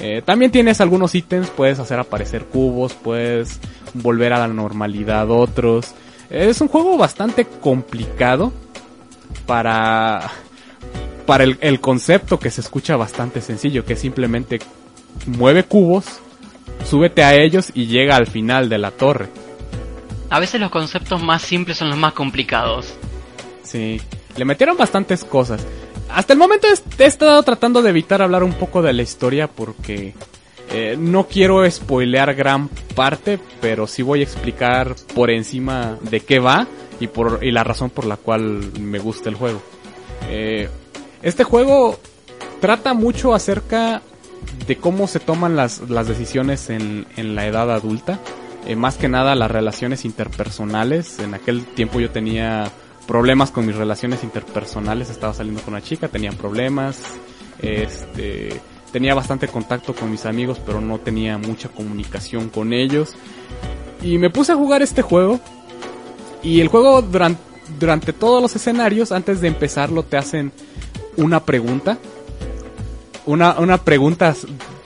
Eh, 0.00 0.22
también 0.24 0.50
tienes 0.50 0.80
algunos 0.80 1.14
ítems, 1.14 1.48
puedes 1.50 1.78
hacer 1.78 1.98
aparecer 1.98 2.44
cubos, 2.44 2.94
puedes 2.94 3.58
volver 3.94 4.32
a 4.34 4.38
la 4.38 4.48
normalidad 4.48 5.30
otros. 5.30 5.94
Es 6.30 6.60
un 6.60 6.68
juego 6.68 6.96
bastante 6.96 7.44
complicado 7.44 8.52
para 9.46 10.30
para 11.26 11.44
el, 11.44 11.58
el, 11.60 11.80
concepto 11.80 12.38
que 12.38 12.52
se 12.52 12.60
escucha 12.60 12.96
bastante 12.96 13.40
sencillo, 13.40 13.84
que 13.84 13.96
simplemente 13.96 14.60
mueve 15.26 15.64
cubos, 15.64 16.20
súbete 16.84 17.24
a 17.24 17.34
ellos 17.34 17.72
y 17.74 17.86
llega 17.86 18.14
al 18.14 18.28
final 18.28 18.68
de 18.68 18.78
la 18.78 18.92
torre. 18.92 19.28
A 20.30 20.40
veces 20.40 20.60
los 20.60 20.70
conceptos 20.70 21.22
más 21.22 21.42
simples 21.42 21.78
son 21.78 21.88
los 21.88 21.98
más 21.98 22.12
complicados. 22.12 22.94
Sí, 23.62 24.00
le 24.36 24.44
metieron 24.44 24.76
bastantes 24.76 25.24
cosas. 25.24 25.66
Hasta 26.08 26.32
el 26.32 26.38
momento 26.38 26.68
he 26.98 27.04
estado 27.04 27.42
tratando 27.42 27.82
de 27.82 27.90
evitar 27.90 28.22
hablar 28.22 28.44
un 28.44 28.52
poco 28.52 28.82
de 28.82 28.92
la 28.92 29.02
historia 29.02 29.48
porque 29.48 30.14
eh, 30.70 30.96
no 30.98 31.26
quiero 31.26 31.68
spoilear 31.70 32.34
gran 32.34 32.68
parte, 32.94 33.38
pero 33.60 33.86
sí 33.86 34.02
voy 34.02 34.20
a 34.20 34.24
explicar 34.24 34.94
por 35.14 35.30
encima 35.30 35.98
de 36.02 36.20
qué 36.20 36.38
va 36.38 36.66
y, 36.98 37.06
por, 37.06 37.40
y 37.42 37.52
la 37.52 37.62
razón 37.62 37.90
por 37.90 38.04
la 38.04 38.16
cual 38.16 38.72
me 38.80 38.98
gusta 38.98 39.28
el 39.28 39.36
juego. 39.36 39.62
Eh, 40.28 40.68
este 41.22 41.44
juego 41.44 41.98
trata 42.60 42.94
mucho 42.94 43.34
acerca 43.34 44.02
de 44.66 44.76
cómo 44.76 45.06
se 45.06 45.20
toman 45.20 45.56
las, 45.56 45.88
las 45.88 46.08
decisiones 46.08 46.68
en, 46.70 47.06
en, 47.16 47.34
la 47.34 47.46
edad 47.46 47.70
adulta. 47.70 48.18
Eh, 48.66 48.74
más 48.74 48.96
que 48.96 49.08
nada 49.08 49.34
las 49.34 49.50
relaciones 49.50 50.04
interpersonales. 50.04 51.20
En 51.20 51.34
aquel 51.34 51.64
tiempo 51.64 52.00
yo 52.00 52.10
tenía 52.10 52.70
problemas 53.06 53.52
con 53.52 53.66
mis 53.66 53.76
relaciones 53.76 54.24
interpersonales. 54.24 55.10
Estaba 55.10 55.32
saliendo 55.32 55.62
con 55.62 55.74
una 55.74 55.82
chica, 55.82 56.08
tenía 56.08 56.32
problemas. 56.32 56.98
Este, 57.60 58.60
tenía 58.92 59.14
bastante 59.14 59.48
contacto 59.48 59.94
con 59.94 60.10
mis 60.10 60.26
amigos, 60.26 60.60
pero 60.64 60.80
no 60.80 60.98
tenía 60.98 61.38
mucha 61.38 61.68
comunicación 61.68 62.48
con 62.48 62.72
ellos. 62.72 63.14
Y 64.02 64.18
me 64.18 64.30
puse 64.30 64.52
a 64.52 64.56
jugar 64.56 64.82
este 64.82 65.02
juego. 65.02 65.40
Y 66.42 66.60
el 66.60 66.68
juego 66.68 67.02
durante, 67.02 67.42
durante 67.78 68.12
todos 68.12 68.40
los 68.40 68.54
escenarios, 68.54 69.12
antes 69.12 69.40
de 69.40 69.48
empezarlo, 69.48 70.02
te 70.02 70.16
hacen 70.16 70.52
una 71.16 71.44
pregunta. 71.44 71.98
Una, 73.24 73.58
una 73.58 73.78
pregunta 73.78 74.34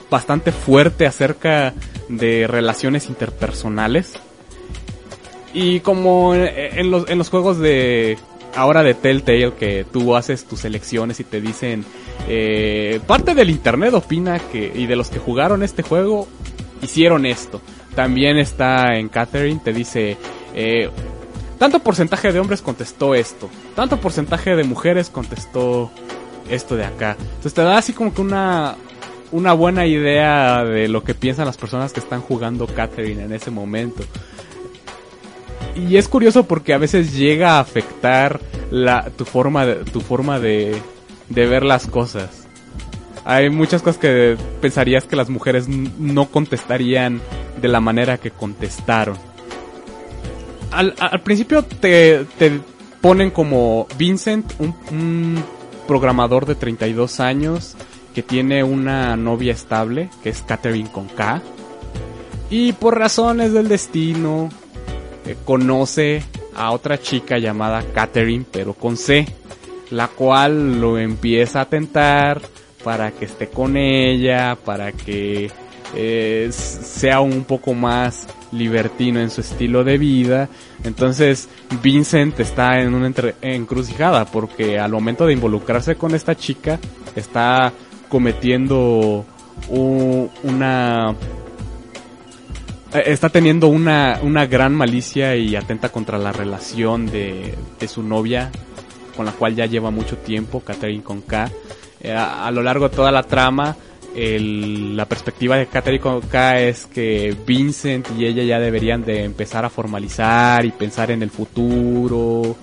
bastante 0.09 0.51
fuerte 0.51 1.05
acerca 1.05 1.73
de 2.09 2.47
relaciones 2.47 3.07
interpersonales. 3.07 4.13
Y 5.53 5.81
como 5.81 6.33
en 6.33 6.91
los, 6.91 7.09
en 7.09 7.17
los 7.17 7.29
juegos 7.29 7.59
de 7.59 8.17
ahora 8.55 8.83
de 8.83 8.93
Telltale 8.93 9.53
que 9.53 9.85
tú 9.91 10.15
haces 10.15 10.45
tus 10.45 10.61
selecciones 10.61 11.19
y 11.19 11.23
te 11.23 11.41
dicen 11.41 11.85
eh, 12.27 12.99
parte 13.07 13.35
del 13.35 13.49
internet 13.49 13.93
opina 13.93 14.39
que 14.39 14.71
y 14.73 14.85
de 14.85 14.95
los 14.95 15.09
que 15.09 15.19
jugaron 15.19 15.63
este 15.63 15.83
juego 15.83 16.27
hicieron 16.81 17.25
esto. 17.25 17.61
También 17.95 18.37
está 18.37 18.95
en 18.95 19.09
Catherine 19.09 19.59
te 19.63 19.73
dice 19.73 20.17
eh, 20.55 20.89
tanto 21.57 21.79
porcentaje 21.79 22.31
de 22.31 22.39
hombres 22.39 22.61
contestó 22.61 23.15
esto, 23.15 23.49
tanto 23.75 23.97
porcentaje 23.97 24.55
de 24.55 24.63
mujeres 24.63 25.09
contestó 25.09 25.91
esto 26.49 26.75
de 26.75 26.85
acá. 26.85 27.17
Entonces 27.19 27.53
te 27.53 27.61
da 27.61 27.77
así 27.77 27.93
como 27.93 28.13
que 28.13 28.21
una 28.21 28.75
una 29.31 29.53
buena 29.53 29.85
idea 29.85 30.63
de 30.63 30.87
lo 30.87 31.03
que 31.03 31.13
piensan 31.13 31.45
las 31.45 31.57
personas 31.57 31.93
que 31.93 31.99
están 31.99 32.21
jugando 32.21 32.67
Catherine 32.67 33.23
en 33.23 33.33
ese 33.33 33.49
momento. 33.49 34.03
Y 35.75 35.95
es 35.95 36.07
curioso 36.07 36.45
porque 36.45 36.73
a 36.73 36.77
veces 36.77 37.15
llega 37.15 37.53
a 37.53 37.59
afectar 37.59 38.41
la, 38.71 39.09
tu 39.09 39.23
forma 39.25 39.65
de, 39.65 39.75
tu 39.85 40.01
forma 40.01 40.39
de, 40.39 40.81
de 41.33 41.45
ver 41.45 41.63
las 41.63 41.87
cosas. 41.87 42.47
Hay 43.23 43.49
muchas 43.49 43.81
cosas 43.81 43.99
que 43.99 44.37
pensarías 44.61 45.05
que 45.05 45.15
las 45.15 45.29
mujeres 45.29 45.67
no 45.67 46.27
contestarían 46.27 47.21
de 47.61 47.67
la 47.67 47.79
manera 47.79 48.17
que 48.17 48.31
contestaron. 48.31 49.17
Al, 50.71 51.21
principio 51.23 51.63
te, 51.63 52.25
te, 52.37 52.59
ponen 53.01 53.29
como 53.29 53.87
Vincent, 53.97 54.53
un, 54.59 54.73
un 54.89 55.43
programador 55.85 56.45
de 56.45 56.55
32 56.55 57.19
años 57.19 57.75
que 58.15 58.23
tiene 58.23 58.63
una 58.63 59.17
novia 59.17 59.51
estable, 59.51 60.09
que 60.23 60.29
es 60.29 60.41
Catherine 60.41 60.89
con 60.91 61.07
K. 61.07 61.41
Y 62.49 62.73
por 62.73 62.97
razones 62.97 63.53
del 63.53 63.67
destino, 63.67 64.49
eh, 65.25 65.35
conoce 65.45 66.23
a 66.55 66.71
otra 66.71 66.99
chica 66.99 67.37
llamada 67.37 67.83
Catherine, 67.93 68.45
pero 68.49 68.73
con 68.73 68.97
C, 68.97 69.25
la 69.91 70.07
cual 70.07 70.79
lo 70.79 70.97
empieza 70.97 71.61
a 71.61 71.65
tentar 71.65 72.41
para 72.83 73.11
que 73.11 73.25
esté 73.25 73.49
con 73.49 73.77
ella, 73.77 74.55
para 74.55 74.91
que 74.91 75.51
eh, 75.95 76.49
sea 76.51 77.19
un 77.19 77.43
poco 77.43 77.73
más 77.73 78.27
libertino 78.51 79.19
en 79.19 79.29
su 79.29 79.41
estilo 79.41 79.83
de 79.83 79.97
vida. 79.97 80.49
Entonces 80.83 81.49
Vincent 81.83 82.39
está 82.39 82.79
en 82.79 82.93
una 82.93 83.11
encrucijada 83.41 84.25
porque 84.25 84.79
al 84.79 84.91
momento 84.91 85.25
de 85.25 85.33
involucrarse 85.33 85.95
con 85.95 86.15
esta 86.15 86.35
chica 86.35 86.79
está 87.15 87.71
cometiendo 88.09 89.25
una 89.69 91.15
eh, 92.93 93.03
está 93.05 93.29
teniendo 93.29 93.67
una, 93.67 94.19
una 94.21 94.45
gran 94.45 94.73
malicia 94.73 95.35
y 95.35 95.55
atenta 95.55 95.89
contra 95.89 96.17
la 96.17 96.31
relación 96.31 97.05
de, 97.05 97.55
de 97.79 97.87
su 97.87 98.03
novia, 98.03 98.51
con 99.11 99.25
la 99.25 99.31
cual 99.31 99.55
ya 99.55 99.65
lleva 99.65 99.91
mucho 99.91 100.17
tiempo, 100.17 100.61
Catherine 100.61 101.03
con 101.03 101.21
K. 101.21 101.49
Eh, 102.01 102.11
a, 102.11 102.49
lo 102.51 102.63
largo 102.63 102.89
de 102.89 102.95
toda 102.95 103.11
la 103.11 103.23
trama, 103.23 103.75
la 104.15 105.05
perspectiva 105.05 105.55
de 105.57 105.67
Catherine 105.67 106.01
con 106.01 106.21
K 106.21 106.59
es 106.59 106.85
que 106.85 107.35
Vincent 107.45 108.07
y 108.17 108.25
ella 108.25 108.43
ya 108.43 108.59
deberían 108.59 109.03
de 109.03 109.23
empezar 109.23 109.63
a 109.63 109.69
formalizar 109.69 110.65
y 110.65 110.71
pensar 110.71 111.11
en 111.11 111.23
el 111.23 111.29
futuro, 111.29 112.55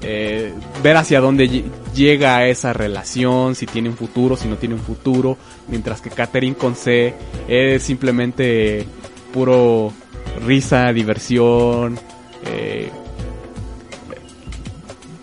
eh, 0.00 0.52
ver 0.82 0.96
hacia 0.96 1.20
dónde 1.20 1.64
llega 1.94 2.46
esa 2.46 2.72
relación, 2.72 3.54
si 3.54 3.66
tiene 3.66 3.88
un 3.88 3.96
futuro, 3.96 4.36
si 4.36 4.48
no 4.48 4.56
tiene 4.56 4.74
un 4.74 4.80
futuro, 4.80 5.36
mientras 5.68 6.00
que 6.00 6.10
Catherine 6.10 6.56
con 6.56 6.74
C 6.74 7.14
es 7.48 7.82
simplemente 7.82 8.86
puro 9.32 9.92
risa, 10.44 10.92
diversión, 10.92 11.98
eh, 12.46 12.90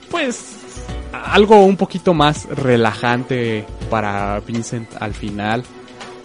pues 0.10 0.62
algo 1.14 1.64
un 1.64 1.78
poquito 1.78 2.14
más 2.14 2.45
relajante 2.49 3.66
para 3.89 4.39
Vincent 4.41 4.89
al 4.99 5.14
final. 5.14 5.64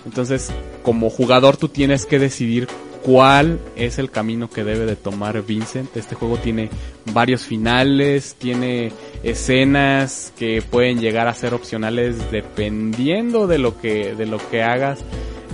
Entonces, 0.05 0.51
como 0.83 1.11
jugador 1.11 1.57
tú 1.57 1.69
tienes 1.69 2.07
que 2.07 2.19
decidir 2.19 2.67
cuál 3.03 3.61
es 3.77 3.99
el 3.99 4.11
camino 4.11 4.51
que 4.51 4.65
debe 4.65 4.87
de 4.87 4.97
tomar 4.97 5.43
Vincent. 5.43 5.97
Este 5.97 6.15
juego 6.15 6.39
tiene 6.39 6.71
varios 7.13 7.43
finales, 7.43 8.35
tiene 8.39 8.93
escenas 9.23 10.33
que 10.37 10.63
pueden 10.63 11.01
llegar 11.01 11.29
a 11.29 11.35
ser 11.35 11.55
opcionales 11.55 12.31
dependiendo 12.31 13.47
de 13.47 13.59
lo 13.59 13.79
que 13.79 14.15
de 14.15 14.27
lo 14.27 14.39
que 14.51 14.63
hagas. 14.63 15.01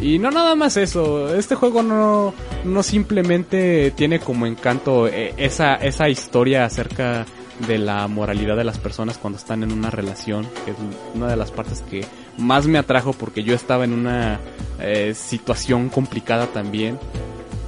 Y 0.01 0.19
no 0.19 0.31
nada 0.31 0.55
más 0.55 0.77
eso, 0.77 1.35
este 1.35 1.55
juego 1.55 1.83
no, 1.83 2.35
no 2.65 2.83
simplemente 2.83 3.93
tiene 3.93 4.19
como 4.19 4.47
encanto 4.47 5.07
eh, 5.07 5.35
esa, 5.37 5.77
esa 5.77 6.09
historia 6.09 6.65
acerca 6.65 7.25
de 7.67 7.79
la 7.79 8.07
moralidad 8.09 8.57
de 8.57 8.65
las 8.65 8.79
personas 8.79 9.19
cuando 9.19 9.39
están 9.39 9.63
en 9.63 9.73
una 9.73 9.91
relación, 9.91 10.47
que 10.65 10.73
es 10.73 10.77
una 11.15 11.29
de 11.29 11.37
las 11.37 11.51
partes 11.51 11.83
que 11.89 12.05
más 12.37 12.67
me 12.67 12.79
atrajo 12.79 13.13
porque 13.13 13.43
yo 13.43 13.55
estaba 13.55 13.85
en 13.85 13.93
una 13.93 14.41
eh, 14.81 15.15
situación 15.15 15.89
complicada 15.89 16.47
también. 16.49 16.99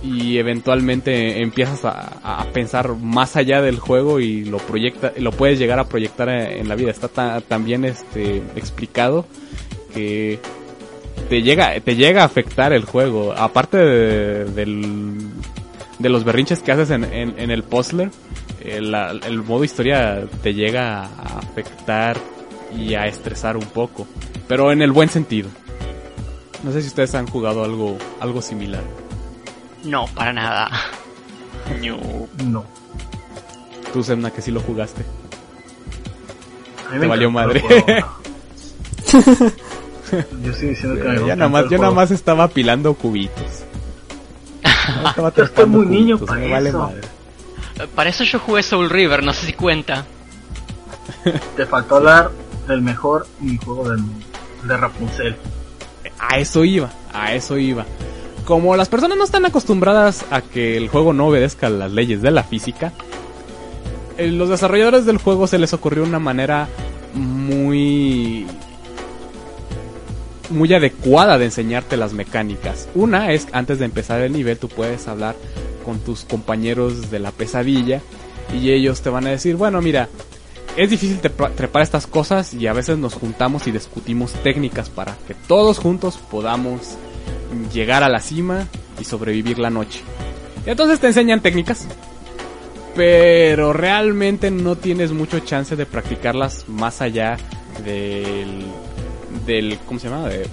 Y 0.03 0.39
eventualmente 0.39 1.43
empiezas 1.43 1.80
a, 1.84 2.47
pensar 2.53 2.95
más 2.95 3.34
allá 3.34 3.61
del 3.61 3.80
juego 3.80 4.20
y 4.20 4.45
lo 4.45 4.59
proyecta 4.59 5.12
lo 5.18 5.32
puedes 5.32 5.59
llegar 5.59 5.80
a 5.80 5.89
proyectar 5.89 6.28
en 6.28 6.68
la 6.68 6.76
vida. 6.76 6.93
Está 6.93 7.41
tan 7.41 7.64
bien 7.64 7.84
este 7.84 8.37
explicado 8.55 9.26
que 9.93 10.39
te 11.28 11.43
llega 11.43 11.80
te 11.80 11.97
llega 11.97 12.22
a 12.22 12.26
afectar 12.26 12.72
el 12.72 12.84
juego. 12.84 13.32
Aparte 13.32 13.78
de, 13.78 14.45
de 15.99 16.09
los 16.09 16.22
berrinches 16.22 16.62
que 16.62 16.70
haces 16.70 16.91
en, 16.91 17.03
en, 17.03 17.34
en 17.39 17.51
el 17.51 17.64
puzzler 17.64 18.11
el, 18.66 18.94
el, 18.94 19.42
modo 19.42 19.64
historia 19.64 20.24
te 20.42 20.54
llega 20.54 21.04
a 21.04 21.38
afectar 21.38 22.16
y 22.76 22.94
a 22.94 23.06
estresar 23.06 23.56
un 23.56 23.66
poco 23.66 24.06
pero 24.48 24.72
en 24.72 24.82
el 24.82 24.92
buen 24.92 25.08
sentido 25.08 25.48
no 26.62 26.72
sé 26.72 26.82
si 26.82 26.88
ustedes 26.88 27.14
han 27.14 27.26
jugado 27.26 27.64
algo 27.64 27.96
algo 28.20 28.42
similar 28.42 28.82
no, 29.86 30.06
para 30.06 30.32
nada. 30.32 30.68
No. 31.80 31.98
No. 32.44 32.64
Tú, 33.92 34.02
Semna, 34.02 34.30
que 34.30 34.42
sí 34.42 34.50
lo 34.50 34.60
jugaste. 34.60 35.04
A 36.90 36.94
mí 36.94 37.00
Te 37.00 37.06
valió 37.06 37.30
madre. 37.30 37.62
yo 40.42 40.52
sí 40.52 40.68
diciendo 40.68 41.00
que 41.00 41.08
me 41.08 41.26
ya 41.26 41.36
nada 41.36 41.48
más, 41.48 41.68
yo 41.70 41.78
nada 41.78 41.92
más 41.92 42.10
estaba 42.10 42.44
apilando 42.44 42.94
cubitos. 42.94 43.64
No 45.02 45.08
estaba 45.08 45.32
yo 45.36 45.44
estoy 45.44 45.66
muy 45.66 45.86
cubitos, 45.86 46.00
niño 46.00 46.18
para 46.18 46.40
me 46.40 46.46
eso. 46.46 46.52
vale 46.54 46.72
madre. 46.72 47.00
Para 47.95 48.11
eso 48.11 48.24
yo 48.24 48.39
jugué 48.39 48.62
Soul 48.62 48.91
River, 48.91 49.22
no 49.22 49.33
sé 49.33 49.47
si 49.47 49.53
cuenta. 49.53 50.07
Te 51.57 51.66
faltó 51.66 51.97
hablar 51.97 52.31
del 52.66 52.83
mejor 52.83 53.27
juego 53.64 53.89
del 53.91 53.99
mundo, 53.99 54.27
de 54.64 54.77
Rapunzel. 54.77 55.37
A 56.18 56.39
eso 56.39 56.64
iba, 56.64 56.91
a 57.12 57.35
eso 57.35 57.59
iba 57.59 57.85
como 58.47 58.77
las 58.77 58.89
personas 58.89 59.18
no 59.18 59.24
están 59.24 59.45
acostumbradas 59.45 60.24
a 60.31 60.41
que 60.41 60.77
el 60.77 60.89
juego 60.89 61.12
no 61.12 61.27
obedezca 61.27 61.68
las 61.68 61.91
leyes 61.91 62.22
de 62.22 62.31
la 62.31 62.45
física, 62.45 62.93
eh, 64.16 64.29
los 64.29 64.49
desarrolladores 64.49 65.05
del 65.05 65.18
juego 65.18 65.47
se 65.49 65.59
les 65.59 65.74
ocurrió 65.74 66.05
una 66.05 66.20
manera 66.20 66.68
muy 67.12 68.47
muy 70.49 70.72
adecuada 70.72 71.39
de 71.39 71.47
enseñarte 71.47 71.97
las 71.97 72.12
mecánicas. 72.12 72.89
Una 72.95 73.33
es 73.33 73.49
antes 73.51 73.81
de 73.81 73.85
empezar 73.85 74.20
el 74.20 74.33
nivel 74.33 74.59
tú 74.59 74.68
puedes 74.68 75.09
hablar 75.09 75.35
con 75.87 76.01
tus 76.01 76.24
compañeros 76.24 77.11
de 77.11 77.18
la 77.20 77.30
pesadilla 77.30 78.03
y 78.53 78.70
ellos 78.72 79.01
te 79.01 79.09
van 79.09 79.26
a 79.26 79.30
decir, 79.30 79.57
bueno, 79.57 79.80
mira, 79.80 80.09
es 80.76 80.91
difícil 80.91 81.20
trepa- 81.22 81.55
trepar 81.55 81.80
estas 81.82 82.07
cosas 82.07 82.53
y 82.53 82.66
a 82.66 82.74
veces 82.74 82.99
nos 82.99 83.14
juntamos 83.14 83.66
y 83.66 83.70
discutimos 83.70 84.32
técnicas 84.43 84.91
para 84.91 85.16
que 85.26 85.34
todos 85.34 85.78
juntos 85.78 86.18
podamos 86.30 86.80
llegar 87.72 88.03
a 88.03 88.09
la 88.11 88.20
cima 88.20 88.66
y 89.01 89.05
sobrevivir 89.05 89.59
la 89.59 89.70
noche. 89.70 90.01
Y 90.66 90.70
entonces 90.70 91.01
te 91.01 91.07
enseñan 91.07 91.41
técnicas, 91.41 91.87
pero 92.95 93.72
realmente 93.72 94.51
no 94.51 94.76
tienes 94.76 95.12
mucho 95.12 95.39
chance 95.41 95.76
de 95.76 95.87
practicarlas 95.87 96.68
más 96.68 97.01
allá 97.01 97.37
del 97.84 98.66
del 99.47 99.78
¿cómo 99.87 100.01
se 100.01 100.09
llama? 100.09 100.28
de, 100.28 100.47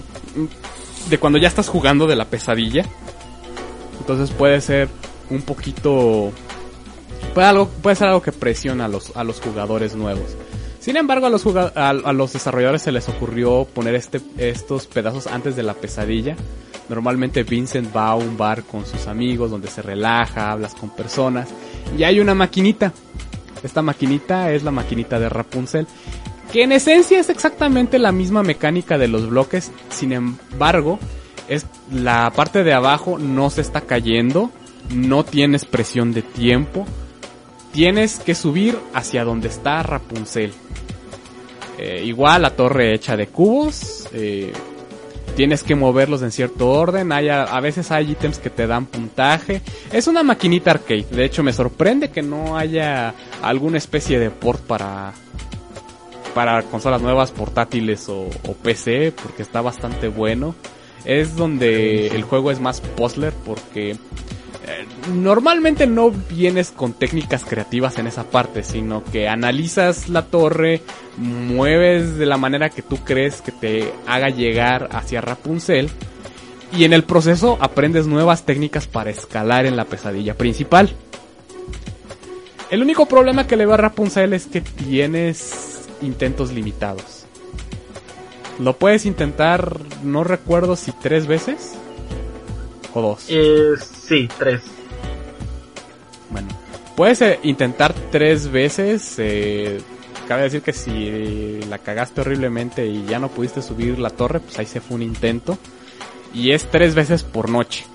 de 1.10 1.18
cuando 1.18 1.40
ya 1.40 1.48
estás 1.48 1.68
jugando 1.68 2.06
de 2.06 2.16
la 2.16 2.26
pesadilla. 2.26 2.86
Entonces 4.00 4.32
puede 4.36 4.60
ser 4.62 4.90
un 5.30 5.42
poquito 5.42 6.32
puede, 7.34 7.48
algo, 7.48 7.68
puede 7.68 7.96
ser 7.96 8.08
algo 8.08 8.22
que 8.22 8.32
presiona 8.32 8.86
a 8.86 8.88
los, 8.88 9.16
a 9.16 9.24
los 9.24 9.42
jugadores 9.42 9.96
nuevos. 9.96 10.36
Sin 10.80 10.98
embargo, 10.98 11.28
a 11.28 11.30
los, 11.30 11.46
a 11.46 11.94
los 12.14 12.34
desarrolladores 12.34 12.82
se 12.82 12.92
les 12.92 13.08
ocurrió 13.08 13.66
poner 13.66 13.96
este, 13.96 14.20
estos 14.38 14.86
pedazos 14.88 15.28
antes 15.28 15.56
de 15.56 15.64
la 15.64 15.76
pesadilla. 15.76 16.36
Normalmente 16.90 17.44
Vincent 17.44 17.96
va 17.96 18.10
a 18.10 18.16
un 18.16 18.38
bar 18.38 18.64
con 18.64 18.86
sus 18.86 19.08
amigos 19.08 19.50
donde 19.50 19.70
se 19.70 19.82
relaja, 19.82 20.52
hablas 20.52 20.76
con 20.76 20.90
personas 20.90 21.48
y 21.98 22.04
hay 22.04 22.20
una 22.20 22.36
maquinita. 22.36 22.92
Esta 23.64 23.82
maquinita 23.82 24.52
es 24.52 24.64
la 24.64 24.72
maquinita 24.72 25.20
de 25.20 25.30
Rapunzel, 25.30 25.88
que 26.52 26.64
en 26.64 26.74
esencia 26.74 27.20
es 27.20 27.30
exactamente 27.30 27.98
la 27.98 28.12
misma 28.12 28.44
mecánica 28.44 28.98
de 28.98 29.08
los 29.08 29.30
bloques, 29.30 29.72
sin 29.90 30.12
embargo, 30.12 31.00
es 31.48 31.66
la 31.92 32.32
parte 32.36 32.64
de 32.64 32.74
abajo 32.74 33.18
no 33.18 33.50
se 33.50 33.62
está 33.62 33.82
cayendo, 33.82 34.52
no 34.90 35.24
tienes 35.24 35.66
presión 35.66 36.14
de 36.14 36.22
tiempo, 36.22 36.86
tienes 37.72 38.20
que 38.20 38.36
subir 38.36 38.78
hacia 38.94 39.24
donde 39.24 39.48
está 39.48 39.84
Rapunzel. 39.84 40.54
Eh, 41.78 42.04
igual 42.06 42.44
la 42.44 42.56
torre 42.56 42.94
hecha 42.94 43.18
de 43.18 43.28
cubos, 43.28 44.08
eh, 44.14 44.54
tienes 45.36 45.64
que 45.64 45.76
moverlos 45.76 46.22
en 46.22 46.32
cierto 46.32 46.70
orden, 46.70 47.12
hay 47.12 47.30
a, 47.30 47.44
a 47.44 47.60
veces 47.60 47.92
hay 47.92 48.12
ítems 48.12 48.38
que 48.38 48.50
te 48.50 48.68
dan 48.68 48.86
puntaje. 48.86 49.62
Es 49.92 50.08
una 50.08 50.24
maquinita 50.24 50.72
arcade, 50.72 51.08
de 51.10 51.26
hecho 51.26 51.44
me 51.44 51.52
sorprende 51.52 52.12
que 52.12 52.22
no 52.22 52.58
haya 52.58 53.16
alguna 53.42 53.78
especie 53.80 54.20
de 54.20 54.30
port 54.30 54.62
para 54.62 55.14
para 56.34 56.64
consolas 56.64 57.02
nuevas, 57.02 57.32
portátiles 57.32 58.10
o, 58.10 58.24
o 58.24 58.54
PC, 58.54 59.14
porque 59.22 59.44
está 59.44 59.62
bastante 59.62 60.08
bueno. 60.08 60.56
Es 61.06 61.36
donde 61.36 62.08
el 62.08 62.24
juego 62.24 62.52
es 62.52 62.60
más 62.60 62.82
puzzler 62.82 63.34
porque 63.46 63.98
eh, 64.66 64.86
normalmente 65.14 65.88
no 65.88 66.10
vienes 66.10 66.72
con 66.72 66.94
técnicas 66.94 67.44
creativas 67.44 67.98
en 67.98 68.08
esa 68.08 68.24
parte, 68.24 68.64
sino 68.64 69.04
que 69.04 69.28
analizas 69.28 70.08
la 70.08 70.24
torre, 70.28 70.82
mueves 71.18 72.18
de 72.18 72.26
la 72.26 72.38
manera 72.38 72.70
que 72.70 72.82
tú 72.82 72.98
crees 72.98 73.42
que 73.42 73.52
te 73.52 73.94
haga 74.08 74.30
llegar 74.30 74.90
hacia 74.94 75.20
Rapunzel 75.20 75.90
y 76.72 76.86
en 76.86 76.94
el 76.94 77.04
proceso 77.04 77.58
aprendes 77.60 78.08
nuevas 78.08 78.46
técnicas 78.46 78.88
para 78.88 79.10
escalar 79.10 79.66
en 79.66 79.76
la 79.76 79.86
pesadilla 79.86 80.36
principal. 80.36 80.96
El 82.72 82.82
único 82.82 83.06
problema 83.06 83.46
que 83.46 83.58
le 83.58 83.66
veo 83.66 83.76
a 83.76 83.78
Rapunzel 83.78 84.34
es 84.34 84.48
que 84.48 84.62
tienes 84.62 85.88
intentos 86.02 86.52
limitados. 86.54 87.26
Lo 88.60 88.78
puedes 88.78 89.06
intentar, 89.06 89.80
no 90.04 90.24
recuerdo 90.24 90.76
si 90.76 90.92
tres 90.94 91.28
veces 91.28 91.74
o 92.94 93.02
dos. 93.02 93.26
Eh, 93.30 93.74
sí, 94.08 94.28
tres. 94.38 94.62
Bueno, 96.30 96.48
puedes 96.96 97.22
eh, 97.22 97.40
intentar 97.44 97.94
tres 98.12 98.52
veces. 98.52 99.16
eh, 99.18 99.82
cabe 100.28 100.44
decir 100.44 100.62
que 100.62 100.74
si 100.74 101.60
la 101.70 101.78
cagaste 101.80 102.22
horriblemente 102.22 102.86
y 102.88 103.06
ya 103.06 103.20
no 103.20 103.30
pudiste 103.30 103.62
subir 103.62 104.00
la 104.00 104.10
torre, 104.10 104.40
pues 104.40 104.58
ahí 104.60 104.66
se 104.66 104.82
fue 104.82 104.96
un 104.96 105.02
intento. 105.04 105.58
Y 106.34 106.52
es 106.52 106.66
tres 106.70 106.96
veces 106.96 107.24
por 107.24 107.50
noche. 107.50 107.86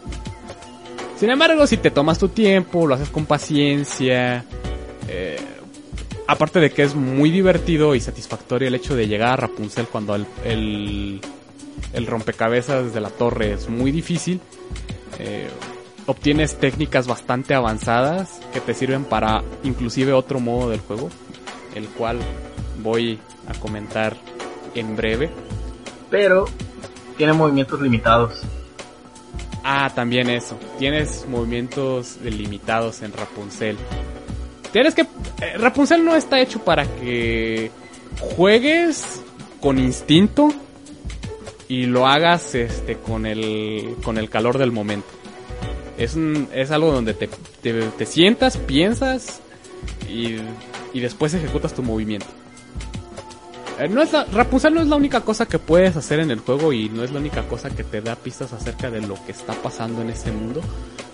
Sin 1.18 1.30
embargo, 1.30 1.66
si 1.66 1.76
te 1.78 1.90
tomas 1.90 2.18
tu 2.18 2.28
tiempo, 2.28 2.86
lo 2.86 2.94
haces 2.94 3.08
con 3.08 3.26
paciencia. 3.26 4.44
eh, 5.08 5.36
aparte 6.28 6.60
de 6.60 6.70
que 6.70 6.82
es 6.82 6.94
muy 6.94 7.30
divertido 7.30 7.94
y 7.94 8.00
satisfactorio 8.00 8.68
el 8.68 8.74
hecho 8.74 8.94
de 8.94 9.08
llegar 9.08 9.32
a 9.32 9.36
Rapunzel 9.36 9.86
cuando 9.86 10.14
el, 10.14 10.26
el, 10.44 11.20
el 11.92 12.06
rompecabezas 12.06 12.92
de 12.92 13.00
la 13.00 13.10
torre 13.10 13.52
es 13.52 13.68
muy 13.68 13.90
difícil. 13.90 14.40
eh, 15.18 15.48
obtienes 16.06 16.56
técnicas 16.58 17.06
bastante 17.06 17.54
avanzadas 17.54 18.40
que 18.52 18.60
te 18.60 18.72
sirven 18.72 19.04
para 19.04 19.42
inclusive 19.62 20.12
otro 20.14 20.40
modo 20.40 20.70
del 20.70 20.80
juego, 20.80 21.10
el 21.74 21.86
cual 21.88 22.18
voy 22.82 23.18
a 23.46 23.52
comentar 23.58 24.16
en 24.74 24.96
breve. 24.96 25.30
Pero 26.10 26.46
tiene 27.18 27.34
movimientos 27.34 27.80
limitados. 27.80 28.40
Ah, 29.62 29.92
también 29.94 30.30
eso. 30.30 30.58
Tienes 30.78 31.26
movimientos 31.28 32.16
limitados 32.22 33.02
en 33.02 33.12
Rapunzel. 33.12 33.76
Tienes 34.72 34.94
que... 34.94 35.02
eh, 35.02 35.58
Rapunzel 35.58 36.04
no 36.04 36.16
está 36.16 36.40
hecho 36.40 36.60
para 36.60 36.86
que 36.86 37.70
juegues 38.18 39.20
con 39.60 39.78
instinto 39.78 40.54
y 41.68 41.86
lo 41.86 42.06
hagas 42.06 42.54
este 42.54 42.96
con 42.96 43.26
el 43.26 43.96
con 44.02 44.18
el 44.18 44.28
calor 44.30 44.58
del 44.58 44.72
momento. 44.72 45.08
Es, 45.98 46.16
es 46.54 46.70
algo 46.70 46.92
donde 46.92 47.12
te, 47.14 47.28
te, 47.60 48.06
sientas, 48.06 48.56
piensas 48.56 49.40
y, 50.08 50.36
y 50.92 51.00
después 51.00 51.34
ejecutas 51.34 51.74
tu 51.74 51.82
movimiento. 51.82 52.26
Eh, 53.80 53.88
No 53.88 54.02
es 54.02 54.12
la- 54.12 54.24
Rapunzel 54.24 54.74
no 54.74 54.80
es 54.80 54.86
la 54.86 54.96
única 54.96 55.22
cosa 55.22 55.46
que 55.46 55.58
puedes 55.58 55.96
hacer 55.96 56.20
en 56.20 56.30
el 56.30 56.38
juego 56.38 56.72
y 56.72 56.88
no 56.88 57.02
es 57.02 57.10
la 57.10 57.18
única 57.18 57.42
cosa 57.48 57.70
que 57.70 57.82
te 57.84 58.00
da 58.00 58.14
pistas 58.16 58.52
acerca 58.52 58.90
de 58.90 59.00
lo 59.02 59.14
que 59.26 59.32
está 59.32 59.54
pasando 59.54 60.00
en 60.02 60.10
ese 60.10 60.30
mundo. 60.32 60.60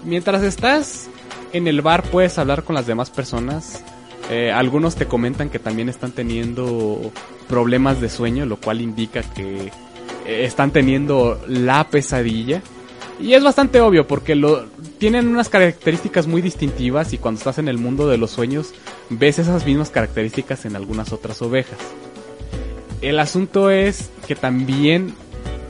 Mientras 0.04 0.42
estás 0.42 1.08
en 1.54 1.66
el 1.66 1.80
bar 1.80 2.02
puedes 2.04 2.38
hablar 2.38 2.62
con 2.64 2.74
las 2.74 2.86
demás 2.86 3.08
personas. 3.10 3.82
Eh, 4.30 4.52
algunos 4.52 4.96
te 4.96 5.06
comentan 5.06 5.48
que 5.50 5.58
también 5.58 5.88
están 5.88 6.12
teniendo 6.12 7.10
problemas 7.48 8.00
de 8.02 8.08
sueño, 8.08 8.44
lo 8.46 8.56
cual 8.58 8.80
indica 8.82 9.22
que 9.22 9.70
están 10.24 10.70
teniendo 10.70 11.40
la 11.46 11.88
pesadilla. 11.88 12.62
Y 13.20 13.34
es 13.34 13.44
bastante 13.44 13.80
obvio 13.80 14.06
porque 14.06 14.34
lo 14.34 14.66
tienen 14.98 15.28
unas 15.28 15.48
características 15.48 16.26
muy 16.26 16.42
distintivas 16.42 17.12
y 17.12 17.18
cuando 17.18 17.38
estás 17.38 17.58
en 17.58 17.68
el 17.68 17.78
mundo 17.78 18.08
de 18.08 18.18
los 18.18 18.32
sueños 18.32 18.74
ves 19.08 19.38
esas 19.38 19.64
mismas 19.64 19.90
características 19.90 20.64
en 20.64 20.74
algunas 20.76 21.12
otras 21.12 21.40
ovejas. 21.42 21.78
El 23.00 23.20
asunto 23.20 23.70
es 23.70 24.10
que 24.26 24.34
también 24.34 25.14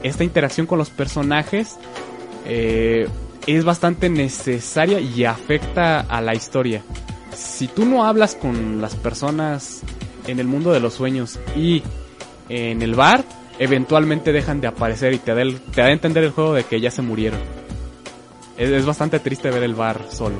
esta 0.03 0.23
interacción 0.23 0.67
con 0.67 0.79
los 0.79 0.89
personajes 0.89 1.75
eh, 2.45 3.07
es 3.45 3.63
bastante 3.63 4.09
necesaria 4.09 4.99
y 4.99 5.25
afecta 5.25 5.99
a 5.99 6.21
la 6.21 6.33
historia. 6.33 6.81
Si 7.35 7.67
tú 7.67 7.85
no 7.85 8.05
hablas 8.05 8.35
con 8.35 8.81
las 8.81 8.95
personas 8.95 9.81
en 10.27 10.39
el 10.39 10.47
mundo 10.47 10.71
de 10.71 10.79
los 10.79 10.93
sueños 10.93 11.39
y 11.55 11.83
en 12.49 12.81
el 12.81 12.95
bar, 12.95 13.23
eventualmente 13.59 14.31
dejan 14.31 14.61
de 14.61 14.67
aparecer 14.67 15.13
y 15.13 15.17
te 15.19 15.33
da, 15.33 15.41
el- 15.41 15.59
te 15.61 15.81
da 15.81 15.87
a 15.87 15.91
entender 15.91 16.23
el 16.23 16.31
juego 16.31 16.53
de 16.53 16.63
que 16.63 16.79
ya 16.81 16.91
se 16.91 17.01
murieron. 17.01 17.39
Es, 18.57 18.85
bastante 18.85 19.19
triste 19.19 19.49
ver 19.51 19.63
el 19.63 19.75
bar 19.75 20.05
solo. 20.09 20.37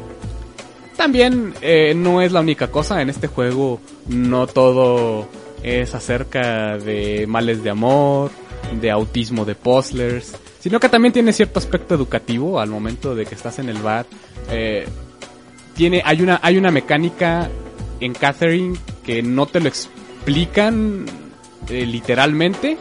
También 0.95 1.53
eh, 1.61 1.93
no 1.95 2.21
es 2.21 2.31
la 2.31 2.39
única 2.39 2.67
cosa, 2.71 3.01
en 3.01 3.09
este 3.09 3.27
juego 3.27 3.79
no 4.07 4.47
todo 4.47 5.27
es 5.61 5.93
acerca 5.93 6.77
de 6.77 7.25
males 7.27 7.63
de 7.63 7.69
amor, 7.69 8.31
de 8.79 8.91
autismo 8.91 9.43
de 9.45 9.55
puzzlers, 9.55 10.33
sino 10.59 10.79
que 10.79 10.87
también 10.89 11.11
tiene 11.13 11.33
cierto 11.33 11.59
aspecto 11.59 11.93
educativo 11.95 12.59
al 12.59 12.69
momento 12.69 13.13
de 13.13 13.25
que 13.25 13.35
estás 13.35 13.59
en 13.59 13.69
el 13.69 13.77
bar. 13.79 14.05
Eh, 14.49 14.87
tiene, 15.75 16.01
hay 16.05 16.21
una, 16.21 16.39
hay 16.41 16.57
una 16.57 16.71
mecánica 16.71 17.49
en 17.99 18.13
Catherine 18.13 18.77
que 19.05 19.21
no 19.21 19.45
te 19.47 19.59
lo 19.59 19.67
explican 19.67 21.05
eh, 21.69 21.85
literalmente. 21.85 22.77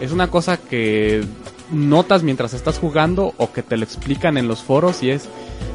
Es 0.00 0.12
una 0.12 0.28
cosa 0.28 0.56
que 0.56 1.24
notas 1.70 2.22
mientras 2.22 2.54
estás 2.54 2.78
jugando 2.78 3.34
o 3.36 3.52
que 3.52 3.62
te 3.62 3.76
lo 3.76 3.84
explican 3.84 4.36
en 4.36 4.48
los 4.48 4.62
foros 4.62 5.02
y 5.02 5.10
es 5.10 5.28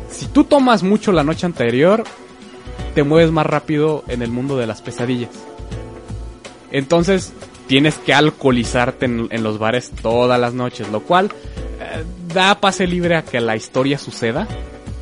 si 0.09 0.27
tú 0.27 0.43
tomas 0.43 0.83
mucho 0.83 1.11
la 1.11 1.23
noche 1.23 1.45
anterior 1.45 2.03
te 2.93 3.03
mueves 3.03 3.31
más 3.31 3.45
rápido 3.45 4.03
en 4.07 4.21
el 4.21 4.31
mundo 4.31 4.57
de 4.57 4.67
las 4.67 4.81
pesadillas. 4.81 5.31
Entonces 6.71 7.33
tienes 7.67 7.97
que 7.97 8.13
alcoholizarte 8.13 9.05
en, 9.05 9.43
los 9.43 9.59
bares 9.59 9.91
todas 10.01 10.39
las 10.39 10.53
noches, 10.53 10.89
lo 10.89 11.01
cual 11.01 11.31
eh, 11.79 12.03
da 12.33 12.59
pase 12.59 12.87
libre 12.87 13.15
a 13.15 13.23
que 13.23 13.39
la 13.39 13.55
historia 13.55 13.97
suceda, 13.97 14.47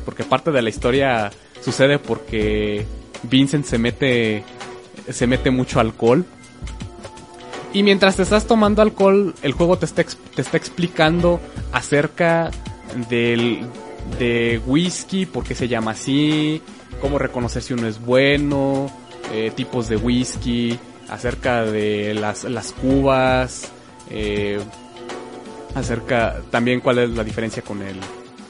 porque 0.04 0.24
parte 0.24 0.50
de 0.52 0.62
la 0.62 0.68
historia 0.68 1.30
sucede 1.60 1.98
porque 1.98 2.86
Vincent 3.22 3.64
se 3.64 3.78
mete 3.78 4.44
se 5.10 5.26
mete 5.26 5.50
mucho 5.50 5.80
alcohol. 5.80 6.24
Y 7.72 7.82
mientras 7.82 8.16
te 8.16 8.22
estás 8.22 8.46
tomando 8.46 8.82
alcohol, 8.82 9.34
el 9.42 9.52
juego 9.52 9.78
te 9.78 9.84
está, 9.84 10.02
te 10.04 10.42
está 10.42 10.56
explicando 10.56 11.40
acerca 11.72 12.50
del, 13.10 13.66
de 14.18 14.60
whisky, 14.66 15.26
por 15.26 15.44
qué 15.44 15.54
se 15.54 15.68
llama 15.68 15.90
así, 15.90 16.62
cómo 17.00 17.18
reconocer 17.18 17.62
si 17.62 17.74
uno 17.74 17.86
es 17.86 18.00
bueno, 18.00 18.90
eh, 19.32 19.52
tipos 19.54 19.88
de 19.88 19.96
whisky, 19.96 20.78
acerca 21.10 21.64
de 21.64 22.14
las, 22.14 22.44
las 22.44 22.72
cubas, 22.72 23.70
eh, 24.10 24.58
acerca 25.74 26.40
también 26.50 26.80
cuál 26.80 26.98
es 26.98 27.10
la 27.10 27.24
diferencia 27.24 27.62
con 27.62 27.82
el 27.82 27.96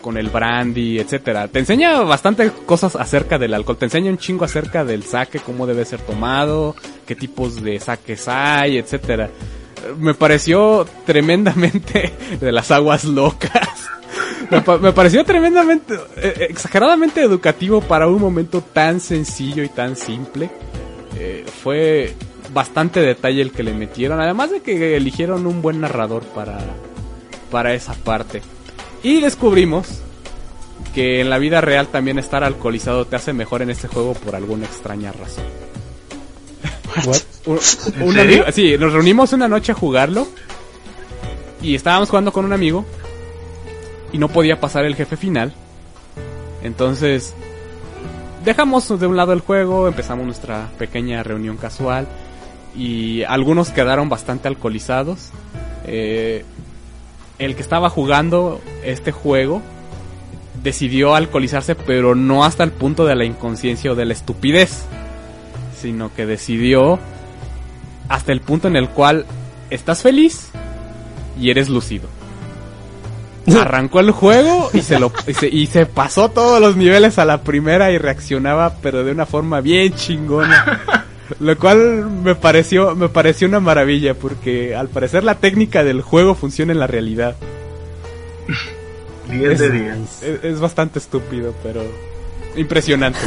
con 0.00 0.16
el 0.16 0.30
brandy, 0.30 1.00
etcétera. 1.00 1.48
Te 1.48 1.58
enseña 1.58 2.00
bastante 2.02 2.50
cosas 2.50 2.94
acerca 2.94 3.36
del 3.36 3.52
alcohol, 3.52 3.76
te 3.76 3.86
enseña 3.86 4.10
un 4.10 4.18
chingo 4.18 4.44
acerca 4.44 4.84
del 4.84 5.02
sake, 5.02 5.40
cómo 5.40 5.66
debe 5.66 5.84
ser 5.84 6.00
tomado, 6.00 6.76
qué 7.08 7.16
tipos 7.16 7.62
de 7.62 7.80
saques 7.80 8.28
hay, 8.28 8.76
etcétera. 8.76 9.30
Me 9.98 10.12
pareció 10.12 10.86
tremendamente 11.06 12.12
de 12.40 12.52
las 12.52 12.70
aguas 12.70 13.04
locas. 13.04 13.88
Me, 14.50 14.60
pa- 14.62 14.78
me 14.78 14.92
pareció 14.92 15.24
tremendamente, 15.24 15.94
eh, 16.16 16.46
exageradamente 16.48 17.20
educativo 17.22 17.80
para 17.82 18.06
un 18.08 18.20
momento 18.20 18.60
tan 18.62 19.00
sencillo 19.00 19.62
y 19.62 19.68
tan 19.68 19.94
simple. 19.96 20.48
Eh, 21.18 21.44
fue 21.62 22.14
bastante 22.54 23.00
detalle 23.00 23.42
el 23.42 23.52
que 23.52 23.62
le 23.62 23.74
metieron, 23.74 24.20
además 24.20 24.50
de 24.50 24.60
que 24.60 24.96
eligieron 24.96 25.46
un 25.46 25.60
buen 25.60 25.80
narrador 25.80 26.22
para, 26.22 26.58
para 27.50 27.74
esa 27.74 27.92
parte. 27.94 28.40
Y 29.02 29.20
descubrimos 29.20 30.00
que 30.94 31.20
en 31.20 31.28
la 31.30 31.38
vida 31.38 31.60
real 31.60 31.88
también 31.88 32.18
estar 32.18 32.42
alcoholizado 32.42 33.04
te 33.06 33.16
hace 33.16 33.32
mejor 33.34 33.60
en 33.62 33.70
este 33.70 33.88
juego 33.88 34.14
por 34.14 34.34
alguna 34.34 34.64
extraña 34.64 35.12
razón. 35.12 35.44
Sí, 38.52 38.76
nos 38.78 38.92
reunimos 38.92 39.32
una 39.32 39.48
noche 39.48 39.72
a 39.72 39.74
jugarlo 39.74 40.26
y 41.62 41.74
estábamos 41.74 42.08
jugando 42.08 42.32
con 42.32 42.44
un 42.44 42.52
amigo 42.52 42.84
y 44.12 44.18
no 44.18 44.28
podía 44.28 44.60
pasar 44.60 44.84
el 44.84 44.94
jefe 44.94 45.16
final. 45.16 45.52
Entonces 46.62 47.34
dejamos 48.44 48.98
de 48.98 49.06
un 49.06 49.16
lado 49.16 49.32
el 49.32 49.40
juego, 49.40 49.88
empezamos 49.88 50.24
nuestra 50.24 50.68
pequeña 50.78 51.22
reunión 51.22 51.56
casual 51.56 52.06
y 52.76 53.22
algunos 53.24 53.70
quedaron 53.70 54.08
bastante 54.08 54.48
alcoholizados. 54.48 55.30
Eh, 55.86 56.44
el 57.38 57.54
que 57.54 57.62
estaba 57.62 57.88
jugando 57.88 58.60
este 58.84 59.12
juego 59.12 59.62
decidió 60.62 61.14
alcoholizarse, 61.14 61.74
pero 61.74 62.14
no 62.14 62.44
hasta 62.44 62.64
el 62.64 62.72
punto 62.72 63.06
de 63.06 63.14
la 63.14 63.24
inconsciencia 63.24 63.92
o 63.92 63.94
de 63.94 64.04
la 64.04 64.12
estupidez, 64.12 64.84
sino 65.80 66.12
que 66.14 66.26
decidió 66.26 66.98
hasta 68.08 68.32
el 68.32 68.40
punto 68.40 68.68
en 68.68 68.76
el 68.76 68.88
cual 68.88 69.26
estás 69.70 70.02
feliz 70.02 70.50
y 71.40 71.50
eres 71.50 71.68
lucido. 71.68 72.08
Arrancó 73.60 74.00
el 74.00 74.10
juego 74.10 74.70
y 74.74 74.82
se 74.82 74.98
lo 74.98 75.10
y 75.26 75.32
se, 75.34 75.48
y 75.48 75.66
se 75.66 75.86
pasó 75.86 76.28
todos 76.30 76.60
los 76.60 76.76
niveles 76.76 77.18
a 77.18 77.24
la 77.24 77.42
primera 77.42 77.90
y 77.90 77.98
reaccionaba 77.98 78.74
pero 78.82 79.04
de 79.04 79.12
una 79.12 79.24
forma 79.26 79.60
bien 79.60 79.94
chingona. 79.94 80.82
Lo 81.40 81.58
cual 81.58 82.08
me 82.10 82.34
pareció 82.34 82.94
me 82.96 83.10
pareció 83.10 83.48
una 83.48 83.60
maravilla 83.60 84.14
porque 84.14 84.74
al 84.74 84.88
parecer 84.88 85.24
la 85.24 85.34
técnica 85.34 85.84
del 85.84 86.00
juego 86.00 86.34
funciona 86.34 86.72
en 86.72 86.78
la 86.80 86.86
realidad. 86.86 87.36
10 89.30 89.58
de 89.58 89.66
Es- 89.66 89.72
10. 89.72 89.96
Nice. 89.98 90.32
Es, 90.34 90.44
es 90.44 90.60
bastante 90.60 90.98
estúpido, 90.98 91.54
pero 91.62 91.82
impresionante. 92.56 93.18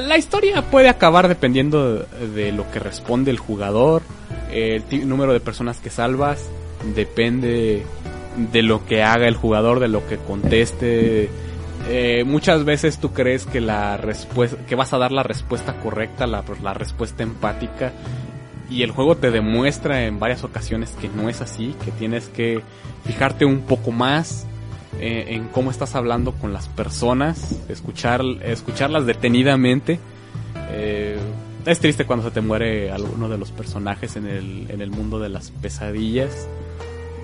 La 0.00 0.18
historia 0.18 0.62
puede 0.62 0.88
acabar 0.88 1.28
dependiendo 1.28 2.00
de, 2.00 2.52
lo 2.52 2.70
que 2.70 2.78
responde 2.80 3.30
el 3.30 3.38
jugador, 3.38 4.02
el 4.50 4.82
número 5.08 5.32
de 5.32 5.40
personas 5.40 5.80
que 5.80 5.90
salvas, 5.90 6.48
depende 6.94 7.84
de 8.52 8.62
lo 8.62 8.84
que 8.86 9.02
haga 9.02 9.28
el 9.28 9.36
jugador, 9.36 9.80
de 9.80 9.88
lo 9.88 10.06
que 10.06 10.16
conteste. 10.16 11.30
Eh, 11.88 12.24
muchas 12.24 12.64
veces 12.64 12.98
tú 12.98 13.12
crees 13.12 13.46
que 13.46 13.60
la 13.60 13.96
respuesta, 13.96 14.56
que 14.66 14.74
vas 14.74 14.92
a 14.92 14.98
dar 14.98 15.12
la 15.12 15.22
respuesta 15.22 15.74
correcta, 15.74 16.26
la, 16.26 16.42
la 16.62 16.74
respuesta 16.74 17.22
empática, 17.22 17.92
y 18.70 18.82
el 18.82 18.90
juego 18.90 19.16
te 19.16 19.30
demuestra 19.30 20.06
en 20.06 20.18
varias 20.18 20.42
ocasiones 20.42 20.96
que 21.00 21.08
no 21.08 21.28
es 21.28 21.40
así, 21.40 21.74
que 21.84 21.92
tienes 21.92 22.28
que 22.28 22.62
fijarte 23.04 23.44
un 23.44 23.60
poco 23.60 23.92
más 23.92 24.46
eh, 25.00 25.26
en 25.28 25.48
cómo 25.48 25.70
estás 25.70 25.94
hablando 25.94 26.32
con 26.32 26.52
las 26.52 26.68
personas, 26.68 27.60
escuchar, 27.68 28.22
escucharlas 28.44 29.06
detenidamente. 29.06 29.98
Eh, 30.70 31.18
es 31.66 31.78
triste 31.80 32.04
cuando 32.04 32.24
se 32.26 32.30
te 32.30 32.40
muere 32.40 32.90
alguno 32.90 33.28
de 33.28 33.38
los 33.38 33.50
personajes 33.50 34.16
en 34.16 34.26
el, 34.26 34.66
en 34.70 34.80
el 34.80 34.90
mundo 34.90 35.18
de 35.18 35.28
las 35.30 35.50
pesadillas. 35.50 36.46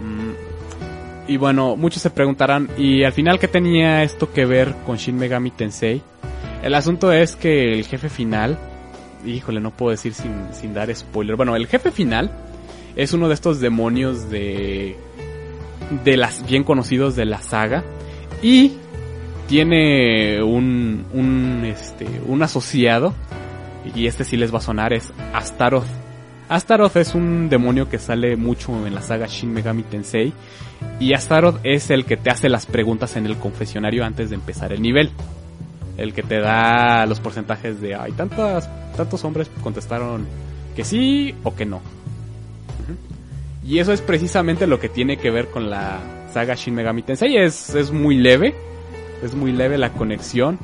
Mm, 0.03 1.31
Y 1.31 1.37
bueno, 1.37 1.77
muchos 1.77 2.03
se 2.03 2.11
preguntarán, 2.11 2.69
¿y 2.77 3.05
al 3.05 3.13
final 3.13 3.39
qué 3.39 3.47
tenía 3.49 4.03
esto 4.03 4.33
que 4.33 4.47
ver 4.47 4.75
con 4.87 4.97
Shin 4.97 5.17
Megami 5.17 5.51
Tensei? 5.51 6.03
El 6.63 6.75
asunto 6.75 7.13
es 7.13 7.37
que 7.37 7.73
el 7.73 7.85
jefe 7.85 8.09
final, 8.09 8.59
híjole, 9.25 9.61
no 9.61 9.71
puedo 9.71 9.93
decir 9.93 10.13
sin, 10.13 10.33
sin 10.53 10.75
dar 10.75 10.95
spoiler. 10.95 11.37
Bueno, 11.37 11.55
el 11.55 11.67
jefe 11.67 11.91
final 11.91 12.31
es 12.97 13.13
uno 13.13 13.29
de 13.29 13.35
estos 13.35 13.61
demonios 13.61 14.29
de 14.31 14.97
de 16.05 16.17
las 16.17 16.47
bien 16.47 16.65
conocidos 16.65 17.17
de 17.17 17.25
la 17.25 17.43
saga 17.43 17.85
y 18.43 18.73
tiene 19.49 20.43
un 20.43 21.05
un 21.13 21.65
este 21.65 22.07
un 22.27 22.43
asociado 22.43 23.15
y 23.95 24.07
este 24.07 24.25
sí 24.25 24.37
les 24.37 24.53
va 24.55 24.59
a 24.59 24.63
sonar 24.63 24.93
es 24.93 25.13
Astaroth. 25.33 25.87
Astaroth 26.49 26.97
es 26.97 27.15
un 27.15 27.49
demonio 27.49 27.89
que 27.89 27.99
sale 27.99 28.37
mucho 28.37 28.87
en 28.87 28.95
la 28.95 29.03
saga 29.03 29.27
Shin 29.27 29.53
Megami 29.53 29.83
Tensei 29.85 30.33
y 30.99 31.13
Astaroth 31.15 31.61
es 31.65 31.91
el 31.91 32.05
que 32.05 32.17
te 32.17 32.31
hace 32.31 32.49
las 32.49 32.67
preguntas 32.67 33.17
en 33.17 33.27
el 33.27 33.37
confesionario 33.37 34.05
antes 34.05 34.31
de 34.31 34.37
empezar 34.37 34.73
el 34.73 34.83
nivel. 34.83 35.11
El 35.97 36.13
que 36.15 36.23
te 36.23 36.41
da 36.41 37.05
los 37.07 37.21
porcentajes 37.21 37.81
de 37.81 37.95
ay 37.95 38.13
tantas 38.13 38.69
tantos 38.97 39.25
hombres 39.25 39.51
contestaron 39.63 40.27
que 40.75 40.85
sí 40.85 41.35
o 41.43 41.55
que 41.55 41.67
no. 41.67 41.81
Y 43.65 43.79
eso 43.79 43.93
es 43.93 44.01
precisamente 44.01 44.67
lo 44.67 44.81
que 44.81 44.89
tiene 44.89 45.19
que 45.19 45.31
ver 45.31 45.49
con 45.49 45.69
la 45.69 46.01
saga 46.33 46.55
Shin 46.55 46.75
Megami 46.75 47.03
Tensei. 47.03 47.37
Es, 47.37 47.75
es 47.75 47.91
muy 47.91 48.17
leve, 48.17 48.55
es 49.23 49.35
muy 49.35 49.53
leve 49.53 49.77
la 49.79 49.93
conexión 49.93 50.59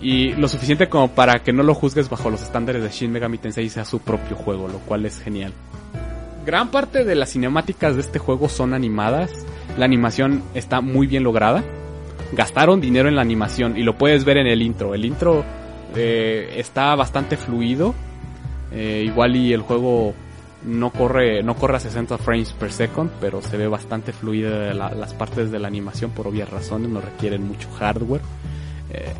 y 0.00 0.32
lo 0.34 0.48
suficiente 0.48 0.88
como 0.88 1.08
para 1.08 1.42
que 1.42 1.52
no 1.52 1.62
lo 1.62 1.74
juzgues 1.74 2.08
bajo 2.08 2.30
los 2.30 2.42
estándares 2.42 2.82
de 2.82 2.90
Shin 2.90 3.12
Megami 3.12 3.38
Tensei 3.38 3.68
sea 3.68 3.84
su 3.84 4.00
propio 4.00 4.36
juego, 4.36 4.68
lo 4.68 4.78
cual 4.78 5.04
es 5.06 5.20
genial. 5.20 5.52
Gran 6.46 6.70
parte 6.70 7.04
de 7.04 7.14
las 7.14 7.32
cinemáticas 7.32 7.94
de 7.94 8.00
este 8.00 8.18
juego 8.18 8.48
son 8.48 8.72
animadas. 8.72 9.30
La 9.76 9.84
animación 9.84 10.42
está 10.54 10.80
muy 10.80 11.06
bien 11.06 11.22
lograda. 11.22 11.62
Gastaron 12.32 12.80
dinero 12.80 13.08
en 13.08 13.16
la 13.16 13.22
animación 13.22 13.76
y 13.76 13.82
lo 13.82 13.98
puedes 13.98 14.24
ver 14.24 14.38
en 14.38 14.46
el 14.46 14.62
intro. 14.62 14.94
El 14.94 15.04
intro 15.04 15.44
eh, 15.94 16.54
está 16.56 16.94
bastante 16.94 17.36
fluido. 17.36 17.94
Eh, 18.72 19.02
igual 19.06 19.36
y 19.36 19.52
el 19.52 19.62
juego 19.62 20.14
no 20.64 20.90
corre, 20.90 21.42
no 21.42 21.54
corre 21.54 21.76
a 21.76 21.80
60 21.80 22.18
frames 22.18 22.52
per 22.52 22.72
second, 22.72 23.10
pero 23.20 23.40
se 23.42 23.56
ve 23.56 23.68
bastante 23.68 24.12
fluida 24.12 24.74
la- 24.74 24.90
las 24.90 25.14
partes 25.14 25.50
de 25.50 25.58
la 25.58 25.68
animación 25.68 26.10
por 26.10 26.26
obvias 26.26 26.50
razones, 26.50 26.88
no 26.90 27.00
requieren 27.00 27.46
mucho 27.46 27.68
hardware. 27.78 28.20
Eh, 28.92 29.12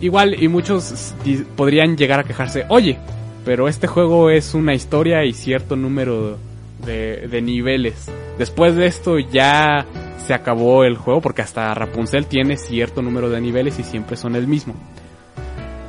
igual 0.00 0.42
y 0.42 0.48
muchos 0.48 1.14
podrían 1.56 1.96
llegar 1.96 2.20
a 2.20 2.24
quejarse, 2.24 2.64
oye, 2.68 2.98
pero 3.44 3.68
este 3.68 3.86
juego 3.86 4.30
es 4.30 4.54
una 4.54 4.74
historia 4.74 5.24
y 5.24 5.32
cierto 5.32 5.76
número 5.76 6.38
de, 6.84 7.28
de 7.28 7.40
niveles. 7.42 8.10
Después 8.38 8.74
de 8.74 8.86
esto 8.86 9.18
ya 9.18 9.86
se 10.18 10.34
acabó 10.34 10.84
el 10.84 10.96
juego 10.96 11.20
porque 11.20 11.42
hasta 11.42 11.72
Rapunzel 11.74 12.26
tiene 12.26 12.56
cierto 12.56 13.02
número 13.02 13.30
de 13.30 13.40
niveles 13.40 13.78
y 13.78 13.84
siempre 13.84 14.16
son 14.16 14.36
el 14.36 14.46
mismo. 14.46 14.74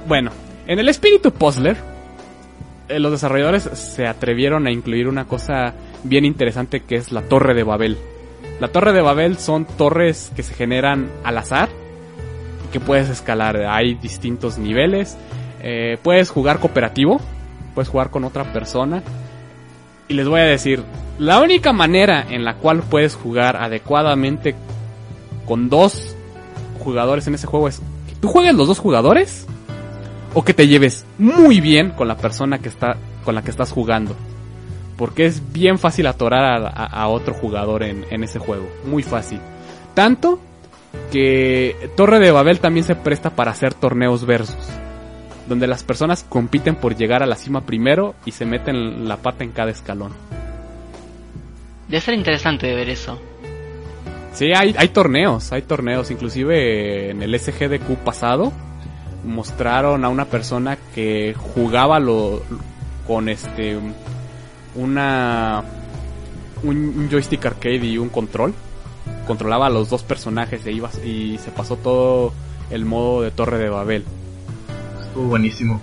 Bueno, 0.07 0.31
en 0.67 0.80
el 0.80 0.89
espíritu 0.89 1.31
puzzler, 1.31 1.77
eh, 2.88 2.99
los 2.99 3.12
desarrolladores 3.12 3.64
se 3.64 4.07
atrevieron 4.07 4.68
a 4.68 4.72
incluir 4.72 5.07
una 5.07 5.26
cosa 5.26 5.74
bien 6.03 6.26
interesante 6.26 6.82
que 6.82 6.95
es 6.95 7.12
la 7.12 7.24
Torre 7.24 7.53
de 7.53 7.64
Babel. 7.64 7.98
La 8.60 8.70
Torre 8.70 8.94
de 8.94 9.02
Babel 9.02 9.38
son 9.38 9.66
torres 9.66 10.32
que 10.36 10.44
se 10.44 10.53
generan 10.53 11.10
al 11.24 11.38
azar, 11.38 11.70
que 12.72 12.80
puedes 12.80 13.10
escalar. 13.10 13.57
Hay 13.57 13.95
distintos 13.95 14.57
niveles. 14.57 15.18
eh, 15.68 15.98
puedes 16.03 16.30
jugar 16.30 16.60
cooperativo, 16.60 17.20
puedes 17.74 17.90
jugar 17.90 18.12
con 18.12 18.24
otra 18.24 18.53
persona. 18.53 19.02
Y 20.07 20.14
les 20.14 20.28
voy 20.28 20.41
a 20.41 20.45
decir, 20.45 20.84
la 21.18 21.41
única 21.41 21.74
manera 21.74 22.24
en 22.30 22.45
la 22.45 22.56
cual 22.56 22.84
puedes 22.84 23.16
jugar 23.16 23.56
adecuadamente 23.57 24.56
con 25.48 25.70
dos 25.70 26.16
jugadores 26.84 27.26
en 27.28 27.34
ese 27.34 27.48
juego 27.48 27.68
es 27.68 27.80
que 28.07 28.16
tú 28.22 28.28
juegues 28.28 28.53
los 28.53 28.68
dos 28.68 28.78
jugadores 28.78 29.48
o 30.36 30.44
que 30.45 30.53
te 30.53 30.68
lleves 30.68 31.03
muy 31.18 31.60
bien 31.62 31.90
con 31.91 32.07
la 32.07 32.18
persona 32.18 32.60
que 32.60 32.70
está 32.70 32.98
con 33.24 33.34
la 33.34 33.41
que 33.41 33.49
estás 33.49 33.72
jugando. 33.72 34.16
Porque 34.98 35.26
es 35.26 35.41
bien 35.52 35.80
fácil 35.80 36.06
atorar 36.07 36.44
a, 36.45 36.68
a- 36.68 36.86
a 36.86 37.07
otro 37.07 37.34
jugador 37.34 37.82
en, 37.84 38.06
en 38.12 38.24
ese 38.24 38.38
juego. 38.40 38.70
Muy 38.86 39.02
fácil. 39.02 39.40
Tanto 39.95 40.40
que 41.12 41.90
Torre 41.98 42.20
de 42.20 42.32
Babel 42.32 42.60
también 42.60 42.86
se 42.86 42.95
presta 42.95 43.32
para 43.32 43.52
hacer 43.52 43.74
torneos 43.74 44.26
versus. 44.26 44.56
Donde 45.49 45.68
las 45.68 45.84
personas 45.84 46.24
compiten 46.28 46.76
por 46.76 46.95
llegar 46.95 47.22
a 47.24 47.26
la 47.26 47.36
cima 47.36 47.62
primero 47.62 48.16
y 48.26 48.32
se 48.32 48.45
meten 48.45 49.07
la 49.07 49.18
pata 49.18 49.44
en 49.44 49.52
cada 49.52 49.72
escalón. 49.72 50.12
Debe 51.88 52.02
ser 52.02 52.14
interesante 52.16 52.68
de 52.68 52.76
ver 52.76 52.90
eso. 52.90 53.20
Sí, 54.34 54.48
hay, 54.56 54.76
hay 54.78 54.88
torneos, 54.90 55.52
hay 55.52 55.62
torneos. 55.62 56.10
Inclusive 56.12 57.12
en 57.12 57.22
el 57.22 57.40
SGDQ 57.40 57.98
pasado 58.03 58.52
mostraron 59.26 60.06
a 60.06 60.10
una 60.10 60.26
persona 60.26 60.77
que 60.93 61.35
jugaba 61.38 61.99
lo, 61.99 62.41
con 63.07 63.30
este 63.30 63.77
una 64.76 65.64
un, 66.64 66.77
un 66.77 67.10
joystick 67.10 67.45
arcade 67.45 67.85
y 67.85 67.97
un 67.97 68.10
control. 68.10 68.53
Controlaba 69.27 69.68
a 69.68 69.69
los 69.69 69.89
dos 69.89 70.03
personajes 70.03 70.65
e 70.65 70.72
iba 70.72 70.89
y 71.03 71.38
se 71.39 71.52
pasó 71.52 71.77
todo 71.77 72.34
el 72.69 72.85
modo 72.85 73.22
de 73.22 73.31
Torre 73.31 73.57
de 73.57 73.69
Babel. 73.69 74.03
Estuvo 75.02 75.27
buenísimo. 75.27 75.81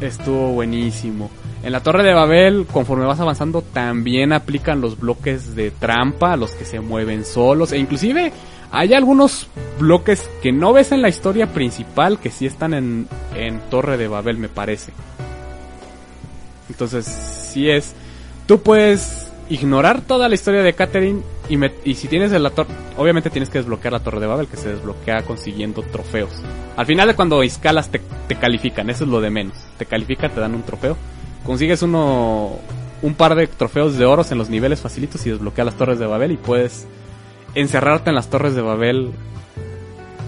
Estuvo 0.00 0.52
buenísimo. 0.52 1.30
En 1.62 1.72
la 1.72 1.82
Torre 1.82 2.04
de 2.04 2.14
Babel, 2.14 2.66
conforme 2.70 3.04
vas 3.04 3.18
avanzando, 3.18 3.62
también 3.62 4.32
aplican 4.32 4.80
los 4.80 4.98
bloques 4.98 5.56
de 5.56 5.72
trampa, 5.72 6.36
los 6.36 6.52
que 6.52 6.64
se 6.64 6.80
mueven 6.80 7.24
solos, 7.24 7.72
e 7.72 7.78
inclusive 7.78 8.32
hay 8.70 8.94
algunos 8.94 9.48
bloques 9.78 10.28
que 10.42 10.52
no 10.52 10.72
ves 10.72 10.92
en 10.92 11.02
la 11.02 11.08
historia 11.08 11.46
principal 11.48 12.18
que 12.18 12.30
sí 12.30 12.46
están 12.46 12.74
en, 12.74 13.08
en 13.34 13.60
Torre 13.70 13.96
de 13.96 14.08
Babel, 14.08 14.38
me 14.38 14.48
parece. 14.48 14.92
Entonces, 16.68 17.06
sí 17.06 17.70
es. 17.70 17.94
Tú 18.46 18.60
puedes 18.62 19.30
ignorar 19.50 20.02
toda 20.02 20.28
la 20.28 20.34
historia 20.34 20.62
de 20.62 20.74
Catherine 20.74 21.22
y, 21.48 21.56
me- 21.56 21.72
y 21.84 21.94
si 21.94 22.08
tienes 22.08 22.32
la 22.32 22.50
torre, 22.50 22.68
obviamente 22.98 23.30
tienes 23.30 23.48
que 23.48 23.58
desbloquear 23.58 23.92
la 23.94 24.00
Torre 24.00 24.20
de 24.20 24.26
Babel, 24.26 24.46
que 24.46 24.58
se 24.58 24.68
desbloquea 24.68 25.22
consiguiendo 25.22 25.82
trofeos. 25.82 26.30
Al 26.76 26.84
final 26.86 27.08
de 27.08 27.14
cuando 27.14 27.42
escalas 27.42 27.88
te, 27.90 28.00
te 28.28 28.34
califican, 28.36 28.90
eso 28.90 29.04
es 29.04 29.10
lo 29.10 29.20
de 29.22 29.30
menos. 29.30 29.56
Te 29.78 29.86
califican, 29.86 30.30
te 30.32 30.40
dan 30.40 30.54
un 30.54 30.62
trofeo. 30.62 30.96
Consigues 31.46 31.80
uno, 31.82 32.58
un 33.00 33.14
par 33.14 33.34
de 33.34 33.46
trofeos 33.46 33.96
de 33.96 34.04
oros 34.04 34.30
en 34.32 34.38
los 34.38 34.50
niveles 34.50 34.80
facilitos 34.80 35.24
y 35.26 35.30
desbloqueas 35.30 35.64
las 35.64 35.76
Torres 35.76 35.98
de 35.98 36.06
Babel 36.06 36.32
y 36.32 36.36
puedes 36.36 36.86
encerrarte 37.60 38.10
en 38.10 38.16
las 38.16 38.28
Torres 38.30 38.54
de 38.54 38.62
Babel 38.62 39.10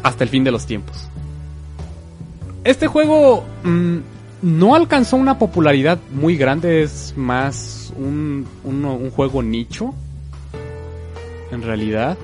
hasta 0.02 0.24
el 0.24 0.30
fin 0.30 0.44
de 0.44 0.50
los 0.50 0.66
tiempos. 0.66 1.08
Este 2.64 2.86
juego 2.86 3.44
mm, 3.64 3.96
no 4.42 4.74
alcanzó 4.74 5.16
una 5.16 5.38
popularidad 5.38 5.98
muy 6.12 6.36
grande, 6.36 6.82
es 6.82 7.14
más 7.16 7.92
un, 7.96 8.46
un 8.64 9.10
juego 9.10 9.42
nicho. 9.42 9.94
En 11.50 11.62
realidad, 11.62 12.16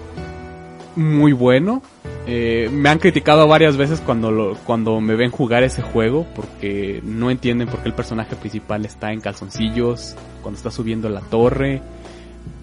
muy 0.95 1.33
bueno. 1.33 1.83
Eh, 2.29 2.69
me 2.73 2.89
han 2.89 2.99
criticado 2.99 3.47
varias 3.47 3.77
veces 3.77 4.01
cuando, 4.01 4.31
lo- 4.33 4.57
cuando 4.65 5.01
me 5.01 5.15
ven 5.15 5.31
jugar 5.31 5.63
ese 5.63 5.81
juego 5.83 6.27
porque 6.35 7.01
no 7.05 7.31
entienden 7.31 7.69
por 7.69 7.81
qué 7.81 7.89
el 7.89 7.95
personaje 7.95 8.35
principal 8.35 8.85
está 8.85 9.13
en 9.13 9.21
calzoncillos 9.21 10.17
cuando 10.43 10.57
está 10.57 10.71
subiendo 10.71 11.09
la 11.09 11.21
torre. 11.21 11.83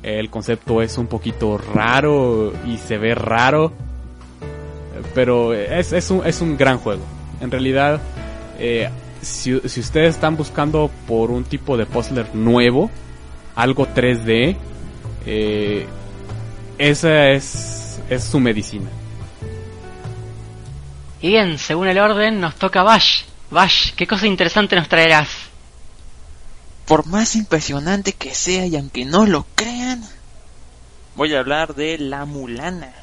El 0.02 0.30
concepto 0.30 0.82
es 0.82 0.98
un 0.98 1.08
poquito 1.08 1.58
raro 1.58 2.54
y 2.68 2.78
se 2.78 2.98
ve 2.98 3.16
raro. 3.16 3.72
Pero 5.16 5.54
es, 5.54 5.94
es, 5.94 6.12
un, 6.12 6.26
es 6.26 6.42
un 6.42 6.58
gran 6.58 6.78
juego. 6.78 7.04
En 7.42 7.52
realidad, 7.52 8.02
eh, 8.60 8.90
si, 9.22 9.60
si 9.68 9.80
ustedes 9.80 10.16
están 10.16 10.36
buscando 10.36 10.90
por 11.08 11.32
un 11.32 11.44
tipo 11.44 11.78
de 11.78 11.86
puzzler 11.86 12.34
nuevo, 12.36 12.90
algo 13.56 13.88
3D, 13.88 14.56
eh, 15.26 15.88
esa 16.78 17.30
es, 17.30 18.02
es 18.10 18.24
su 18.24 18.40
medicina. 18.40 18.90
Y 21.22 21.30
bien, 21.30 21.58
según 21.58 21.88
el 21.88 22.00
orden, 22.00 22.42
nos 22.42 22.56
toca 22.56 22.84
Bash. 22.84 23.24
Bash, 23.50 23.94
¿qué 23.96 24.06
cosa 24.06 24.28
interesante 24.28 24.76
nos 24.76 24.90
traerás? 24.90 25.53
Por 26.86 27.06
más 27.08 27.36
impresionante 27.36 28.14
que 28.14 28.34
sea 28.36 28.66
y 28.66 28.76
aunque 28.76 29.06
no 29.06 29.26
lo 29.26 29.46
crean, 29.56 30.04
voy 31.16 31.34
a 31.34 31.40
hablar 31.40 31.76
de 31.76 31.98
La 31.98 32.26
Mulana. 32.26 33.03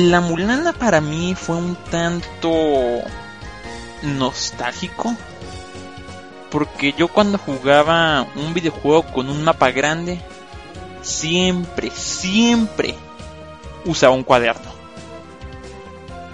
La 0.00 0.22
Mulana 0.22 0.72
para 0.72 1.02
mí 1.02 1.34
fue 1.34 1.56
un 1.56 1.76
tanto 1.76 3.02
nostálgico. 4.02 5.14
Porque 6.50 6.94
yo 6.96 7.06
cuando 7.08 7.36
jugaba 7.36 8.26
un 8.34 8.54
videojuego 8.54 9.02
con 9.02 9.28
un 9.28 9.44
mapa 9.44 9.70
grande, 9.72 10.18
siempre, 11.02 11.90
siempre 11.90 12.94
usaba 13.84 14.14
un 14.14 14.24
cuaderno. 14.24 14.70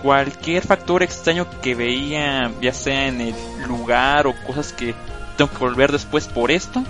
Cualquier 0.01 0.65
factor 0.65 1.03
extraño 1.03 1.49
que 1.61 1.75
veía, 1.75 2.53
ya 2.63 2.73
sea 2.73 3.09
en 3.09 3.21
el 3.21 3.35
lugar 3.67 4.29
o 4.29 4.35
cosas 4.47 4.73
que 4.73 4.95
tengo 5.37 5.51
que 5.51 5.59
volver 5.59 5.91
después 5.91 6.29
por 6.29 6.53
esto, 6.53 6.85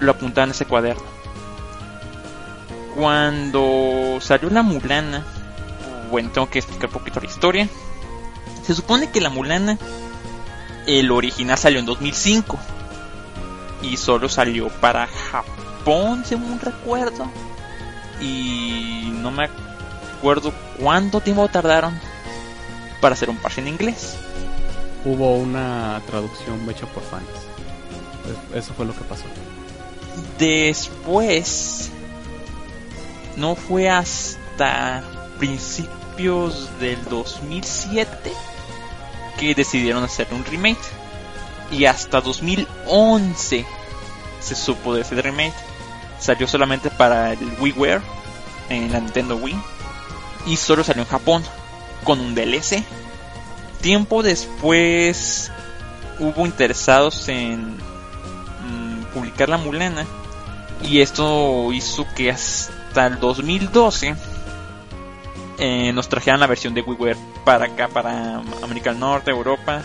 lo 0.00 0.10
apuntaba 0.10 0.46
en 0.46 0.50
ese 0.50 0.66
cuaderno. 0.66 1.06
Cuando 2.96 4.18
salió 4.20 4.50
la 4.50 4.62
Mulana, 4.62 5.24
bueno, 6.14 6.30
tengo 6.30 6.48
que 6.48 6.60
explicar 6.60 6.86
un 6.90 6.92
poquito 6.92 7.18
la 7.18 7.26
historia. 7.26 7.68
Se 8.64 8.72
supone 8.72 9.10
que 9.10 9.20
la 9.20 9.30
Mulana, 9.30 9.76
el 10.86 11.10
original 11.10 11.58
salió 11.58 11.80
en 11.80 11.86
2005 11.86 12.56
y 13.82 13.96
solo 13.96 14.28
salió 14.28 14.68
para 14.68 15.08
Japón, 15.08 16.22
según 16.24 16.60
recuerdo. 16.60 17.26
Y 18.20 19.10
no 19.16 19.32
me 19.32 19.48
acuerdo 20.18 20.52
cuánto 20.78 21.20
tiempo 21.20 21.48
tardaron 21.48 21.98
para 23.00 23.14
hacer 23.14 23.28
un 23.28 23.38
parche 23.38 23.60
en 23.60 23.66
inglés. 23.68 24.14
Hubo 25.04 25.34
una 25.34 26.00
traducción 26.06 26.70
hecha 26.70 26.86
por 26.86 27.02
fans. 27.02 27.24
Es- 28.54 28.64
Eso 28.64 28.72
fue 28.74 28.86
lo 28.86 28.94
que 28.94 29.02
pasó. 29.02 29.24
Después, 30.38 31.90
no 33.36 33.56
fue 33.56 33.90
hasta 33.90 35.02
principios 35.40 36.03
del 36.16 37.04
2007 37.10 38.32
que 39.38 39.54
decidieron 39.54 40.04
hacer 40.04 40.28
un 40.30 40.44
remake. 40.44 40.78
Y 41.72 41.86
hasta 41.86 42.20
2011 42.20 43.66
se 44.40 44.54
supo 44.54 44.94
de 44.94 45.02
ese 45.02 45.20
remake. 45.20 45.54
Salió 46.20 46.46
solamente 46.46 46.88
para 46.90 47.32
el 47.32 47.56
WiiWare 47.58 48.00
en 48.68 48.92
la 48.92 49.00
Nintendo 49.00 49.36
Wii. 49.36 49.56
Y 50.46 50.56
solo 50.56 50.84
salió 50.84 51.02
en 51.02 51.08
Japón 51.08 51.42
con 52.04 52.20
un 52.20 52.34
DLC. 52.34 52.84
Tiempo 53.80 54.22
después 54.22 55.50
hubo 56.20 56.46
interesados 56.46 57.28
en 57.28 57.76
mm, 57.76 59.04
publicar 59.12 59.48
la 59.48 59.56
Mulana. 59.56 60.06
Y 60.80 61.00
esto 61.00 61.72
hizo 61.72 62.06
que 62.14 62.30
hasta 62.30 63.06
el 63.06 63.18
2012 63.18 64.14
eh, 65.58 65.92
nos 65.92 66.08
trajeran 66.08 66.40
la 66.40 66.46
versión 66.46 66.74
de 66.74 66.82
WiiWare 66.82 67.16
para 67.44 67.66
acá, 67.66 67.88
para 67.88 68.42
América 68.62 68.90
del 68.90 69.00
Norte, 69.00 69.30
Europa, 69.30 69.82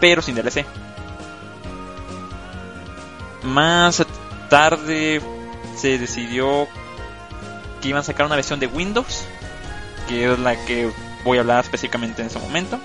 pero 0.00 0.22
sin 0.22 0.34
DLC. 0.34 0.64
Más 3.42 4.04
tarde 4.50 5.20
se 5.76 5.98
decidió 5.98 6.66
que 7.80 7.88
iban 7.88 8.00
a 8.00 8.04
sacar 8.04 8.26
una 8.26 8.36
versión 8.36 8.60
de 8.60 8.66
Windows, 8.66 9.24
que 10.08 10.32
es 10.32 10.38
la 10.38 10.56
que 10.64 10.90
voy 11.24 11.38
a 11.38 11.40
hablar 11.40 11.64
específicamente 11.64 12.22
en 12.22 12.28
ese 12.28 12.38
momento. 12.38 12.78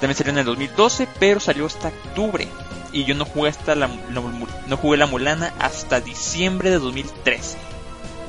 También 0.00 0.16
salió 0.16 0.32
en 0.32 0.38
el 0.38 0.44
2012, 0.44 1.08
pero 1.18 1.40
salió 1.40 1.66
hasta 1.66 1.88
octubre. 1.88 2.46
Y 2.92 3.04
yo 3.04 3.14
no 3.14 3.24
jugué 3.24 3.50
hasta 3.50 3.74
la, 3.74 3.88
no, 3.88 4.32
no 4.66 4.76
jugué 4.76 4.98
la 4.98 5.06
Mulana 5.06 5.52
hasta 5.58 6.00
diciembre 6.00 6.70
de 6.70 6.78
2013. 6.78 7.56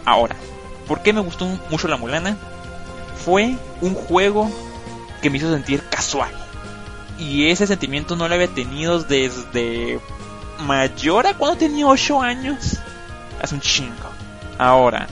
Ahora, 0.05 0.35
¿por 0.87 1.01
qué 1.01 1.13
me 1.13 1.21
gustó 1.21 1.45
mucho 1.69 1.87
la 1.87 1.97
Mulana? 1.97 2.37
Fue 3.23 3.55
un 3.81 3.93
juego 3.93 4.51
que 5.21 5.29
me 5.29 5.37
hizo 5.37 5.51
sentir 5.51 5.83
casual. 5.89 6.31
Y 7.17 7.49
ese 7.49 7.65
sentimiento 7.65 8.15
no 8.15 8.27
lo 8.27 8.35
había 8.35 8.47
tenido 8.47 9.01
desde 9.01 9.99
mayor 10.59 11.27
a 11.27 11.33
cuando 11.33 11.57
tenía 11.57 11.87
8 11.87 12.21
años. 12.21 12.77
Hace 13.41 13.55
un 13.55 13.61
chingo. 13.61 14.09
Ahora, 14.57 15.07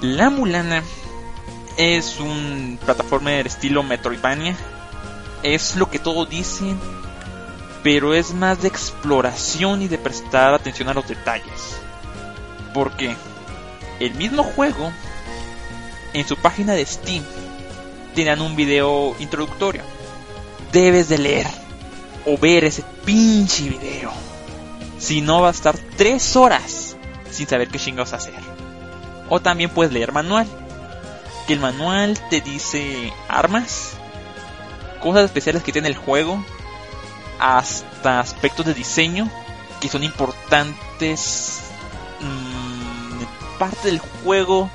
la 0.00 0.30
Mulana 0.30 0.82
es 1.76 2.20
un 2.20 2.78
plataforma 2.84 3.32
estilo 3.34 3.82
Metroidvania. 3.82 4.56
Es 5.42 5.76
lo 5.76 5.90
que 5.90 5.98
todos 5.98 6.28
dicen, 6.28 6.78
pero 7.82 8.14
es 8.14 8.32
más 8.32 8.62
de 8.62 8.68
exploración 8.68 9.82
y 9.82 9.88
de 9.88 9.98
prestar 9.98 10.54
atención 10.54 10.88
a 10.88 10.94
los 10.94 11.08
detalles. 11.08 11.78
Porque 12.72 13.16
el 14.00 14.14
mismo 14.14 14.42
juego 14.44 14.92
en 16.12 16.26
su 16.26 16.36
página 16.36 16.74
de 16.74 16.84
Steam 16.84 17.24
tienen 18.14 18.40
un 18.40 18.56
video 18.56 19.16
introductorio. 19.18 19.82
Debes 20.72 21.08
de 21.08 21.18
leer 21.18 21.46
o 22.26 22.36
ver 22.38 22.64
ese 22.64 22.82
pinche 23.04 23.68
video. 23.68 24.12
Si 24.98 25.20
no 25.20 25.42
va 25.42 25.48
a 25.48 25.52
estar 25.52 25.76
tres 25.96 26.36
horas 26.36 26.96
sin 27.30 27.48
saber 27.48 27.68
qué 27.68 27.78
chingados 27.78 28.12
hacer. 28.12 28.34
O 29.28 29.40
también 29.40 29.70
puedes 29.70 29.92
leer 29.92 30.12
manual. 30.12 30.46
Que 31.46 31.54
el 31.54 31.60
manual 31.60 32.18
te 32.30 32.40
dice 32.40 33.12
armas, 33.28 33.94
cosas 35.00 35.24
especiales 35.24 35.62
que 35.62 35.72
tiene 35.72 35.88
el 35.88 35.96
juego, 35.96 36.44
hasta 37.40 38.20
aspectos 38.20 38.66
de 38.66 38.74
diseño 38.74 39.28
que 39.80 39.88
son 39.88 40.04
importantes 40.04 41.62
mmm, 42.20 43.58
parte 43.58 43.88
del 43.88 43.98
juego 43.98 44.70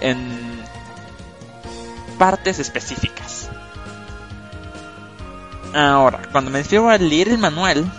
en 0.00 0.62
partes 2.18 2.58
específicas. 2.58 3.48
Ahora, 5.74 6.22
cuando 6.32 6.50
me 6.50 6.58
refiero 6.58 6.90
a 6.90 6.98
leer 6.98 7.28
el 7.28 7.38
manual, 7.38 7.90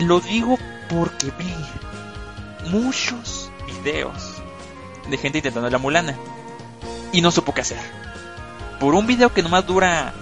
lo 0.00 0.20
digo 0.20 0.58
porque 0.88 1.32
vi 1.38 1.54
muchos 2.70 3.50
videos 3.66 4.42
de 5.08 5.16
gente 5.16 5.38
intentando 5.38 5.70
la 5.70 5.78
mulana 5.78 6.16
y 7.12 7.20
no 7.20 7.30
supo 7.30 7.54
qué 7.54 7.60
hacer. 7.60 7.78
Por 8.80 8.94
un 8.94 9.06
video 9.06 9.32
que 9.32 9.42
nomás 9.42 9.66
dura 9.66 10.12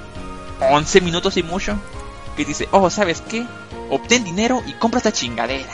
11 0.60 1.00
minutos 1.00 1.36
y 1.36 1.42
mucho, 1.42 1.76
que 2.36 2.44
dice, 2.44 2.68
oh, 2.70 2.90
¿sabes 2.90 3.20
qué? 3.22 3.46
Obtén 3.90 4.24
dinero 4.24 4.62
y 4.66 4.72
compra 4.74 4.98
esta 4.98 5.12
chingadera. 5.12 5.72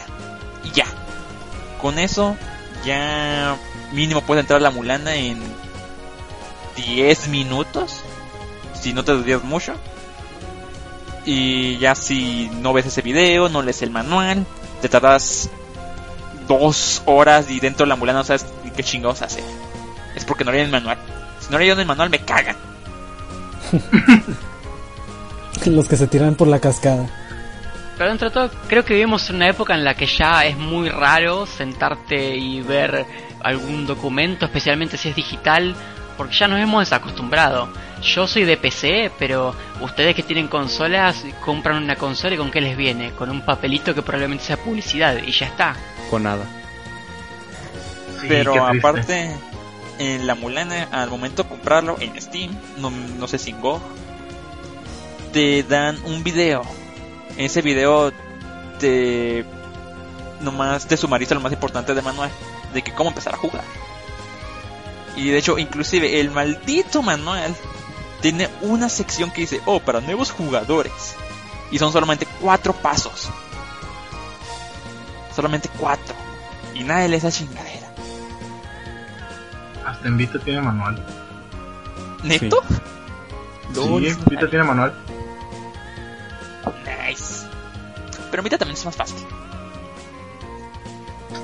Y 0.65 0.71
ya. 0.71 0.87
Con 1.81 1.99
eso, 1.99 2.37
ya 2.85 3.57
mínimo 3.93 4.21
puedes 4.23 4.43
entrar 4.43 4.59
a 4.59 4.63
la 4.63 4.71
mulana 4.71 5.15
en 5.15 5.41
10 6.77 7.29
minutos. 7.29 8.01
Si 8.81 8.93
no 8.93 9.05
te 9.05 9.15
desvías 9.15 9.45
mucho. 9.45 9.75
Y 11.25 11.79
ya 11.79 11.95
si 11.95 12.51
no 12.61 12.73
ves 12.73 12.87
ese 12.87 13.03
video, 13.03 13.49
no 13.49 13.63
lees 13.63 13.83
el 13.83 13.91
manual, 13.91 14.47
te 14.81 14.89
tardas 14.89 15.51
dos 16.49 17.03
horas 17.05 17.51
y 17.51 17.61
dentro 17.61 17.85
de 17.85 17.91
la 17.91 17.97
mulana 17.97 18.21
no 18.21 18.25
sabes 18.25 18.47
qué 18.75 18.83
chingados 18.83 19.23
hacer. 19.23 19.45
Es 20.17 20.25
porque 20.25 20.45
no 20.45 20.53
leí 20.53 20.63
el 20.63 20.71
manual. 20.71 20.99
Si 21.41 21.51
no 21.53 21.59
leí 21.59 21.69
el 21.69 21.87
manual 21.87 22.11
me 22.11 22.19
cagan. 22.21 22.57
Los 25.67 25.89
que 25.89 25.97
se 25.97 26.07
tiran 26.07 26.35
por 26.35 26.49
la 26.49 26.59
cascada. 26.59 27.07
Pero 27.99 28.09
dentro 28.09 28.29
de 28.31 28.35
todo, 28.35 28.51
creo 28.67 28.83
que 28.83 28.95
vivimos 28.95 29.29
en 29.29 29.37
una 29.37 29.49
época 29.51 29.75
en 29.75 29.85
la 29.85 29.95
que 29.95 30.07
ya 30.07 30.47
es 30.47 30.57
muy 30.57 30.89
raro 30.89 31.45
sentarte 31.45 32.35
y 32.35 32.63
ver 32.63 33.05
algún 33.43 33.87
documento, 33.87 34.47
especialmente 34.47 34.97
si 34.97 35.09
es 35.09 35.17
digital, 35.17 35.75
porque 36.17 36.35
ya 36.35 36.49
nos 36.49 36.61
hemos 36.61 36.81
desacostumbrado. 36.81 37.73
Yo 38.03 38.27
soy 38.27 38.45
de 38.45 38.57
PC, 38.57 39.11
pero 39.19 39.55
ustedes 39.81 40.15
que 40.15 40.23
tienen 40.23 40.49
consolas 40.49 41.25
compran 41.45 41.83
una 41.83 41.97
consola 41.97 42.35
y 42.35 42.39
con 42.39 42.51
qué 42.51 42.61
les 42.61 42.77
viene? 42.77 43.13
Con 43.13 43.31
un 43.31 43.43
papelito 43.43 43.95
que 43.95 44.03
probablemente 44.03 44.45
sea 44.45 44.57
publicidad 44.57 45.17
y 45.23 45.33
ya 45.33 45.47
está. 45.47 45.77
Con 46.11 46.23
nada. 46.23 46.45
Sí, 48.21 48.27
Pero 48.29 48.65
aparte, 48.67 49.35
en 49.99 50.27
la 50.27 50.35
mulana, 50.35 50.89
al 50.91 51.11
momento 51.11 51.43
de 51.43 51.49
comprarlo 51.49 51.97
en 52.01 52.21
Steam, 52.21 52.57
no, 52.79 52.91
no 52.91 53.29
sé 53.29 53.39
si 53.39 53.51
en 53.51 53.61
Go, 53.61 53.81
te 55.33 55.63
dan 55.63 55.99
un 56.05 56.23
video. 56.23 56.63
En 57.37 57.47
ese 57.47 57.63
video 57.63 58.13
te 58.79 59.45
nomás 60.41 60.87
te 60.87 60.97
sumariza 60.97 61.35
lo 61.35 61.41
más 61.41 61.53
importante 61.53 61.95
del 61.95 62.05
manual, 62.05 62.31
de 62.73 62.83
que 62.83 62.93
cómo 62.93 63.11
empezar 63.11 63.35
a 63.35 63.39
jugar. 63.39 63.65
Y 65.17 65.31
de 65.31 65.39
hecho, 65.39 65.59
inclusive 65.59 66.21
el 66.21 66.31
maldito 66.31 67.03
manual 67.03 67.55
tiene 68.21 68.49
una 68.63 68.89
sección 68.89 69.31
que 69.31 69.43
dice, 69.43 69.61
oh, 69.67 69.81
para 69.81 70.01
nuevos 70.01 70.31
jugadores. 70.31 71.17
Y 71.71 71.79
son 71.79 71.93
solamente 71.93 72.27
cuatro 72.41 72.73
pasos. 72.73 73.29
Solamente 75.35 75.69
cuatro. 75.79 76.15
Y 76.75 76.85
nadie 76.85 77.09
lee 77.09 77.17
esa 77.17 77.31
chingadera. 77.31 77.93
Hasta 79.85 80.09
en 80.09 80.17
Vita 80.17 80.39
tiene 80.39 80.61
manual. 80.61 81.05
¿Neto? 82.23 82.63
Lol, 83.75 84.05
Sí, 84.05 84.17
Vita 84.31 84.49
tiene 84.51 84.65
manual. 84.65 84.95
Nice. 86.85 87.47
Pero 88.31 88.43
Vita 88.43 88.59
también 88.59 88.77
es 88.77 88.85
más 88.85 88.97
fácil. 88.97 89.27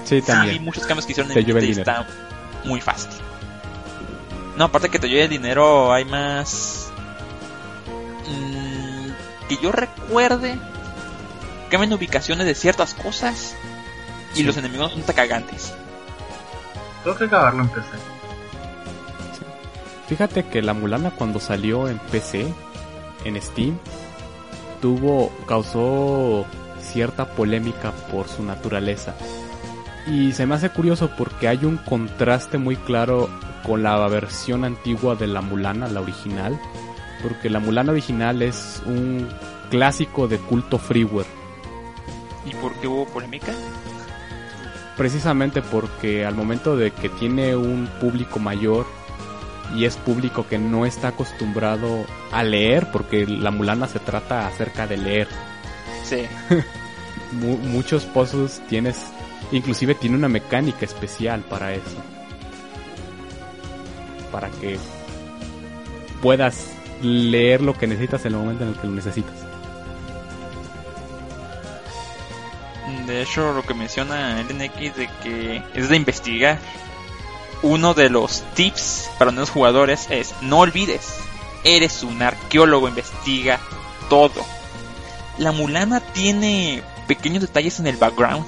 Sí, 0.04 0.16
Hay 0.16 0.22
también. 0.22 0.64
muchos 0.64 0.86
cambios 0.86 1.06
que 1.06 1.12
hicieron 1.12 1.32
en 1.32 1.38
Vita 1.44 1.58
y 1.60 1.70
el 1.72 1.78
está 1.78 2.06
muy 2.64 2.80
fácil. 2.80 3.10
No, 4.56 4.64
aparte 4.64 4.88
que 4.88 4.98
te 4.98 5.08
lleve 5.08 5.24
el 5.24 5.30
dinero, 5.30 5.92
hay 5.92 6.04
más. 6.04 6.90
mm, 8.28 9.48
que 9.48 9.56
yo 9.62 9.70
recuerde. 9.72 10.58
Cambian 11.70 11.92
ubicaciones 11.92 12.46
de 12.46 12.54
ciertas 12.54 12.94
cosas. 12.94 13.54
Y 14.34 14.38
Sí. 14.38 14.42
los 14.44 14.56
enemigos 14.56 14.92
son 14.92 15.02
cagantes. 15.02 15.72
Tengo 17.04 17.16
que 17.16 17.24
acabarlo 17.24 17.62
en 17.62 17.68
PC. 17.68 17.86
Fíjate 20.08 20.44
que 20.46 20.62
la 20.62 20.72
Mulana 20.74 21.10
cuando 21.10 21.40
salió 21.40 21.88
en 21.88 21.98
PC, 21.98 22.52
en 23.24 23.40
Steam, 23.42 23.78
tuvo, 24.80 25.32
causó 25.48 26.46
cierta 26.80 27.24
polémica 27.26 27.90
por 28.12 28.28
su 28.28 28.42
naturaleza. 28.44 29.14
Y 30.06 30.32
se 30.32 30.46
me 30.46 30.54
hace 30.54 30.70
curioso 30.70 31.10
porque 31.16 31.48
hay 31.48 31.64
un 31.64 31.78
contraste 31.78 32.58
muy 32.58 32.76
claro 32.76 33.28
con 33.64 33.82
la 33.82 33.96
versión 34.08 34.64
antigua 34.64 35.16
de 35.16 35.26
la 35.26 35.40
Mulana, 35.40 35.88
la 35.88 36.00
original. 36.00 36.58
Porque 37.22 37.50
la 37.50 37.58
Mulana 37.58 37.92
original 37.92 38.42
es 38.42 38.82
un 38.86 39.28
clásico 39.70 40.28
de 40.28 40.38
culto 40.38 40.78
freeware. 40.78 41.26
¿Y 42.44 42.54
por 42.54 42.72
qué 42.74 42.86
hubo 42.88 43.06
polémica? 43.06 43.52
precisamente 44.96 45.60
porque 45.60 46.24
al 46.24 46.34
momento 46.34 46.74
de 46.74 46.90
que 46.90 47.10
tiene 47.10 47.54
un 47.54 47.86
público 48.00 48.38
mayor 48.38 48.86
y 49.74 49.84
es 49.84 49.96
público 49.98 50.46
que 50.48 50.58
no 50.58 50.86
está 50.86 51.08
acostumbrado 51.08 52.06
a 52.32 52.42
leer, 52.42 52.90
porque 52.92 53.26
la 53.26 53.50
mulana 53.50 53.88
se 53.88 53.98
trata 53.98 54.46
acerca 54.46 54.86
de 54.86 54.96
leer. 54.96 55.28
Sí. 56.02 56.22
Mu- 57.32 57.58
muchos 57.58 58.04
puzzles 58.04 58.62
tienes, 58.70 58.96
inclusive 59.52 59.94
tiene 59.94 60.16
una 60.16 60.28
mecánica 60.28 60.85
especial 60.85 61.43
para 61.43 61.74
eso. 61.74 61.97
Para 64.32 64.48
que 64.51 64.78
puedas 66.20 66.68
leer 67.02 67.60
lo 67.60 67.74
que 67.74 67.86
necesitas 67.86 68.24
en 68.24 68.32
el 68.32 68.39
momento 68.39 68.64
en 68.64 68.70
el 68.70 68.77
que 68.77 68.86
lo 68.86 68.93
necesitas. 68.94 69.35
De 73.06 73.23
hecho, 73.23 73.52
lo 73.52 73.62
que 73.62 73.74
menciona 73.74 74.40
el 74.40 74.47
NX 74.47 74.97
de 74.97 75.09
que 75.23 75.62
es 75.74 75.89
de 75.89 75.97
investigar. 75.97 76.59
Uno 77.62 77.94
de 77.94 78.10
los 78.10 78.43
tips 78.55 79.10
para 79.18 79.31
nuevos 79.31 79.51
jugadores 79.51 80.09
es 80.10 80.35
no 80.43 80.59
olvides, 80.59 81.16
eres 81.64 82.02
un 82.02 82.20
arqueólogo, 82.20 82.89
investiga 82.89 83.59
todo. 84.10 84.44
La 85.39 85.52
Mulana 85.52 86.01
tiene 86.01 86.82
pequeños 87.06 87.43
detalles 87.43 87.81
en 87.81 87.86
el 87.86 87.97
background 87.97 88.47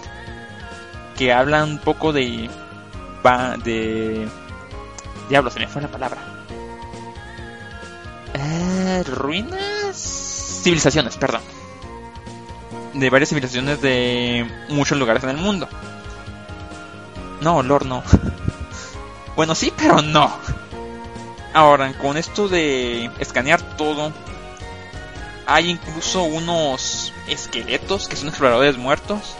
que 1.19 1.33
hablan 1.33 1.71
un 1.71 1.79
poco 1.79 2.13
de 2.13 2.49
de 3.65 4.27
diablo 5.29 5.51
se 5.51 5.59
me 5.59 5.69
fue 5.69 5.83
la 5.83 5.89
palabra. 5.89 6.19
Eh, 8.33 9.03
ruinas, 9.05 10.61
civilizaciones, 10.63 11.17
perdón 11.19 11.43
de 12.99 13.11
varias 13.11 13.29
civilizaciones 13.29 13.81
de 13.81 14.47
muchos 14.69 14.99
lugares 14.99 15.23
en 15.25 15.31
el 15.31 15.37
mundo. 15.37 15.69
No, 17.41 17.63
Lord 17.63 17.87
no. 17.87 18.03
bueno, 19.37 19.55
sí, 19.55 19.73
pero 19.77 20.03
no. 20.03 20.31
Ahora, 21.55 21.97
con 21.99 22.17
esto 22.17 22.49
de 22.49 23.11
escanear 23.19 23.63
todo, 23.77 24.13
hay 25.47 25.71
incluso 25.71 26.25
unos 26.25 27.13
esqueletos 27.29 28.09
que 28.09 28.17
son 28.17 28.29
exploradores 28.29 28.77
muertos. 28.77 29.37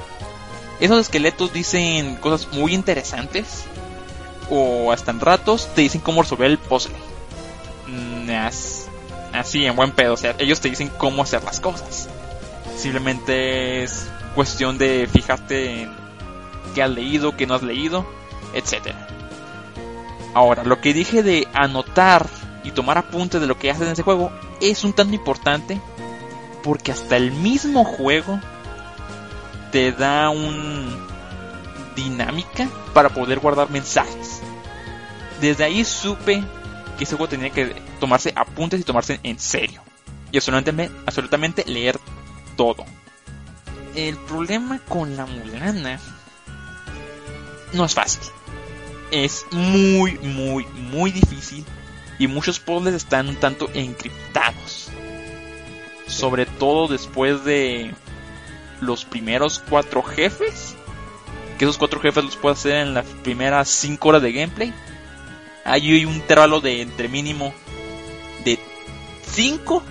Esos 0.81 1.01
esqueletos 1.01 1.53
dicen 1.53 2.17
cosas 2.17 2.49
muy 2.53 2.75
interesantes. 2.75 3.65
O 4.51 4.93
hasta 4.93 5.11
en 5.11 5.21
ratos 5.21 5.69
te 5.75 5.83
dicen 5.83 6.01
cómo 6.01 6.23
resolver 6.23 6.51
el 6.51 6.59
puzzle. 6.59 6.95
Mm, 7.87 8.31
as- 8.31 8.87
Así, 9.33 9.67
en 9.67 9.77
buen 9.77 9.93
pedo. 9.93 10.15
O 10.15 10.17
sea, 10.17 10.35
ellos 10.39 10.61
te 10.61 10.71
dicen 10.71 10.91
cómo 10.97 11.23
hacer 11.23 11.45
las 11.45 11.61
cosas. 11.61 12.09
Simplemente 12.77 13.83
es 13.83 14.09
cuestión 14.35 14.79
de 14.79 15.07
fijarte 15.13 15.83
en 15.83 15.93
qué 16.75 16.83
has 16.83 16.91
leído, 16.91 17.37
qué 17.37 17.47
no 17.47 17.55
has 17.55 17.63
leído, 17.63 18.07
etc. 18.55 18.95
Ahora, 20.35 20.65
lo 20.65 20.81
que 20.81 20.95
dije 20.95 21.23
de 21.23 21.47
anotar 21.53 22.27
y 22.65 22.71
tomar 22.71 22.99
apuntes 22.99 23.41
de 23.41 23.47
lo 23.47 23.59
que 23.59 23.71
haces 23.71 23.87
en 23.87 23.93
ese 23.93 24.03
juego 24.03 24.31
es 24.61 24.85
un 24.85 24.93
tanto 24.93 25.15
importante 25.15 25.81
porque 26.63 26.93
hasta 26.93 27.17
el 27.17 27.33
mismo 27.33 27.85
juego 27.85 28.41
te 29.71 29.93
da 29.93 30.31
un 30.31 31.07
dinámica 31.95 32.69
para 32.95 33.09
poder 33.09 33.41
guardar 33.41 33.71
mensajes. 33.71 34.41
Desde 35.41 35.65
ahí 35.65 35.85
supe 35.85 36.43
que 36.97 37.05
ese 37.05 37.17
juego 37.17 37.29
tenía 37.29 37.51
que 37.51 37.75
tomarse 38.01 38.33
apuntes 38.35 38.81
y 38.81 38.85
tomarse 38.85 39.21
en 39.23 39.39
serio. 39.39 39.83
Y 40.33 40.37
absolutamente, 40.37 40.95
absolutamente 41.07 41.65
leer 41.67 41.99
todo. 42.57 42.85
El 43.95 44.17
problema 44.17 44.79
con 44.81 45.17
la 45.17 45.27
Mulana 45.27 45.99
no 47.73 47.85
es 47.85 47.95
fácil. 47.95 48.23
Es 49.11 49.47
muy, 49.53 50.19
muy, 50.19 50.67
muy 50.67 51.11
difícil. 51.11 51.65
Y 52.19 52.27
muchos 52.27 52.59
puzzles 52.59 52.95
están 52.95 53.29
un 53.29 53.37
tanto 53.37 53.71
encriptados. 53.75 54.91
Sobre 56.07 56.47
todo 56.47 56.89
después 56.89 57.45
de 57.45 57.95
los 58.81 59.05
primeros 59.05 59.63
cuatro 59.69 60.03
jefes. 60.03 60.77
Que 61.59 61.65
esos 61.65 61.79
cuatro 61.79 62.01
jefes 62.01 62.25
los 62.25 62.37
puedes 62.37 62.61
hacer 62.61 62.77
en 62.77 62.95
las 62.95 63.07
primeras 63.07 63.69
cinco 63.69 64.11
horas 64.11 64.23
de 64.23 64.33
gameplay. 64.33 64.73
Hay 65.65 66.05
un 66.05 66.15
intervalo 66.15 66.61
de 66.61 66.83
entre 66.83 67.09
mínimo 67.09 67.53
de 68.45 68.59
5 69.27 69.83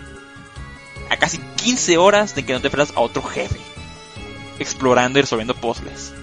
a 1.09 1.17
casi 1.17 1.37
15 1.37 1.97
horas 1.97 2.35
de 2.35 2.45
que 2.45 2.53
no 2.53 2.61
te 2.61 2.67
enfrentas 2.67 2.95
a 2.95 3.01
otro 3.01 3.21
jefe. 3.21 3.59
Explorando 4.59 5.19
y 5.19 5.21
resolviendo 5.21 5.55
puzzles. 5.55 6.13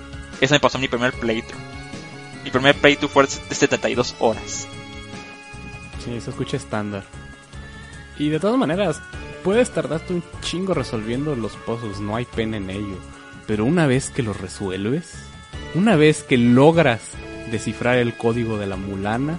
Eso 0.41 0.55
me 0.55 0.61
pasó 0.61 0.78
en 0.78 0.82
mi 0.82 0.89
primer 0.89 1.12
playthrough. 1.12 1.61
Mi 2.43 2.51
primer 2.51 2.74
playthrough 2.74 3.11
fue 3.11 3.24
de 3.24 3.55
72 3.55 4.16
horas. 4.19 4.66
Sí, 6.05 6.20
se 6.20 6.31
escucha 6.31 6.57
estándar. 6.57 7.05
Y 8.19 8.28
de 8.28 8.41
todas 8.41 8.59
maneras, 8.59 9.01
puedes 9.45 9.71
tardarte 9.71 10.15
un 10.15 10.25
chingo 10.41 10.73
resolviendo 10.75 11.37
los 11.37 11.55
puzzles, 11.55 12.01
no 12.01 12.16
hay 12.16 12.25
pena 12.25 12.57
en 12.57 12.71
ello. 12.71 12.97
Pero 13.47 13.66
una 13.66 13.87
vez 13.87 14.09
que 14.09 14.23
los 14.23 14.41
resuelves, 14.41 15.12
una 15.75 15.97
vez 15.97 16.23
que 16.23 16.39
logras 16.39 17.03
descifrar 17.53 17.99
el 17.99 18.16
código 18.16 18.57
de 18.57 18.66
la 18.66 18.77
mulana, 18.77 19.39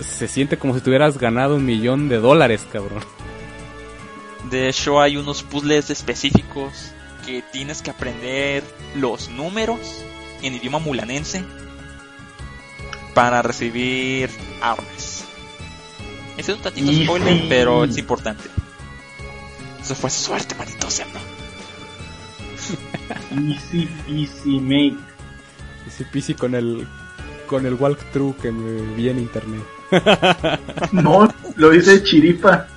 se 0.00 0.28
siente 0.28 0.56
como 0.56 0.74
si 0.74 0.80
tuvieras 0.80 1.18
ganado 1.18 1.56
un 1.56 1.66
millón 1.66 2.08
de 2.08 2.18
dólares, 2.18 2.66
cabrón. 2.72 3.02
De 4.48 4.68
hecho, 4.68 5.00
hay 5.00 5.16
unos 5.16 5.42
puzzles 5.42 5.90
específicos 5.90 6.92
que 7.26 7.42
tienes 7.52 7.82
que 7.82 7.90
aprender 7.90 8.62
los 8.94 9.28
números 9.28 10.04
en 10.40 10.54
idioma 10.54 10.78
mulanense 10.78 11.44
para 13.12 13.42
recibir 13.42 14.30
armas. 14.62 15.24
Ese 16.38 16.52
es 16.52 16.56
un 16.56 16.62
tantito 16.62 16.92
spoiler, 16.92 17.48
pero 17.48 17.84
es 17.84 17.98
importante. 17.98 18.59
Eso 19.80 19.94
fue 19.94 20.10
suerte, 20.10 20.54
maldito 20.54 20.90
sea. 20.90 21.06
Easy 23.30 23.88
peasy, 24.06 24.60
mate. 24.60 24.96
Ese 25.86 26.04
PC 26.04 26.34
con 26.34 26.54
el 26.54 26.86
con 27.46 27.66
el 27.66 27.74
walkthrough 27.74 28.36
que 28.36 28.52
me 28.52 28.94
vi 28.94 29.08
en 29.08 29.18
internet. 29.18 29.62
No, 30.92 31.28
lo 31.56 31.70
dice 31.70 32.02
Chiripa. 32.04 32.68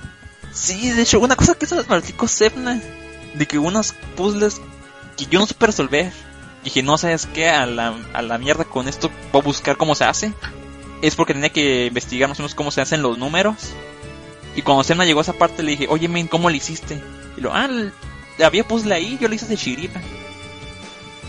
Sí, 0.52 0.90
de 0.90 1.02
hecho, 1.02 1.20
una 1.20 1.36
cosa 1.36 1.54
que 1.54 1.64
hizo 1.64 1.80
el 1.80 1.86
maldito 1.86 2.26
Sepna, 2.26 2.80
de 3.34 3.46
que 3.46 3.58
unos 3.58 3.94
puzzles 4.16 4.60
que 5.16 5.26
yo 5.26 5.38
no 5.38 5.46
supe 5.46 5.66
resolver, 5.66 6.12
y 6.64 6.70
que 6.70 6.82
no 6.82 6.98
sabes 6.98 7.26
qué, 7.26 7.48
a 7.48 7.66
la, 7.66 7.94
a 8.12 8.22
la 8.22 8.38
mierda 8.38 8.64
con 8.64 8.88
esto, 8.88 9.10
voy 9.32 9.42
a 9.42 9.44
buscar 9.44 9.76
cómo 9.76 9.94
se 9.94 10.04
hace, 10.04 10.32
es 11.02 11.14
porque 11.14 11.34
tenía 11.34 11.50
que 11.50 11.86
investigar 11.86 12.28
más 12.28 12.38
o 12.38 12.42
menos 12.42 12.54
cómo 12.54 12.70
se 12.70 12.80
hacen 12.80 13.02
los 13.02 13.18
números. 13.18 13.56
Y 14.56 14.62
cuando 14.62 14.84
Sepna 14.84 15.04
llegó 15.04 15.20
a 15.20 15.22
esa 15.22 15.32
parte, 15.32 15.62
le 15.62 15.72
dije, 15.72 15.86
oye, 15.88 16.08
men, 16.08 16.28
¿cómo 16.28 16.48
lo 16.48 16.56
hiciste? 16.56 17.02
Y 17.36 17.40
lo, 17.40 17.52
ah, 17.52 17.68
había 18.44 18.66
puzzle 18.66 18.94
ahí, 18.94 19.18
yo 19.20 19.28
lo 19.28 19.34
hice 19.34 19.46
de 19.46 19.56
chiripa. 19.56 20.00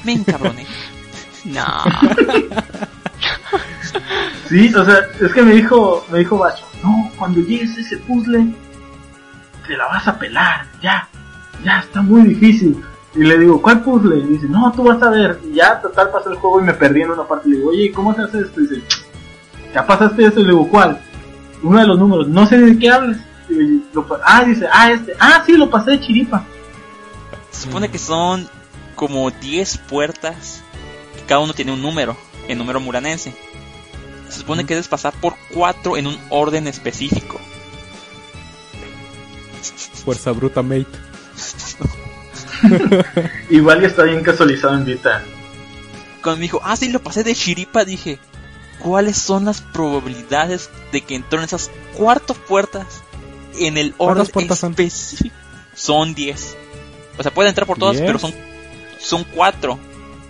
Men, 0.04 0.24
cabrón, 0.24 0.60
eh. 0.60 0.68
No. 1.46 1.64
Sí, 4.50 4.72
o 4.76 4.86
sea, 4.86 5.00
es 5.22 5.34
que 5.34 5.42
me 5.42 5.54
dijo, 5.54 6.06
me 6.12 6.20
dijo 6.20 6.38
Bacho, 6.38 6.66
no, 6.84 7.12
cuando 7.18 7.40
llegues 7.40 7.76
a 7.78 7.82
ese 7.82 7.98
puzzle, 7.98 8.54
te 9.66 9.76
la 9.76 9.88
vas 9.88 10.08
a 10.08 10.20
pelar, 10.20 10.68
ya, 10.82 11.08
ya, 11.64 11.80
está 11.80 12.02
muy 12.02 12.22
difícil. 12.24 12.84
Y 13.16 13.24
le 13.24 13.40
digo, 13.40 13.62
¿cuál 13.62 13.82
puzzle? 13.82 14.18
Y 14.18 14.28
dice, 14.34 14.48
no, 14.48 14.72
tú 14.74 14.84
vas 14.84 15.02
a 15.02 15.10
ver. 15.10 15.40
Y 15.46 15.56
ya, 15.56 15.82
total, 15.82 16.12
pasó 16.12 16.30
el 16.30 16.38
juego 16.38 16.62
y 16.62 16.66
me 16.66 16.74
perdí 16.74 17.02
en 17.02 17.12
una 17.12 17.24
parte. 17.24 17.50
Le 17.50 17.56
digo, 17.56 17.70
oye, 17.70 17.92
¿cómo 17.92 18.14
se 18.14 18.22
hace 18.24 18.42
esto? 18.42 18.62
Y 18.62 18.68
dice, 18.68 18.84
¿ya 19.74 19.88
pasaste 19.88 20.26
eso? 20.26 20.40
Y 20.42 20.44
le 20.44 20.50
digo, 20.50 20.68
¿cuál? 20.68 21.00
Uno 21.66 21.80
de 21.80 21.88
los 21.88 21.98
números, 21.98 22.28
no 22.28 22.46
sé 22.46 22.60
de 22.60 22.78
qué 22.78 22.92
hablas. 22.92 23.18
Lo 23.92 24.06
ah, 24.24 24.44
dice, 24.44 24.68
ah, 24.72 24.92
este, 24.92 25.14
ah, 25.20 25.42
sí, 25.44 25.54
lo 25.54 25.68
pasé 25.68 25.92
de 25.92 26.02
chiripa. 26.02 26.46
Se 27.50 27.64
supone 27.64 27.90
que 27.90 27.98
son 27.98 28.48
como 28.94 29.32
10 29.32 29.80
puertas, 29.90 30.62
que 31.16 31.24
cada 31.24 31.42
uno 31.42 31.56
tiene 31.56 31.72
un 31.72 31.82
número, 31.82 32.16
el 32.48 32.60
número 32.60 32.80
muranense. 32.80 33.36
Se 34.30 34.40
supone 34.42 34.66
que 34.66 34.76
debes 34.76 34.88
pasar 34.88 35.14
por 35.14 35.34
4 35.56 35.98
en 35.98 36.06
un 36.06 36.18
orden 36.30 36.68
específico. 36.68 37.42
Fuerza 40.04 40.34
bruta, 40.34 40.62
mate. 40.62 40.86
Igual 43.50 43.82
ya 43.82 43.88
está 43.88 44.04
bien 44.04 44.22
casualizado 44.22 44.76
en 44.76 44.86
Vita. 44.86 45.24
Cuando 46.22 46.38
me 46.38 46.44
dijo, 46.44 46.62
ah, 46.64 46.76
sí, 46.76 46.90
lo 46.90 47.02
pasé 47.02 47.24
de 47.24 47.34
chiripa, 47.34 47.86
dije, 47.86 48.20
¿cuáles 48.80 49.18
son 49.18 49.46
las 49.46 49.62
probabilidades 49.62 50.70
de 50.92 51.02
que 51.02 51.16
entró 51.16 51.40
en 51.40 51.46
esas 51.46 51.72
cuatro 51.96 52.36
puertas 52.36 52.86
en 53.58 53.78
el 53.78 53.94
orden 53.98 54.24
específico? 54.24 55.36
Son 55.74 56.14
10. 56.14 56.58
O 57.18 57.24
sea, 57.24 57.34
pueden 57.34 57.50
entrar 57.50 57.68
por 57.68 57.78
todas, 57.78 57.96
¿Diez? 57.98 58.06
pero 58.06 58.20
son 58.20 58.34
son 59.06 59.24
4 59.24 59.80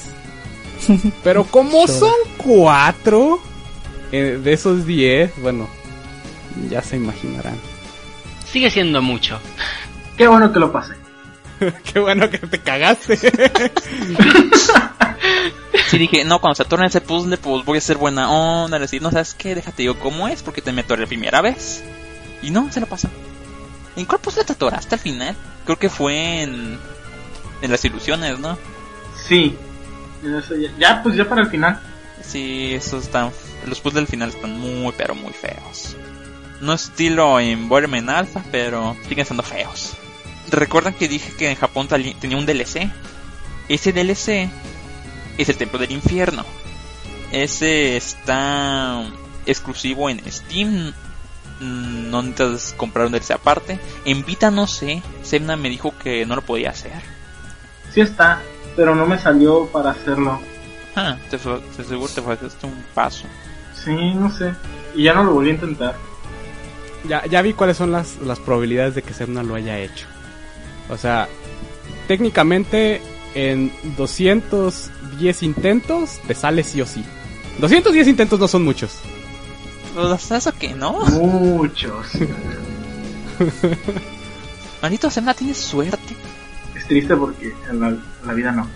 Pero 1.23 1.43
como 1.45 1.87
son 1.87 2.13
4 2.37 3.39
de 4.11 4.53
esos 4.53 4.85
10, 4.87 5.41
bueno, 5.41 5.67
ya 6.69 6.81
se 6.81 6.95
imaginarán. 6.95 7.57
Sigue 8.45 8.71
siendo 8.71 9.01
mucho. 9.01 9.39
Qué 10.17 10.27
bueno 10.27 10.51
que 10.51 10.59
lo 10.59 10.71
pasé. 10.71 10.93
Qué 11.93 11.99
bueno 11.99 12.29
que 12.29 12.39
te 12.39 12.59
cagaste. 12.59 13.17
Sí, 15.87 15.97
dije, 15.97 16.25
no, 16.25 16.39
cuando 16.39 16.55
se 16.55 16.63
atorne 16.63 16.87
ese 16.87 17.01
puzzle, 17.01 17.37
pues 17.37 17.63
voy 17.63 17.77
a 17.77 17.81
ser 17.81 17.97
buena 17.97 18.29
onda. 18.29 18.77
Decir, 18.79 19.01
no, 19.01 19.09
¿sabes 19.11 19.33
qué? 19.33 19.55
Déjate 19.55 19.83
digo 19.83 19.97
cómo 19.99 20.27
es, 20.27 20.43
porque 20.43 20.61
te 20.61 20.73
me 20.73 20.81
atoré 20.81 21.03
la 21.03 21.07
primera 21.07 21.41
vez. 21.41 21.83
Y 22.41 22.51
no, 22.51 22.71
se 22.71 22.79
lo 22.79 22.87
pasa. 22.87 23.09
¿En 23.95 24.05
cuál 24.05 24.19
puzzle 24.21 24.43
te 24.43 24.53
atoraste 24.53 24.95
al 24.95 25.01
final? 25.01 25.35
Creo 25.65 25.79
que 25.79 25.89
fue 25.89 26.43
en. 26.43 26.77
En 27.61 27.71
las 27.71 27.83
ilusiones, 27.85 28.37
¿no? 28.37 28.57
Sí. 29.27 29.57
Ya, 30.23 30.43
ya, 30.77 31.03
pues 31.03 31.15
ya 31.15 31.27
para 31.27 31.41
el 31.41 31.47
final. 31.49 31.79
Sí, 32.21 32.73
esos 32.73 33.05
están. 33.05 33.31
Los 33.65 33.79
puzzles 33.79 34.01
del 34.01 34.07
final 34.07 34.29
están 34.29 34.59
muy, 34.59 34.93
pero 34.97 35.15
muy 35.15 35.33
feos. 35.33 35.95
No 36.61 36.73
estilo 36.73 37.39
en 37.39 37.69
Borderman 37.69 38.09
Alpha, 38.09 38.43
pero 38.51 38.95
siguen 39.07 39.25
siendo 39.25 39.43
feos. 39.43 39.95
¿Recuerdan 40.49 40.93
que 40.93 41.07
dije 41.07 41.33
que 41.37 41.49
en 41.49 41.55
Japón 41.57 41.87
tenía 41.87 42.37
un 42.37 42.45
DLC? 42.45 42.89
Ese 43.69 43.91
DLC 43.91 44.49
es 45.37 45.49
el 45.49 45.57
Templo 45.57 45.77
del 45.79 45.91
Infierno. 45.91 46.45
Ese 47.31 47.97
está 47.97 49.03
exclusivo 49.45 50.09
en 50.09 50.21
Steam. 50.31 50.93
Mm, 51.59 52.09
No 52.09 52.21
necesitas 52.21 52.73
comprar 52.77 53.07
un 53.07 53.11
DLC 53.11 53.31
aparte. 53.31 53.79
En 54.05 54.23
Vita 54.25 54.49
no 54.51 54.67
sé. 54.67 55.01
Semna 55.23 55.57
me 55.57 55.69
dijo 55.69 55.93
que 56.01 56.25
no 56.25 56.35
lo 56.35 56.41
podía 56.41 56.69
hacer. 56.69 57.01
Sí 57.93 58.01
está, 58.01 58.41
pero 58.75 58.95
no 58.95 59.05
me 59.05 59.19
salió 59.19 59.65
para 59.67 59.91
hacerlo. 59.91 60.39
Ah, 60.95 61.17
te, 61.29 61.37
te 61.37 61.83
seguro 61.83 62.11
te 62.13 62.21
faltaste 62.21 62.65
un 62.65 62.83
paso. 62.93 63.25
Sí, 63.83 63.91
no 64.13 64.31
sé. 64.31 64.53
Y 64.95 65.03
ya 65.03 65.13
no 65.13 65.23
lo 65.23 65.33
volví 65.33 65.49
a 65.49 65.53
intentar. 65.53 65.95
Ya, 67.07 67.25
ya 67.25 67.41
vi 67.41 67.53
cuáles 67.53 67.77
son 67.77 67.91
las, 67.91 68.17
las 68.17 68.39
probabilidades 68.39 68.95
de 68.95 69.03
que 69.03 69.13
Semna 69.13 69.43
lo 69.43 69.55
haya 69.55 69.77
hecho. 69.79 70.07
O 70.89 70.97
sea, 70.97 71.27
técnicamente 72.07 73.01
en 73.33 73.71
210 73.97 75.43
intentos 75.43 76.19
te 76.27 76.33
sale 76.33 76.63
sí 76.63 76.81
o 76.81 76.85
sí. 76.85 77.03
210 77.59 78.07
intentos 78.07 78.39
no 78.39 78.47
son 78.47 78.63
muchos. 78.63 78.99
¿Lo 79.95 80.17
sabes 80.17 80.47
o 80.47 80.53
qué, 80.53 80.69
no? 80.75 80.93
Muchos. 81.05 82.07
Maldito 84.81 85.09
Semna 85.09 85.33
tiene 85.33 85.53
suerte. 85.53 86.15
es 86.75 86.87
triste 86.87 87.15
porque 87.15 87.53
en 87.69 87.79
la, 87.79 87.97
la 88.25 88.33
vida 88.33 88.51
no. 88.51 88.67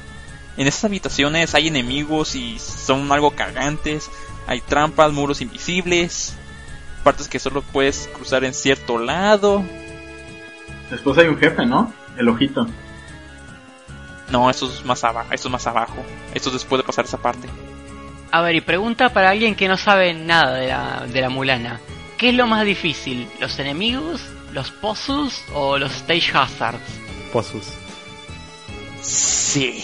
En 0.58 0.68
estas 0.68 0.86
habitaciones 0.86 1.56
hay 1.56 1.68
enemigos 1.68 2.36
y 2.36 2.60
son 2.60 3.12
algo 3.12 3.32
cagantes. 3.32 4.10
Hay 4.48 4.62
trampas, 4.62 5.14
muros 5.14 5.42
invisibles, 5.42 6.34
partes 7.04 7.28
que 7.28 7.40
solo 7.40 7.62
puedes 7.62 8.10
cruzar 8.14 8.44
en 8.44 8.54
cierto 8.54 8.98
lado. 8.98 9.64
Después 10.90 11.18
hay 11.20 11.28
un 11.28 11.38
jefe, 11.38 11.66
¿no? 11.66 11.94
El 12.18 12.30
ojito. 12.30 12.68
No, 14.30 14.50
eso 14.50 14.72
es 14.72 14.86
más 14.86 15.04
abajo, 15.04 15.34
eso 15.34 15.48
es 15.48 15.52
más 15.52 15.68
abajo. 15.68 16.04
Esto 16.34 16.50
es 16.50 16.54
después 16.54 16.82
de 16.82 16.86
pasar 16.86 17.06
esa 17.06 17.18
parte. 17.18 17.48
A 18.32 18.42
ver, 18.42 18.56
y 18.56 18.62
pregunta 18.62 19.10
para 19.10 19.30
alguien 19.30 19.56
que 19.56 19.68
no 19.68 19.76
sabe 19.76 20.14
nada 20.14 20.54
de 20.54 20.68
la, 20.68 21.06
de 21.06 21.22
la 21.22 21.30
Mulana. 21.30 21.82
¿Qué 22.18 22.30
es 22.30 22.36
lo 22.36 22.48
más 22.48 22.66
difícil? 22.66 23.28
¿Los 23.40 23.60
enemigos? 23.60 24.22
¿Los 24.54 24.72
puzzles? 24.72 25.44
¿O 25.54 25.78
los 25.78 25.92
stage 25.92 26.32
hazards? 26.34 26.80
Pozus. 27.34 27.74
Sí. 29.02 29.84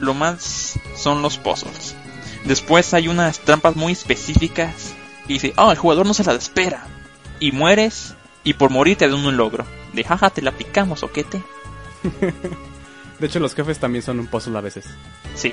Lo 0.00 0.14
más 0.14 0.78
son 0.96 1.20
los 1.20 1.36
puzzles. 1.36 1.96
Después 2.44 2.94
hay 2.94 3.08
unas 3.08 3.40
trampas 3.40 3.76
muy 3.76 3.92
específicas. 3.92 4.94
Y 5.26 5.34
dice, 5.34 5.52
oh, 5.56 5.70
el 5.70 5.76
jugador 5.76 6.06
no 6.06 6.14
se 6.14 6.24
la 6.24 6.32
espera. 6.32 6.86
Y 7.40 7.52
mueres. 7.52 8.14
Y 8.44 8.54
por 8.54 8.70
morir 8.70 8.96
te 8.96 9.08
dan 9.08 9.24
un 9.24 9.36
logro. 9.36 9.64
De 9.92 10.04
jaja, 10.04 10.30
te 10.30 10.42
la 10.42 10.52
picamos, 10.52 11.02
oquete. 11.02 11.42
De 13.18 13.26
hecho, 13.26 13.40
los 13.40 13.54
jefes 13.54 13.78
también 13.78 14.02
son 14.02 14.20
un 14.20 14.26
puzzle 14.26 14.56
a 14.56 14.60
veces. 14.60 14.86
Sí. 15.34 15.52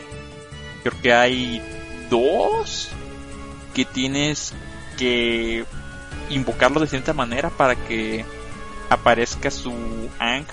Creo 0.84 1.02
que 1.02 1.14
hay 1.14 1.62
dos 2.10 2.90
que 3.74 3.86
tienes 3.86 4.54
que 4.98 5.66
invocarlo 6.30 6.80
de 6.80 6.88
cierta 6.88 7.14
manera 7.14 7.50
para 7.50 7.76
que 7.76 8.24
aparezca 8.90 9.50
su 9.52 9.74
Ang 10.20 10.46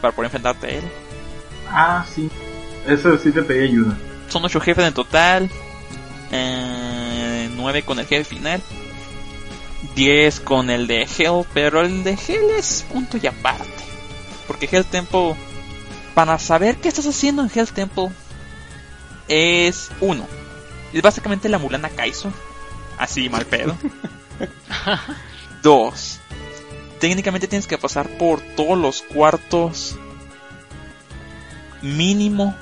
para 0.00 0.14
poder 0.14 0.26
enfrentarte 0.26 0.66
a 0.66 0.70
él. 0.70 0.84
Ah, 1.68 2.06
sí. 2.12 2.30
Eso 2.86 3.16
sí 3.18 3.30
te 3.30 3.42
pedí 3.42 3.64
ayuda. 3.64 3.96
Son 4.28 4.44
ocho 4.44 4.60
jefes 4.60 4.86
en 4.86 4.94
total. 4.94 5.50
Eh, 6.32 7.48
nueve 7.56 7.82
con 7.82 7.98
el 7.98 8.06
jefe 8.06 8.24
final. 8.24 8.62
10 9.94 10.40
con 10.40 10.70
el 10.70 10.86
de 10.86 11.02
Hell, 11.02 11.44
pero 11.52 11.80
el 11.80 12.04
de 12.04 12.12
Hell 12.12 12.50
es 12.58 12.84
punto 12.90 13.18
y 13.20 13.26
aparte. 13.26 13.64
Porque 14.46 14.68
Hell 14.70 14.84
Temple, 14.84 15.34
para 16.14 16.38
saber 16.38 16.76
qué 16.76 16.88
estás 16.88 17.06
haciendo 17.06 17.42
en 17.42 17.50
Hell 17.54 17.72
Temple, 17.72 18.10
es 19.28 19.90
uno. 20.00 20.26
Es 20.92 21.02
básicamente 21.02 21.48
la 21.48 21.58
Mulana 21.58 21.88
Kaizo. 21.88 22.32
Así 22.98 23.28
mal 23.28 23.46
pedo. 23.46 23.76
Dos. 25.62 26.20
Técnicamente 27.00 27.48
tienes 27.48 27.66
que 27.66 27.78
pasar 27.78 28.08
por 28.18 28.40
todos 28.40 28.78
los 28.78 29.02
cuartos 29.02 29.96
mínimo 31.82 32.54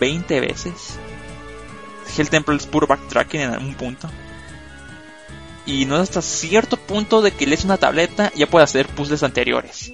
20 0.00 0.40
veces. 0.40 0.98
Hell 2.16 2.28
Temple 2.28 2.56
es 2.56 2.66
puro 2.66 2.86
backtracking 2.86 3.40
en 3.40 3.50
algún 3.50 3.74
punto. 3.74 4.08
Y 5.64 5.84
no 5.84 5.96
es 5.96 6.02
hasta 6.02 6.22
cierto 6.22 6.76
punto 6.76 7.22
de 7.22 7.30
que 7.30 7.46
lees 7.46 7.64
una 7.64 7.78
tableta 7.78 8.32
ya 8.34 8.46
puedes 8.48 8.68
hacer 8.68 8.88
puzzles 8.88 9.22
anteriores. 9.22 9.92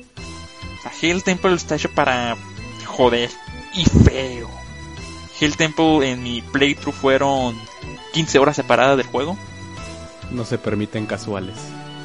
O 0.78 0.82
sea, 0.82 0.92
Hell 1.00 1.22
Temple 1.22 1.54
está 1.54 1.76
hecho 1.76 1.90
para 1.90 2.36
joder 2.86 3.30
y 3.74 3.84
feo. 3.84 4.50
Hell 5.40 5.56
Temple 5.56 6.10
en 6.10 6.22
mi 6.22 6.42
playthrough 6.42 6.94
fueron 6.94 7.56
15 8.12 8.38
horas 8.38 8.56
separadas 8.56 8.96
del 8.96 9.06
juego. 9.06 9.36
No 10.30 10.44
se 10.44 10.58
permiten 10.58 11.06
casuales. 11.06 11.56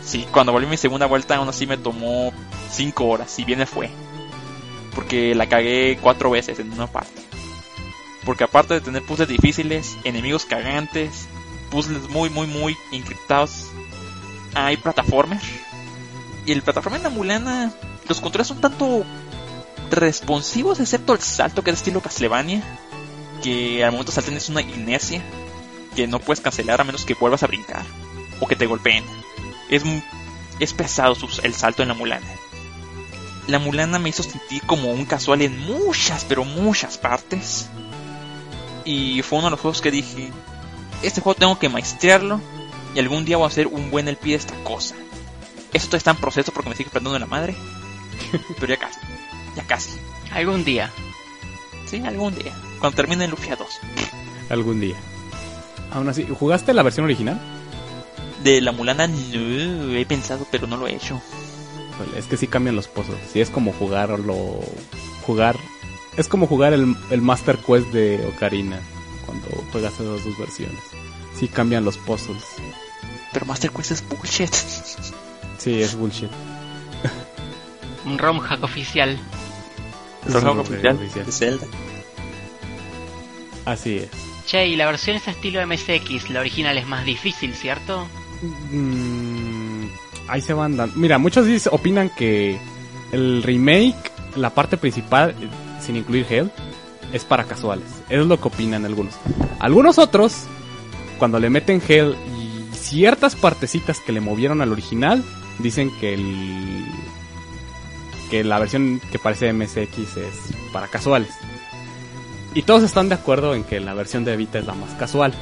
Sí, 0.04 0.28
cuando 0.32 0.52
volví 0.52 0.68
mi 0.68 0.78
segunda 0.78 1.06
vuelta 1.06 1.38
aún 1.38 1.48
así 1.48 1.66
me 1.66 1.78
tomó 1.78 2.34
5 2.72 3.06
horas, 3.06 3.32
si 3.32 3.46
bien 3.46 3.66
fue. 3.66 3.90
Porque 4.94 5.34
la 5.34 5.48
cagué 5.48 5.98
4 6.02 6.30
veces 6.30 6.60
en 6.60 6.72
una 6.72 6.88
parte. 6.88 7.22
Porque 8.26 8.44
aparte 8.44 8.76
de 8.76 8.82
tener 8.82 9.04
puzzles 9.04 9.30
difíciles, 9.30 9.98
enemigos 10.04 10.46
cagantes, 10.46 11.28
puzzles 11.74 12.08
muy 12.08 12.30
muy 12.30 12.46
muy 12.46 12.78
encriptados, 12.92 13.66
hay 14.54 14.78
plataformer. 14.78 15.42
Y 16.46 16.52
el 16.52 16.62
plataforma 16.62 16.98
en 16.98 17.04
la 17.04 17.10
mulana, 17.10 17.74
los 18.08 18.22
controles 18.22 18.48
son 18.48 18.62
tanto 18.62 19.04
responsivos 19.90 20.80
excepto 20.80 21.14
el 21.14 21.22
salto 21.22 21.64
que 21.64 21.72
es 21.72 21.78
estilo 21.78 22.00
Castlevania, 22.00 22.62
que 23.42 23.84
al 23.84 23.92
momento 23.92 24.12
de 24.12 24.16
saltar 24.16 24.34
es 24.36 24.50
una 24.50 24.62
inercia 24.62 25.24
que 25.96 26.06
no 26.06 26.20
puedes 26.20 26.42
cancelar 26.42 26.80
a 26.80 26.84
menos 26.84 27.06
que 27.06 27.16
vuelvas 27.16 27.42
a 27.42 27.48
brincar 27.48 27.86
o 28.40 28.46
que 28.48 28.56
te 28.56 28.68
golpeen. 28.68 29.04
Es, 29.70 29.82
es 30.60 30.74
pesado 30.74 31.16
el 31.42 31.54
salto 31.56 31.82
en 31.82 31.88
la 31.88 31.96
mulana. 31.96 32.28
La 33.48 33.58
mulana 33.58 33.98
me 33.98 34.10
hizo 34.10 34.22
sentir 34.22 34.62
como 34.68 34.92
un 34.92 35.06
casual 35.06 35.42
en 35.42 35.60
muchas, 35.60 36.24
pero 36.26 36.46
muchas 36.46 37.00
partes. 37.00 37.68
Y 38.86 39.24
fue 39.24 39.40
uno 39.40 39.48
de 39.48 39.52
los 39.52 39.60
juegos 39.60 39.82
que 39.82 39.92
dije, 39.92 40.32
este 41.04 41.22
juego 41.22 41.38
tengo 41.38 41.60
que 41.60 41.70
maestrearlo 41.70 42.40
y 42.96 43.00
algún 43.00 43.26
día 43.26 43.38
voy 43.38 43.46
a 43.46 43.48
hacer 43.48 43.68
un 43.68 43.92
buen 43.92 44.08
LP 44.08 44.30
de 44.30 44.36
esta 44.36 44.56
cosa. 44.64 44.96
Esto 45.74 45.98
está 45.98 46.12
en 46.12 46.18
proceso 46.18 46.52
porque 46.52 46.70
me 46.70 46.76
sigue 46.76 46.88
explotando 46.88 47.18
la 47.18 47.26
madre. 47.26 47.56
pero 48.60 48.74
ya 48.74 48.78
casi, 48.80 49.00
ya 49.56 49.64
casi. 49.64 49.92
Algún 50.32 50.64
día. 50.64 50.92
Sí, 51.86 52.02
algún 52.06 52.36
día. 52.36 52.54
Cuando 52.80 52.96
termine 52.96 53.28
Lufia 53.28 53.56
2. 53.56 53.68
Algún 54.50 54.80
día. 54.80 54.96
Aún 55.92 56.10
así, 56.10 56.26
¿jugaste 56.28 56.74
la 56.74 56.84
versión 56.84 57.06
original? 57.06 57.40
De 58.44 58.62
la 58.62 58.72
mulana 58.72 59.08
no 59.08 59.94
he 59.94 60.06
pensado, 60.06 60.46
pero 60.52 60.68
no 60.68 60.78
lo 60.78 60.88
he 60.88 60.96
hecho. 60.96 61.22
Es 62.18 62.26
que 62.26 62.38
sí 62.38 62.48
cambian 62.48 62.76
los 62.76 62.88
pozos. 62.88 63.16
Sí, 63.32 63.42
es 63.42 63.50
como 63.50 63.72
jugarlo. 63.74 64.60
Jugar. 65.26 65.58
Es 66.18 66.28
como 66.28 66.48
jugar 66.48 66.74
el, 66.74 66.96
el 67.10 67.22
Master 67.22 67.58
Quest 67.58 67.88
de 67.92 68.26
Ocarina. 68.26 68.80
Cuando 69.26 69.48
juegas 69.72 69.94
esas 69.94 70.24
dos 70.24 70.38
versiones. 70.38 70.82
Sí 71.38 71.48
cambian 71.48 71.86
los 71.86 71.98
puzzles. 71.98 72.44
Pero 73.32 73.46
Master 73.46 73.72
Quest 73.72 73.92
es 73.92 74.08
bullshit. 74.08 74.54
Sí, 75.58 75.82
es 75.82 75.96
bullshit. 75.96 76.30
Un 78.06 78.18
ROM 78.18 78.40
hack 78.40 78.64
oficial. 78.64 79.18
Un 80.28 80.36
oficial 80.60 80.96
oficial. 80.96 81.26
de 81.26 81.32
Zelda. 81.32 81.68
Así 83.66 83.98
es. 83.98 84.10
Che, 84.46 84.68
y 84.68 84.76
la 84.76 84.86
versión 84.86 85.16
es 85.16 85.28
estilo 85.28 85.66
MSX, 85.66 86.30
la 86.30 86.42
original 86.42 86.78
es 86.78 86.86
más 86.86 87.06
difícil, 87.06 87.54
¿cierto? 87.54 88.06
Mm, 88.72 89.86
ahí 90.28 90.42
se 90.42 90.54
van 90.54 90.76
dando. 90.76 90.96
Mira, 90.98 91.18
muchos 91.18 91.48
opinan 91.72 92.10
que 92.10 92.60
el 93.14 93.42
remake, 93.42 94.12
la 94.36 94.50
parte 94.50 94.76
principal, 94.76 95.34
sin 95.80 95.96
incluir 95.96 96.26
Hell, 96.30 96.52
es 97.14 97.24
para 97.24 97.46
casuales. 97.46 97.86
Eso 98.14 98.22
es 98.22 98.28
lo 98.28 98.40
que 98.40 98.48
opinan 98.48 98.86
algunos. 98.86 99.16
Algunos 99.58 99.98
otros, 99.98 100.44
cuando 101.18 101.40
le 101.40 101.50
meten 101.50 101.82
Hell 101.88 102.16
y 102.38 102.76
ciertas 102.76 103.36
partecitas 103.36 104.00
que 104.00 104.12
le 104.12 104.22
movieron 104.22 104.62
al 104.62 104.72
original, 104.72 105.24
dicen 105.58 105.92
que 106.00 106.14
el 106.14 106.86
que 108.30 108.44
la 108.44 108.60
versión 108.60 109.02
que 109.12 109.18
parece 109.18 109.52
MSX 109.52 110.18
es 110.18 110.36
para 110.72 110.90
casuales. 110.90 111.32
Y 112.54 112.62
todos 112.62 112.84
están 112.84 113.10
de 113.10 113.16
acuerdo 113.16 113.56
en 113.56 113.64
que 113.64 113.80
la 113.80 113.96
versión 113.96 114.24
de 114.24 114.38
Vita 114.38 114.60
es 114.60 114.68
la 114.68 114.76
más 114.76 114.92
casual. 114.92 115.34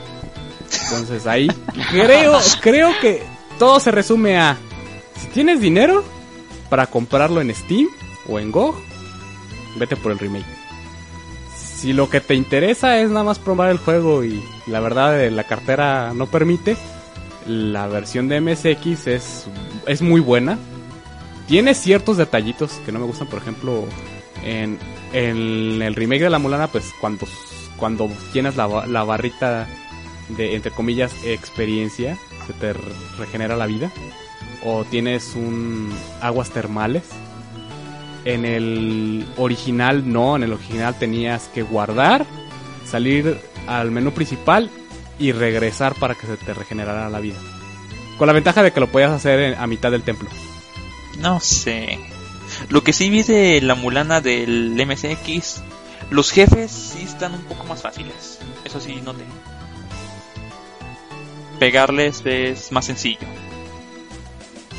Entonces 0.83 1.27
ahí 1.27 1.49
creo, 1.91 2.39
creo 2.61 2.91
que 3.01 3.21
todo 3.59 3.81
se 3.81 3.91
resume 3.91 4.37
a 4.37 4.57
si 5.19 5.27
tienes 5.27 5.59
dinero 5.59 6.05
para 6.69 6.87
comprarlo 6.87 7.41
en 7.41 7.53
Steam 7.53 7.89
o 8.29 8.39
en 8.39 8.49
GOG, 8.49 8.81
vete 9.77 9.97
por 9.97 10.13
el 10.13 10.19
remake. 10.19 10.60
Si 11.81 11.93
lo 11.93 12.09
que 12.09 12.21
te 12.21 12.35
interesa 12.35 12.99
es 12.99 13.09
nada 13.09 13.23
más 13.23 13.39
probar 13.39 13.71
el 13.71 13.77
juego 13.79 14.23
y 14.23 14.43
la 14.67 14.79
verdad 14.79 15.19
eh, 15.19 15.31
la 15.31 15.45
cartera 15.45 16.13
no 16.13 16.27
permite, 16.27 16.77
la 17.47 17.87
versión 17.87 18.27
de 18.27 18.39
MSX 18.39 19.07
es, 19.07 19.45
es 19.87 20.01
muy 20.03 20.21
buena. 20.21 20.59
Tiene 21.47 21.73
ciertos 21.73 22.17
detallitos 22.17 22.73
que 22.85 22.91
no 22.91 22.99
me 22.99 23.05
gustan, 23.05 23.27
por 23.27 23.39
ejemplo, 23.41 23.85
en, 24.43 24.77
en 25.11 25.81
el 25.81 25.95
remake 25.95 26.21
de 26.21 26.29
la 26.29 26.37
Mulana, 26.37 26.67
pues 26.67 26.85
cuando, 27.01 27.25
cuando 27.77 28.09
llenas 28.31 28.55
la, 28.55 28.85
la 28.85 29.03
barrita 29.03 29.67
de, 30.29 30.55
entre 30.55 30.71
comillas, 30.71 31.11
experiencia, 31.25 32.15
se 32.45 32.53
te 32.53 32.73
re- 32.73 32.81
regenera 33.17 33.55
la 33.57 33.65
vida. 33.65 33.91
O 34.63 34.83
tienes 34.85 35.33
un 35.35 35.91
aguas 36.21 36.51
termales. 36.51 37.03
En 38.25 38.45
el 38.45 39.25
original 39.37 40.11
no, 40.11 40.35
en 40.35 40.43
el 40.43 40.53
original 40.53 40.97
tenías 40.97 41.49
que 41.53 41.63
guardar, 41.63 42.25
salir 42.85 43.39
al 43.67 43.89
menú 43.91 44.11
principal 44.11 44.69
y 45.17 45.31
regresar 45.31 45.95
para 45.95 46.15
que 46.15 46.27
se 46.27 46.37
te 46.37 46.53
regenerara 46.53 47.09
la 47.09 47.19
vida. 47.19 47.37
Con 48.17 48.27
la 48.27 48.33
ventaja 48.33 48.61
de 48.61 48.71
que 48.71 48.79
lo 48.79 48.91
podías 48.91 49.11
hacer 49.11 49.39
en- 49.39 49.55
a 49.59 49.65
mitad 49.67 49.89
del 49.91 50.03
templo. 50.03 50.29
No 51.19 51.39
sé. 51.39 51.99
Lo 52.69 52.83
que 52.83 52.93
sí 52.93 53.09
vi 53.09 53.23
de 53.23 53.59
la 53.61 53.75
mulana 53.75 54.21
del 54.21 54.75
MSX, 54.79 55.61
los 56.11 56.31
jefes 56.31 56.71
sí 56.71 57.03
están 57.03 57.33
un 57.33 57.41
poco 57.43 57.63
más 57.65 57.81
fáciles. 57.81 58.39
Eso 58.65 58.79
sí 58.79 59.01
noté. 59.03 59.23
Pegarles 61.59 62.21
es 62.25 62.71
más 62.71 62.85
sencillo. 62.85 63.27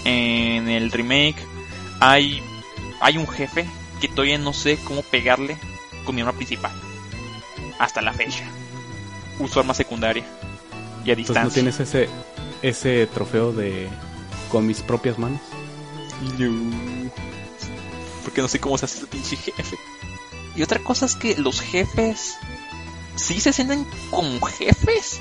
En 0.05 0.69
el 0.69 0.91
remake 0.91 1.37
hay 2.01 2.43
hay 3.03 3.19
un 3.19 3.27
jefe 3.27 3.69
que 4.01 4.09
todavía 4.09 4.39
no 4.39 4.53
sé 4.53 4.79
cómo 4.85 5.03
pegarle 5.03 5.59
con 6.05 6.15
mi 6.15 6.23
arma 6.23 6.33
principal. 6.33 6.73
Hasta 7.79 8.01
la 8.01 8.13
fecha. 8.13 8.45
Uso 9.39 9.61
arma 9.61 9.75
secundaria. 9.75 10.25
Y 11.05 11.11
a 11.11 11.17
distancia. 11.17 11.45
no 11.45 11.51
tienes 11.51 11.81
ese, 11.81 12.09
ese 12.63 13.07
trofeo 13.09 13.53
de 13.53 13.89
con 14.51 14.67
mis 14.67 14.81
propias 14.81 15.19
manos. 15.19 15.41
No. 16.39 17.11
Porque 18.23 18.41
no 18.41 18.49
sé 18.49 18.61
cómo 18.61 18.79
se 18.79 18.85
hace 18.85 18.99
ese 18.99 19.07
pinche 19.09 19.37
jefe. 19.37 19.77
Y 20.55 20.63
otra 20.63 20.79
cosa 20.79 21.07
es 21.07 21.17
que 21.17 21.37
los 21.37 21.61
jefes 21.61 22.37
sí 23.17 23.41
se 23.41 23.53
sienten 23.53 23.85
como 24.11 24.41
jefes, 24.47 25.21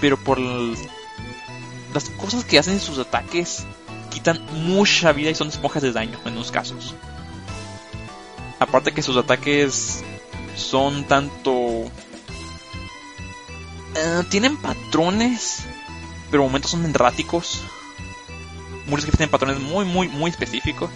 pero 0.00 0.16
por 0.16 0.40
las 0.40 2.10
cosas 2.16 2.44
que 2.44 2.58
hacen 2.58 2.74
en 2.74 2.80
sus 2.80 2.98
ataques 2.98 3.64
quitan 4.10 4.40
mucha 4.52 5.12
vida 5.12 5.30
y 5.30 5.34
son 5.34 5.48
esponjas 5.48 5.82
de 5.82 5.92
daño 5.92 6.18
en 6.24 6.32
unos 6.32 6.50
casos. 6.50 6.94
Aparte 8.58 8.92
que 8.92 9.02
sus 9.02 9.16
ataques 9.16 10.02
son 10.56 11.04
tanto... 11.04 11.90
eh, 13.94 14.24
tienen 14.28 14.56
patrones, 14.56 15.60
pero 16.30 16.42
momentos 16.42 16.72
son 16.72 16.84
erráticos. 16.84 17.62
Muchos 18.86 19.04
jefes 19.04 19.18
tienen 19.18 19.30
patrones 19.30 19.60
muy, 19.60 19.84
muy, 19.84 20.08
muy 20.08 20.30
específicos. 20.30 20.90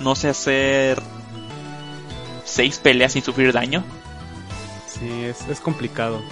No 0.00 0.14
sé 0.14 0.28
hacer 0.28 1.02
seis 2.44 2.78
peleas 2.78 3.12
sin 3.12 3.22
sufrir 3.22 3.52
daño. 3.52 3.84
Sí, 4.86 5.24
es, 5.24 5.42
es 5.48 5.60
complicado. 5.60 6.22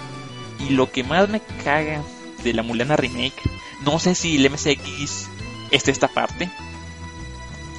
Y 0.59 0.71
lo 0.71 0.91
que 0.91 1.03
más 1.03 1.29
me 1.29 1.41
caga 1.63 2.01
de 2.43 2.53
la 2.53 2.63
Mulana 2.63 2.95
Remake, 2.95 3.41
no 3.83 3.99
sé 3.99 4.15
si 4.15 4.37
el 4.37 4.49
MSX 4.51 5.28
está 5.71 5.91
esta 5.91 6.07
parte. 6.07 6.49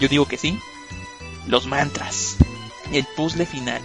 Yo 0.01 0.09
digo 0.09 0.27
que 0.27 0.37
sí. 0.37 0.59
Los 1.47 1.67
mantras. 1.67 2.37
El 2.93 3.07
puzzle 3.17 3.47
final. 3.47 3.81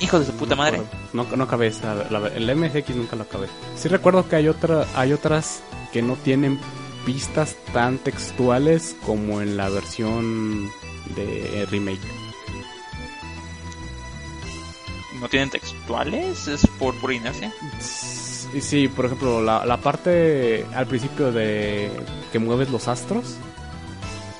Hijo 0.00 0.18
de 0.18 0.26
su 0.26 0.32
puta 0.32 0.56
No 0.56 0.62
madre. 0.62 0.82
No, 1.12 1.24
no 1.24 1.44
acabé 1.44 1.68
esa- 1.68 1.94
la- 2.10 2.28
el 2.28 2.48
MSX 2.50 2.90
nunca 2.96 3.14
lo 3.16 3.22
acabé. 3.22 3.46
Sí 3.76 3.88
recuerdo 3.88 4.28
que 4.28 4.36
hay 4.36 4.48
otra, 4.48 4.86
hay 4.94 5.12
otras 5.12 5.60
que 5.92 6.02
no 6.02 6.16
tienen 6.16 6.58
pistas 7.06 7.56
tan 7.72 7.98
textuales 7.98 8.96
como 9.06 9.40
en 9.40 9.56
la 9.56 9.68
versión 9.68 10.70
de 11.14 11.66
remake. 11.70 12.00
No 15.20 15.28
tienen 15.28 15.50
textuales, 15.50 16.48
es 16.48 16.66
por 16.78 16.94
pura 16.96 17.14
inercia. 17.14 17.52
Sí, 17.80 18.21
sí, 18.60 18.88
por 18.88 19.06
ejemplo, 19.06 19.40
la, 19.40 19.64
la 19.64 19.78
parte 19.78 20.66
al 20.74 20.86
principio 20.86 21.32
de 21.32 21.90
que 22.30 22.38
mueves 22.38 22.70
los 22.70 22.88
astros 22.88 23.36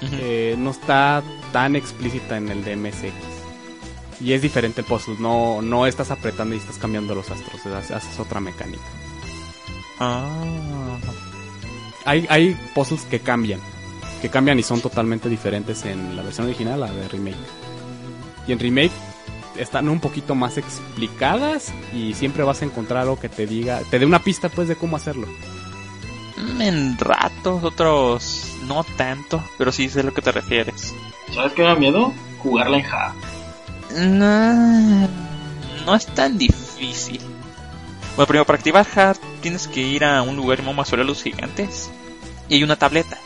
eh, 0.03 0.57
no 0.59 0.71
está 0.71 1.23
tan 1.53 1.77
explícita 1.77 2.37
en 2.37 2.49
el 2.49 2.65
de 2.65 2.77
MSX. 2.77 3.13
Y 4.21 4.33
es 4.33 4.43
diferente 4.43 4.83
el 4.83 4.87
puzzle, 4.87 5.17
no, 5.19 5.63
no 5.63 5.87
estás 5.87 6.11
apretando 6.11 6.55
y 6.55 6.59
estás 6.59 6.79
cambiando 6.79 7.15
los 7.15 7.31
astros, 7.31 7.67
haces 7.67 7.91
haces 7.91 8.21
otra 8.21 8.41
mecánica. 8.41 8.83
Ah. 9.99 10.99
Hay, 12.05 12.27
hay 12.29 12.57
puzzles 12.75 13.03
que 13.03 13.21
cambian, 13.21 13.61
que 14.21 14.29
cambian 14.29 14.59
y 14.59 14.63
son 14.63 14.81
totalmente 14.81 15.29
diferentes 15.29 15.85
en 15.85 16.17
la 16.17 16.23
versión 16.23 16.47
original 16.47 16.83
a 16.83 16.87
la 16.89 16.93
de 16.93 17.09
remake. 17.09 17.37
Y 18.47 18.53
en 18.53 18.59
remake 18.59 18.93
están 19.57 19.89
un 19.89 20.01
poquito 20.01 20.35
más 20.35 20.57
explicadas 20.59 21.73
y 21.95 22.15
siempre 22.15 22.43
vas 22.45 22.63
a 22.63 22.65
encontrar 22.65 23.03
algo 23.03 23.19
que 23.21 23.29
te 23.29 23.47
diga, 23.47 23.81
te 23.91 23.99
dé 23.99 24.07
una 24.07 24.19
pista 24.23 24.49
pues 24.49 24.69
de 24.69 24.77
cómo 24.77 24.97
hacerlo. 24.97 25.27
Mm, 26.37 26.63
En 26.63 26.99
ratos, 26.99 27.63
otros 27.65 28.47
no 28.67 28.85
tanto, 28.97 29.43
pero 29.59 29.73
sí 29.73 29.89
sé 29.89 30.01
a 30.01 30.05
lo 30.05 30.15
que 30.15 30.23
te 30.23 30.33
refieres. 30.33 30.95
¿Sabes 31.35 31.53
qué 31.53 31.63
me 31.63 31.69
da 31.69 31.75
miedo? 31.77 32.13
Jugarla 32.39 32.79
en 32.79 32.87
hard. 32.87 33.15
No, 34.09 35.09
no 35.87 35.95
es 35.95 36.07
tan 36.07 36.39
difícil. 36.39 37.21
Bueno, 38.17 38.27
primero 38.27 38.45
para 38.47 38.57
activar 38.59 38.87
Hard 38.95 39.17
tienes 39.41 39.67
que 39.69 39.81
ir 39.81 40.05
a 40.05 40.21
un 40.23 40.37
lugar 40.37 40.59
llamado 40.59 40.77
Mausoleo 40.77 41.05
de 41.05 41.09
los 41.11 41.23
Gigantes 41.23 41.91
y 42.49 42.55
hay 42.57 42.63
una 42.65 42.77
tableta 42.77 43.17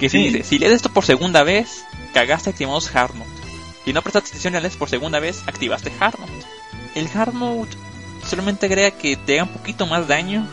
que 0.00 0.08
si 0.08 0.18
Sí. 0.18 0.24
dice, 0.28 0.44
si 0.44 0.58
lees 0.58 0.72
esto 0.72 0.88
por 0.90 1.04
segunda 1.04 1.42
vez, 1.42 1.84
cagaste 2.14 2.50
activamos 2.50 2.94
Hard 2.94 3.14
Mode. 3.14 3.30
Si 3.84 3.92
no 3.92 4.02
prestaste 4.02 4.30
atención 4.30 4.54
y 4.54 4.60
lees 4.60 4.76
por 4.76 4.88
segunda 4.88 5.18
vez, 5.18 5.42
activaste 5.46 5.92
Hard 5.98 6.18
Mode. 6.18 6.32
El 6.94 7.08
Hard 7.12 7.32
Mode 7.32 7.70
solamente 8.26 8.66
agrega 8.66 8.92
que 8.92 9.16
te 9.16 9.40
haga 9.40 9.50
un 9.50 9.56
poquito 9.56 9.86
más 9.86 10.06
daño 10.06 10.46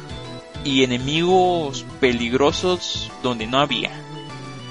y 0.64 0.84
enemigos 0.84 1.86
peligrosos 2.00 3.12
donde 3.22 3.48
no 3.48 3.60
había. 3.60 3.92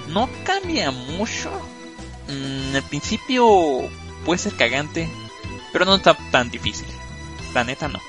No 0.08 0.28
cambia 0.44 0.90
mucho. 0.90 1.50
Mm, 2.28 2.74
al 2.74 2.82
principio 2.82 3.88
puede 4.24 4.38
ser 4.38 4.54
cagante, 4.54 5.08
pero 5.72 5.84
no 5.84 5.94
está 5.94 6.14
tan 6.30 6.50
difícil. 6.50 6.86
La 7.54 7.64
neta 7.64 7.88
no. 7.88 8.00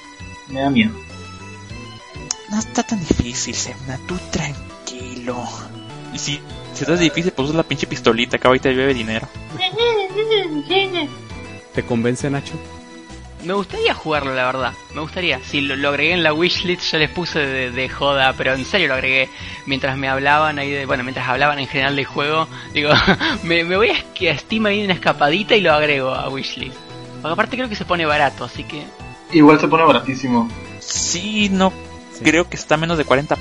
Me 0.48 0.62
da 0.62 0.70
miedo. 0.70 0.92
No 2.50 2.58
está 2.58 2.82
tan 2.84 3.00
difícil, 3.00 3.54
Semna, 3.54 4.00
tú 4.08 4.18
tranquilo. 4.32 5.48
Y 6.14 6.18
si 6.18 6.42
te 6.78 6.92
hace 6.92 7.04
difícil, 7.04 7.32
pues 7.32 7.50
usa 7.50 7.58
la 7.58 7.64
pinche 7.64 7.86
pistolita, 7.86 8.40
que 8.40 8.48
ahorita 8.48 8.70
llueve 8.70 8.94
dinero. 8.96 9.28
¿Te 11.74 11.84
convence 11.84 12.30
Nacho? 12.30 12.54
Me 13.46 13.54
gustaría 13.54 13.94
jugarlo, 13.94 14.34
la 14.36 14.46
verdad. 14.48 14.74
Me 14.94 15.00
gustaría. 15.02 15.40
Si 15.44 15.62
lo, 15.62 15.76
lo 15.78 15.90
agregué 15.90 16.14
en 16.14 16.24
la 16.24 16.34
wishlist, 16.34 16.92
yo 16.92 16.98
les 16.98 17.10
puse 17.10 17.40
de, 17.40 17.72
de 17.72 17.88
joda, 17.88 18.34
pero 18.38 18.54
en 18.54 18.66
serio 18.66 18.90
lo 18.90 18.96
agregué. 18.96 19.30
Mientras 19.66 19.98
me 19.98 20.10
hablaban 20.10 20.60
ahí, 20.60 20.70
de, 20.72 20.86
bueno, 20.86 21.04
mientras 21.04 21.28
hablaban 21.30 21.58
en 21.60 21.68
general 21.68 21.96
del 21.96 22.06
juego, 22.06 22.48
digo, 22.74 22.90
me, 23.44 23.64
me 23.64 23.78
voy 23.78 23.92
a, 23.92 24.38
Steam 24.38 24.66
ahí 24.66 24.84
una 24.84 24.94
escapadita 24.94 25.56
y 25.56 25.62
lo 25.62 25.72
agrego 25.72 26.14
a 26.14 26.28
wishlist. 26.30 26.76
Porque 27.22 27.34
aparte 27.34 27.56
creo 27.56 27.70
que 27.70 27.76
se 27.76 27.86
pone 27.86 28.06
barato, 28.06 28.44
así 28.44 28.64
que... 28.66 28.84
Igual 29.32 29.60
se 29.60 29.68
pone 29.68 29.84
baratísimo. 29.84 30.50
Sí, 30.80 31.50
no 31.50 31.72
Sí. 32.14 32.24
creo 32.26 32.50
que 32.50 32.58
está 32.58 32.76
a 32.76 32.78
menos 32.78 32.98
de 32.98 33.06
40 33.06 33.38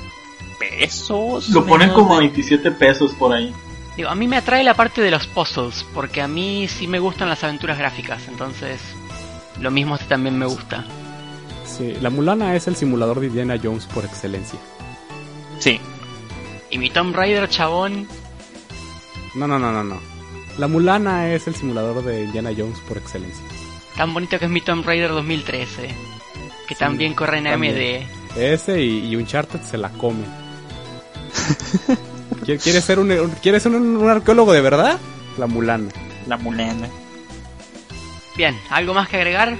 pesos. 0.59 1.49
Lo 1.49 1.65
ponen 1.65 1.89
como 1.91 2.13
de- 2.15 2.21
27 2.27 2.71
pesos 2.71 3.11
por 3.13 3.33
ahí. 3.33 3.53
Digo, 3.99 4.07
a 4.11 4.15
mí 4.15 4.29
me 4.29 4.37
atrae 4.37 4.63
la 4.63 4.75
parte 4.75 5.01
de 5.01 5.11
los 5.11 5.27
puzzles, 5.27 5.85
porque 5.93 6.21
a 6.21 6.27
mí 6.29 6.69
sí 6.69 6.87
me 6.87 6.99
gustan 6.99 7.27
las 7.27 7.43
aventuras 7.43 7.77
gráficas, 7.77 8.29
entonces 8.29 8.79
lo 9.59 9.71
mismo 9.71 9.95
este 9.95 10.07
también 10.07 10.39
me 10.39 10.45
gusta. 10.45 10.85
Sí, 11.65 11.97
la 11.99 12.09
Mulana 12.09 12.55
es 12.55 12.69
el 12.69 12.77
simulador 12.77 13.19
de 13.19 13.27
Indiana 13.27 13.57
Jones 13.61 13.87
por 13.87 14.05
excelencia. 14.05 14.57
Sí, 15.59 15.81
Y 16.69 16.77
mi 16.77 16.89
Tomb 16.89 17.13
Raider 17.13 17.49
chabón, 17.49 18.07
No, 19.35 19.49
no, 19.49 19.59
no, 19.59 19.69
no, 19.73 19.83
no. 19.83 19.99
La 20.57 20.69
Mulana 20.69 21.33
es 21.33 21.47
el 21.49 21.55
simulador 21.55 22.01
de 22.01 22.23
Indiana 22.23 22.51
Jones 22.57 22.79
por 22.87 22.95
excelencia. 22.97 23.43
tan 23.97 24.13
bonito 24.13 24.39
que 24.39 24.45
es 24.45 24.51
mi 24.51 24.61
Tomb 24.61 24.85
Raider 24.85 25.09
2013, 25.09 25.87
que 26.69 26.73
Sí, 26.73 26.79
también 26.79 27.13
corre 27.15 27.39
en 27.39 27.43
también. 27.43 27.75
AMD. 28.05 28.37
Ese 28.39 28.81
y, 28.81 29.07
y 29.09 29.15
Uncharted 29.17 29.59
se 29.63 29.77
la 29.77 29.89
comen. 29.89 30.25
¿Qui- 32.57 32.63
¿Quieres 32.63 32.83
ser 32.83 32.99
un, 32.99 33.11
un- 33.11 33.31
¿quieres 33.41 33.63
ser 33.63 33.71
un, 33.73 33.97
un 33.97 34.09
arqueólogo 34.09 34.53
de 34.53 34.61
verdad? 34.61 34.99
La 35.37 35.47
Mulana. 35.47 35.89
la 36.27 36.37
mulana. 36.37 36.87
Bien, 38.35 38.57
¿algo 38.69 38.93
más 38.93 39.07
que 39.09 39.17
agregar? 39.17 39.55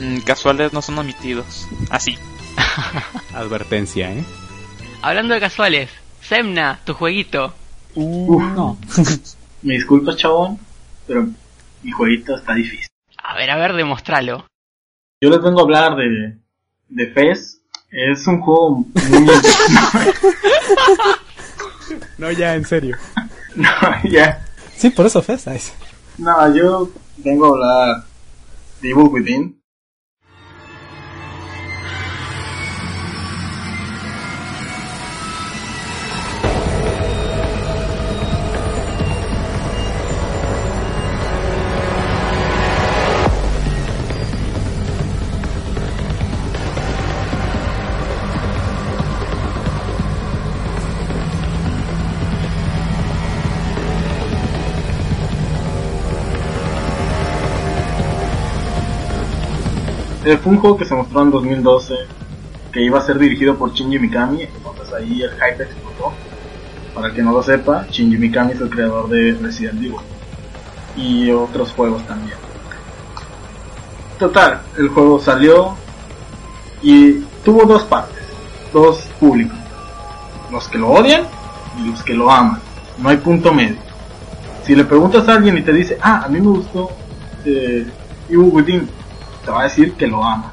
Mm, 0.00 0.18
casuales 0.20 0.72
no 0.72 0.82
son 0.82 0.98
omitidos. 0.98 1.66
Así. 1.90 2.16
Advertencia, 3.34 4.12
¿eh? 4.12 4.24
Hablando 5.02 5.34
de 5.34 5.40
casuales, 5.40 5.90
Semna, 6.20 6.80
tu 6.84 6.94
jueguito. 6.94 7.54
Uf. 7.94 8.42
No. 8.54 8.78
Me 9.62 9.74
disculpas, 9.74 10.16
chabón, 10.16 10.58
pero 11.06 11.26
mi 11.82 11.90
jueguito 11.90 12.36
está 12.36 12.54
difícil. 12.54 12.86
A 13.22 13.36
ver, 13.36 13.50
a 13.50 13.56
ver, 13.56 13.74
demostralo. 13.74 14.46
Yo 15.20 15.30
les 15.30 15.42
vengo 15.42 15.60
a 15.60 15.62
hablar 15.62 15.96
de, 15.96 16.36
de 16.88 17.06
PES. 17.06 17.60
Es 17.90 18.26
un 18.26 18.40
juego 18.40 18.84
muy... 19.08 19.26
No, 22.18 22.30
ya, 22.30 22.54
en 22.54 22.64
serio. 22.64 22.96
no, 23.54 23.70
ya. 24.04 24.44
Sí, 24.76 24.90
por 24.90 25.06
eso 25.06 25.22
Fest. 25.22 25.48
No, 26.18 26.54
yo 26.54 26.90
vengo 27.18 27.46
a 27.46 27.48
hablar 27.50 28.04
de 28.80 28.90
Evil 28.90 29.08
Within. 29.10 29.57
Fue 60.36 60.52
un 60.52 60.58
juego 60.58 60.76
que 60.76 60.84
se 60.84 60.94
mostró 60.94 61.22
en 61.22 61.30
2012, 61.30 61.94
que 62.72 62.82
iba 62.82 62.98
a 62.98 63.02
ser 63.02 63.18
dirigido 63.18 63.56
por 63.56 63.72
Shinji 63.72 63.98
Mikami, 63.98 64.42
entonces 64.42 64.92
ahí 64.92 65.22
el 65.22 65.30
hype 65.30 65.62
explotó. 65.62 66.12
Para 66.94 67.08
el 67.08 67.14
que 67.14 67.22
no 67.22 67.32
lo 67.32 67.42
sepa, 67.42 67.86
Shinji 67.90 68.18
Mikami 68.18 68.52
es 68.52 68.60
el 68.60 68.68
creador 68.68 69.08
de 69.08 69.38
Resident 69.40 69.78
Evil 69.78 69.96
y 70.96 71.30
otros 71.30 71.72
juegos 71.72 72.06
también. 72.06 72.36
Total, 74.18 74.60
el 74.76 74.88
juego 74.88 75.20
salió 75.20 75.76
y 76.82 77.20
tuvo 77.44 77.64
dos 77.64 77.84
partes, 77.84 78.24
dos 78.72 78.98
públicos, 79.20 79.56
los 80.50 80.68
que 80.68 80.78
lo 80.78 80.88
odian 80.88 81.22
y 81.80 81.88
los 81.90 82.02
que 82.02 82.14
lo 82.14 82.30
aman. 82.30 82.60
No 82.98 83.08
hay 83.08 83.16
punto 83.18 83.52
medio. 83.52 83.76
Si 84.64 84.74
le 84.74 84.84
preguntas 84.84 85.26
a 85.28 85.34
alguien 85.34 85.56
y 85.56 85.62
te 85.62 85.72
dice, 85.72 85.96
ah, 86.02 86.24
a 86.26 86.28
mí 86.28 86.40
me 86.40 86.48
gustó 86.48 86.90
eh, 87.44 87.86
Evil 88.28 88.50
Within, 88.52 88.88
te 89.44 89.50
va 89.50 89.60
a 89.60 89.64
decir 89.64 89.94
que 89.94 90.06
lo 90.06 90.24
ama. 90.24 90.52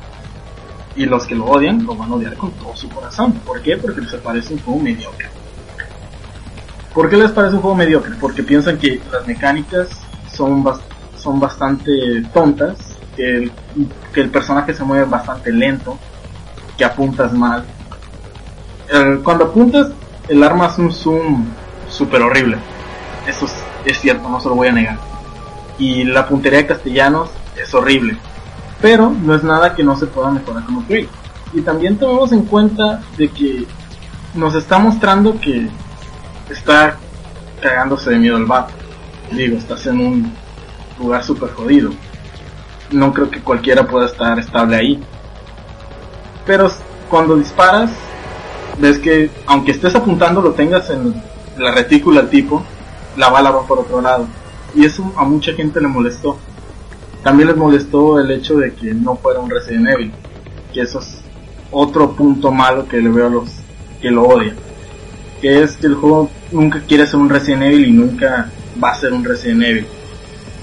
Y 0.96 1.06
los 1.06 1.26
que 1.26 1.36
lo 1.36 1.46
odian 1.46 1.86
lo 1.86 1.96
van 1.96 2.12
a 2.12 2.16
odiar 2.16 2.36
con 2.38 2.52
todo 2.52 2.76
su 2.76 2.88
corazón. 2.90 3.34
¿Por 3.46 3.62
qué? 3.62 3.76
Porque 3.78 4.02
les 4.02 4.14
parece 4.16 4.54
un 4.54 4.60
juego 4.60 4.80
mediocre. 4.80 5.28
¿Por 6.94 7.10
qué 7.10 7.18
les 7.18 7.32
parece 7.32 7.56
un 7.56 7.62
juego 7.62 7.76
mediocre? 7.76 8.16
Porque 8.20 8.44
piensan 8.44 8.78
que 8.78 9.02
las 9.12 9.28
mecánicas 9.28 9.90
son, 10.32 10.64
bas- 10.64 10.80
son 11.18 11.40
bastante 11.40 11.92
tontas, 12.34 12.78
que 13.16 13.36
el, 13.38 13.52
que 14.14 14.22
el 14.22 14.30
personaje 14.30 14.74
se 14.74 14.84
mueve 14.86 15.04
bastante 15.06 15.52
lento, 15.52 15.98
que 16.78 16.86
apuntas 16.86 17.34
mal. 17.34 17.66
Cuando 19.24 19.46
apuntas, 19.46 19.88
el 20.30 20.42
arma 20.44 20.68
hace 20.68 20.82
un 20.82 20.94
zoom 20.94 21.46
súper 21.90 22.22
horrible. 22.22 22.58
Eso 23.28 23.46
es, 23.46 23.54
es 23.86 24.00
cierto, 24.00 24.30
no 24.30 24.40
se 24.40 24.48
lo 24.48 24.56
voy 24.56 24.70
a 24.70 24.72
negar. 24.72 24.98
Y 25.78 26.06
la 26.06 26.26
puntería 26.28 26.60
de 26.60 26.68
castellanos 26.68 27.30
es 27.62 27.74
horrible 27.74 28.18
pero 28.82 29.10
no 29.10 29.36
es 29.36 29.44
nada 29.44 29.74
que 29.74 29.84
no 29.84 29.96
se 29.96 30.08
pueda 30.08 30.32
mejorar 30.32 30.66
como 30.66 30.80
upgrade. 30.80 31.10
Y 31.54 31.62
también 31.62 31.98
tomemos 31.98 32.32
en 32.32 32.44
cuenta 32.44 33.02
de 33.18 33.30
que 33.30 33.66
nos 34.34 34.56
está 34.56 34.78
mostrando 34.78 35.40
que 35.40 35.70
está 36.50 36.98
cagándose 37.62 38.12
de 38.12 38.18
miedo 38.18 38.38
el 38.38 38.46
vato. 38.46 38.74
Digo, 39.32 39.58
estás 39.58 39.86
en 39.88 40.00
un 40.00 40.34
lugar 41.00 41.24
súper 41.24 41.52
jodido. 41.52 41.92
No 42.92 43.14
creo 43.14 43.30
que 43.30 43.42
cualquiera 43.42 43.88
pueda 43.88 44.06
estar 44.06 44.38
estable 44.38 44.76
ahí. 44.76 45.04
Pero 46.46 46.70
cuando 47.10 47.36
disparas, 47.36 47.92
ves 48.78 49.00
que 49.00 49.32
aunque 49.48 49.72
estés 49.72 49.96
apuntando 49.96 50.42
lo 50.42 50.52
tengas 50.52 50.90
en 50.90 51.22
la 51.58 51.72
retícula 51.72 52.22
al 52.22 52.30
tipo, 52.30 52.64
la 53.18 53.30
bala 53.30 53.52
va 53.52 53.66
por 53.66 53.80
otro 53.80 54.02
lado. 54.02 54.28
Y 54.76 54.86
eso 54.86 55.12
a 55.18 55.24
mucha 55.24 55.54
gente 55.54 55.80
le 55.82 55.88
molestó. 55.88 56.38
También 57.26 57.48
les 57.48 57.58
molestó 57.58 58.20
el 58.20 58.30
hecho 58.30 58.58
de 58.58 58.72
que 58.76 58.94
no 58.94 59.16
fuera 59.16 59.40
un 59.40 59.50
Resident 59.50 59.90
Evil, 59.90 60.12
que 60.72 60.82
eso 60.82 61.00
es 61.00 61.24
otro 61.72 62.12
punto 62.12 62.52
malo 62.52 62.88
que 62.88 63.02
le 63.02 63.10
veo 63.10 63.26
a 63.26 63.30
los 63.32 63.50
que 64.00 64.12
lo 64.12 64.28
odian, 64.28 64.56
que 65.42 65.64
es 65.64 65.76
que 65.76 65.88
el 65.88 65.96
juego 65.96 66.30
nunca 66.52 66.82
quiere 66.82 67.08
ser 67.08 67.16
un 67.16 67.28
Resident 67.28 67.64
Evil 67.64 67.88
y 67.88 67.92
nunca 67.94 68.52
va 68.82 68.92
a 68.92 69.00
ser 69.00 69.12
un 69.12 69.26
Resident 69.26 69.64
Evil. 69.64 69.88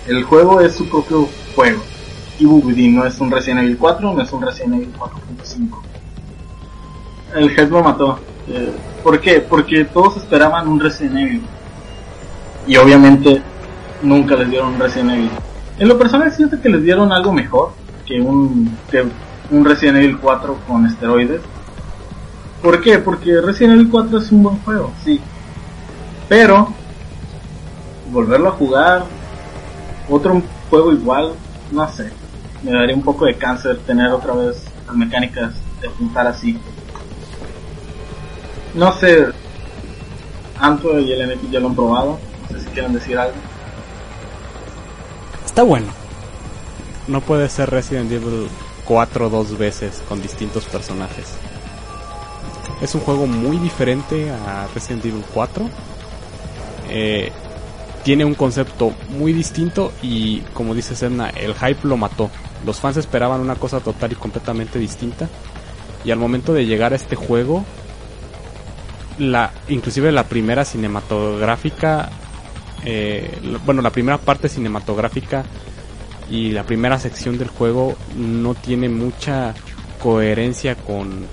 El 0.07 0.23
juego 0.23 0.61
es 0.61 0.77
su 0.77 0.89
propio 0.89 1.29
juego. 1.57 1.83
Evil 2.39 2.63
Within 2.65 2.95
no 2.95 3.07
es 3.07 3.19
un 3.19 3.33
Resident 3.33 3.63
Evil 3.63 3.77
4, 3.77 4.15
no 4.15 4.23
es 4.23 4.33
un 4.33 4.43
Resident 4.43 4.75
Evil 4.75 4.93
4.5. 4.97 5.79
El 7.35 7.59
Head 7.59 7.71
lo 7.71 7.83
mató. 7.83 8.21
Eh, 8.47 8.73
¿Por 9.03 9.21
qué? 9.21 9.41
Porque 9.41 9.85
todos 9.87 10.17
esperaban 10.17 10.69
un 10.69 10.79
Resident 10.79 11.17
Evil. 11.17 11.43
Y 12.69 12.77
obviamente 12.77 13.43
nunca 14.01 14.37
les 14.37 14.49
dieron 14.49 14.75
un 14.75 14.79
Resident 14.79 15.11
Evil. 15.11 15.31
En 15.79 15.89
lo 15.89 15.99
personal 15.99 16.33
siento 16.33 16.61
que 16.61 16.69
les 16.69 16.83
dieron 16.83 17.13
algo 17.13 17.33
mejor 17.33 17.73
que 18.07 18.21
un, 18.21 18.77
que 18.91 19.05
un 19.51 19.65
Resident 19.65 19.99
Evil 19.99 20.19
4 20.19 20.59
con 20.67 20.87
esteroides. 20.87 21.41
¿Por 22.63 22.81
qué? 22.81 22.99
Porque 22.99 23.41
Resident 23.41 23.75
Evil 23.75 23.91
4 23.91 24.19
es 24.19 24.33
un 24.33 24.43
buen 24.43 24.59
juego, 24.59 24.93
sí. 25.05 25.21
Pero 26.29 26.69
volverlo 28.11 28.49
a 28.49 28.53
jugar, 28.53 29.05
otro 30.09 30.43
juego 30.71 30.93
igual, 30.93 31.33
no 31.71 31.89
sé. 31.93 32.11
Me 32.63 32.73
daría 32.73 32.95
un 32.95 33.03
poco 33.03 33.27
de 33.27 33.35
cáncer 33.35 33.79
tener 33.87 34.13
otra 34.13 34.35
vez 34.35 34.65
las 34.87 34.97
mecánicas 34.97 35.53
de 35.81 35.89
apuntar 35.89 36.27
así. 36.27 36.59
No 38.75 38.93
sé, 38.93 39.27
Anto 40.59 40.99
y 41.01 41.13
el 41.13 41.23
NP 41.23 41.51
ya 41.51 41.61
lo 41.61 41.69
han 41.69 41.75
probado. 41.75 42.19
No 42.43 42.57
sé 42.57 42.65
si 42.65 42.71
quieren 42.71 42.93
decir 42.93 43.19
algo. 43.19 43.35
Está 45.53 45.65
bueno. 45.65 45.89
No 47.09 47.21
puede 47.21 47.47
ser 47.51 47.69
Resident 47.69 48.11
Evil 48.11 48.49
4 48.87 49.29
dos 49.29 49.59
veces 49.59 50.03
con 50.09 50.23
distintos 50.23 50.65
personajes. 50.65 51.35
Es 52.81 52.95
un 52.95 53.03
juego 53.03 53.27
muy 53.27 53.59
diferente 53.59 54.31
a 54.31 54.67
Resident 54.75 55.05
Evil 55.05 55.23
4. 55.35 55.69
Eh, 56.89 57.33
tiene 58.03 58.25
un 58.25 58.33
concepto 58.33 58.95
muy 59.11 59.35
distinto 59.35 59.93
y 60.01 60.39
como 60.55 60.75
dice 60.75 60.97
Sedna, 60.97 61.29
el 61.29 61.53
hype 61.53 61.87
lo 61.87 61.99
mató. 61.99 62.31
Los 62.65 62.81
fans 62.81 62.97
esperaban 62.97 63.43
una 63.43 63.57
cosa 63.57 63.81
total 63.81 64.13
y 64.13 64.15
completamente 64.15 64.79
distinta. 64.79 65.29
Y 66.03 66.13
al 66.13 66.19
momento 66.19 66.55
de 66.55 66.65
llegar 66.65 66.95
a 66.95 66.97
este 66.97 67.15
juego, 67.15 67.63
la, 69.19 69.53
inclusive 69.69 70.13
la 70.13 70.25
primera 70.25 70.65
cinematográfica, 70.65 72.09
eh, 72.85 73.39
bueno, 73.65 73.83
la 73.83 73.91
primera 73.91 74.19
parte 74.19 74.49
cinematográfica 74.49 75.45
y 76.31 76.51
la 76.51 76.65
primera 76.65 76.99
sección 76.99 77.39
del 77.39 77.49
juego 77.49 77.97
no 78.17 78.55
tiene 78.55 78.89
mucha 78.89 79.55
coherencia 80.03 80.75
con, 80.77 81.27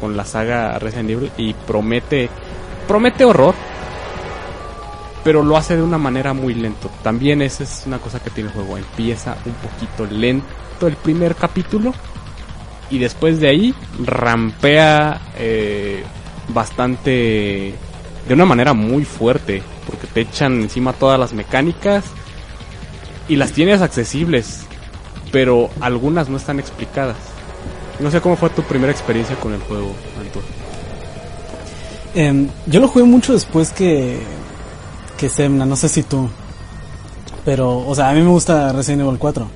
con 0.00 0.16
la 0.16 0.24
saga 0.24 0.78
Resident 0.78 1.10
Evil 1.10 1.30
y 1.36 1.54
promete 1.54 2.28
promete 2.86 3.24
horror 3.24 3.54
pero 5.26 5.42
lo 5.42 5.56
hace 5.56 5.74
de 5.74 5.82
una 5.82 5.98
manera 5.98 6.34
muy 6.34 6.54
lento. 6.54 6.88
También 7.02 7.42
esa 7.42 7.64
es 7.64 7.82
una 7.84 7.98
cosa 7.98 8.20
que 8.20 8.30
tiene 8.30 8.48
el 8.48 8.54
juego 8.54 8.76
empieza 8.76 9.36
un 9.44 9.54
poquito 9.54 10.06
lento 10.06 10.86
el 10.86 10.94
primer 10.94 11.34
capítulo 11.34 11.92
y 12.90 13.00
después 13.00 13.40
de 13.40 13.48
ahí 13.48 13.74
rampea 14.04 15.20
eh, 15.36 16.04
bastante 16.46 17.74
de 18.26 18.34
una 18.34 18.44
manera 18.44 18.72
muy 18.72 19.04
fuerte 19.04 19.62
porque 19.86 20.06
te 20.06 20.20
echan 20.22 20.62
encima 20.62 20.92
todas 20.92 21.18
las 21.18 21.32
mecánicas 21.32 22.04
y 23.28 23.36
las 23.36 23.52
tienes 23.52 23.82
accesibles, 23.82 24.62
pero 25.32 25.70
algunas 25.80 26.28
no 26.28 26.36
están 26.36 26.58
explicadas. 26.58 27.16
No 27.98 28.10
sé 28.10 28.20
cómo 28.20 28.36
fue 28.36 28.50
tu 28.50 28.62
primera 28.62 28.92
experiencia 28.92 29.36
con 29.36 29.52
el 29.54 29.60
juego, 29.60 29.94
Anto. 30.20 30.40
Em, 32.14 32.48
yo 32.66 32.80
lo 32.80 32.88
jugué 32.88 33.04
mucho 33.04 33.32
después 33.32 33.72
que, 33.72 34.18
que 35.16 35.28
Semna, 35.28 35.66
no 35.66 35.76
sé 35.76 35.88
si 35.88 36.02
tú. 36.02 36.28
Pero, 37.44 37.86
o 37.86 37.94
sea, 37.94 38.10
a 38.10 38.12
mí 38.12 38.20
me 38.20 38.28
gusta 38.28 38.72
Resident 38.72 39.02
Evil 39.02 39.18
4. 39.18 39.46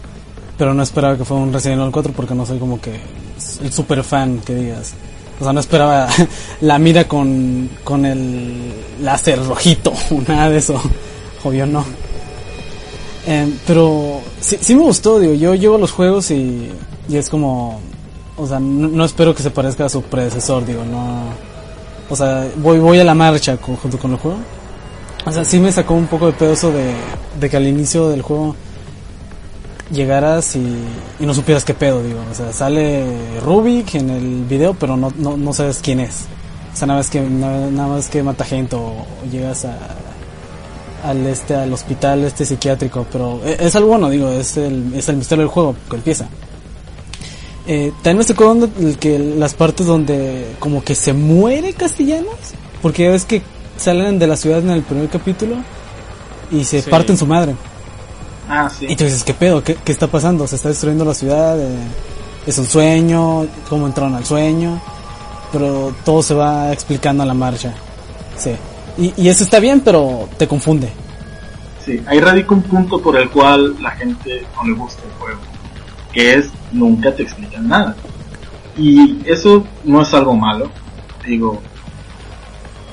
Pero 0.56 0.74
no 0.74 0.82
esperaba 0.82 1.16
que 1.16 1.24
fuera 1.24 1.42
un 1.42 1.52
Resident 1.52 1.80
Evil 1.80 1.92
4 1.92 2.12
porque 2.12 2.34
no 2.34 2.46
soy 2.46 2.58
como 2.58 2.80
que 2.80 3.00
el 3.62 3.72
super 3.72 4.04
fan 4.04 4.40
que 4.40 4.54
digas. 4.54 4.94
O 5.40 5.44
sea, 5.44 5.52
no 5.52 5.60
esperaba 5.60 6.06
la 6.60 6.78
mira 6.78 7.08
con, 7.08 7.70
con 7.82 8.04
el 8.04 8.72
láser 9.02 9.42
rojito, 9.44 9.92
nada 10.28 10.50
de 10.50 10.58
eso. 10.58 10.80
Obvio 11.44 11.66
no. 11.66 11.84
Em, 13.26 13.52
pero 13.66 14.20
sí, 14.40 14.58
sí 14.60 14.74
me 14.74 14.82
gustó, 14.82 15.18
digo, 15.18 15.34
yo 15.34 15.54
llevo 15.54 15.78
los 15.78 15.92
juegos 15.92 16.30
y, 16.30 16.70
y 17.08 17.16
es 17.16 17.28
como, 17.28 17.80
o 18.36 18.46
sea, 18.46 18.58
no, 18.60 18.88
no 18.88 19.04
espero 19.04 19.34
que 19.34 19.42
se 19.42 19.50
parezca 19.50 19.84
a 19.86 19.88
su 19.88 20.02
predecesor, 20.02 20.64
digo, 20.64 20.84
no, 20.84 21.24
o 22.08 22.16
sea, 22.16 22.48
voy, 22.56 22.78
voy 22.78 22.98
a 22.98 23.04
la 23.04 23.14
marcha 23.14 23.56
con- 23.58 23.76
junto 23.76 23.98
con 23.98 24.12
el 24.12 24.16
juego. 24.18 24.38
O 25.26 25.30
sea, 25.32 25.44
sí 25.44 25.58
me 25.58 25.70
sacó 25.70 25.94
un 25.94 26.06
poco 26.06 26.26
de 26.26 26.32
pedo 26.32 26.52
eso 26.54 26.70
de, 26.72 26.92
de 27.38 27.50
que 27.50 27.56
al 27.58 27.66
inicio 27.66 28.08
del 28.08 28.22
juego 28.22 28.56
llegaras 29.92 30.56
y, 30.56 30.60
y 31.18 31.26
no 31.26 31.34
supieras 31.34 31.64
qué 31.64 31.74
pedo, 31.74 32.02
digo. 32.02 32.20
O 32.30 32.34
sea, 32.34 32.52
sale 32.52 33.04
Rubik 33.44 33.94
en 33.96 34.10
el 34.10 34.44
video, 34.44 34.74
pero 34.74 34.96
no, 34.96 35.12
no, 35.16 35.36
no 35.36 35.52
sabes 35.52 35.80
quién 35.82 36.00
es. 36.00 36.26
O 36.72 36.76
sea, 36.76 36.86
nada 36.86 37.00
más 37.00 37.10
que, 37.10 37.20
nada, 37.20 37.70
nada 37.70 37.88
más 37.88 38.08
que 38.08 38.22
mata 38.22 38.44
gente 38.44 38.76
o, 38.76 38.80
o 38.80 39.06
llegas 39.30 39.64
a, 39.64 39.76
al 41.04 41.26
este 41.26 41.54
al 41.54 41.72
hospital 41.72 42.24
este 42.24 42.44
psiquiátrico 42.44 43.06
pero 43.10 43.40
e- 43.42 43.56
es 43.58 43.74
algo 43.74 43.88
bueno 43.88 44.10
digo 44.10 44.28
es 44.32 44.58
el, 44.58 44.92
es 44.94 45.08
el 45.08 45.16
misterio 45.16 45.44
del 45.44 45.48
juego 45.50 45.74
que 45.88 45.96
empieza 45.96 46.28
eh, 47.66 47.90
también 48.02 48.18
me 48.18 48.24
tocó 48.24 48.44
donde, 48.44 48.68
el 48.86 48.98
que 48.98 49.18
las 49.18 49.54
partes 49.54 49.86
donde 49.86 50.54
como 50.58 50.84
que 50.84 50.94
se 50.94 51.14
muere 51.14 51.72
castellanos 51.72 52.34
porque 52.82 53.04
ya 53.04 53.10
ves 53.12 53.24
que 53.24 53.40
salen 53.78 54.18
de 54.18 54.26
la 54.26 54.36
ciudad 54.36 54.58
en 54.58 54.68
el 54.70 54.82
primer 54.82 55.08
capítulo 55.08 55.56
y 56.50 56.64
se 56.64 56.82
Sí. 56.82 56.90
parten 56.90 57.16
su 57.16 57.26
madre 57.26 57.54
Ah, 58.52 58.68
sí. 58.68 58.86
y 58.88 58.96
tú 58.96 59.04
dices 59.04 59.22
qué 59.22 59.32
pedo 59.32 59.62
qué, 59.62 59.76
qué 59.76 59.92
está 59.92 60.08
pasando 60.08 60.44
se 60.46 60.56
está 60.56 60.70
destruyendo 60.70 61.04
la 61.04 61.14
ciudad 61.14 61.56
eh, 61.56 61.78
es 62.46 62.58
un 62.58 62.66
sueño 62.66 63.46
cómo 63.68 63.86
entraron 63.86 64.16
al 64.16 64.24
sueño 64.24 64.80
pero 65.52 65.94
todo 66.04 66.22
se 66.22 66.34
va 66.34 66.72
explicando 66.72 67.22
a 67.22 67.26
la 67.26 67.34
marcha. 67.34 67.74
Sí. 68.36 68.52
Y, 68.98 69.12
y 69.16 69.28
eso 69.28 69.44
está 69.44 69.60
bien 69.60 69.80
pero 69.80 70.28
te 70.38 70.46
confunde. 70.46 70.90
Sí, 71.84 72.00
ahí 72.06 72.20
radica 72.20 72.54
un 72.54 72.62
punto 72.62 73.00
por 73.00 73.16
el 73.16 73.30
cual 73.30 73.80
la 73.80 73.90
gente 73.92 74.44
no 74.54 74.64
le 74.64 74.74
gusta 74.74 75.02
el 75.02 75.12
juego, 75.18 75.40
que 76.12 76.34
es 76.34 76.50
nunca 76.72 77.14
te 77.14 77.22
explican 77.22 77.68
nada. 77.68 77.96
Y 78.76 79.20
eso 79.24 79.64
no 79.84 80.02
es 80.02 80.12
algo 80.14 80.34
malo, 80.34 80.70
digo, 81.26 81.60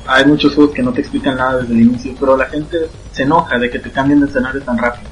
hay 0.07 0.25
muchos 0.25 0.55
juegos 0.55 0.73
que 0.73 0.81
no 0.81 0.91
te 0.91 1.01
explican 1.01 1.37
nada 1.37 1.59
desde 1.59 1.73
el 1.73 1.81
inicio, 1.81 2.15
pero 2.19 2.35
la 2.35 2.45
gente 2.45 2.77
se 3.11 3.23
enoja 3.23 3.57
de 3.59 3.69
que 3.69 3.79
te 3.79 3.91
cambien 3.91 4.21
de 4.21 4.27
escenario 4.27 4.61
tan 4.61 4.77
rápido. 4.77 5.09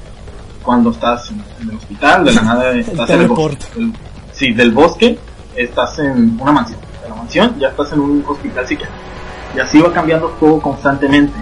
Cuando 0.66 0.90
estás 0.90 1.30
en, 1.30 1.42
el 1.62 1.76
hospital, 1.76 2.24
de 2.24 2.32
la 2.34 2.42
nada 2.50 2.72
estás 2.76 3.08
en 3.10 3.20
el 3.20 3.28
bosque. 3.28 3.66
El- 3.76 3.92
sí, 4.32 4.52
del 4.52 4.72
bosque 4.72 5.18
estás 5.54 5.98
en 6.00 6.38
una 6.40 6.52
mansión. 6.52 6.80
De 7.02 7.08
la 7.08 7.14
mansión 7.14 7.58
ya 7.58 7.68
estás 7.68 7.92
en 7.92 8.00
un 8.00 8.24
hospital 8.26 8.66
psiquiátrico. 8.66 9.00
Y 9.56 9.60
así 9.60 9.80
va 9.80 9.92
cambiando 9.92 10.26
el 10.28 10.34
juego 10.34 10.60
constantemente. 10.60 11.32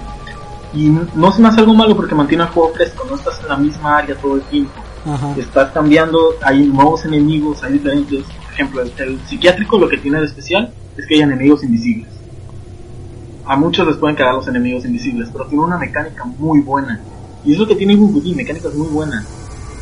Y 0.74 0.88
no 1.14 1.32
se 1.32 1.40
me 1.40 1.48
hace 1.48 1.60
algo 1.60 1.72
malo 1.74 1.96
porque 1.96 2.14
mantiene 2.14 2.44
el 2.44 2.50
juego 2.50 2.72
fresco, 2.74 3.04
no 3.08 3.16
estás 3.16 3.40
en 3.40 3.48
la 3.48 3.56
misma 3.56 3.96
área 3.98 4.14
todo 4.14 4.36
el 4.36 4.42
tiempo. 4.42 4.72
Ajá. 5.06 5.34
Estás 5.36 5.70
cambiando, 5.72 6.18
hay 6.42 6.66
nuevos 6.66 7.04
enemigos, 7.04 7.62
hay 7.62 7.72
diferentes. 7.74 8.24
Por 8.24 8.52
ejemplo, 8.52 8.82
el, 8.82 8.92
el 8.98 9.20
psiquiátrico 9.26 9.78
lo 9.78 9.88
que 9.88 9.98
tiene 9.98 10.20
de 10.20 10.26
especial 10.26 10.72
es 10.96 11.06
que 11.06 11.14
hay 11.14 11.22
enemigos 11.22 11.64
invisibles. 11.64 12.08
A 13.46 13.56
muchos 13.56 13.86
les 13.86 13.96
pueden 13.96 14.16
quedar 14.16 14.34
los 14.34 14.48
enemigos 14.48 14.84
invisibles, 14.84 15.28
pero 15.32 15.46
tiene 15.46 15.64
una 15.64 15.76
mecánica 15.78 16.24
muy 16.24 16.60
buena. 16.60 17.00
Y 17.44 17.52
es 17.52 17.58
lo 17.58 17.66
que 17.66 17.76
tiene 17.76 17.94
Google, 17.96 18.34
mecánicas 18.34 18.74
muy 18.74 18.88
buenas. 18.88 19.26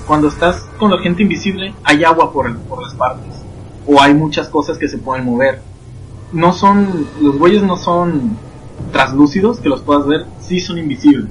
Cuando 0.07 0.29
estás 0.29 0.65
con 0.79 0.91
la 0.91 0.99
gente 0.99 1.23
invisible, 1.23 1.75
hay 1.85 2.03
agua 2.05 2.33
por, 2.33 2.57
por 2.63 2.83
las 2.83 2.95
partes. 2.95 3.35
O 3.87 4.01
hay 4.01 4.15
muchas 4.15 4.49
cosas 4.49 4.79
que 4.79 4.89
se 4.89 4.99
pueden 4.99 5.25
mover. 5.25 5.61
No 6.33 6.53
son, 6.53 7.07
los 7.21 7.39
güeyes 7.39 7.63
no 7.63 7.77
son 7.77 8.37
translúcidos 8.91 9.61
que 9.61 9.69
los 9.69 9.81
puedas 9.83 10.07
ver, 10.07 10.27
sí 10.41 10.61
son 10.61 10.79
invisibles. 10.79 11.31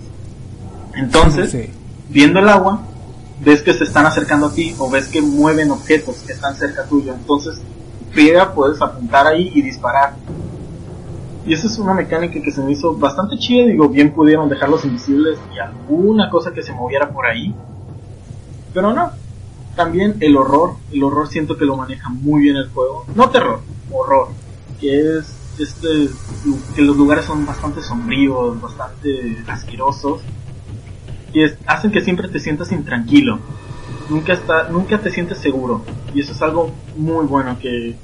Entonces, 0.95 1.52
Sí. 1.52 1.70
viendo 2.10 2.40
el 2.40 2.49
agua, 2.49 2.82
ves 3.44 3.62
que 3.62 3.74
se 3.74 3.84
están 3.84 4.06
acercando 4.06 4.48
a 4.48 4.53
ti 4.53 4.76
o 4.78 4.90
ves 4.90 5.08
que 5.08 5.22
mueven 5.22 5.72
objetos 5.72 6.18
que 6.26 6.34
están 6.34 6.56
cerca 6.56 6.86
tuyo. 6.86 7.14
Entonces, 7.14 7.60
friega, 8.12 8.53
puedes 8.53 8.82
apuntar 8.82 9.28
ahí 9.28 9.52
y 9.53 9.62
disparar. 9.62 10.16
Y 11.45 11.53
esa 11.53 11.68
es 11.68 11.77
una 11.80 11.93
mecánica 11.93 12.39
que 12.41 12.51
se 12.51 12.61
me 12.61 12.72
hizo 12.72 12.95
bastante 12.97 13.38
chida. 13.38 13.65
Digo, 13.65 13.89
bien 13.89 14.13
pudieron 14.13 14.47
dejarlos 14.49 14.85
invisibles 14.85 15.39
y 15.55 15.59
alguna 15.59 16.30
cosa 16.30 16.53
que 16.53 16.61
se 16.61 16.73
moviera 16.73 17.09
por 17.11 17.26
ahí. 17.26 17.53
Pero 18.73 18.93
no. 18.93 19.11
También 19.76 20.18
el 20.19 20.38
horror. 20.38 20.76
El 20.91 21.03
horror 21.03 21.27
siento 21.30 21.57
que 21.57 21.65
lo 21.65 21.77
maneja 21.77 22.09
muy 22.09 22.43
bien 22.43 22.57
el 22.57 22.69
juego. 22.69 23.05
No 23.15 23.30
terror, 23.30 23.61
horror. 23.91 24.27
Que 24.80 25.18
es 25.18 25.26
este 25.57 26.09
que 26.76 26.81
los 26.81 26.97
lugares 26.97 27.26
son 27.26 27.45
bastante 27.45 27.81
sombríos, 27.81 28.59
bastante 28.59 29.43
asquerosos 29.47 30.22
y 31.34 31.43
es- 31.43 31.57
hacen 31.68 31.91
que 31.91 32.01
siempre 32.01 32.27
te 32.30 32.39
sientas 32.39 32.72
intranquilo. 32.72 33.39
Nunca 34.09 34.34
está, 34.34 34.69
nunca 34.69 34.99
te 34.99 35.11
sientes 35.11 35.38
seguro. 35.38 35.84
Y 36.13 36.22
eso 36.22 36.34
es 36.34 36.41
algo 36.41 36.72
muy 36.95 37.26
bueno 37.26 37.57
que, 37.59 37.95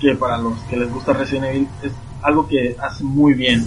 que 0.00 0.14
para 0.16 0.38
los 0.38 0.58
que 0.64 0.76
les 0.76 0.92
gusta 0.92 1.12
Resident 1.12 1.46
Evil 1.46 1.68
es 1.82 1.92
algo 2.22 2.46
que 2.46 2.76
hace 2.80 3.04
muy 3.04 3.34
bien. 3.34 3.66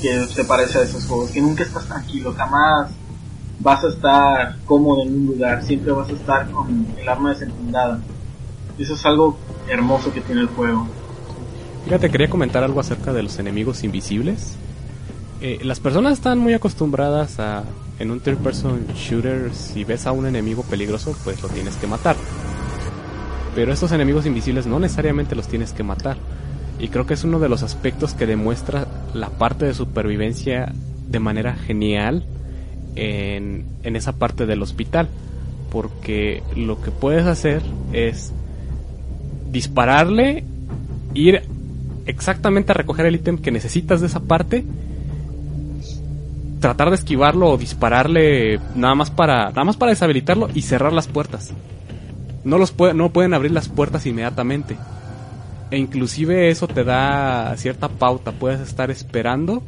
Que 0.00 0.26
se 0.26 0.44
parece 0.44 0.78
a 0.78 0.82
esos 0.82 1.04
juegos. 1.06 1.30
Que 1.30 1.40
nunca 1.40 1.62
estás 1.62 1.86
tranquilo, 1.86 2.34
jamás 2.36 2.90
vas 3.60 3.84
a 3.84 3.88
estar 3.88 4.56
cómodo 4.64 5.02
en 5.02 5.14
un 5.14 5.26
lugar. 5.26 5.62
Siempre 5.64 5.92
vas 5.92 6.08
a 6.08 6.12
estar 6.12 6.50
con 6.50 6.86
el 6.98 7.08
arma 7.08 7.30
desenfundada. 7.30 8.00
Eso 8.78 8.94
es 8.94 9.06
algo 9.06 9.36
hermoso 9.68 10.12
que 10.12 10.20
tiene 10.20 10.42
el 10.42 10.48
juego. 10.48 10.86
Fíjate, 11.84 12.10
quería 12.10 12.30
comentar 12.30 12.62
algo 12.62 12.80
acerca 12.80 13.12
de 13.12 13.22
los 13.22 13.38
enemigos 13.38 13.84
invisibles. 13.84 14.56
Eh, 15.40 15.58
las 15.62 15.80
personas 15.80 16.14
están 16.14 16.38
muy 16.38 16.54
acostumbradas 16.54 17.40
a, 17.40 17.64
en 17.98 18.10
un 18.10 18.20
third 18.20 18.38
person 18.38 18.86
shooter, 18.94 19.52
si 19.52 19.82
ves 19.84 20.06
a 20.06 20.12
un 20.12 20.26
enemigo 20.26 20.62
peligroso, 20.62 21.16
pues 21.24 21.42
lo 21.42 21.48
tienes 21.48 21.76
que 21.76 21.86
matar. 21.88 22.16
Pero 23.54 23.72
estos 23.72 23.92
enemigos 23.92 24.24
invisibles 24.24 24.66
no 24.66 24.78
necesariamente 24.78 25.34
los 25.34 25.48
tienes 25.48 25.72
que 25.72 25.82
matar. 25.82 26.16
Y 26.82 26.88
creo 26.88 27.06
que 27.06 27.14
es 27.14 27.22
uno 27.24 27.38
de 27.38 27.48
los 27.48 27.62
aspectos 27.62 28.12
que 28.12 28.26
demuestra 28.26 28.86
la 29.14 29.30
parte 29.30 29.64
de 29.64 29.72
supervivencia 29.72 30.72
de 31.08 31.18
manera 31.20 31.54
genial 31.54 32.24
en, 32.96 33.64
en 33.84 33.96
esa 33.96 34.12
parte 34.12 34.44
del 34.46 34.62
hospital. 34.62 35.08
Porque 35.70 36.42
lo 36.56 36.82
que 36.82 36.90
puedes 36.90 37.24
hacer 37.26 37.62
es 37.92 38.32
dispararle, 39.50 40.44
ir 41.14 41.42
exactamente 42.06 42.72
a 42.72 42.74
recoger 42.74 43.06
el 43.06 43.14
ítem 43.14 43.38
que 43.38 43.52
necesitas 43.52 44.00
de 44.00 44.08
esa 44.08 44.20
parte, 44.20 44.64
tratar 46.60 46.88
de 46.90 46.96
esquivarlo 46.96 47.50
o 47.50 47.56
dispararle 47.58 48.58
nada 48.74 48.94
más 48.94 49.10
para 49.10 49.50
nada 49.50 49.64
más 49.64 49.76
para 49.76 49.90
deshabilitarlo 49.90 50.48
y 50.52 50.62
cerrar 50.62 50.92
las 50.92 51.06
puertas. 51.06 51.50
No 52.44 52.58
los 52.58 52.72
puede- 52.72 52.94
no 52.94 53.10
pueden 53.10 53.34
abrir 53.34 53.52
las 53.52 53.68
puertas 53.68 54.04
inmediatamente. 54.06 54.76
E 55.72 55.78
inclusive 55.78 56.50
eso 56.50 56.68
te 56.68 56.84
da 56.84 57.56
cierta 57.56 57.88
pauta, 57.88 58.32
puedes 58.32 58.60
estar 58.60 58.90
esperando 58.90 59.62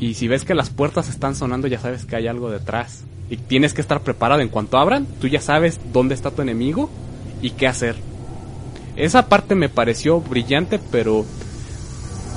y 0.00 0.14
si 0.14 0.26
ves 0.26 0.44
que 0.44 0.52
las 0.52 0.68
puertas 0.68 1.08
están 1.08 1.36
sonando 1.36 1.68
ya 1.68 1.78
sabes 1.78 2.04
que 2.04 2.16
hay 2.16 2.26
algo 2.26 2.50
detrás 2.50 3.04
y 3.30 3.36
tienes 3.36 3.72
que 3.72 3.80
estar 3.80 4.00
preparado 4.00 4.40
en 4.40 4.48
cuanto 4.48 4.78
abran, 4.78 5.06
tú 5.20 5.28
ya 5.28 5.40
sabes 5.40 5.78
dónde 5.92 6.16
está 6.16 6.32
tu 6.32 6.42
enemigo 6.42 6.90
y 7.40 7.50
qué 7.50 7.68
hacer. 7.68 7.94
Esa 8.96 9.28
parte 9.28 9.54
me 9.54 9.68
pareció 9.68 10.20
brillante, 10.20 10.80
pero 10.90 11.24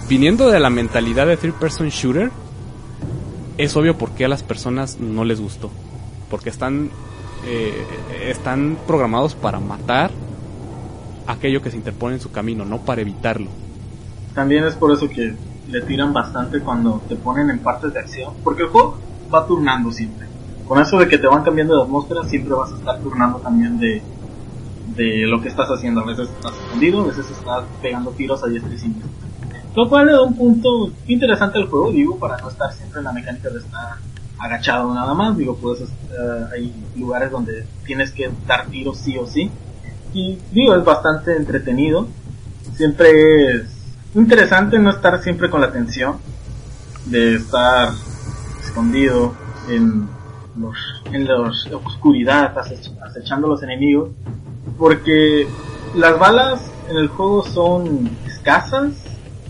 viniendo 0.07 0.51
de 0.51 0.59
la 0.59 0.69
mentalidad 0.69 1.25
de 1.25 1.37
third 1.37 1.55
person 1.55 1.89
shooter, 1.89 2.29
es 3.57 3.75
obvio 3.75 3.97
por 3.97 4.11
qué 4.11 4.25
a 4.25 4.29
las 4.29 4.43
personas 4.43 4.99
no 4.99 5.25
les 5.25 5.41
gustó. 5.41 5.71
Porque 6.29 6.51
están, 6.51 6.91
eh, 7.47 7.73
están 8.29 8.77
programados 8.85 9.33
para 9.33 9.59
matar 9.59 10.11
aquello 11.27 11.61
que 11.61 11.71
se 11.71 11.77
interpone 11.77 12.15
en 12.15 12.21
su 12.21 12.31
camino, 12.31 12.65
no 12.65 12.81
para 12.81 13.01
evitarlo. 13.01 13.49
También 14.33 14.65
es 14.65 14.75
por 14.75 14.91
eso 14.91 15.09
que 15.09 15.35
le 15.69 15.81
tiran 15.81 16.13
bastante 16.13 16.59
cuando 16.59 17.01
te 17.07 17.15
ponen 17.15 17.49
en 17.49 17.59
partes 17.59 17.93
de 17.93 17.99
acción, 17.99 18.33
porque 18.43 18.63
el 18.63 18.69
juego 18.69 18.99
va 19.33 19.47
turnando 19.47 19.91
siempre. 19.91 20.27
Con 20.67 20.79
eso 20.81 20.97
de 20.97 21.07
que 21.07 21.17
te 21.17 21.27
van 21.27 21.43
cambiando 21.43 21.75
de 21.75 21.83
atmósfera, 21.83 22.23
siempre 22.23 22.53
vas 22.53 22.71
a 22.71 22.75
estar 22.75 22.99
turnando 22.99 23.39
también 23.39 23.79
de, 23.79 24.01
de 24.95 25.27
lo 25.27 25.41
que 25.41 25.49
estás 25.49 25.69
haciendo. 25.69 26.01
A 26.01 26.05
veces 26.05 26.29
estás 26.29 26.53
escondido, 26.57 27.01
a 27.01 27.07
veces 27.07 27.29
estás 27.29 27.63
pegando 27.81 28.11
tiros 28.11 28.43
a 28.43 28.47
diestra 28.47 28.73
y 28.73 28.77
siniestra. 28.79 29.09
Lo 29.75 29.89
cual 29.89 30.07
le 30.07 30.13
da 30.13 30.21
un 30.21 30.35
punto 30.35 30.91
interesante 31.07 31.57
al 31.57 31.67
juego, 31.67 31.91
digo, 31.91 32.17
para 32.17 32.37
no 32.37 32.49
estar 32.49 32.71
siempre 32.73 32.99
en 32.99 33.05
la 33.05 33.11
mecánica 33.11 33.49
de 33.49 33.59
estar 33.59 33.97
agachado 34.39 34.93
nada 34.93 35.13
más. 35.13 35.37
Digo, 35.37 35.55
pues 35.55 35.81
eh, 35.81 35.85
hay 36.53 36.73
lugares 36.95 37.29
donde 37.29 37.65
tienes 37.85 38.11
que 38.11 38.31
dar 38.47 38.67
tiros 38.67 38.97
sí 38.97 39.17
o 39.17 39.27
sí. 39.27 39.51
Y 40.15 40.39
digo, 40.53 40.73
es 40.75 40.85
bastante 40.85 41.35
entretenido. 41.35 42.07
Siempre 42.75 43.51
es 43.55 43.63
interesante 44.15 44.79
no 44.79 44.89
estar 44.91 45.21
siempre 45.21 45.49
con 45.49 45.59
la 45.59 45.73
tensión 45.73 46.15
de 47.05 47.35
estar 47.35 47.89
escondido 48.63 49.33
en 49.69 50.07
los 50.57 50.77
en 51.11 51.25
la 51.27 51.41
oscuridad 51.83 52.55
acech- 52.55 52.95
acechando 53.05 53.47
a 53.47 53.49
los 53.49 53.61
enemigos 53.63 54.11
porque 54.77 55.47
las 55.95 56.17
balas 56.17 56.61
en 56.89 56.95
el 56.95 57.09
juego 57.09 57.43
son 57.43 58.09
escasas 58.25 58.93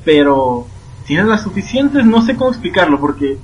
pero 0.03 0.65
tienes 1.05 1.27
las 1.27 1.43
suficientes 1.43 2.03
no 2.05 2.25
sé 2.25 2.35
cómo 2.35 2.49
explicarlo 2.49 2.99
porque 2.99 3.37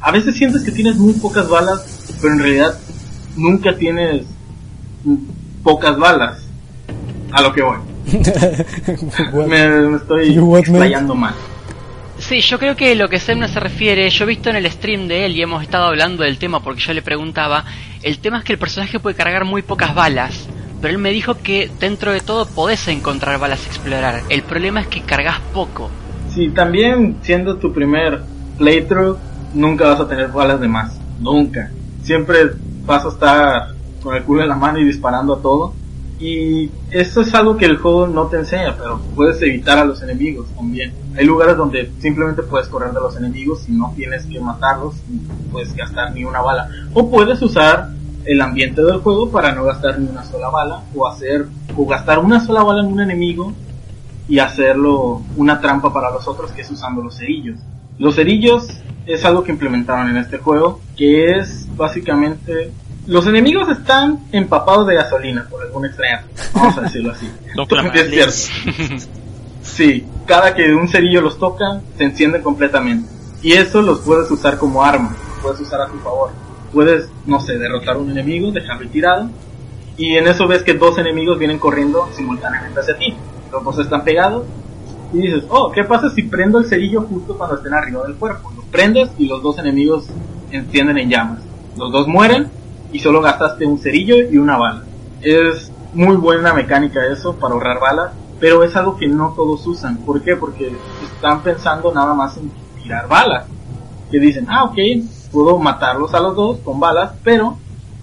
a 0.00 0.12
veces 0.12 0.36
sientes 0.36 0.62
que 0.62 0.70
tienes 0.70 0.96
muy 0.96 1.14
pocas 1.14 1.48
balas 1.48 2.14
pero 2.22 2.34
en 2.34 2.38
realidad 2.38 2.78
nunca 3.36 3.76
tienes 3.76 4.26
pocas 5.64 5.98
balas 5.98 6.47
a 7.32 7.42
lo 7.42 7.52
que 7.52 7.62
voy 7.62 7.78
me, 9.48 9.68
me 9.68 9.96
estoy 9.96 10.38
explayando 10.58 11.14
mal 11.14 11.34
Sí, 12.18 12.40
yo 12.40 12.58
creo 12.58 12.74
que 12.74 12.96
lo 12.96 13.08
que 13.08 13.20
Semna 13.20 13.46
se 13.46 13.60
refiere, 13.60 14.10
yo 14.10 14.24
he 14.24 14.26
visto 14.26 14.50
en 14.50 14.56
el 14.56 14.68
stream 14.68 15.06
de 15.06 15.24
él 15.24 15.36
y 15.36 15.42
hemos 15.42 15.62
estado 15.62 15.84
hablando 15.84 16.24
del 16.24 16.36
tema 16.36 16.60
porque 16.60 16.80
yo 16.80 16.92
le 16.92 17.00
preguntaba, 17.00 17.64
el 18.02 18.18
tema 18.18 18.38
es 18.38 18.44
que 18.44 18.54
el 18.54 18.58
personaje 18.58 18.98
puede 18.98 19.14
cargar 19.14 19.44
muy 19.44 19.62
pocas 19.62 19.94
balas, 19.94 20.48
pero 20.80 20.92
él 20.92 20.98
me 20.98 21.10
dijo 21.10 21.38
que 21.38 21.70
dentro 21.78 22.12
de 22.12 22.20
todo 22.20 22.46
podés 22.46 22.88
encontrar 22.88 23.38
balas 23.38 23.64
a 23.64 23.68
explorar, 23.68 24.22
el 24.28 24.42
problema 24.42 24.80
es 24.80 24.88
que 24.88 25.02
cargas 25.02 25.38
poco. 25.54 25.90
Sí, 26.34 26.48
también 26.50 27.18
siendo 27.22 27.56
tu 27.56 27.72
primer 27.72 28.22
playthrough, 28.58 29.16
nunca 29.54 29.88
vas 29.88 30.00
a 30.00 30.08
tener 30.08 30.28
balas 30.28 30.60
de 30.60 30.68
más, 30.68 30.98
nunca. 31.20 31.70
Siempre 32.02 32.50
vas 32.84 33.04
a 33.04 33.08
estar 33.08 33.68
con 34.02 34.16
el 34.16 34.24
culo 34.24 34.42
en 34.42 34.48
la 34.48 34.56
mano 34.56 34.80
y 34.80 34.84
disparando 34.84 35.34
a 35.34 35.40
todo. 35.40 35.72
Y 36.20 36.70
eso 36.90 37.20
es 37.20 37.32
algo 37.34 37.56
que 37.56 37.66
el 37.66 37.76
juego 37.76 38.08
no 38.08 38.26
te 38.26 38.38
enseña, 38.38 38.74
pero 38.76 39.00
puedes 39.14 39.40
evitar 39.40 39.78
a 39.78 39.84
los 39.84 40.02
enemigos 40.02 40.48
también. 40.56 40.92
Hay 41.16 41.24
lugares 41.24 41.56
donde 41.56 41.92
simplemente 42.00 42.42
puedes 42.42 42.66
correr 42.68 42.92
de 42.92 43.00
los 43.00 43.16
enemigos 43.16 43.68
y 43.68 43.72
no 43.72 43.92
tienes 43.94 44.26
que 44.26 44.40
matarlos, 44.40 44.96
ni 45.08 45.18
puedes 45.52 45.74
gastar 45.74 46.12
ni 46.12 46.24
una 46.24 46.40
bala. 46.40 46.68
O 46.92 47.08
puedes 47.08 47.40
usar 47.40 47.90
el 48.24 48.40
ambiente 48.40 48.82
del 48.82 48.98
juego 48.98 49.30
para 49.30 49.52
no 49.52 49.64
gastar 49.64 49.98
ni 50.00 50.08
una 50.08 50.24
sola 50.24 50.48
bala, 50.48 50.82
o 50.94 51.06
hacer, 51.06 51.46
o 51.76 51.86
gastar 51.86 52.18
una 52.18 52.44
sola 52.44 52.64
bala 52.64 52.80
en 52.80 52.92
un 52.92 53.00
enemigo 53.00 53.52
y 54.28 54.40
hacerlo 54.40 55.22
una 55.36 55.60
trampa 55.60 55.92
para 55.92 56.10
los 56.10 56.26
otros, 56.26 56.50
que 56.50 56.62
es 56.62 56.70
usando 56.70 57.00
los 57.00 57.16
cerillos. 57.16 57.58
Los 57.96 58.16
cerillos 58.16 58.68
es 59.06 59.24
algo 59.24 59.44
que 59.44 59.52
implementaron 59.52 60.10
en 60.10 60.16
este 60.16 60.38
juego, 60.38 60.80
que 60.96 61.38
es 61.38 61.66
básicamente 61.76 62.72
los 63.08 63.26
enemigos 63.26 63.68
están 63.70 64.20
empapados 64.32 64.86
de 64.86 64.94
gasolina 64.94 65.46
por 65.48 65.62
alguna 65.62 65.88
extraña. 65.88 66.24
Vamos 66.52 66.76
a 66.76 66.82
decirlo 66.82 67.12
así. 67.12 67.26
es 67.94 68.10
cierto. 68.10 69.06
Sí, 69.62 70.06
cada 70.26 70.54
que 70.54 70.74
un 70.74 70.88
cerillo 70.88 71.22
los 71.22 71.38
toca, 71.38 71.80
se 71.96 72.04
encienden 72.04 72.42
completamente. 72.42 73.08
Y 73.42 73.52
eso 73.52 73.80
los 73.80 74.00
puedes 74.00 74.30
usar 74.30 74.58
como 74.58 74.84
arma, 74.84 75.16
los 75.26 75.38
puedes 75.42 75.60
usar 75.60 75.80
a 75.80 75.86
tu 75.88 75.98
favor. 76.00 76.30
Puedes, 76.72 77.08
no 77.24 77.40
sé, 77.40 77.58
derrotar 77.58 77.96
a 77.96 77.98
un 77.98 78.10
enemigo, 78.10 78.52
dejarlo 78.52 78.88
tirado, 78.90 79.30
y 79.96 80.16
en 80.16 80.28
eso 80.28 80.46
ves 80.46 80.62
que 80.62 80.74
dos 80.74 80.98
enemigos 80.98 81.38
vienen 81.38 81.58
corriendo 81.58 82.10
simultáneamente 82.14 82.78
hacia 82.78 82.98
ti. 82.98 83.14
Los 83.50 83.64
dos 83.64 83.78
están 83.78 84.04
pegados, 84.04 84.44
y 85.14 85.22
dices, 85.22 85.44
oh, 85.48 85.72
¿qué 85.72 85.84
pasa 85.84 86.10
si 86.10 86.24
prendo 86.24 86.58
el 86.58 86.66
cerillo 86.66 87.02
justo 87.02 87.38
cuando 87.38 87.56
estén 87.56 87.72
arriba 87.72 88.02
del 88.06 88.16
cuerpo? 88.16 88.52
Lo 88.54 88.62
prendes 88.64 89.08
y 89.16 89.26
los 89.26 89.42
dos 89.42 89.58
enemigos 89.58 90.08
encienden 90.50 90.98
en 90.98 91.08
llamas. 91.08 91.38
Los 91.76 91.90
dos 91.90 92.06
mueren 92.06 92.50
y 92.92 92.98
solo 92.98 93.20
gastaste 93.20 93.66
un 93.66 93.78
cerillo 93.78 94.16
y 94.16 94.38
una 94.38 94.56
bala. 94.56 94.82
Es 95.20 95.70
muy 95.94 96.16
buena 96.16 96.54
mecánica 96.54 97.04
eso 97.06 97.36
para 97.36 97.54
ahorrar 97.54 97.80
balas, 97.80 98.12
pero 98.40 98.62
es 98.62 98.74
algo 98.76 98.96
que 98.96 99.08
no 99.08 99.32
todos 99.34 99.66
usan. 99.66 99.98
¿Por 99.98 100.22
qué? 100.22 100.36
Porque 100.36 100.72
están 101.02 101.42
pensando 101.42 101.92
nada 101.92 102.14
más 102.14 102.36
en 102.36 102.50
tirar 102.82 103.08
balas. 103.08 103.46
Que 104.10 104.18
dicen, 104.18 104.46
ah, 104.48 104.64
ok, 104.64 104.78
puedo 105.32 105.58
matarlos 105.58 106.14
a 106.14 106.20
los 106.20 106.36
dos 106.36 106.58
con 106.60 106.80
balas, 106.80 107.12
pero 107.22 107.56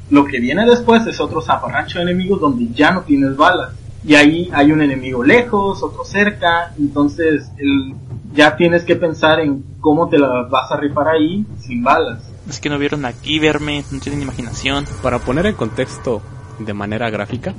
lo 0.10 0.26
que 0.26 0.40
viene 0.40 0.66
después 0.66 1.06
es 1.08 1.20
otro 1.20 1.42
zaparrancho 1.42 1.98
de 1.98 2.04
enemigos 2.04 2.40
donde 2.40 2.68
ya 2.74 2.92
no 2.92 3.02
tienes 3.02 3.36
balas. 3.36 3.72
Y 4.04 4.14
ahí 4.14 4.52
hay 4.54 4.72
un 4.72 4.82
enemigo 4.82 5.24
lejos, 5.24 5.82
otro 5.82 6.06
cerca, 6.06 6.74
entonces 6.78 7.50
el, 7.58 7.96
ya 8.34 8.56
tienes 8.56 8.84
que 8.84 8.96
pensar 8.96 9.40
en 9.40 9.64
cómo 9.80 10.10
te 10.10 10.20
la 10.20 10.44
vas 10.44 10.72
a 10.72 10.78
rifar 10.78 11.08
ahí 11.08 11.44
sin 11.60 11.84
balas. 11.84 12.20
Es 12.50 12.60
que 12.60 12.70
no 12.70 12.78
vieron 12.78 13.06
aquí 13.06 13.40
verme, 13.40 13.84
no 13.92 14.00
tienen 14.00 14.22
imaginación. 14.22 14.86
Para 15.02 15.20
poner 15.20 15.46
en 15.48 15.56
contexto 15.56 16.22
de 16.60 16.74
manera 16.74 17.10
gráfica, 17.10 17.54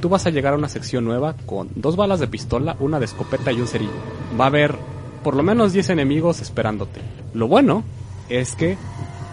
tú 0.00 0.08
vas 0.08 0.26
a 0.26 0.30
llegar 0.30 0.54
a 0.54 0.56
una 0.56 0.68
sección 0.68 1.04
nueva 1.04 1.34
con 1.46 1.68
dos 1.74 1.96
balas 1.96 2.20
de 2.20 2.28
pistola, 2.28 2.76
una 2.78 2.98
de 2.98 3.06
escopeta 3.06 3.52
y 3.52 3.60
un 3.60 3.66
cerillo. 3.66 3.92
Va 4.38 4.44
a 4.44 4.48
haber 4.48 4.76
por 5.22 5.34
lo 5.34 5.42
menos 5.42 5.72
10 5.72 5.90
enemigos 5.90 6.40
esperándote. 6.40 7.00
Lo 7.32 7.48
bueno 7.48 7.82
es 8.28 8.54
que 8.54 8.76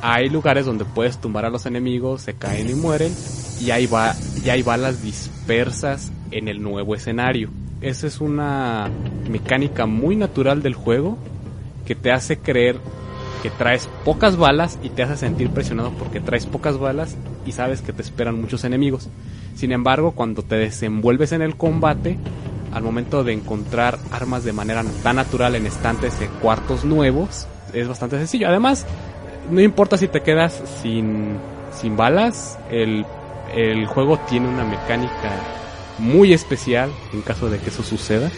hay 0.02 0.30
lugares 0.30 0.66
donde 0.66 0.86
puedes 0.86 1.20
tumbar 1.20 1.46
a 1.46 1.50
los 1.50 1.66
enemigos, 1.66 2.22
se 2.22 2.34
caen 2.34 2.70
y 2.70 2.74
mueren, 2.74 3.14
y 3.60 3.70
ahí 3.70 3.86
va, 3.86 4.16
y 4.44 4.50
hay 4.50 4.64
balas 4.64 5.04
dispersas 5.04 6.12
en 6.32 6.48
el 6.48 6.62
nuevo 6.62 6.96
escenario. 6.96 7.50
Esa 7.82 8.08
es 8.08 8.22
una 8.22 8.90
mecánica 9.30 9.86
muy 9.86 10.16
natural 10.16 10.64
del 10.64 10.74
juego 10.74 11.18
que 11.86 11.96
te 11.96 12.12
hace 12.12 12.40
creer 12.40 12.80
que 13.42 13.50
traes 13.50 13.90
pocas 14.06 14.38
balas 14.38 14.78
y 14.84 14.90
te 14.90 15.04
hace 15.04 15.18
sentir 15.18 15.50
presionado 15.50 15.92
porque 15.92 16.20
traes 16.20 16.46
pocas 16.46 16.78
balas 16.78 17.18
y 17.46 17.52
sabes 17.52 17.82
que 17.82 17.94
te 17.94 18.02
esperan 18.02 18.40
muchos 18.40 18.64
enemigos. 18.64 19.10
Sin 19.56 19.72
embargo, 19.72 20.12
cuando 20.12 20.44
te 20.44 20.56
desenvuelves 20.56 21.32
en 21.32 21.42
el 21.42 21.58
combate, 21.58 22.18
al 22.72 22.84
momento 22.84 23.24
de 23.24 23.34
encontrar 23.34 23.98
armas 24.12 24.44
de 24.44 24.54
manera 24.54 24.84
tan 25.04 25.16
natural 25.18 25.56
en 25.56 25.66
estantes 25.66 26.20
de 26.20 26.28
cuartos 26.28 26.86
nuevos, 26.86 27.48
es 27.74 27.88
bastante 27.88 28.18
sencillo. 28.18 28.48
Además, 28.48 28.86
no 29.50 29.62
importa 29.62 29.98
si 29.98 30.08
te 30.08 30.22
quedas 30.22 30.62
sin, 30.82 31.38
sin 31.74 31.98
balas, 31.98 32.58
el, 32.70 33.06
el 33.54 33.86
juego 33.88 34.20
tiene 34.30 34.48
una 34.48 34.64
mecánica 34.64 35.32
muy 35.98 36.34
especial 36.34 36.90
en 37.14 37.22
caso 37.22 37.50
de 37.50 37.60
que 37.60 37.70
eso 37.70 37.84
suceda. 37.84 38.32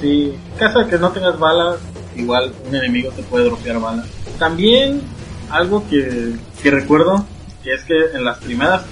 Sí, 0.00 0.34
en 0.52 0.58
caso 0.58 0.80
de 0.80 0.86
que 0.88 0.98
no 0.98 1.10
tengas 1.10 1.38
balas, 1.38 1.76
igual 2.18 2.52
un 2.66 2.74
enemigo 2.74 3.10
te 3.10 3.22
puede 3.22 3.44
dropear 3.44 3.80
balas. 3.80 4.06
También 4.38 5.02
algo 5.50 5.88
que, 5.88 6.34
que 6.62 6.70
recuerdo, 6.70 7.24
es 7.64 7.84
que 7.84 7.94
en 8.14 8.24
las 8.24 8.38
primeras 8.38 8.82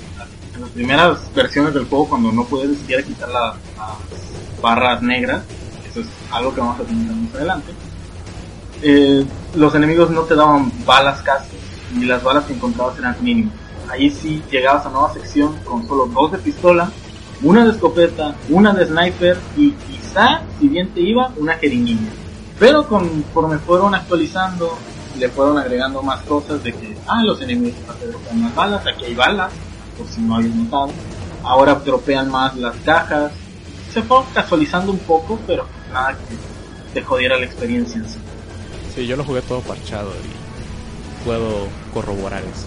en 0.54 0.62
las 0.62 0.70
primeras 0.70 1.34
versiones 1.34 1.74
del 1.74 1.84
juego, 1.84 2.08
cuando 2.08 2.32
no 2.32 2.44
puedes 2.44 2.78
siquiera 2.78 3.02
quitar 3.02 3.28
las, 3.28 3.56
las 3.76 4.62
barras 4.62 5.02
negras, 5.02 5.42
eso 5.90 6.00
es 6.00 6.06
algo 6.30 6.54
que 6.54 6.60
vamos 6.60 6.80
a 6.80 6.84
tener 6.84 7.12
más 7.12 7.34
adelante, 7.34 7.72
eh, 8.82 9.26
los 9.54 9.74
enemigos 9.74 10.10
no 10.10 10.22
te 10.22 10.34
daban 10.34 10.72
balas 10.86 11.20
casi, 11.20 11.56
y 11.94 12.06
las 12.06 12.22
balas 12.22 12.44
que 12.44 12.54
encontrabas 12.54 12.98
eran 12.98 13.16
mínimas. 13.20 13.52
Ahí 13.90 14.10
sí 14.10 14.42
llegabas 14.50 14.86
a 14.86 14.90
nueva 14.90 15.12
sección 15.12 15.56
con 15.64 15.86
solo 15.86 16.06
dos 16.06 16.32
de 16.32 16.38
pistola, 16.38 16.90
una 17.42 17.64
de 17.64 17.72
escopeta, 17.72 18.34
una 18.48 18.72
de 18.72 18.86
sniper 18.86 19.38
y 19.56 19.72
quizá, 19.72 20.40
si 20.58 20.68
bien 20.68 20.88
te 20.88 21.00
iba, 21.00 21.32
una 21.36 21.54
jeringuilla. 21.54 22.10
Pero 22.58 22.86
conforme 22.86 23.58
fueron 23.58 23.94
actualizando, 23.94 24.76
le 25.18 25.28
fueron 25.28 25.58
agregando 25.58 26.02
más 26.02 26.22
cosas 26.22 26.62
de 26.62 26.72
que, 26.72 26.96
ah, 27.06 27.22
los 27.22 27.40
enemigos 27.42 27.78
dropean 28.00 28.42
más 28.42 28.54
balas, 28.54 28.86
aquí 28.86 29.04
hay 29.04 29.14
balas, 29.14 29.52
por 29.96 30.06
si 30.08 30.20
no 30.20 30.36
habías 30.36 30.54
notado. 30.54 30.90
Ahora 31.42 31.74
dropean 31.74 32.30
más 32.30 32.56
las 32.56 32.76
cajas. 32.78 33.32
Se 33.92 34.02
fue 34.02 34.18
casualizando 34.34 34.92
un 34.92 34.98
poco, 34.98 35.38
pero 35.46 35.66
nada 35.92 36.12
que 36.12 36.94
te 36.94 37.02
jodiera 37.02 37.38
la 37.38 37.46
experiencia 37.46 37.98
en 37.98 38.08
sí. 38.08 38.18
Sí, 38.94 39.06
yo 39.06 39.16
lo 39.16 39.24
jugué 39.24 39.42
todo 39.42 39.60
parchado 39.60 40.10
y 40.10 41.24
puedo 41.24 41.68
corroborar 41.92 42.42
eso. 42.42 42.66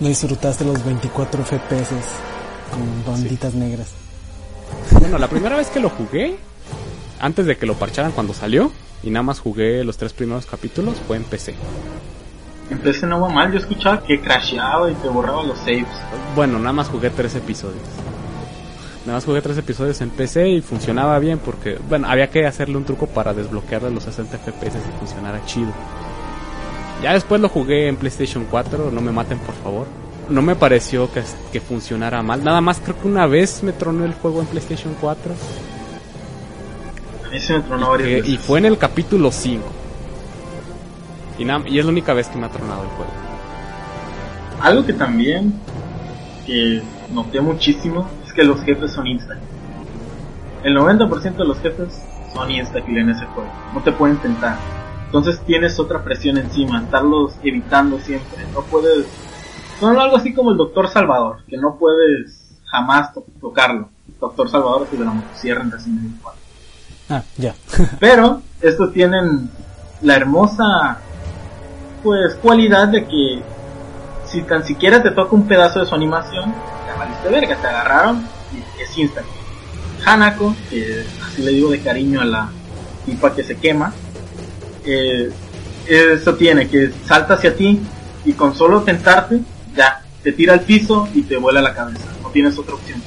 No 0.00 0.08
disfrutaste 0.08 0.64
los 0.64 0.84
24 0.84 1.42
FPS 1.42 1.88
con 2.70 3.12
banditas 3.12 3.54
negras. 3.54 3.88
Bueno, 4.90 5.18
la 5.18 5.28
primera 5.28 5.56
vez 5.56 5.68
que 5.68 5.80
lo 5.80 5.88
jugué, 5.88 6.38
antes 7.20 7.46
de 7.46 7.56
que 7.56 7.66
lo 7.66 7.74
parcharan 7.74 8.12
cuando 8.12 8.34
salió, 8.34 8.70
y 9.02 9.10
nada 9.10 9.22
más 9.22 9.40
jugué 9.40 9.84
los 9.84 9.96
tres 9.96 10.12
primeros 10.12 10.46
capítulos, 10.46 10.96
fue 11.06 11.16
en 11.16 11.24
PC. 11.24 11.54
En 12.70 12.78
PC 12.78 13.06
no 13.06 13.20
va 13.20 13.28
mal, 13.28 13.52
yo 13.52 13.58
escuchaba 13.58 14.02
que 14.02 14.20
crasheaba 14.20 14.90
y 14.90 14.94
te 14.94 15.08
borraba 15.08 15.42
los 15.44 15.58
saves. 15.58 15.86
Bueno, 16.34 16.58
nada 16.58 16.72
más 16.72 16.88
jugué 16.88 17.10
tres 17.10 17.34
episodios. 17.36 17.82
Nada 19.04 19.18
más 19.18 19.24
jugué 19.24 19.40
tres 19.40 19.56
episodios 19.56 20.00
en 20.00 20.10
PC 20.10 20.48
y 20.48 20.60
funcionaba 20.60 21.16
bien 21.20 21.38
porque, 21.38 21.78
bueno, 21.88 22.08
había 22.08 22.28
que 22.28 22.44
hacerle 22.44 22.76
un 22.76 22.84
truco 22.84 23.06
para 23.06 23.32
desbloquearle 23.32 23.92
los 23.92 24.02
60 24.02 24.36
FPS 24.38 24.76
y 24.76 24.98
funcionara 24.98 25.44
chido. 25.46 25.72
Ya 27.02 27.12
después 27.12 27.40
lo 27.40 27.48
jugué 27.48 27.86
en 27.86 27.96
PlayStation 27.96 28.46
4, 28.50 28.90
no 28.90 29.00
me 29.00 29.12
maten 29.12 29.38
por 29.38 29.54
favor. 29.54 29.86
No 30.28 30.42
me 30.42 30.56
pareció 30.56 31.12
que, 31.12 31.22
que 31.52 31.60
funcionara 31.60 32.20
mal. 32.22 32.42
Nada 32.42 32.60
más 32.60 32.80
creo 32.80 33.00
que 33.00 33.06
una 33.06 33.28
vez 33.28 33.62
me 33.62 33.72
tronó 33.72 34.04
el 34.04 34.14
juego 34.14 34.40
en 34.40 34.46
PlayStation 34.46 34.96
4. 35.00 35.32
A 37.36 37.38
mí 37.38 37.44
se 37.44 37.52
me 37.52 37.60
tronó 37.60 37.90
varias 37.90 38.08
Que- 38.08 38.14
veces. 38.22 38.28
y 38.30 38.36
fue 38.38 38.58
en 38.60 38.64
el 38.64 38.78
capítulo 38.78 39.30
5. 39.30 39.62
Y, 41.38 41.42
es 41.78 41.84
la 41.84 41.90
única 41.90 42.14
vez 42.14 42.28
que 42.28 42.38
me 42.38 42.46
ha 42.46 42.48
tronado 42.48 42.82
el 42.82 42.88
juego. 42.88 43.10
Algo 44.62 44.86
que 44.86 44.94
también 44.94 45.52
que 46.46 46.82
noté 47.10 47.42
muchísimo 47.42 48.08
es 48.26 48.32
que 48.32 48.42
los 48.42 48.62
jefes 48.62 48.90
son 48.92 49.06
insta. 49.06 49.36
El 50.64 50.74
90% 50.78 51.36
de 51.36 51.44
los 51.44 51.58
jefes 51.58 52.00
son 52.32 52.50
insta 52.50 52.78
en 52.78 53.10
ese 53.10 53.26
juego. 53.26 53.50
No 53.74 53.82
te 53.82 53.92
pueden 53.92 54.16
tentar. 54.16 54.56
Entonces 55.04 55.38
tienes 55.46 55.78
otra 55.78 56.02
presión 56.02 56.38
encima, 56.38 56.80
estarlos 56.80 57.34
evitando 57.42 57.98
siempre. 58.00 58.46
No 58.54 58.62
puedes. 58.62 59.06
Son 59.78 59.98
algo 59.98 60.16
así 60.16 60.32
como 60.32 60.52
el 60.52 60.56
Doctor 60.56 60.88
Salvador, 60.88 61.40
que 61.46 61.58
no 61.58 61.76
puedes 61.76 62.58
jamás 62.64 63.12
to- 63.12 63.26
tocarlo. 63.42 63.90
Doctor 64.18 64.48
Salvador 64.48 64.86
que 64.86 64.96
de 64.96 65.04
la 65.04 65.10
motosierra 65.10 65.60
en 65.62 65.70
Resident 65.70 65.98
Evil 66.00 66.14
4. 66.22 66.40
Ah, 67.08 67.22
ya. 67.36 67.54
Pero 68.00 68.42
estos 68.60 68.92
tienen 68.92 69.50
la 70.02 70.16
hermosa 70.16 70.98
pues 72.02 72.34
cualidad 72.34 72.88
de 72.88 73.04
que 73.06 73.42
si 74.26 74.42
tan 74.42 74.64
siquiera 74.64 75.02
te 75.02 75.10
toca 75.10 75.34
un 75.34 75.46
pedazo 75.46 75.80
de 75.80 75.86
su 75.86 75.94
animación, 75.94 76.52
te 76.86 76.98
valiste 76.98 77.28
verga, 77.28 77.56
te 77.56 77.66
agarraron 77.66 78.24
y 78.52 78.82
es 78.82 78.98
instant. 78.98 79.26
Hanako, 80.04 80.54
que 80.70 81.04
así 81.24 81.42
le 81.42 81.52
digo 81.52 81.70
de 81.70 81.80
cariño 81.80 82.20
a 82.20 82.24
la 82.24 82.48
tipa 83.04 83.34
que 83.34 83.42
se 83.42 83.56
quema, 83.56 83.92
eh, 84.84 85.32
eso 85.88 86.34
tiene 86.34 86.68
que 86.68 86.92
salta 87.06 87.34
hacia 87.34 87.56
ti 87.56 87.80
y 88.24 88.32
con 88.32 88.54
solo 88.54 88.82
tentarte, 88.82 89.40
ya, 89.76 90.02
te 90.22 90.32
tira 90.32 90.54
al 90.54 90.60
piso 90.60 91.08
y 91.14 91.22
te 91.22 91.36
vuela 91.36 91.60
la 91.60 91.74
cabeza. 91.74 92.04
No 92.22 92.28
tienes 92.30 92.58
otra 92.58 92.74
opción. 92.74 93.00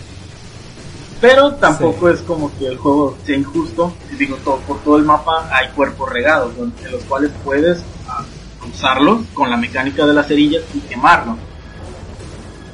Pero 1.21 1.53
tampoco 1.55 2.09
es 2.09 2.21
como 2.21 2.51
que 2.57 2.67
el 2.67 2.77
juego 2.77 3.17
sea 3.25 3.35
injusto. 3.35 3.93
Digo, 4.17 4.37
todo, 4.37 4.57
por 4.59 4.79
todo 4.79 4.97
el 4.97 5.03
mapa 5.03 5.49
hay 5.51 5.67
cuerpos 5.69 6.09
regados, 6.09 6.53
en 6.57 6.91
los 6.91 7.03
cuales 7.03 7.31
puedes 7.43 7.83
ah, 8.07 8.23
usarlos 8.67 9.21
con 9.33 9.49
la 9.49 9.57
mecánica 9.57 10.05
de 10.05 10.13
las 10.13 10.27
cerillas 10.27 10.63
y 10.73 10.79
quemarlos. 10.79 11.37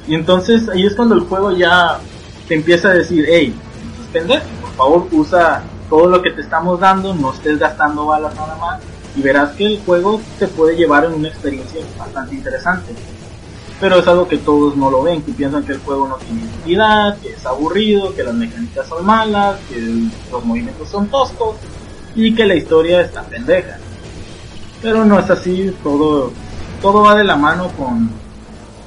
Y 0.06 0.14
entonces 0.14 0.68
ahí 0.68 0.86
es 0.86 0.94
cuando 0.94 1.16
el 1.16 1.22
juego 1.22 1.50
ya 1.50 1.98
te 2.46 2.54
empieza 2.54 2.88
a 2.88 2.94
decir, 2.94 3.26
hey, 3.28 3.52
pendejo, 4.12 4.44
por 4.60 4.70
favor 4.76 5.08
usa 5.10 5.64
todo 5.90 6.06
lo 6.06 6.22
que 6.22 6.30
te 6.30 6.42
estamos 6.42 6.78
dando, 6.78 7.14
no 7.14 7.32
estés 7.32 7.58
gastando 7.58 8.06
balas 8.06 8.34
nada 8.36 8.56
más. 8.56 8.80
Y 9.16 9.22
verás 9.22 9.56
que 9.56 9.66
el 9.66 9.80
juego 9.80 10.20
te 10.38 10.46
puede 10.46 10.76
llevar 10.76 11.04
en 11.06 11.14
una 11.14 11.28
experiencia 11.28 11.80
bastante 11.98 12.36
interesante 12.36 12.94
pero 13.80 13.98
es 13.98 14.08
algo 14.08 14.26
que 14.26 14.38
todos 14.38 14.76
no 14.76 14.90
lo 14.90 15.02
ven, 15.02 15.22
que 15.22 15.32
piensan 15.32 15.64
que 15.64 15.72
el 15.72 15.80
juego 15.80 16.08
no 16.08 16.16
tiene 16.16 16.42
identidad, 16.42 17.18
que 17.18 17.30
es 17.30 17.44
aburrido, 17.44 18.14
que 18.14 18.24
las 18.24 18.34
mecánicas 18.34 18.88
son 18.88 19.04
malas, 19.04 19.58
que 19.68 19.80
los 20.30 20.44
movimientos 20.44 20.88
son 20.88 21.08
toscos 21.08 21.56
y 22.14 22.34
que 22.34 22.46
la 22.46 22.54
historia 22.54 23.02
está 23.02 23.22
pendeja. 23.22 23.78
Pero 24.80 25.04
no 25.04 25.18
es 25.18 25.28
así, 25.28 25.74
todo, 25.82 26.32
todo 26.80 27.02
va 27.02 27.14
de 27.14 27.24
la 27.24 27.36
mano 27.36 27.68
con, 27.76 28.10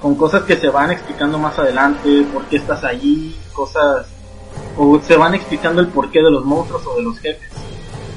con 0.02 0.16
cosas 0.16 0.44
que 0.44 0.56
se 0.56 0.70
van 0.70 0.92
explicando 0.92 1.38
más 1.38 1.60
adelante, 1.60 2.26
por 2.34 2.46
qué 2.46 2.58
estás 2.58 2.84
allí, 2.84 3.36
cosas, 3.54 4.08
o 4.76 5.00
se 5.00 5.18
van 5.18 5.36
explicando 5.36 5.82
el 5.82 5.90
porqué 5.90 6.24
de 6.24 6.32
los 6.32 6.46
monstruos 6.46 6.84
o 6.88 6.96
de 6.96 7.04
los 7.04 7.20
jefes. 7.20 7.50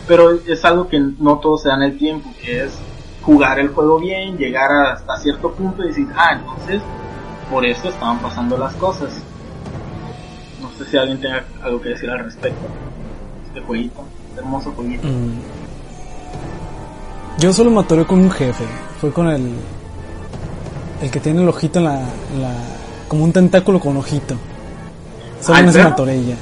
Pero 0.09 0.40
es 0.47 0.65
algo 0.65 0.89
que 0.89 0.99
no 0.99 1.39
todos 1.39 1.62
se 1.62 1.69
dan 1.69 1.82
el 1.82 1.99
tiempo, 1.99 2.32
que 2.40 2.65
es 2.65 2.73
jugar 3.23 3.59
el 3.59 3.69
juego 3.69 3.99
bien, 3.99 4.36
llegar 4.36 4.70
hasta 4.73 5.16
cierto 5.19 5.53
punto 5.53 5.85
y 5.85 5.89
decir, 5.89 6.09
ah, 6.16 6.32
entonces 6.39 6.82
por 7.51 7.65
eso 7.65 7.89
estaban 7.89 8.19
pasando 8.19 8.57
las 8.59 8.73
cosas. 8.74 9.11
No 10.61 10.70
sé 10.78 10.90
si 10.90 10.97
alguien 10.97 11.20
tenga 11.20 11.44
algo 11.62 11.81
que 11.81 11.90
decir 11.90 12.11
al 12.11 12.24
respecto. 12.24 12.66
Este 13.47 13.61
jueguito, 13.61 14.05
este 14.28 14.40
hermoso 14.40 14.73
jueguito. 14.73 15.07
Mm. 15.07 15.40
Yo 17.39 17.53
solo 17.53 17.70
me 17.70 17.81
atoré 17.81 18.05
con 18.07 18.20
un 18.20 18.31
jefe. 18.31 18.65
Fue 19.01 19.12
con 19.12 19.28
el. 19.28 19.51
El 21.03 21.11
que 21.11 21.20
tiene 21.20 21.43
el 21.43 21.49
ojito 21.49 21.78
en 21.81 21.85
la. 21.86 22.01
en 22.01 22.43
la- 22.43 22.55
como 23.09 23.24
un 23.24 23.32
tentáculo 23.32 23.78
con 23.78 23.97
ojito. 23.97 24.36
Solo 25.40 25.57
¿Ah, 25.59 25.61
en 25.61 25.69
ese 25.69 25.78
ya. 25.82 26.36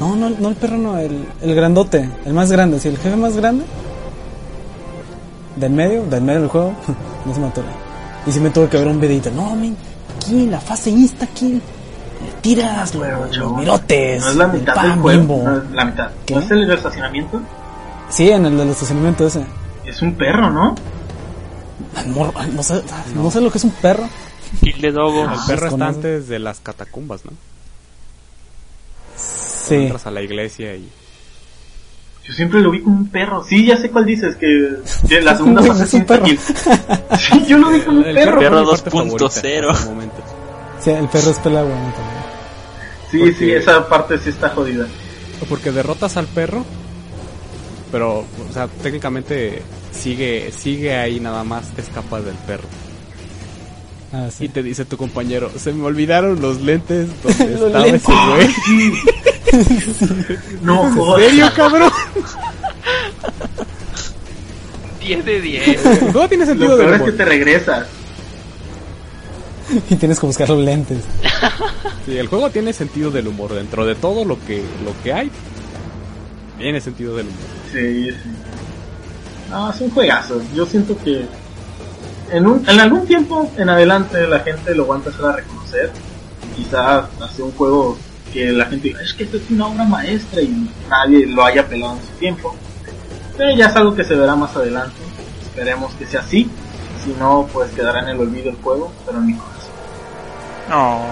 No, 0.00 0.16
no, 0.16 0.30
no 0.30 0.48
el 0.48 0.56
perro, 0.56 0.76
no, 0.76 0.98
el, 0.98 1.26
el 1.42 1.54
grandote. 1.54 2.08
El 2.24 2.34
más 2.34 2.50
grande, 2.50 2.80
sí, 2.80 2.88
el 2.88 2.98
jefe 2.98 3.14
más 3.16 3.36
grande. 3.36 3.64
Del 5.56 5.72
medio, 5.72 6.04
del 6.06 6.22
medio 6.22 6.40
del 6.40 6.48
juego. 6.48 6.74
no 7.26 7.34
se 7.34 7.40
me 7.40 7.46
atoré. 7.46 7.68
Y 8.26 8.32
sí 8.32 8.40
me 8.40 8.50
tuve 8.50 8.68
que 8.68 8.78
ver 8.78 8.88
un 8.88 9.00
videito. 9.00 9.30
No, 9.30 9.54
men, 9.54 9.76
aquí 10.16 10.46
la 10.46 10.60
fase 10.60 10.90
insta, 10.90 11.24
aquí. 11.24 11.54
le 11.54 12.32
Tiras 12.40 12.94
los, 12.94 13.06
los 13.06 13.30
Chavo, 13.30 13.56
mirotes. 13.56 14.20
No 14.20 14.30
es 14.30 14.36
la 14.36 14.46
mitad 14.48 14.82
del 14.82 14.92
juego, 15.00 15.20
Bimbo. 15.20 15.42
no 15.44 15.56
es 15.58 15.70
la 15.70 15.84
mitad. 15.84 16.10
¿Qué? 16.24 16.34
¿No 16.34 16.40
es 16.40 16.50
el 16.50 16.66
del 16.66 16.76
estacionamiento? 16.76 17.40
Sí, 18.08 18.30
en 18.30 18.46
el 18.46 18.56
del 18.56 18.70
estacionamiento 18.70 19.26
ese. 19.26 19.44
Es 19.84 20.02
un 20.02 20.14
perro, 20.14 20.50
¿no? 20.50 20.74
No, 22.06 22.62
sé, 22.62 22.82
no 23.14 23.30
sé 23.30 23.40
lo 23.40 23.50
que 23.50 23.58
es 23.58 23.64
un 23.64 23.70
perro. 23.70 24.08
Kill 24.60 24.80
the 24.80 24.92
Dogo. 24.92 25.24
El 25.24 25.38
perro 25.46 25.68
está 25.68 25.88
antes 25.88 26.28
de 26.28 26.38
las 26.38 26.60
catacumbas, 26.60 27.24
¿no? 27.24 27.32
Sí. 29.16 29.74
Entras 29.74 30.06
a 30.06 30.10
la 30.10 30.22
iglesia 30.22 30.74
y... 30.74 30.88
Yo 32.26 32.34
siempre 32.34 32.60
lo 32.60 32.70
vi 32.72 32.80
como 32.82 32.96
un 32.96 33.08
perro. 33.08 33.44
Sí, 33.44 33.64
ya 33.66 33.76
sé 33.76 33.90
cuál 33.90 34.04
dices, 34.04 34.34
que, 34.36 34.78
que 35.08 35.20
la 35.20 35.36
segunda 35.36 35.62
fase 35.66 35.84
es 35.84 35.94
un 35.94 36.04
perro. 36.04 36.26
Sí, 37.18 37.44
yo 37.46 37.58
lo 37.58 37.70
vi 37.70 37.80
como 37.80 38.00
un 38.00 38.04
El 38.06 38.14
perro. 38.14 38.38
perro 38.40 38.64
fue 38.66 38.74
mi 38.74 38.80
parte 38.80 38.90
2.0. 38.90 38.92
favorita 38.92 39.26
hasta 39.26 39.82
el 39.82 39.94
momento. 39.94 40.16
Sí, 40.80 40.90
el 40.90 41.08
perro 41.08 41.30
es 41.30 41.38
pelagua 41.38 41.70
también. 41.72 42.24
Sí, 43.10 43.18
Porque- 43.18 43.34
sí, 43.34 43.50
esa 43.52 43.88
parte 43.88 44.18
sí 44.18 44.30
está 44.30 44.48
jodida. 44.50 44.86
Porque 45.48 45.70
derrotas 45.70 46.16
al 46.16 46.26
perro, 46.26 46.64
pero, 47.92 48.20
o 48.20 48.52
sea, 48.52 48.66
técnicamente 48.82 49.62
sigue 49.92 50.50
sigue 50.50 50.94
ahí 50.96 51.20
nada 51.20 51.44
más, 51.44 51.70
te 51.72 51.82
escapas 51.82 52.24
del 52.24 52.34
perro. 52.46 52.64
Ah, 54.12 54.28
sí. 54.30 54.44
Y 54.44 54.48
te 54.48 54.62
dice 54.62 54.84
tu 54.84 54.96
compañero, 54.96 55.50
se 55.58 55.72
me 55.72 55.84
olvidaron 55.84 56.40
los 56.40 56.60
lentes 56.62 57.08
donde 57.22 57.46
Los 57.58 57.62
estaba 57.62 57.84
lentes. 57.86 58.02
ese 59.52 60.06
güey. 60.06 60.60
No, 60.62 60.86
¿En 60.88 60.94
joder. 60.94 61.30
serio, 61.30 61.50
cabrón? 61.56 61.90
10 65.00 65.24
de 65.24 65.40
10. 65.40 65.86
El 65.86 65.98
juego 66.12 66.28
tiene 66.28 66.46
sentido 66.46 66.70
Lo 66.70 66.76
peor 66.78 66.90
es 66.94 67.00
humor. 67.00 67.10
que 67.10 67.16
te 67.16 67.24
regresas. 67.24 67.86
Y 69.90 69.96
tienes 69.96 70.20
que 70.20 70.26
buscar 70.26 70.48
los 70.48 70.60
lentes. 70.64 70.98
Sí, 72.06 72.16
el 72.16 72.28
juego 72.28 72.50
tiene 72.50 72.72
sentido 72.72 73.10
del 73.10 73.26
humor. 73.26 73.52
Dentro 73.52 73.84
de 73.84 73.96
todo 73.96 74.24
lo 74.24 74.38
que, 74.46 74.62
lo 74.84 74.92
que 75.02 75.12
hay, 75.12 75.28
tiene 76.56 76.80
sentido 76.80 77.16
del 77.16 77.26
humor. 77.26 77.40
Sí, 77.72 78.10
sí. 78.10 78.16
No, 79.50 79.68
es 79.72 79.80
un 79.80 79.90
juegazo. 79.90 80.40
Yo 80.54 80.66
siento 80.66 80.96
que 81.02 81.26
en, 82.30 82.46
un, 82.46 82.68
en 82.68 82.80
algún 82.80 83.06
tiempo 83.06 83.50
en 83.56 83.68
adelante 83.68 84.26
la 84.26 84.40
gente 84.40 84.74
lo 84.74 84.86
va 84.86 84.96
a 84.96 84.98
empezar 84.98 85.26
a 85.26 85.32
reconocer. 85.32 85.92
Quizás 86.54 87.04
hace 87.20 87.42
un 87.42 87.52
juego 87.52 87.98
que 88.32 88.52
la 88.52 88.66
gente 88.66 88.88
diga, 88.88 89.02
es 89.02 89.12
que 89.14 89.24
esto 89.24 89.36
es 89.36 89.50
una 89.50 89.66
obra 89.66 89.84
maestra 89.84 90.40
y 90.42 90.70
nadie 90.88 91.26
lo 91.26 91.44
haya 91.44 91.66
pelado 91.66 91.94
en 91.94 92.00
su 92.00 92.12
tiempo. 92.18 92.54
Pero 93.36 93.56
ya 93.56 93.66
es 93.66 93.76
algo 93.76 93.94
que 93.94 94.04
se 94.04 94.14
verá 94.14 94.34
más 94.34 94.54
adelante. 94.56 94.96
Esperemos 95.42 95.92
que 95.94 96.06
sea 96.06 96.20
así. 96.20 96.50
Si 97.04 97.10
no, 97.18 97.48
pues 97.52 97.70
quedará 97.72 98.00
en 98.00 98.08
el 98.08 98.20
olvido 98.20 98.50
el 98.50 98.56
juego, 98.56 98.92
pero 99.04 99.18
en 99.18 99.26
mi 99.26 99.34
corazón. 99.34 99.56
No. 100.68 101.02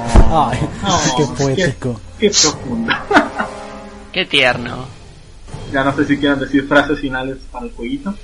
Ay, 0.50 0.58
No, 0.82 0.98
qué 1.16 1.44
poético. 1.44 2.00
Qué 2.18 2.30
profundo. 2.30 2.92
Qué 4.12 4.24
tierno. 4.26 4.86
ya 5.72 5.82
no 5.82 5.92
sé 5.96 6.04
si 6.04 6.16
quieren 6.16 6.38
decir 6.38 6.68
frases 6.68 7.00
finales 7.00 7.38
para 7.50 7.66
el 7.66 7.72
jueguito. 7.72 8.14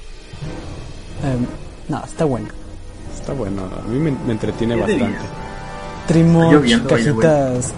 Em, 1.25 1.45
no, 1.89 2.05
está 2.05 2.25
bueno. 2.25 2.47
Está 3.21 3.33
bueno, 3.33 3.63
a 3.65 3.89
mí 3.89 3.99
me, 3.99 4.11
me 4.11 4.33
entretiene 4.33 4.75
¿Qué 4.75 4.81
bastante. 4.81 5.05
dirías? 5.07 5.23
Trimo, 6.07 6.53
lloviendo, 6.53 6.89
by 6.89 7.05
the 7.05 7.13
way. 7.13 7.21
cajitas. 7.27 7.75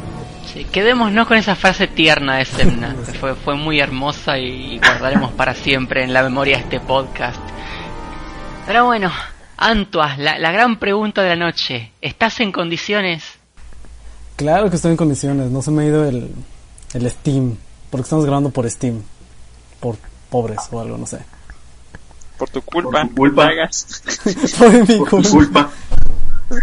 Sí, 0.53 0.65
quedémonos 0.65 1.27
con 1.27 1.37
esa 1.37 1.55
frase 1.55 1.87
tierna 1.89 2.37
de 2.37 2.45
Semna, 2.45 2.95
que 3.07 3.13
fue, 3.13 3.35
fue 3.35 3.55
muy 3.57 3.81
hermosa 3.81 4.39
y 4.39 4.79
guardaremos 4.79 5.33
para 5.33 5.55
siempre 5.55 6.05
en 6.05 6.13
la 6.13 6.23
memoria 6.23 6.59
este 6.59 6.79
podcast. 6.81 7.41
Pero 8.67 8.87
bueno, 8.87 9.11
Antuas, 9.57 10.19
la, 10.19 10.39
la 10.39 10.53
gran 10.53 10.79
pregunta 10.79 11.23
de 11.23 11.31
la 11.31 11.37
noche. 11.37 11.93
¿Estás 12.01 12.41
en 12.41 12.53
condiciones? 12.53 13.25
Claro 14.37 14.71
que 14.71 14.77
estoy 14.77 14.93
en 14.93 14.97
condiciones. 14.97 15.51
No 15.51 15.63
se 15.63 15.71
me 15.71 15.83
ha 15.83 15.87
ido 15.87 16.05
el, 16.09 16.31
el 16.95 17.11
Steam. 17.11 17.57
Porque 17.91 18.03
estamos 18.03 18.25
grabando 18.25 18.51
por 18.51 18.69
Steam. 18.71 19.03
Por 19.81 19.97
pobres 20.31 20.61
o 20.71 20.81
algo, 20.81 20.97
no 20.97 21.07
sé. 21.07 21.19
Por 22.43 22.51
tu 22.51 22.61
culpa. 22.63 22.91
Por 22.91 23.09
tu 23.09 23.15
culpa. 23.15 23.47
Hagas. 23.47 24.03
por 24.59 24.73
mi 24.73 24.97
Por 24.99 25.23
tu 25.23 25.31
culpa. 25.31 25.71
culpa. 26.49 26.63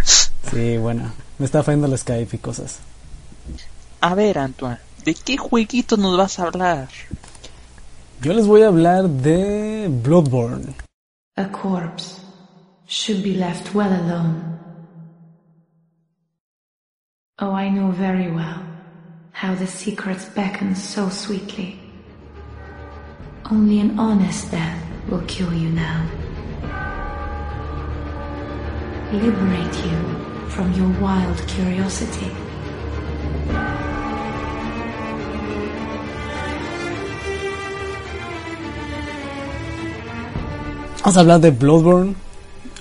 Sí, 0.51 0.77
bueno. 0.77 1.09
Me 1.37 1.45
está 1.45 1.63
fallando 1.63 1.87
el 1.87 1.97
Skype 1.97 2.35
y 2.35 2.39
cosas. 2.39 2.79
A 4.01 4.13
ver, 4.13 4.39
Antoine, 4.39 4.79
¿de 5.05 5.13
qué 5.13 5.37
jueguito 5.37 5.95
nos 5.95 6.17
vas 6.17 6.37
a 6.37 6.43
hablar? 6.47 6.89
Yo 8.21 8.33
les 8.33 8.45
voy 8.45 8.63
a 8.63 8.67
hablar 8.67 9.07
de 9.07 9.87
Bloodborne. 9.89 10.75
A 11.37 11.47
corpse 11.49 12.17
should 12.85 13.23
be 13.23 13.35
left 13.35 13.73
well 13.73 13.93
alone. 13.93 14.59
Oh, 17.39 17.53
I 17.57 17.69
know 17.69 17.93
very 17.93 18.29
well 18.29 18.61
how 19.31 19.55
the 19.55 19.65
secrets 19.65 20.25
beckon 20.35 20.75
so 20.75 21.09
sweetly. 21.09 21.79
Only 23.49 23.79
an 23.79 23.97
honest 23.97 24.51
death 24.51 24.88
will 25.09 25.23
kill 25.25 25.51
you 25.53 25.69
now. 25.69 26.05
Liberate 29.11 29.75
you 29.85 29.97
from 30.49 30.71
your 30.73 30.89
wild 31.01 31.37
curiosity. 31.47 32.31
Vamos 41.01 41.17
a 41.17 41.19
hablar 41.21 41.39
de 41.39 41.51
Bloodborne. 41.51 42.15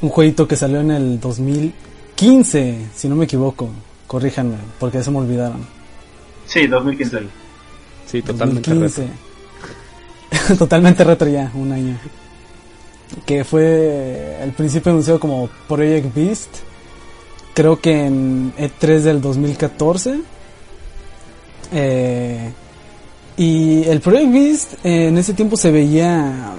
Un 0.03 0.11
jueguito 0.11 0.47
que 0.47 0.55
salió 0.55 0.81
en 0.81 0.91
el 0.91 1.19
2015, 1.19 2.89
si 2.95 3.09
no 3.09 3.17
me 3.17 3.25
equivoco. 3.25 3.71
Corríjanme, 4.07 4.57
porque 4.79 5.03
se 5.03 5.11
me 5.11 5.19
olvidaron. 5.19 5.67
Sí, 6.47 6.67
2015. 6.67 7.21
Sí, 8.07 8.23
totalmente 8.23 8.71
2015. 8.71 9.03
retro. 9.03 9.29
Totalmente 10.59 11.05
retro 11.05 11.29
ya, 11.29 11.51
un 11.55 11.73
año. 11.73 11.99
Que 13.25 13.45
fue 13.45 14.39
al 14.43 14.53
principio 14.53 14.93
anunciado 14.93 15.21
como 15.21 15.49
Project 15.67 16.15
Beast. 16.15 16.49
Creo 17.55 17.81
que 17.81 18.07
en 18.07 18.53
E3 18.57 19.01
del 19.01 19.21
2014. 19.21 20.21
Eh, 21.73 22.53
y 23.37 23.85
el 23.85 24.01
Project 24.01 24.33
Beast 24.33 24.73
eh, 24.85 25.09
en 25.09 25.19
ese 25.19 25.33
tiempo 25.33 25.57
se 25.57 25.71
veía 25.71 26.55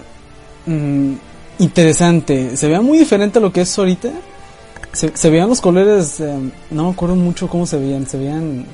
mm, 0.65 1.13
interesante. 1.59 2.55
Se 2.57 2.67
veía 2.67 2.81
muy 2.81 2.97
diferente 2.97 3.39
a 3.39 3.41
lo 3.41 3.51
que 3.51 3.61
es 3.61 3.77
ahorita. 3.77 4.09
Se, 4.91 5.29
veían 5.29 5.49
los 5.49 5.61
colores, 5.61 6.19
eh, 6.19 6.51
no 6.71 6.85
me 6.85 6.91
acuerdo 6.91 7.15
mucho 7.15 7.47
cómo 7.47 7.67
se 7.67 7.77
veían, 7.77 8.07
se 8.07 8.17
veían 8.17 8.65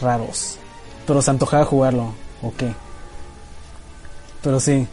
raros. 0.00 0.58
Pero 1.06 1.20
se 1.20 1.30
antojaba 1.30 1.64
jugarlo, 1.64 2.14
ok. 2.42 2.62
Pero 4.42 4.60
sí. 4.60 4.86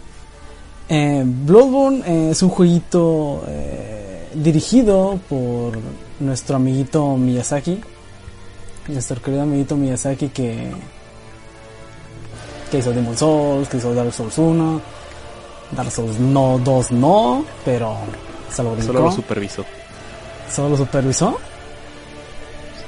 Eh, 0.94 1.24
Bloodborne 1.26 2.04
eh, 2.06 2.32
es 2.32 2.44
un 2.44 2.50
jueguito 2.50 3.46
eh, 3.48 4.28
dirigido 4.34 5.22
por 5.30 5.80
nuestro 6.20 6.58
amiguito 6.58 7.16
Miyazaki. 7.16 7.80
Nuestro 8.90 9.22
querido 9.22 9.44
amiguito 9.44 9.78
Miyazaki 9.78 10.28
que, 10.28 10.70
que 12.70 12.78
hizo 12.80 12.92
Demon 12.92 13.18
Souls, 13.18 13.70
que 13.70 13.78
hizo 13.78 13.94
Dark 13.94 14.12
Souls 14.12 14.38
1. 14.38 14.82
Dark 15.78 15.92
Souls 15.94 16.20
no 16.20 16.60
2 16.62 16.92
no, 16.92 17.46
pero 17.64 17.96
se 18.50 18.62
lo 18.62 18.74
brincó. 18.74 18.88
Solo 18.88 19.06
lo 19.06 19.12
supervisó. 19.14 19.66
¿Solo 20.54 20.70
lo 20.72 20.76
supervisó? 20.76 21.40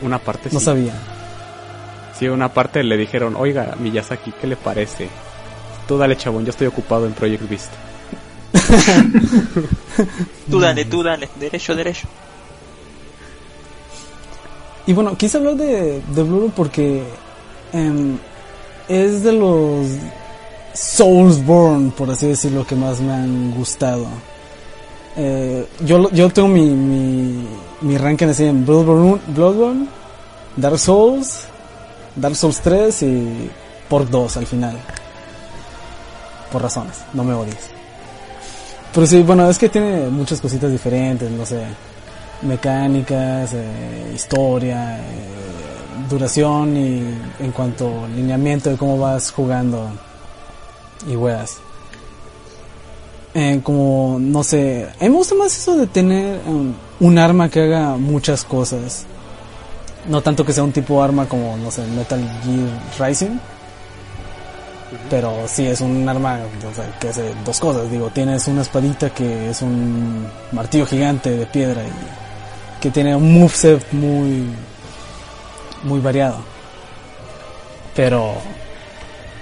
Una 0.01 0.19
parte 0.19 0.49
No 0.51 0.59
sí. 0.59 0.65
sabía. 0.65 0.93
Sí, 2.19 2.27
una 2.27 2.53
parte 2.53 2.84
le 2.84 2.97
dijeron, 2.97 3.38
oiga, 3.38 3.77
Miyazaki, 3.80 4.34
¿qué 4.34 4.47
le 4.47 4.57
parece? 4.57 5.07
Tú 5.88 5.97
dale, 5.97 6.17
chabón, 6.17 6.43
yo 6.43 6.49
estoy 6.49 6.67
ocupado 6.67 7.05
en 7.05 7.13
Project 7.13 7.49
Beast. 7.49 7.71
Tú 10.49 10.59
dale, 10.59 10.85
tú 10.85 11.03
dale, 11.03 11.30
derecho, 11.39 11.75
derecho. 11.75 12.07
Y 14.85 14.93
bueno, 14.93 15.17
quise 15.17 15.38
hablar 15.38 15.55
de, 15.55 16.01
de 16.01 16.23
Blue 16.23 16.51
porque 16.55 17.03
em, 17.71 18.17
es 18.88 19.23
de 19.23 19.31
los 19.31 19.88
Soulsborne, 20.73 21.91
por 21.91 22.09
así 22.11 22.27
decirlo, 22.27 22.65
que 22.65 22.75
más 22.75 22.99
me 22.99 23.13
han 23.13 23.51
gustado. 23.51 24.05
Eh, 25.15 25.67
yo, 25.85 26.09
yo 26.11 26.30
tengo 26.30 26.47
mi, 26.47 26.65
mi, 26.65 27.47
mi 27.81 27.97
ranking 27.97 28.27
así 28.27 28.45
en 28.45 28.65
Bloodborne, 28.65 29.21
Bloodborne, 29.27 29.88
Dark 30.57 30.80
Souls, 30.80 31.41
Dark 32.15 32.35
Souls 32.35 32.59
3 32.61 33.03
y 33.03 33.49
por 33.88 34.09
2 34.09 34.38
al 34.38 34.47
final. 34.47 34.77
Por 36.51 36.61
razones, 36.61 37.03
no 37.13 37.23
me 37.23 37.34
odies. 37.34 37.73
Pero 38.94 39.07
sí, 39.07 39.24
bueno, 39.24 39.49
es 39.49 39.57
que 39.57 39.70
tiene 39.70 40.07
muchas 40.10 40.40
cositas 40.40 40.72
diferentes, 40.72 41.30
no 41.32 41.45
sé, 41.45 41.64
mecánicas, 42.44 43.52
eh, 43.53 44.11
historia, 44.14 44.99
eh, 44.99 45.03
duración 46.07 46.78
y 46.78 46.99
en 47.40 47.52
cuanto 47.52 48.07
lineamiento 48.15 48.70
de 48.70 48.78
cómo 48.78 48.99
vas 48.99 49.32
jugando 49.32 49.90
y 51.07 51.15
weas. 51.15 51.57
Eh, 53.34 53.61
como, 53.64 54.18
no 54.20 54.44
sé, 54.44 54.88
a 54.99 55.03
mí 55.03 55.10
me 55.10 55.15
gusta 55.15 55.34
más 55.34 55.57
eso 55.57 55.76
de 55.76 55.88
tener 55.88 56.40
um, 56.45 56.74
un 56.99 57.18
arma 57.18 57.49
que 57.49 57.61
haga 57.61 57.98
muchas 57.98 58.44
cosas. 58.44 59.06
No 60.07 60.22
tanto 60.22 60.45
que 60.45 60.53
sea 60.53 60.64
un 60.64 60.72
tipo 60.72 60.98
de 60.98 61.06
arma 61.06 61.28
como, 61.28 61.57
no 61.57 61.72
sé, 61.72 61.84
Metal 61.88 62.20
Gear 62.44 63.10
Rising. 63.10 63.40
Pero 65.10 65.48
sí 65.48 65.65
es 65.65 65.82
un 65.82 66.07
arma 66.07 66.40
o 66.70 66.76
sea, 66.76 66.99
que 66.99 67.10
hace 67.10 67.34
dos 67.45 67.60
cosas. 67.60 67.90
Digo, 67.90 68.10
tienes 68.10 68.48
una 68.48 68.61
espadita 68.61 69.10
que 69.10 69.49
es 69.49 69.61
un 69.61 70.28
martillo 70.52 70.86
gigante 70.86 71.32
de 71.32 71.45
piedra 71.45 71.82
y 71.84 72.82
que 72.82 72.91
tiene 72.91 73.15
un 73.15 73.40
moveset 73.40 73.91
muy, 73.91 74.45
muy 75.84 75.99
variado. 75.99 76.38
Pero, 77.95 78.34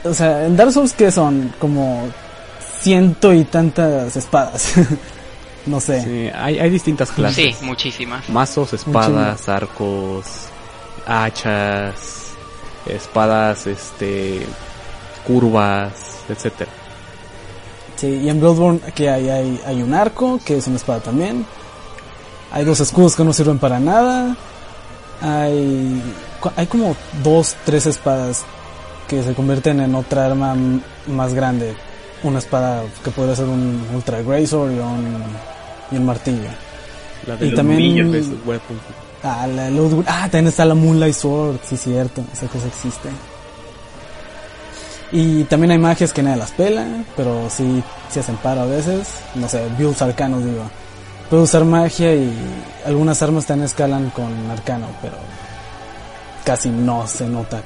o 0.03 0.13
sea, 0.13 0.45
en 0.45 0.55
Dark 0.55 0.71
Souls 0.71 0.93
que 0.93 1.11
son 1.11 1.53
como 1.59 2.09
ciento 2.81 3.33
y 3.33 3.45
tantas 3.45 4.15
espadas. 4.15 4.73
no 5.65 5.79
sé. 5.79 6.01
Sí, 6.03 6.31
hay, 6.35 6.59
hay 6.59 6.69
distintas 6.69 7.11
clases. 7.11 7.55
Sí, 7.57 7.65
muchísimas. 7.65 8.27
Mazos, 8.29 8.73
espadas, 8.73 9.47
arcos, 9.47 10.25
hachas, 11.05 12.33
espadas, 12.85 13.67
este, 13.67 14.45
curvas, 15.25 15.91
etcétera. 16.29 16.69
Sí, 17.95 18.07
y 18.23 18.29
en 18.29 18.39
Bloodborne 18.39 18.79
aquí 18.87 19.05
hay, 19.07 19.29
hay, 19.29 19.61
hay 19.65 19.81
un 19.83 19.93
arco, 19.93 20.39
que 20.43 20.57
es 20.57 20.67
una 20.67 20.77
espada 20.77 20.99
también. 21.01 21.45
Hay 22.51 22.65
dos 22.65 22.79
escudos 22.79 23.15
que 23.15 23.23
no 23.23 23.31
sirven 23.31 23.59
para 23.59 23.79
nada. 23.79 24.35
Hay, 25.21 26.01
hay 26.55 26.67
como 26.67 26.95
dos, 27.23 27.55
tres 27.65 27.85
espadas 27.85 28.43
que 29.07 29.21
se 29.23 29.33
convierten 29.33 29.79
en 29.81 29.93
otra 29.95 30.25
arma 30.25 30.55
más 31.07 31.33
grande. 31.33 31.75
Una 32.23 32.39
espada 32.39 32.83
que 33.03 33.11
podría 33.11 33.35
ser 33.35 33.45
un 33.45 33.85
Ultra 33.93 34.21
Greysword 34.21 34.71
y 34.71 34.79
un, 34.79 35.23
y 35.91 35.97
un 35.97 36.05
martillo. 36.05 36.49
La 37.27 37.35
Y 37.35 37.49
los 37.49 37.55
también- 37.55 38.09
weapons. 38.45 38.81
Ah, 39.23 39.45
la 39.45 39.67
ah, 40.07 40.21
también 40.23 40.47
está 40.47 40.65
la 40.65 40.73
Moonlight 40.73 41.13
Sword, 41.13 41.57
sí 41.63 41.77
cierto, 41.77 42.23
esa 42.33 42.47
cosa 42.47 42.65
existe. 42.65 43.09
Y 45.11 45.43
también 45.45 45.71
hay 45.71 45.77
magias 45.77 46.13
que 46.13 46.23
nadie 46.23 46.37
las 46.37 46.51
pela, 46.51 46.85
pero 47.17 47.49
sí 47.49 47.83
se 48.09 48.21
hacen 48.21 48.37
paro 48.37 48.61
a 48.61 48.65
veces. 48.65 49.09
No 49.35 49.49
sé, 49.49 49.67
builds 49.77 50.01
arcanos 50.01 50.43
digo. 50.45 50.63
Puedo 51.29 51.43
usar 51.43 51.65
magia 51.65 52.13
y 52.13 52.31
algunas 52.85 53.21
armas 53.21 53.45
también 53.45 53.65
escalan 53.65 54.09
con 54.11 54.49
arcano, 54.49 54.87
pero 55.01 55.15
casi 56.45 56.69
no 56.69 57.07
se 57.07 57.27
nota. 57.27 57.61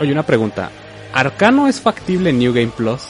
Oye, 0.00 0.12
una 0.12 0.24
pregunta. 0.24 0.70
¿Arcano 1.12 1.68
es 1.68 1.80
factible 1.80 2.30
en 2.30 2.38
New 2.38 2.52
Game 2.52 2.72
Plus? 2.76 3.02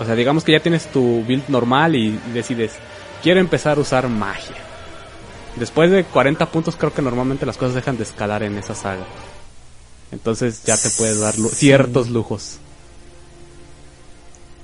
O 0.00 0.04
sea, 0.04 0.14
digamos 0.14 0.44
que 0.44 0.52
ya 0.52 0.60
tienes 0.60 0.86
tu 0.86 1.24
build 1.24 1.48
normal 1.48 1.94
y 1.94 2.18
decides, 2.32 2.72
quiero 3.22 3.40
empezar 3.40 3.78
a 3.78 3.80
usar 3.80 4.08
magia. 4.08 4.56
Después 5.56 5.90
de 5.90 6.04
40 6.04 6.46
puntos 6.46 6.76
creo 6.76 6.92
que 6.92 7.02
normalmente 7.02 7.46
las 7.46 7.56
cosas 7.56 7.74
dejan 7.74 7.96
de 7.96 8.04
escalar 8.04 8.42
en 8.42 8.56
esa 8.58 8.74
saga. 8.74 9.02
Entonces 10.12 10.62
ya 10.64 10.76
te 10.76 10.88
puedes 10.90 11.20
dar 11.20 11.38
lu- 11.38 11.48
ciertos 11.50 12.08
lujos. 12.10 12.58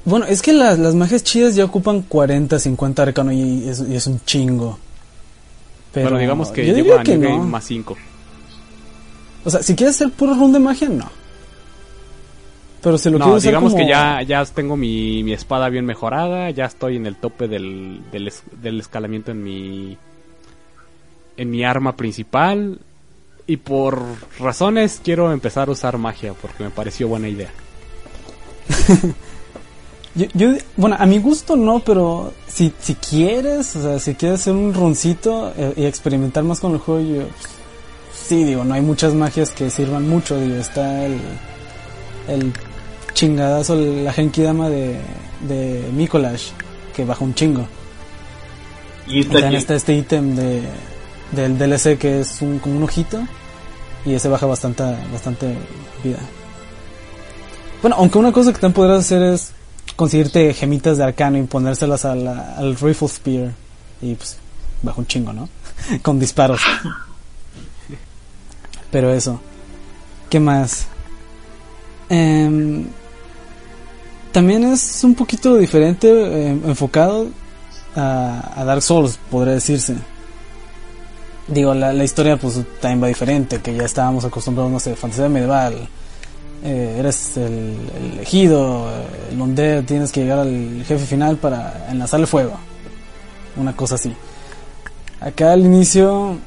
Bueno, 0.05 0.27
es 0.27 0.43
que 0.43 0.53
las, 0.53 0.79
las 0.79 0.95
magias 0.95 1.25
chidas 1.25 1.55
ya 1.55 1.65
ocupan 1.65 2.03
40, 2.03 2.59
50 2.59 3.03
arcano 3.03 3.33
y 3.33 3.69
es, 3.69 3.81
y 3.89 3.95
es 3.95 4.07
un 4.07 4.21
chingo. 4.25 4.79
Pero 5.93 6.07
bueno, 6.07 6.19
digamos 6.19 6.51
que 6.51 6.67
yo 6.67 6.75
llego 6.75 6.95
a 6.99 7.03
que 7.03 7.17
no. 7.17 7.29
Game 7.29 7.45
más 7.51 7.65
5. 7.65 7.97
O 9.45 9.51
sea, 9.51 9.63
si 9.63 9.75
quieres 9.75 9.95
hacer 9.97 10.11
puro 10.13 10.35
run 10.35 10.53
de 10.53 10.59
magia, 10.59 10.89
no. 10.89 11.11
Pero 12.83 12.99
si 12.99 13.09
lo 13.09 13.19
No, 13.19 13.25
quieres 13.27 13.43
hacer 13.43 13.51
digamos 13.53 13.73
como- 13.73 13.83
que 13.85 13.89
ya, 13.91 14.21
ya 14.23 14.45
tengo 14.45 14.77
mi, 14.77 15.23
mi 15.23 15.33
espada 15.33 15.71
bien 15.71 15.87
mejorada, 15.87 16.51
ya 16.51 16.67
estoy 16.67 16.97
en 16.97 17.07
el 17.07 17.17
tope 17.17 17.49
del, 17.49 18.03
del, 18.13 18.31
del 18.61 18.81
escalamiento 18.81 19.31
en 19.31 19.43
mi, 19.43 19.97
en 21.39 21.51
mi 21.51 21.65
arma 21.65 21.97
principal. 21.97 22.79
Y 23.47 23.59
por 23.59 24.03
razones 24.39 25.01
quiero 25.05 25.31
empezar 25.33 25.69
a 25.69 25.73
usar 25.73 25.99
magia 25.99 26.33
porque 26.35 26.65
me 26.65 26.71
pareció 26.71 27.09
buena 27.09 27.29
idea. 27.29 27.51
Yo, 30.17 30.27
yo- 30.33 30.53
bueno, 30.77 30.95
a 30.97 31.07
mi 31.07 31.19
gusto 31.19 31.57
no, 31.57 31.81
pero 31.81 32.33
si, 32.47 32.73
si 32.79 32.95
quieres, 32.95 33.75
o 33.75 33.83
sea, 33.83 33.99
si 33.99 34.15
quieres 34.15 34.43
hacer 34.43 34.53
un 34.53 34.73
runcito 34.73 35.53
eh, 35.57 35.75
y 35.77 35.85
experimentar 35.87 36.45
más 36.45 36.61
con 36.61 36.71
el 36.73 36.79
juego, 36.79 37.01
yo, 37.01 37.23
pues, 37.27 37.49
sí, 38.29 38.45
digo, 38.45 38.63
no 38.63 38.75
hay 38.75 38.81
muchas 38.81 39.13
magias 39.13 39.51
que 39.51 39.71
sirvan 39.71 40.09
mucho, 40.09 40.39
digo, 40.41 40.55
está 40.55 41.05
el, 41.05 41.19
el 42.29 42.53
chingadazo, 43.13 43.75
la 43.75 44.13
Genkidama 44.13 44.69
de, 44.71 45.01
de 45.49 45.85
Mikolash, 45.93 46.51
que 46.95 47.05
baja 47.05 47.25
un 47.25 47.35
chingo. 47.35 47.67
Y 49.09 49.17
Y 49.17 49.21
está 49.23 49.33
también 49.41 49.55
está 49.57 49.75
este 49.75 49.95
ítem 49.97 50.37
de, 50.37 50.63
del 51.35 51.59
DLC 51.59 51.99
que 51.99 52.21
es 52.21 52.41
un, 52.43 52.59
como 52.59 52.77
un 52.77 52.83
ojito, 52.83 53.23
y 54.05 54.15
ese 54.15 54.29
baja 54.29 54.47
bastante, 54.47 54.85
bastante 55.13 55.55
vida. 56.03 56.19
Bueno, 57.83 57.97
aunque 57.99 58.19
una 58.19 58.33
cosa 58.33 58.53
que 58.53 58.59
también 58.59 58.75
podrás 58.75 59.01
hacer 59.01 59.23
es 59.23 59.53
conseguirte 59.97 60.53
gemitas 60.55 60.99
de 60.99 61.05
arcano 61.05 61.39
y 61.39 61.43
ponérselas 61.43 62.05
al 62.05 62.77
Rifle 62.81 63.09
Spear. 63.09 63.53
Y 64.01 64.15
pues, 64.15 64.37
bajo 64.83 65.01
un 65.01 65.07
chingo, 65.07 65.33
¿no? 65.33 65.49
Con 66.03 66.19
disparos. 66.19 66.61
Pero 68.91 69.13
eso. 69.13 69.41
¿Qué 70.31 70.41
más? 70.41 70.87
Em, 72.09 72.87
también 74.33 74.65
es 74.65 75.03
un 75.05 75.15
poquito 75.15 75.57
diferente, 75.57 76.49
em, 76.49 76.69
enfocado 76.69 77.29
a, 77.97 78.53
a 78.57 78.65
Dark 78.65 78.83
Souls, 78.83 79.19
podría 79.31 79.55
decirse. 79.55 79.97
Digo, 81.47 81.75
la, 81.75 81.93
la 81.93 82.05
historia 82.05 82.37
pues 82.37 82.61
también 82.81 83.03
va 83.03 83.09
diferente, 83.09 83.61
que 83.61 83.75
ya 83.75 83.85
estábamos 83.85 84.25
acostumbrados, 84.25 84.73
no 84.73 84.81
sé, 84.81 84.97
fantasía 84.97 85.29
medieval. 85.29 85.89
Eh, 86.63 86.97
eres 86.99 87.37
el, 87.37 87.77
el 87.97 88.13
elegido, 88.15 88.89
el 89.31 89.41
undead, 89.41 89.85
tienes 89.85 90.11
que 90.11 90.23
llegar 90.23 90.39
al 90.39 90.83
jefe 90.87 91.05
final 91.05 91.37
para 91.37 91.87
enlazarle 91.91 92.27
fuego. 92.27 92.59
Una 93.57 93.77
cosa 93.77 93.97
así. 93.97 94.15
Acá 95.21 95.53
al 95.53 95.61
inicio 95.61 96.39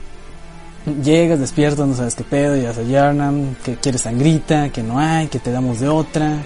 llegas, 1.03 1.39
despiertas, 1.39 1.87
no 1.87 1.95
sabes 1.95 2.15
qué 2.15 2.23
pedo, 2.23 2.55
llegas 2.55 2.77
a 2.77 2.83
Yarnam, 2.83 3.55
que 3.63 3.75
quieres 3.75 4.01
sangrita, 4.01 4.69
que 4.69 4.83
no 4.83 4.99
hay, 4.99 5.27
que 5.27 5.39
te 5.39 5.51
damos 5.51 5.79
de 5.79 5.89
otra, 5.89 6.37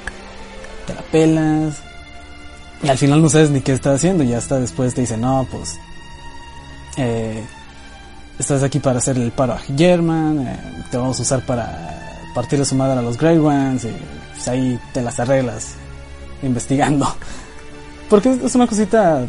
te 0.88 0.94
la 0.94 1.02
pelas. 1.04 1.82
Y 2.84 2.90
al 2.90 2.98
final 2.98 3.22
no 3.22 3.30
sabes 3.30 3.52
ni 3.52 3.62
qué 3.62 3.74
está 3.74 3.94
haciendo. 3.94 4.24
Y 4.24 4.34
hasta 4.34 4.60
después 4.60 4.94
te 4.94 5.02
dicen, 5.02 5.22
no, 5.22 5.48
pues. 5.52 5.78
Eh, 6.98 7.44
estás 8.42 8.64
aquí 8.64 8.80
para 8.80 9.00
hacer 9.00 9.18
el 9.18 9.32
paro 9.32 9.54
a 9.54 9.60
German. 9.60 10.48
eh, 10.48 10.60
te 10.92 10.98
vamos 10.98 11.20
a 11.20 11.22
usar 11.22 11.46
para 11.46 12.28
partirle 12.36 12.66
su 12.66 12.76
madre 12.76 13.00
a 13.00 13.02
los 13.02 13.18
Grey 13.18 13.38
Ones. 13.38 13.86
Y 13.86 13.96
pues, 14.34 14.48
ahí 14.48 14.80
te 14.94 15.02
las 15.02 15.20
arreglas 15.20 15.74
investigando. 16.44 17.16
Porque 18.10 18.32
es 18.44 18.56
una 18.56 18.68
cosita 18.68 19.26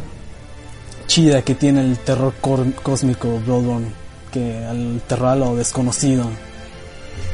chida 1.07 1.41
que 1.41 1.55
tiene 1.55 1.81
el 1.81 1.97
terror 1.99 2.33
cósmico 2.81 3.39
Bloodborne. 3.45 3.87
Que 4.31 4.65
al 4.65 5.01
terror 5.07 5.29
a 5.29 5.35
lo 5.35 5.55
desconocido. 5.55 6.25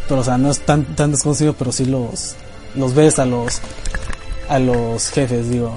Pero 0.07 0.21
o 0.21 0.23
sea, 0.23 0.37
no 0.37 0.51
es 0.51 0.59
tan, 0.59 0.83
tan 0.95 1.11
desconocido, 1.11 1.53
pero 1.53 1.71
sí 1.71 1.85
los, 1.85 2.35
los 2.75 2.93
ves 2.93 3.19
a 3.19 3.25
los 3.25 3.61
a 4.49 4.57
los 4.57 5.09
jefes, 5.11 5.47
digo, 5.47 5.71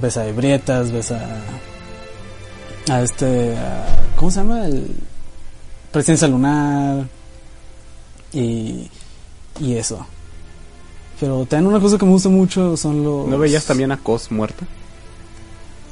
ves 0.00 0.16
a 0.16 0.26
Ebrietas, 0.26 0.90
ves 0.90 1.12
a 1.12 1.20
a 2.90 3.02
este 3.02 3.54
¿cómo 4.16 4.30
se 4.30 4.40
llama? 4.40 4.66
el 4.66 4.86
Presencia 5.94 6.26
Lunar 6.26 7.06
y 8.32 8.90
y 9.60 9.76
eso. 9.76 10.04
Pero 11.20 11.46
también 11.46 11.68
una 11.68 11.78
cosa 11.80 11.96
que 11.96 12.04
me 12.04 12.10
gusta 12.10 12.28
mucho 12.28 12.76
son 12.76 13.04
los 13.04 13.28
¿No 13.28 13.38
veías 13.38 13.64
también 13.64 13.92
a 13.92 13.96
Cos 13.96 14.32
muerta? 14.32 14.66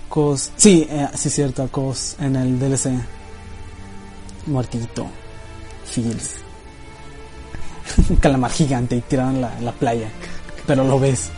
Cos, 0.08 0.50
sí, 0.56 0.88
eh, 0.90 1.08
sí 1.14 1.30
cierto, 1.30 1.62
a 1.62 1.68
Cos 1.68 2.16
en 2.18 2.34
el 2.34 2.58
DLC. 2.58 2.90
Muertito. 4.46 5.06
Fields. 5.84 6.32
Un 8.10 8.16
calamar 8.16 8.50
gigante 8.50 8.96
y 8.96 9.02
tirado 9.02 9.30
en 9.30 9.40
la, 9.40 9.60
la 9.60 9.70
playa. 9.70 10.08
Pero 10.66 10.82
lo 10.82 10.98
ves. 10.98 11.30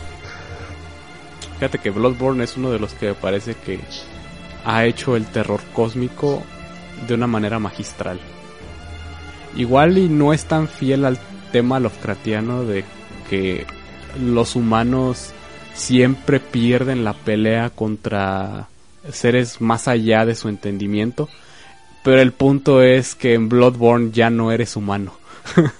Fíjate 1.59 1.77
que 1.77 1.91
Bloodborne 1.91 2.43
es 2.43 2.57
uno 2.57 2.71
de 2.71 2.79
los 2.79 2.93
que 2.93 3.13
parece 3.13 3.53
que 3.53 3.79
ha 4.65 4.85
hecho 4.85 5.15
el 5.15 5.27
terror 5.27 5.61
cósmico 5.71 6.41
de 7.07 7.13
una 7.13 7.27
manera 7.27 7.59
magistral. 7.59 8.19
Igual 9.55 9.97
y 9.97 10.09
no 10.09 10.33
es 10.33 10.45
tan 10.45 10.67
fiel 10.67 11.05
al 11.05 11.17
tema 11.51 11.79
Lovecraftiano 11.79 12.63
de 12.63 12.83
que 13.29 13.65
los 14.19 14.55
humanos 14.55 15.31
siempre 15.73 16.39
pierden 16.39 17.03
la 17.03 17.13
pelea 17.13 17.69
contra 17.69 18.67
seres 19.11 19.61
más 19.61 19.87
allá 19.87 20.25
de 20.25 20.35
su 20.35 20.49
entendimiento. 20.49 21.29
Pero 22.03 22.21
el 22.21 22.33
punto 22.33 22.83
es 22.83 23.15
que 23.15 23.33
en 23.33 23.49
Bloodborne 23.49 24.11
ya 24.11 24.29
no 24.29 24.51
eres 24.51 24.75
humano. 24.75 25.13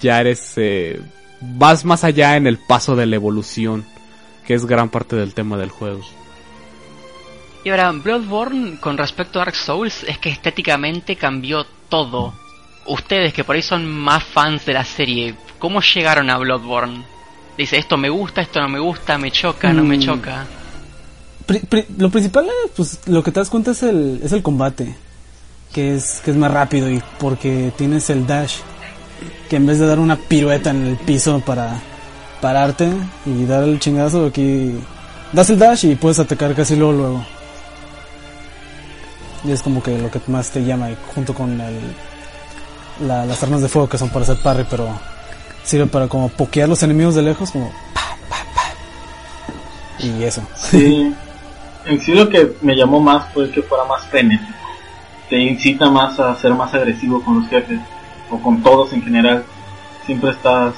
ya 0.00 0.20
eres... 0.20 0.52
eh, 0.56 1.00
vas 1.40 1.84
más 1.84 2.04
allá 2.04 2.36
en 2.36 2.46
el 2.46 2.58
paso 2.58 2.96
de 2.96 3.06
la 3.06 3.16
evolución, 3.16 3.84
que 4.46 4.54
es 4.54 4.66
gran 4.66 4.90
parte 4.90 5.16
del 5.16 5.34
tema 5.34 5.56
del 5.56 5.70
juego. 5.70 6.02
Y 7.64 7.70
ahora, 7.70 7.92
Bloodborne 7.92 8.78
con 8.80 8.98
respecto 8.98 9.38
a 9.40 9.44
Dark 9.44 9.54
Souls 9.56 10.04
es 10.08 10.18
que 10.18 10.30
estéticamente 10.30 11.16
cambió 11.16 11.64
todo. 11.88 12.34
Ustedes 12.86 13.32
que 13.32 13.44
por 13.44 13.54
ahí 13.54 13.62
son 13.62 13.86
más 13.88 14.24
fans 14.24 14.66
de 14.66 14.72
la 14.72 14.84
serie, 14.84 15.36
¿cómo 15.60 15.80
llegaron 15.80 16.28
a 16.30 16.38
Bloodborne? 16.38 17.04
Dice, 17.56 17.78
esto 17.78 17.96
me 17.96 18.08
gusta, 18.08 18.40
esto 18.40 18.60
no 18.60 18.68
me 18.68 18.80
gusta, 18.80 19.18
me 19.18 19.30
choca, 19.30 19.72
no 19.72 19.84
me 19.84 19.98
Mm. 19.98 20.00
choca. 20.00 20.46
Pri- 21.46 21.60
pri- 21.60 21.86
lo 21.98 22.10
principal, 22.10 22.46
eh, 22.46 22.70
pues 22.74 23.00
lo 23.06 23.22
que 23.22 23.30
te 23.30 23.38
das 23.40 23.50
cuenta 23.50 23.70
es 23.72 23.82
el, 23.84 24.20
es 24.22 24.32
el 24.32 24.42
combate. 24.42 24.96
Que 25.72 25.94
es, 25.94 26.20
que 26.24 26.32
es 26.32 26.36
más 26.36 26.50
rápido 26.52 26.90
y 26.90 27.00
porque 27.18 27.72
tienes 27.76 28.10
el 28.10 28.26
dash. 28.26 28.56
Que 29.48 29.56
en 29.56 29.66
vez 29.66 29.78
de 29.78 29.86
dar 29.86 29.98
una 30.00 30.16
pirueta 30.16 30.70
en 30.70 30.84
el 30.86 30.96
piso 30.96 31.40
para 31.40 31.80
pararte 32.40 32.90
y 33.24 33.44
dar 33.44 33.62
el 33.64 33.78
chingazo, 33.78 34.26
aquí 34.26 34.74
das 35.32 35.48
el 35.50 35.58
dash 35.58 35.84
y 35.86 35.94
puedes 35.94 36.18
atacar 36.18 36.54
casi 36.54 36.74
luego 36.76 36.92
luego. 36.92 37.26
Y 39.44 39.50
es 39.52 39.62
como 39.62 39.82
que 39.82 39.98
lo 39.98 40.10
que 40.10 40.20
más 40.28 40.50
te 40.50 40.64
llama 40.64 40.88
junto 41.14 41.34
con 41.34 41.60
el, 41.60 41.80
la- 43.06 43.26
las 43.26 43.42
armas 43.42 43.60
de 43.62 43.68
fuego 43.68 43.88
que 43.88 43.98
son 43.98 44.08
para 44.10 44.22
hacer 44.24 44.36
parry, 44.42 44.64
pero 44.70 44.88
sirve 45.64 45.86
para 45.86 46.06
como 46.08 46.28
pokear 46.28 46.68
los 46.68 46.82
enemigos 46.82 47.14
de 47.14 47.22
lejos, 47.22 47.50
como 47.50 47.70
pa, 47.94 48.00
pa. 48.28 50.04
Y 50.04 50.22
eso. 50.22 50.42
Sí. 50.56 51.12
En 51.86 52.00
sí 52.00 52.14
lo 52.14 52.28
que 52.28 52.52
me 52.62 52.76
llamó 52.76 53.00
más 53.00 53.32
fue 53.32 53.50
que 53.50 53.62
fuera 53.62 53.84
más 53.84 54.04
frenético. 54.06 54.52
Te 55.28 55.38
incita 55.38 55.90
más 55.90 56.18
a 56.20 56.34
ser 56.36 56.52
más 56.54 56.72
agresivo 56.74 57.22
con 57.24 57.40
los 57.40 57.48
jefes 57.48 57.80
o 58.30 58.38
con 58.40 58.62
todos 58.62 58.92
en 58.92 59.02
general. 59.02 59.44
Siempre 60.06 60.30
estás 60.30 60.74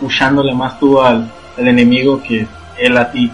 pushándole 0.00 0.54
más 0.54 0.78
tú 0.78 1.00
al, 1.00 1.30
al 1.58 1.68
enemigo 1.68 2.22
que 2.22 2.46
él 2.78 2.96
a 2.96 3.10
ti. 3.10 3.30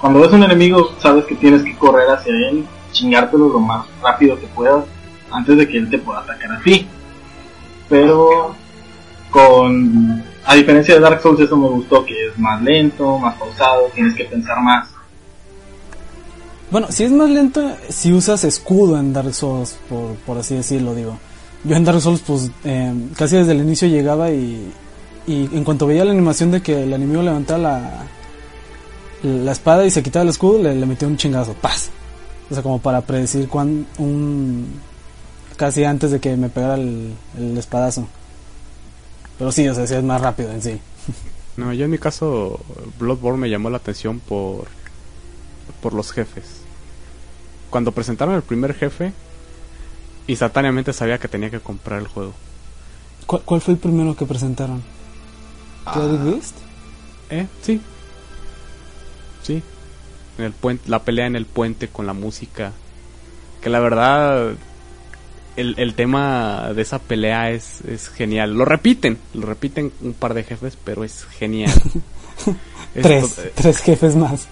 Cuando 0.00 0.20
ves 0.20 0.32
un 0.32 0.42
enemigo 0.42 0.92
sabes 0.98 1.24
que 1.26 1.34
tienes 1.34 1.62
que 1.62 1.76
correr 1.76 2.08
hacia 2.10 2.32
él, 2.32 2.64
chingártelo 2.92 3.48
lo 3.48 3.60
más 3.60 3.86
rápido 4.02 4.38
que 4.38 4.46
puedas 4.48 4.84
antes 5.30 5.56
de 5.56 5.68
que 5.68 5.78
él 5.78 5.90
te 5.90 5.98
pueda 5.98 6.20
atacar 6.20 6.52
a 6.52 6.60
ti. 6.60 6.86
Pero 7.88 8.54
con 9.30 10.22
a 10.44 10.54
diferencia 10.54 10.94
de 10.94 11.00
Dark 11.00 11.20
Souls 11.22 11.40
eso 11.40 11.56
me 11.56 11.68
gustó 11.68 12.04
que 12.04 12.28
es 12.28 12.38
más 12.38 12.60
lento, 12.62 13.18
más 13.18 13.36
pausado, 13.36 13.90
tienes 13.94 14.14
que 14.14 14.24
pensar 14.24 14.60
más. 14.60 14.88
Bueno, 16.70 16.86
si 16.90 17.04
es 17.04 17.12
más 17.12 17.28
lento, 17.28 17.76
si 17.88 18.12
usas 18.12 18.44
escudo 18.44 18.98
en 18.98 19.12
Dark 19.12 19.34
Souls, 19.34 19.78
por, 19.88 20.14
por 20.26 20.38
así 20.38 20.54
decirlo, 20.54 20.94
digo. 20.94 21.18
Yo 21.64 21.76
en 21.76 21.84
Dark 21.84 22.00
Souls, 22.00 22.22
pues, 22.26 22.50
eh, 22.64 22.92
casi 23.16 23.36
desde 23.36 23.52
el 23.52 23.60
inicio 23.60 23.86
llegaba 23.88 24.30
y, 24.30 24.72
y 25.26 25.48
en 25.52 25.64
cuanto 25.64 25.86
veía 25.86 26.04
la 26.04 26.12
animación 26.12 26.50
de 26.50 26.62
que 26.62 26.82
el 26.82 26.92
enemigo 26.92 27.22
levantaba 27.22 27.58
la, 27.58 28.04
la 29.22 29.52
espada 29.52 29.84
y 29.84 29.90
se 29.90 30.02
quitaba 30.02 30.24
el 30.24 30.30
escudo, 30.30 30.62
le, 30.62 30.74
le 30.74 30.86
metía 30.86 31.06
un 31.06 31.16
chingazo, 31.16 31.54
¡paz! 31.54 31.90
O 32.50 32.54
sea, 32.54 32.62
como 32.62 32.80
para 32.80 33.00
predecir 33.02 33.48
cuán, 33.48 33.86
un... 33.98 34.80
casi 35.56 35.84
antes 35.84 36.10
de 36.10 36.20
que 36.20 36.36
me 36.36 36.48
pegara 36.48 36.74
el, 36.74 37.14
el 37.38 37.56
espadazo. 37.56 38.06
Pero 39.38 39.52
sí, 39.52 39.66
o 39.68 39.74
sea, 39.74 39.86
sí 39.86 39.94
es 39.94 40.04
más 40.04 40.20
rápido 40.20 40.50
en 40.52 40.62
sí. 40.62 40.80
No, 41.56 41.72
yo 41.74 41.84
en 41.84 41.90
mi 41.90 41.98
caso, 41.98 42.60
Bloodborne 42.98 43.38
me 43.38 43.50
llamó 43.50 43.68
la 43.68 43.76
atención 43.76 44.20
por, 44.20 44.68
por 45.82 45.92
los 45.92 46.10
jefes. 46.10 46.62
Cuando 47.68 47.92
presentaron 47.92 48.34
el 48.34 48.42
primer 48.42 48.72
jefe, 48.74 49.12
instantáneamente 50.26 50.94
sabía 50.94 51.18
que 51.18 51.28
tenía 51.28 51.50
que 51.50 51.60
comprar 51.60 52.00
el 52.00 52.08
juego. 52.08 52.32
¿Cuál, 53.26 53.42
cuál 53.42 53.60
fue 53.60 53.74
el 53.74 53.80
primero 53.80 54.16
que 54.16 54.24
presentaron? 54.24 54.82
¿Bloody 55.94 56.30
Beast? 56.30 56.56
¿Eh? 57.28 57.46
Sí. 57.62 57.80
Sí. 59.42 59.62
En 60.42 60.46
el 60.48 60.52
puente, 60.52 60.88
la 60.90 61.02
pelea 61.04 61.26
en 61.26 61.36
el 61.36 61.46
puente 61.46 61.88
con 61.88 62.06
la 62.06 62.12
música. 62.12 62.72
Que 63.62 63.70
la 63.70 63.78
verdad, 63.80 64.52
el, 65.56 65.74
el 65.78 65.94
tema 65.94 66.72
de 66.74 66.82
esa 66.82 66.98
pelea 66.98 67.50
es, 67.50 67.80
es 67.82 68.08
genial. 68.08 68.54
Lo 68.54 68.64
repiten, 68.64 69.18
lo 69.34 69.46
repiten 69.46 69.92
un 70.02 70.14
par 70.14 70.34
de 70.34 70.44
jefes, 70.44 70.76
pero 70.82 71.04
es 71.04 71.24
genial. 71.38 71.72
Es 72.94 73.02
Tres, 73.04 73.36
to- 73.36 73.42
tres 73.54 73.78
jefes 73.78 74.16
más. 74.16 74.48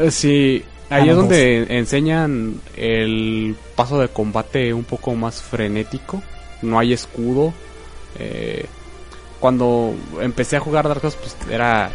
eh, 0.00 0.10
Sí, 0.10 0.64
ahí 0.90 1.02
Ah, 1.02 1.04
no, 1.04 1.10
es 1.12 1.16
donde 1.16 1.78
enseñan 1.78 2.60
el 2.76 3.54
paso 3.76 4.00
de 4.00 4.08
combate 4.08 4.72
un 4.74 4.82
poco 4.84 5.14
más 5.14 5.40
frenético. 5.42 6.20
No 6.62 6.78
hay 6.80 6.92
escudo. 6.92 7.52
Eh, 8.18 8.66
cuando 9.38 9.94
empecé 10.20 10.56
a 10.56 10.60
jugar 10.60 10.88
Dark 10.88 11.00
Souls, 11.02 11.16
pues 11.16 11.36
era. 11.52 11.90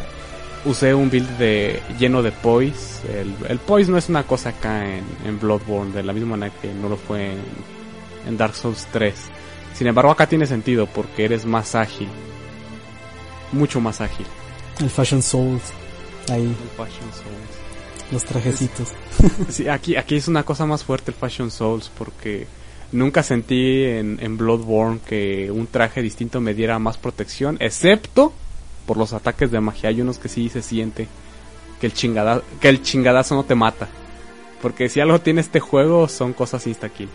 Usé 0.66 0.94
un 0.94 1.10
build 1.10 1.30
de 1.38 1.82
lleno 2.00 2.22
de 2.22 2.32
poise. 2.32 3.02
El, 3.22 3.36
el 3.50 3.60
poise 3.60 3.92
no 3.92 3.98
es 3.98 4.08
una 4.08 4.24
cosa 4.24 4.50
acá 4.50 4.86
en, 4.86 5.04
en 5.26 5.40
Bloodborne, 5.40 5.92
de 5.94 6.04
la 6.04 6.14
misma 6.14 6.38
manera 6.38 6.54
que 6.62 6.74
no 6.74 6.88
lo 6.88 6.96
fue 6.96 7.34
en, 7.34 7.40
en 8.28 8.38
Dark 8.38 8.56
Souls 8.56 8.88
3. 8.92 9.14
Sin 9.74 9.88
embargo, 9.88 10.12
acá 10.12 10.28
tiene 10.28 10.46
sentido 10.46 10.86
porque 10.88 11.26
eres 11.26 11.46
más 11.46 11.76
ágil. 11.76 12.08
Mucho 13.52 13.82
más 13.82 14.00
ágil. 14.02 14.26
El 14.80 14.90
Fashion 14.90 15.22
Souls. 15.22 15.64
Ahí, 16.32 16.44
El 16.44 16.70
Fashion 16.78 17.12
Souls. 17.12 18.12
los 18.12 18.24
trajecitos. 18.24 18.90
Sí, 19.50 19.68
aquí, 19.68 19.96
aquí 19.96 20.16
es 20.16 20.28
una 20.28 20.44
cosa 20.44 20.66
más 20.66 20.84
fuerte 20.84 21.12
el 21.12 21.16
Fashion 21.18 21.52
Souls 21.52 21.92
porque 21.98 22.48
nunca 22.92 23.22
sentí 23.24 23.84
en, 23.84 24.18
en 24.22 24.38
Bloodborne 24.38 25.00
que 25.06 25.52
un 25.52 25.68
traje 25.68 26.02
distinto 26.02 26.40
me 26.40 26.54
diera 26.54 26.80
más 26.80 26.98
protección, 26.98 27.58
excepto 27.60 28.34
por 28.86 28.98
los 28.98 29.14
ataques 29.14 29.52
de 29.52 29.60
magia. 29.60 29.90
Hay 29.90 30.02
unos 30.02 30.20
que 30.20 30.30
sí 30.30 30.50
se 30.50 30.62
siente 30.62 31.08
que 31.80 31.88
el, 31.88 31.94
chingada, 31.94 32.42
que 32.60 32.70
el 32.70 32.82
chingadazo 32.82 33.36
no 33.36 33.44
te 33.44 33.56
mata. 33.56 33.88
Porque 34.62 34.90
si 34.90 35.00
algo 35.00 35.20
tiene 35.20 35.42
este 35.42 35.60
juego 35.60 36.08
son 36.08 36.34
cosas 36.34 36.66
insta-kill. 36.68 37.10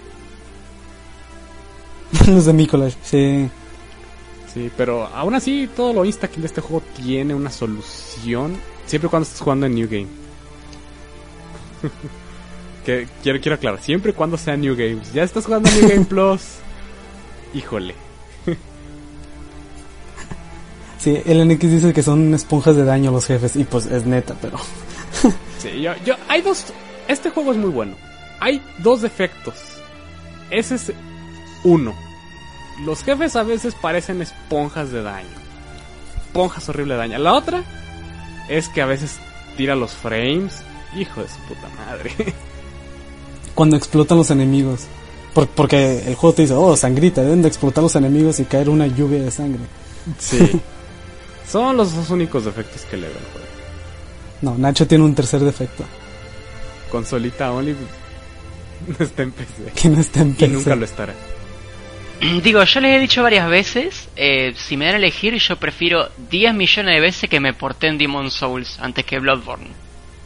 los 2.26 2.46
de 2.46 2.52
Mikolash, 2.52 2.94
sí. 3.02 3.48
Sí, 4.52 4.70
pero 4.76 5.06
aún 5.06 5.34
así 5.34 5.68
todo 5.74 5.92
lo 5.92 6.04
insta-kill 6.04 6.42
de 6.42 6.46
este 6.48 6.60
juego 6.60 6.82
tiene 6.96 7.34
una 7.34 7.50
solución 7.50 8.56
siempre 8.86 9.08
cuando 9.10 9.24
estés 9.24 9.40
jugando 9.40 9.66
en 9.66 9.74
New 9.74 9.88
Game. 9.88 10.08
que 12.84 13.06
quiero, 13.22 13.40
quiero 13.40 13.54
aclarar, 13.54 13.82
siempre 13.82 14.12
cuando 14.12 14.36
sea 14.36 14.56
New 14.56 14.74
Games. 14.74 15.12
Ya 15.12 15.22
estás 15.22 15.44
jugando 15.44 15.70
New 15.70 15.88
Game 15.88 16.04
Plus. 16.08 16.42
Híjole. 17.54 18.07
Sí, 20.98 21.16
el 21.26 21.46
NX 21.48 21.60
dice 21.70 21.92
que 21.92 22.02
son 22.02 22.34
esponjas 22.34 22.74
de 22.76 22.84
daño 22.84 23.10
los 23.12 23.26
jefes 23.26 23.54
y 23.56 23.64
pues 23.64 23.86
es 23.86 24.04
neta, 24.06 24.34
pero... 24.40 24.58
Sí, 25.58 25.80
yo, 25.82 25.92
yo, 26.04 26.14
hay 26.28 26.40
dos. 26.42 26.66
Este 27.08 27.30
juego 27.30 27.50
es 27.50 27.58
muy 27.58 27.70
bueno. 27.70 27.96
Hay 28.38 28.62
dos 28.78 29.02
defectos. 29.02 29.54
Ese 30.50 30.76
es 30.76 30.92
uno. 31.64 31.94
Los 32.84 33.02
jefes 33.02 33.34
a 33.34 33.42
veces 33.42 33.74
parecen 33.74 34.22
esponjas 34.22 34.92
de 34.92 35.02
daño. 35.02 35.26
Esponjas 36.26 36.68
horrible 36.68 36.94
de 36.94 36.98
daño. 36.98 37.18
La 37.18 37.34
otra 37.34 37.64
es 38.48 38.68
que 38.68 38.82
a 38.82 38.86
veces 38.86 39.16
tira 39.56 39.74
los 39.74 39.90
frames. 39.92 40.62
Hijo 40.96 41.22
de 41.22 41.28
su 41.28 41.38
puta 41.48 41.68
madre. 41.86 42.12
Cuando 43.56 43.76
explotan 43.76 44.18
los 44.18 44.30
enemigos. 44.30 44.82
Por- 45.34 45.48
porque 45.48 46.04
el 46.06 46.14
juego 46.14 46.34
te 46.36 46.42
dice, 46.42 46.54
oh, 46.54 46.76
sangrita, 46.76 47.22
deben 47.22 47.42
de 47.42 47.48
explotar 47.48 47.82
los 47.82 47.96
enemigos 47.96 48.38
y 48.38 48.44
caer 48.44 48.70
una 48.70 48.86
lluvia 48.86 49.20
de 49.22 49.30
sangre. 49.32 49.62
Sí. 50.20 50.38
Son 51.50 51.76
los 51.76 51.94
dos 51.94 52.10
únicos 52.10 52.44
defectos 52.44 52.82
que 52.82 52.96
le 52.96 53.08
veo 53.08 53.16
al 53.16 53.24
juego. 53.32 53.46
No, 54.42 54.54
Nacho 54.58 54.86
tiene 54.86 55.04
un 55.04 55.14
tercer 55.14 55.40
defecto, 55.40 55.84
Consolita 56.90 57.52
Only 57.52 57.74
no 58.98 59.04
está 59.04 59.22
en 59.22 59.32
PC. 59.32 59.72
que 59.74 59.88
no 59.88 60.00
está 60.00 60.20
en 60.20 60.30
Y 60.30 60.34
PC. 60.34 60.48
nunca 60.48 60.76
lo 60.76 60.84
estará. 60.84 61.14
Digo, 62.42 62.62
yo 62.64 62.80
les 62.80 62.96
he 62.96 63.00
dicho 63.00 63.22
varias 63.22 63.48
veces, 63.48 64.08
eh, 64.16 64.52
si 64.56 64.76
me 64.76 64.84
dan 64.86 64.94
a 64.94 64.98
elegir, 64.98 65.34
yo 65.34 65.56
prefiero 65.56 66.08
10 66.30 66.54
millones 66.54 66.94
de 66.94 67.00
veces 67.00 67.30
que 67.30 67.40
me 67.40 67.52
porté 67.52 67.88
en 67.88 67.98
Demon 67.98 68.30
Souls 68.30 68.78
antes 68.80 69.04
que 69.04 69.18
Bloodborne. 69.18 69.68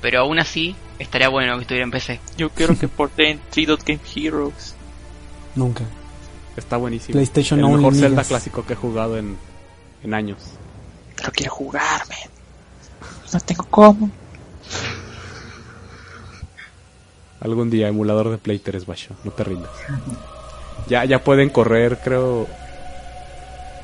Pero 0.00 0.20
aún 0.20 0.38
así, 0.38 0.74
estaría 0.98 1.28
bueno 1.28 1.54
que 1.56 1.62
estuviera 1.62 1.84
en 1.84 1.90
PC. 1.90 2.20
Yo 2.36 2.50
quiero 2.50 2.76
que 2.78 2.88
porten 2.88 3.40
Three 3.50 3.66
Dot 3.66 3.84
Game 3.86 4.00
Heroes. 4.14 4.74
Nunca. 5.54 5.84
Está 6.56 6.76
buenísimo. 6.76 7.12
PlayStation 7.12 7.60
El 7.60 7.68
mejor 7.68 7.94
Zelda 7.94 8.24
clásico 8.24 8.64
que 8.66 8.72
he 8.72 8.76
jugado 8.76 9.16
en, 9.16 9.36
en 10.02 10.14
años. 10.14 10.38
Pero 11.22 11.32
quiero 11.32 11.52
jugarme. 11.54 12.16
No 13.32 13.38
tengo 13.38 13.64
cómo. 13.70 14.10
Algún 17.40 17.70
día, 17.70 17.86
emulador 17.86 18.30
de 18.30 18.38
Play 18.38 18.58
3, 18.58 18.84
Basho. 18.84 19.14
No 19.22 19.30
te 19.30 19.44
rindas. 19.44 19.70
Ya, 20.88 21.04
ya 21.04 21.22
pueden 21.22 21.48
correr, 21.48 22.00
creo. 22.02 22.48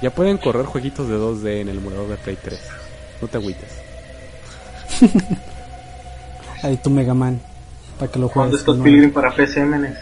Ya 0.03 0.11
pueden 0.11 0.39
correr 0.39 0.67
jueguitos 0.67 1.09
de 1.09 1.15
2D 1.15 1.61
en 1.61 1.69
el 1.69 1.79
emulador 1.79 2.09
de 2.09 2.17
Play 2.17 2.39
3. 2.43 2.61
No 3.23 3.29
te 3.29 3.37
agüites. 3.39 3.71
Ahí 6.65 6.77
tu 6.79 6.91
Mega 6.91 7.15
Man. 7.15 7.41
Para 8.01 8.11
que 8.11 8.19
lo 8.19 8.29
¿Cuándo 8.29 8.57
juegues. 8.57 8.61
está 8.61 8.73
de 8.73 8.79
nuevo. 8.79 8.85
Pilgrim 8.93 9.13
para 9.13 9.33
PC, 9.33 9.65
Menes? 9.65 9.97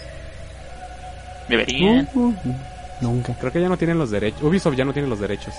Deberían. 1.51 2.09
Uh, 2.15 2.29
uh, 2.29 2.35
nunca. 3.03 3.35
Creo 3.39 3.53
que 3.53 3.61
ya 3.61 3.69
no 3.69 3.77
tienen 3.77 3.99
los 3.99 4.11
derechos. 4.11 4.43
Ubisoft 4.43 4.75
ya 4.75 4.87
no 4.87 4.95
tiene 4.95 5.07
los 5.09 5.21
derechos. 5.21 5.53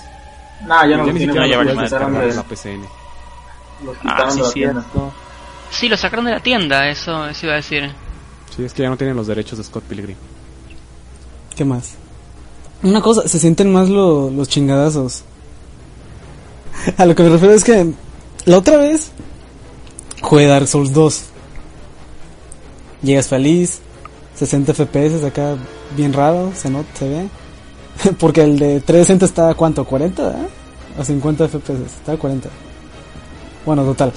No, 0.66 0.86
ya 0.88 0.96
no 0.96 1.06
ya 1.06 1.12
ni 1.12 1.18
tienen, 1.18 1.34
siquiera 1.36 1.46
quitaron 1.46 1.82
descargar 1.82 2.26
de- 2.28 2.34
la 2.34 2.42
PCN. 2.42 2.84
Ah, 4.04 4.30
sí, 4.52 4.60
de 4.60 4.74
la. 4.74 4.84
Sí, 5.70 5.88
lo 5.88 5.96
sacaron 5.96 6.24
de 6.24 6.32
la 6.32 6.40
tienda, 6.40 6.88
eso, 6.88 7.26
eso 7.28 7.46
iba 7.46 7.52
a 7.52 7.56
decir. 7.56 7.90
Sí, 8.56 8.64
es 8.64 8.72
que 8.72 8.82
ya 8.82 8.88
no 8.88 8.96
tienen 8.96 9.16
los 9.16 9.26
derechos 9.26 9.58
de 9.58 9.64
Scott 9.64 9.84
Pilgrim. 9.84 10.16
¿Qué 11.54 11.64
más? 11.64 11.94
Una 12.82 13.00
cosa, 13.00 13.26
se 13.28 13.38
sienten 13.38 13.72
más 13.72 13.88
lo- 13.88 14.30
los 14.30 14.48
chingadazos. 14.48 15.24
A 16.96 17.04
lo 17.06 17.14
que 17.14 17.22
me 17.22 17.28
refiero 17.28 17.54
es 17.54 17.64
que 17.64 17.92
la 18.46 18.58
otra 18.58 18.76
vez 18.78 19.10
jugué 20.22 20.46
Dark 20.46 20.66
Souls 20.68 20.92
2. 20.92 21.24
Llegas 23.02 23.28
feliz, 23.28 23.80
60 24.36 24.72
FPS 24.74 25.24
acá 25.24 25.56
bien 25.96 26.12
raro, 26.12 26.52
se 26.56 26.68
nota, 26.70 26.88
se 26.98 27.08
ve. 27.08 27.28
Porque 28.18 28.42
el 28.42 28.58
de 28.58 28.80
360 28.80 29.24
está 29.24 29.50
a 29.50 29.54
cuánto, 29.54 29.84
40, 29.84 30.30
¿eh? 30.30 30.34
A 30.98 31.04
50 31.04 31.48
FPS, 31.48 31.80
está 31.86 32.12
a 32.12 32.16
40. 32.16 32.48
Bueno, 33.64 33.84
total. 33.84 34.12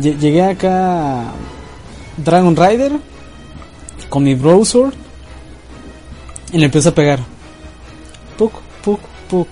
Lle- 0.00 0.18
Llegué 0.18 0.42
acá 0.42 1.20
a 1.22 1.32
Dragon 2.16 2.54
Rider 2.56 2.92
con 4.08 4.22
mi 4.24 4.34
browser 4.34 4.92
y 6.52 6.58
le 6.58 6.66
empiezo 6.66 6.90
a 6.90 6.94
pegar. 6.94 7.20
Puk, 8.36 8.52
puk, 8.84 9.00
puk. 9.28 9.48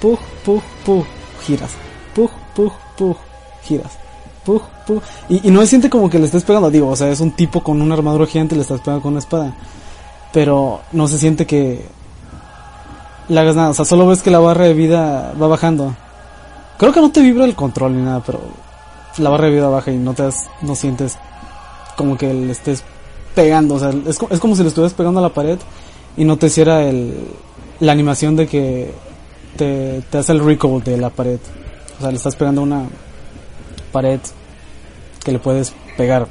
Puk, 0.00 0.20
puk, 0.44 0.62
puk. 0.84 1.06
Giras. 1.46 1.70
Puk, 2.14 2.30
puk, 2.54 2.72
puk. 2.96 3.18
Giras. 3.64 3.92
Puk, 4.44 4.62
puk. 4.86 5.02
Y, 5.28 5.48
y 5.48 5.50
no 5.50 5.60
se 5.62 5.66
siente 5.68 5.90
como 5.90 6.08
que 6.08 6.18
le 6.18 6.26
estés 6.26 6.44
pegando. 6.44 6.70
Digo, 6.70 6.88
o 6.88 6.96
sea, 6.96 7.08
es 7.10 7.20
un 7.20 7.32
tipo 7.32 7.62
con 7.62 7.82
una 7.82 7.94
armadura 7.94 8.26
gigante 8.26 8.54
y 8.54 8.58
le 8.58 8.62
estás 8.62 8.80
pegando 8.80 9.02
con 9.02 9.12
una 9.12 9.20
espada. 9.20 9.54
Pero 10.32 10.80
no 10.92 11.08
se 11.08 11.18
siente 11.18 11.46
que 11.46 11.84
le 13.28 13.40
hagas 13.40 13.56
nada. 13.56 13.70
O 13.70 13.74
sea, 13.74 13.84
solo 13.84 14.06
ves 14.06 14.22
que 14.22 14.30
la 14.30 14.38
barra 14.38 14.64
de 14.64 14.74
vida 14.74 15.32
va 15.40 15.48
bajando. 15.48 15.94
Creo 16.78 16.92
que 16.92 17.00
no 17.00 17.10
te 17.10 17.20
vibra 17.22 17.44
el 17.44 17.54
control 17.54 17.96
ni 17.96 18.02
nada, 18.02 18.22
pero 18.24 18.40
la 19.18 19.30
barra 19.30 19.46
de 19.46 19.52
vida 19.52 19.68
baja 19.68 19.90
y 19.90 19.96
no 19.96 20.12
te 20.14 20.24
das- 20.24 20.48
no 20.62 20.74
sientes 20.74 21.16
como 21.96 22.16
que 22.18 22.32
le 22.32 22.52
estés 22.52 22.82
pegando. 23.34 23.76
O 23.76 23.78
sea, 23.78 23.90
es, 24.06 24.18
es 24.30 24.40
como 24.40 24.54
si 24.56 24.62
le 24.62 24.68
estuvieras 24.68 24.92
pegando 24.94 25.20
a 25.20 25.22
la 25.22 25.30
pared 25.30 25.58
y 26.16 26.24
no 26.24 26.36
te 26.36 26.46
hiciera 26.46 26.82
el, 26.82 27.14
la 27.80 27.92
animación 27.92 28.36
de 28.36 28.46
que 28.46 28.92
te, 29.56 30.02
te 30.10 30.18
hace 30.18 30.32
el 30.32 30.44
recoil 30.44 30.82
de 30.84 30.98
la 30.98 31.10
pared. 31.10 31.38
O 31.98 32.00
sea, 32.02 32.10
le 32.10 32.16
estás 32.18 32.36
pegando 32.36 32.60
una 32.62 32.84
pared 33.92 34.20
que 35.24 35.32
le 35.32 35.38
puedes 35.38 35.72
pegar. 35.96 36.26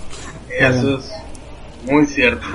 Eso 0.58 0.98
es 0.98 1.04
muy 1.90 2.06
cierto. 2.06 2.46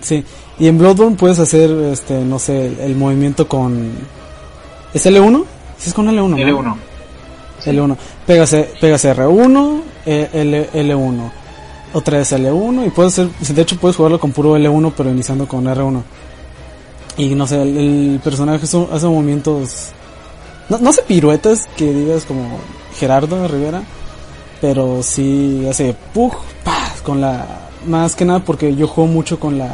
sí. 0.00 0.24
Y 0.58 0.68
en 0.68 0.78
Bloodborne 0.78 1.16
puedes 1.16 1.38
hacer, 1.38 1.70
este, 1.70 2.20
no 2.24 2.38
sé, 2.38 2.66
el, 2.66 2.80
el 2.80 2.96
movimiento 2.96 3.48
con... 3.48 3.90
¿Es 4.92 5.06
L1? 5.06 5.44
Sí, 5.78 5.88
es 5.88 5.94
con 5.94 6.06
L1. 6.06 6.28
¿no? 6.28 6.36
L1. 6.36 6.76
L1. 7.64 7.96
Pegas, 8.26 8.56
pegas 8.80 9.04
R1, 9.04 9.80
eh, 10.06 10.28
L, 10.32 10.70
L1. 10.72 11.30
Otra 11.94 12.18
vez 12.18 12.32
L1 12.32 12.86
y 12.86 12.90
puedes 12.90 13.18
hacer, 13.18 13.28
de 13.30 13.62
hecho 13.62 13.76
puedes 13.76 13.96
jugarlo 13.96 14.18
con 14.18 14.32
puro 14.32 14.56
L1 14.56 14.92
pero 14.96 15.10
iniciando 15.10 15.46
con 15.46 15.64
R1. 15.64 16.02
Y 17.18 17.34
no 17.34 17.46
sé, 17.46 17.60
el, 17.60 17.76
el 17.76 18.20
personaje 18.22 18.64
hace, 18.64 18.86
hace 18.92 19.06
movimientos... 19.06 19.90
No, 20.68 20.78
no 20.78 20.90
hace 20.90 21.02
piruetas 21.02 21.66
que 21.76 21.92
digas 21.92 22.24
como 22.24 22.58
Gerardo 22.98 23.46
Rivera, 23.46 23.82
pero 24.60 25.02
sí 25.02 25.66
hace 25.68 25.94
pug, 26.14 26.34
pa, 26.64 26.94
con 27.04 27.20
la... 27.20 27.68
Más 27.86 28.14
que 28.14 28.24
nada 28.24 28.38
porque 28.38 28.74
yo 28.74 28.86
juego 28.86 29.10
mucho 29.10 29.38
con 29.38 29.58
la... 29.58 29.68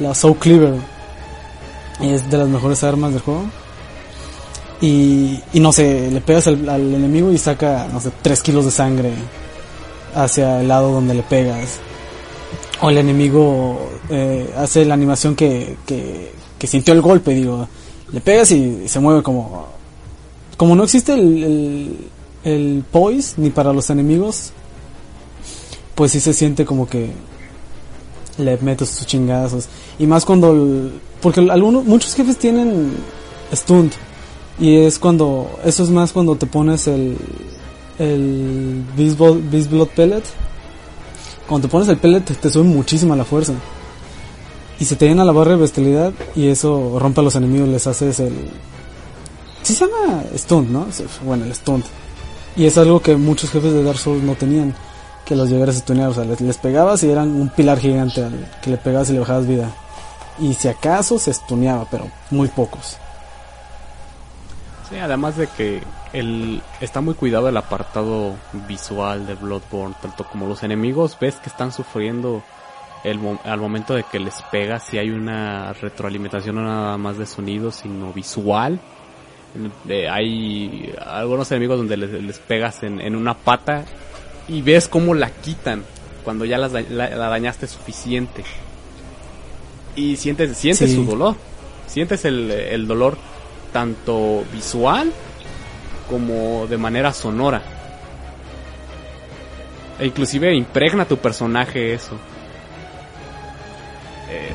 La 0.00 0.14
Soul 0.14 0.36
Cleaver. 0.36 0.74
Es 2.00 2.28
de 2.30 2.38
las 2.38 2.48
mejores 2.48 2.82
armas 2.82 3.12
del 3.12 3.20
juego. 3.20 3.44
Y, 4.80 5.38
y 5.52 5.60
no 5.60 5.72
sé, 5.72 6.10
le 6.10 6.22
pegas 6.22 6.46
al, 6.46 6.66
enemigo 6.68 7.30
y 7.30 7.36
saca, 7.36 7.86
no 7.92 8.00
sé, 8.00 8.10
3 8.22 8.42
kilos 8.42 8.64
de 8.64 8.70
sangre 8.70 9.12
hacia 10.14 10.62
el 10.62 10.68
lado 10.68 10.92
donde 10.92 11.14
le 11.14 11.22
pegas. 11.22 11.78
O 12.80 12.88
el 12.88 12.96
enemigo 12.96 13.90
eh, 14.08 14.50
hace 14.56 14.86
la 14.86 14.94
animación 14.94 15.36
que, 15.36 15.76
que, 15.86 16.66
sintió 16.66 16.94
el 16.94 17.02
golpe, 17.02 17.34
digo. 17.34 17.68
Le 18.10 18.20
pegas 18.20 18.50
y 18.52 18.88
se 18.88 19.00
mueve 19.00 19.22
como... 19.22 19.68
Como 20.56 20.74
no 20.74 20.84
existe 20.84 21.12
el, 21.12 21.96
el 22.44 22.84
poise 22.90 23.34
ni 23.38 23.50
para 23.50 23.72
los 23.72 23.88
enemigos, 23.90 24.52
pues 25.94 26.12
sí 26.12 26.20
se 26.20 26.32
siente 26.32 26.64
como 26.64 26.86
que 26.86 27.10
le 28.40 28.56
metes 28.58 28.88
sus 28.88 29.06
chingazos. 29.06 29.66
Y 29.98 30.06
más 30.06 30.24
cuando... 30.24 30.52
el- 30.52 30.92
porque 31.20 31.40
algunos, 31.50 31.84
muchos 31.84 32.14
jefes 32.14 32.38
tienen 32.38 32.92
stunt. 33.54 33.92
Y 34.58 34.76
es 34.76 34.98
cuando, 34.98 35.50
eso 35.64 35.82
es 35.82 35.90
más 35.90 36.12
cuando 36.12 36.36
te 36.36 36.46
pones 36.46 36.86
el, 36.86 37.16
el 37.98 38.82
Beast, 38.96 39.70
Blood 39.70 39.88
Pellet. 39.88 40.22
Cuando 41.48 41.66
te 41.66 41.72
pones 41.72 41.88
el 41.88 41.96
pellet 41.96 42.20
te, 42.22 42.50
sube 42.50 42.64
muchísima 42.64 43.16
la 43.16 43.24
fuerza. 43.24 43.54
Y 44.78 44.84
se 44.84 44.96
te 44.96 45.06
llena 45.08 45.24
la 45.24 45.32
barra 45.32 45.52
de 45.52 45.56
bestialidad 45.58 46.12
y 46.36 46.46
eso 46.46 46.98
rompe 46.98 47.20
a 47.20 47.24
los 47.24 47.34
enemigos, 47.34 47.68
les 47.68 47.86
haces 47.86 48.20
el... 48.20 48.32
Sí 49.62 49.74
se 49.74 49.84
llama 49.84 50.22
stunt, 50.36 50.70
¿no? 50.70 50.86
Bueno, 51.24 51.44
el 51.44 51.54
stunt. 51.54 51.84
Y 52.56 52.64
es 52.64 52.78
algo 52.78 53.00
que 53.00 53.16
muchos 53.16 53.50
jefes 53.50 53.72
de 53.72 53.82
Dark 53.82 53.98
Souls 53.98 54.22
no 54.22 54.34
tenían. 54.34 54.74
Que 55.30 55.36
los 55.36 55.48
llegaras 55.48 55.80
a 55.88 56.08
o 56.08 56.12
sea, 56.12 56.24
les, 56.24 56.40
les 56.40 56.58
pegabas 56.58 57.04
y 57.04 57.08
eran 57.08 57.28
un 57.28 57.50
pilar 57.50 57.78
gigante 57.78 58.24
al 58.24 58.50
que 58.60 58.70
le 58.70 58.78
pegabas 58.78 59.10
y 59.10 59.12
le 59.12 59.20
bajabas 59.20 59.46
vida. 59.46 59.70
Y 60.40 60.54
si 60.54 60.66
acaso 60.66 61.20
se 61.20 61.32
stuneaba, 61.32 61.86
pero 61.88 62.10
muy 62.32 62.48
pocos. 62.48 62.98
Sí, 64.88 64.98
además 64.98 65.36
de 65.36 65.46
que 65.46 65.84
el, 66.12 66.60
está 66.80 67.00
muy 67.00 67.14
cuidado 67.14 67.48
el 67.48 67.56
apartado 67.56 68.34
visual 68.66 69.24
de 69.24 69.34
Bloodborne, 69.36 69.94
tanto 70.02 70.24
como 70.24 70.48
los 70.48 70.64
enemigos, 70.64 71.16
ves 71.20 71.36
que 71.36 71.48
están 71.48 71.70
sufriendo 71.70 72.42
el, 73.04 73.20
al 73.44 73.60
momento 73.60 73.94
de 73.94 74.02
que 74.02 74.18
les 74.18 74.42
pegas, 74.50 74.82
si 74.82 74.98
hay 74.98 75.10
una 75.10 75.72
retroalimentación 75.74 76.56
no 76.56 76.64
nada 76.64 76.98
más 76.98 77.18
de 77.18 77.26
sonido, 77.26 77.70
sino 77.70 78.12
visual. 78.12 78.80
Hay 80.10 80.92
algunos 81.06 81.52
enemigos 81.52 81.78
donde 81.78 81.96
les, 81.96 82.10
les 82.10 82.38
pegas 82.40 82.82
en, 82.82 83.00
en 83.00 83.14
una 83.14 83.34
pata 83.34 83.84
y 84.50 84.62
ves 84.62 84.88
cómo 84.88 85.14
la 85.14 85.30
quitan 85.30 85.84
cuando 86.24 86.44
ya 86.44 86.58
las 86.58 86.72
da- 86.72 86.82
la, 86.90 87.08
la 87.10 87.28
dañaste 87.28 87.66
suficiente. 87.66 88.44
Y 89.96 90.16
sientes, 90.16 90.56
sientes 90.56 90.90
Sí. 90.90 90.96
su 90.96 91.04
dolor, 91.04 91.36
sientes 91.86 92.24
el, 92.24 92.50
el 92.50 92.86
dolor 92.86 93.16
tanto 93.72 94.44
visual 94.52 95.12
como 96.08 96.66
de 96.66 96.76
manera 96.78 97.12
sonora. 97.12 97.62
E 99.98 100.06
inclusive 100.06 100.54
impregna 100.54 101.04
tu 101.04 101.16
personaje 101.18 101.92
eso. 101.94 102.16
Eh, 104.30 104.50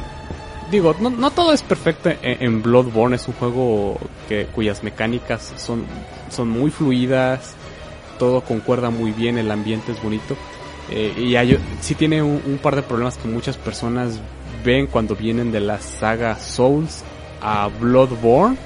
digo, 0.72 0.96
no, 1.00 1.10
no 1.10 1.32
todo 1.32 1.54
es 1.54 1.62
perfecto 1.62 2.10
en, 2.10 2.18
en 2.22 2.62
Bloodborne, 2.64 3.16
es 3.18 3.28
un 3.28 3.34
juego 3.36 3.98
que, 4.28 4.46
cuyas 4.48 4.84
mecánicas 4.84 5.54
son, 5.58 5.86
son 6.32 6.50
muy 6.50 6.72
fluidas, 6.72 7.54
todo 8.18 8.42
concuerda 8.42 8.90
muy 8.90 9.12
bien, 9.12 9.38
el 9.38 9.52
ambiente 9.52 9.92
es 9.92 10.02
bonito. 10.02 10.36
Eh, 10.92 11.14
y 11.18 11.36
hay, 11.36 11.58
sí 11.82 11.96
tiene 11.96 12.22
un, 12.22 12.42
un 12.46 12.58
par 12.60 12.76
de 12.76 12.84
problemas 12.84 13.18
que 13.18 13.28
muchas 13.28 13.58
personas 13.58 14.20
ven 14.64 14.88
cuando 14.88 15.16
vienen 15.16 15.52
de 15.52 15.60
la 15.60 15.80
saga 15.80 16.38
Souls 16.38 17.04
a 17.42 17.68
Bloodborne. 17.80 18.58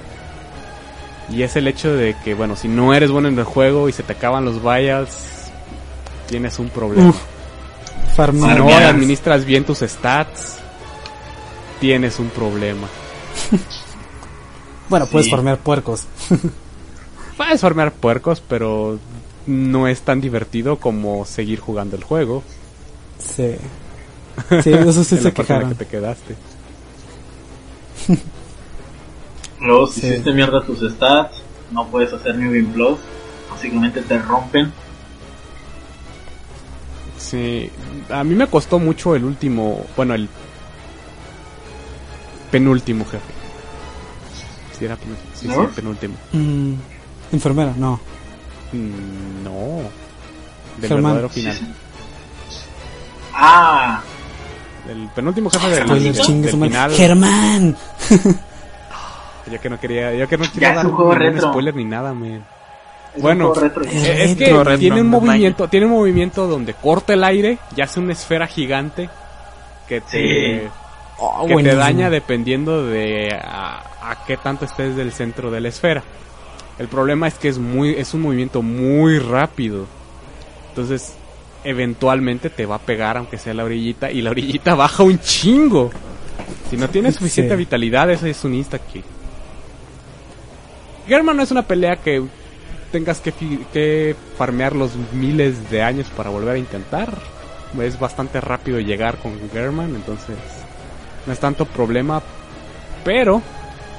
Y 1.31 1.43
es 1.43 1.55
el 1.55 1.67
hecho 1.67 1.93
de 1.93 2.15
que, 2.23 2.33
bueno, 2.33 2.55
si 2.55 2.67
no 2.67 2.93
eres 2.93 3.11
bueno 3.11 3.27
en 3.27 3.37
el 3.37 3.45
juego 3.45 3.87
y 3.87 3.91
se 3.93 4.01
te 4.03 4.13
acaban 4.13 4.45
los 4.45 4.63
vials, 4.63 5.51
tienes 6.27 6.57
un 6.59 6.69
problema. 6.69 7.09
Uf. 7.09 7.21
Si 8.15 8.31
no 8.33 8.69
administras 8.75 9.45
bien 9.45 9.63
tus 9.63 9.79
stats, 9.79 10.57
tienes 11.79 12.19
un 12.19 12.29
problema. 12.29 12.87
Bueno, 14.89 15.05
puedes 15.05 15.25
Sí. 15.27 15.31
farmear 15.31 15.57
puercos. 15.59 16.07
Puedes 17.37 17.61
farmear 17.61 17.91
puercos, 17.91 18.41
pero 18.41 18.97
no 19.49 19.87
es 19.87 20.01
tan 20.01 20.21
divertido 20.21 20.77
como 20.77 21.25
seguir 21.25 21.59
jugando 21.59 21.95
el 21.95 22.03
juego. 22.03 22.43
Sí. 23.17 23.55
Sí, 24.63 24.71
eso 24.71 25.03
sí 25.03 25.15
en 25.15 25.21
se 25.21 25.27
la 25.29 25.33
parte 25.33 25.53
en 25.53 25.59
la 25.59 25.67
quejaron. 25.67 25.69
que 25.69 25.75
te 25.75 25.85
quedaste. 25.87 26.35
Luego, 29.61 29.87
si 29.87 30.01
Sí. 30.01 30.07
hiciste 30.07 30.31
mierda 30.33 30.63
tus 30.63 30.79
stats, 30.79 31.41
no 31.71 31.87
puedes 31.87 32.13
hacer 32.13 32.35
New 32.37 32.49
Game 32.53 32.73
Plus. 32.73 32.99
Básicamente 33.49 34.01
te 34.01 34.17
rompen. 34.19 34.71
Sí, 37.17 37.69
a 38.09 38.23
mí 38.23 38.33
me 38.35 38.47
costó 38.47 38.79
mucho 38.79 39.13
el 39.15 39.25
último, 39.25 39.85
bueno, 39.97 40.13
el 40.15 40.29
penúltimo 42.51 43.03
jefe. 43.05 43.33
Sí, 44.77 44.85
era 44.85 44.95
penúltimo. 44.95 45.29
Sí, 45.35 45.47
sí, 45.47 45.53
¿No? 45.53 45.63
el 45.63 45.69
penúltimo. 45.69 46.15
Mm, 46.31 46.73
enfermera, 47.33 47.73
no. 47.77 47.99
Mm, 48.71 49.43
no. 49.43 49.79
Del 50.77 50.89
Germán. 50.89 51.13
verdadero 51.15 51.29
final. 51.29 51.57
Ah, 53.33 54.01
El 54.89 55.07
penúltimo 55.15 55.49
jefe 55.49 55.67
del, 55.69 55.85
Spoiler, 55.85 56.13
del- 56.13 56.41
del 56.41 56.51
final. 56.51 56.91
Germán. 56.91 57.77
Yo 59.51 59.59
que 59.59 59.69
no 59.69 59.79
quería, 59.79 60.13
yo 60.13 60.27
que 60.27 60.37
no 60.37 60.43
quería 60.51 60.69
es 60.69 60.75
dar 60.75 60.85
un 60.85 60.91
juego 60.93 61.15
ningún 61.15 61.33
retro. 61.33 61.49
spoiler 61.49 61.75
ni 61.75 61.83
nada, 61.85 62.13
man. 62.13 62.45
es 63.15 63.21
Bueno, 63.21 63.51
retro. 63.55 63.83
eh, 63.83 64.25
Es 64.25 64.35
que 64.35 64.45
Retro, 64.45 64.63
retro, 64.63 64.77
tiene 64.79 65.01
un 65.01 65.07
movimiento, 65.07 65.67
tiene 65.67 65.85
un 65.87 65.93
movimiento 65.93 66.45
donde 66.47 66.75
corta 66.75 67.13
el 67.13 67.23
aire 67.23 67.57
y 67.75 67.81
hace 67.81 67.99
una 67.99 68.13
esfera 68.13 68.45
gigante 68.45 69.09
que 69.87 70.01
te, 70.01 70.59
Sí. 70.61 70.67
Oh, 71.17 71.41
que 71.41 71.47
te 71.47 71.53
buenísimo. 71.53 71.81
daña 71.81 72.09
dependiendo 72.11 72.85
de 72.85 73.35
a, 73.43 73.81
a 74.11 74.23
qué 74.27 74.37
tanto 74.37 74.65
estés 74.65 74.95
del 74.95 75.11
centro 75.11 75.49
de 75.49 75.61
la 75.61 75.69
esfera. 75.69 76.03
El 76.79 76.87
problema 76.87 77.27
es 77.27 77.33
que 77.35 77.49
es 77.49 77.57
muy, 77.57 77.89
es 77.91 78.13
un 78.13 78.21
movimiento 78.21 78.61
muy 78.61 79.19
rápido. 79.19 79.85
Entonces, 80.69 81.13
eventualmente 81.63 82.49
te 82.49 82.65
va 82.65 82.75
a 82.75 82.79
pegar 82.79 83.17
aunque 83.17 83.37
sea 83.37 83.53
la 83.53 83.65
orillita 83.65 84.09
y 84.11 84.21
la 84.21 84.31
orillita 84.31 84.75
baja 84.75 85.03
un 85.03 85.19
chingo. 85.19 85.91
Si 86.69 86.77
no 86.77 86.87
tienes 86.89 87.15
suficiente 87.15 87.53
Sí. 87.55 87.57
vitalidad, 87.59 88.09
eso 88.09 88.25
es 88.27 88.43
un 88.45 88.53
insta 88.55 88.79
kill. 88.79 89.03
German 91.07 91.35
no 91.37 91.43
es 91.43 91.51
una 91.51 91.63
pelea 91.63 91.97
que 91.97 92.23
tengas 92.91 93.19
que, 93.19 93.33
que 93.73 94.15
farmear 94.37 94.75
los 94.75 94.91
miles 95.13 95.69
de 95.69 95.81
años 95.81 96.07
para 96.15 96.29
volver 96.29 96.55
a 96.55 96.57
intentar. 96.57 97.17
Es 97.81 97.99
bastante 97.99 98.39
rápido 98.41 98.79
llegar 98.79 99.17
con 99.17 99.37
German, 99.51 99.95
entonces 99.95 100.37
no 101.25 101.33
es 101.33 101.39
tanto 101.39 101.65
problema. 101.65 102.21
Pero 103.03 103.41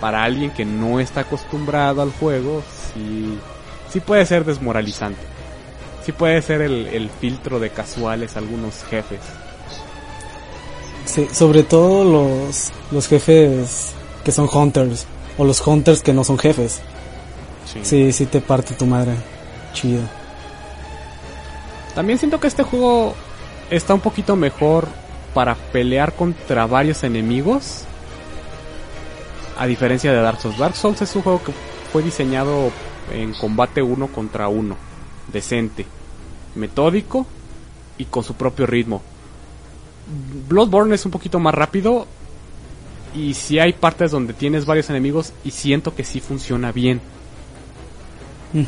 para 0.01 0.23
alguien 0.25 0.51
que 0.51 0.65
no 0.65 0.99
está 1.01 1.21
acostumbrado 1.23 2.03
al 2.03 2.11
juego, 2.13 2.63
sí, 2.95 3.39
sí 3.91 4.01
puede 4.01 4.27
ser 4.27 4.45
desmoralizante. 4.45 5.21
Sí 6.05 6.13
puede 6.13 6.41
ser 6.43 6.63
el, 6.63 6.87
el 6.87 7.11
filtro 7.11 7.61
de 7.61 7.71
casuales 7.71 8.37
algunos 8.37 8.85
jefes. 8.85 9.21
Sí, 11.05 11.29
sobre 11.33 11.63
todo 11.63 12.05
los, 12.05 12.71
los 12.91 13.09
jefes 13.09 13.93
que 14.25 14.33
son 14.33 14.49
hunters. 14.53 15.07
O 15.39 15.45
los 15.45 15.67
hunters 15.67 16.03
que 16.03 16.13
no 16.13 16.25
son 16.25 16.39
jefes. 16.39 16.81
Sí, 17.83 18.13
sí 18.13 18.27
te 18.27 18.41
parte 18.41 18.75
tu 18.75 18.87
madre. 18.87 19.15
Chido. 19.73 20.03
También 21.95 22.19
siento 22.19 22.41
que 22.41 22.47
este 22.47 22.63
juego 22.63 23.15
está 23.71 23.95
un 23.95 24.01
poquito 24.01 24.37
mejor 24.37 24.87
para 25.35 25.55
pelear 25.55 26.13
contra 26.13 26.67
varios 26.67 27.03
enemigos. 27.05 27.85
A 29.59 29.67
diferencia 29.67 30.13
de 30.13 30.21
Dark 30.21 30.41
Souls. 30.41 30.59
Dark 30.59 30.77
Souls 30.77 31.01
es 31.03 31.15
un 31.17 31.23
juego 31.23 31.43
que 31.43 31.53
fue 31.93 32.03
diseñado 32.03 32.71
en 33.13 33.33
combate 33.35 33.83
uno 33.83 34.09
contra 34.09 34.49
uno. 34.49 34.77
Decente, 35.33 35.87
metódico 36.55 37.27
y 37.99 38.05
con 38.07 38.25
su 38.25 38.35
propio 38.35 38.67
ritmo. 38.67 39.03
Bloodborne 40.49 40.95
es 40.95 41.05
un 41.05 41.11
poquito 41.11 41.39
más 41.39 41.55
rápido. 41.55 42.07
Y 43.15 43.35
si 43.35 43.59
hay 43.59 43.73
partes 43.73 44.13
donde 44.13 44.35
tienes 44.35 44.67
varios 44.67 44.89
enemigos 44.91 45.33
y 45.45 45.51
siento 45.51 45.95
que 45.95 46.05
sí 46.05 46.21
funciona 46.21 46.73
bien. 46.73 47.01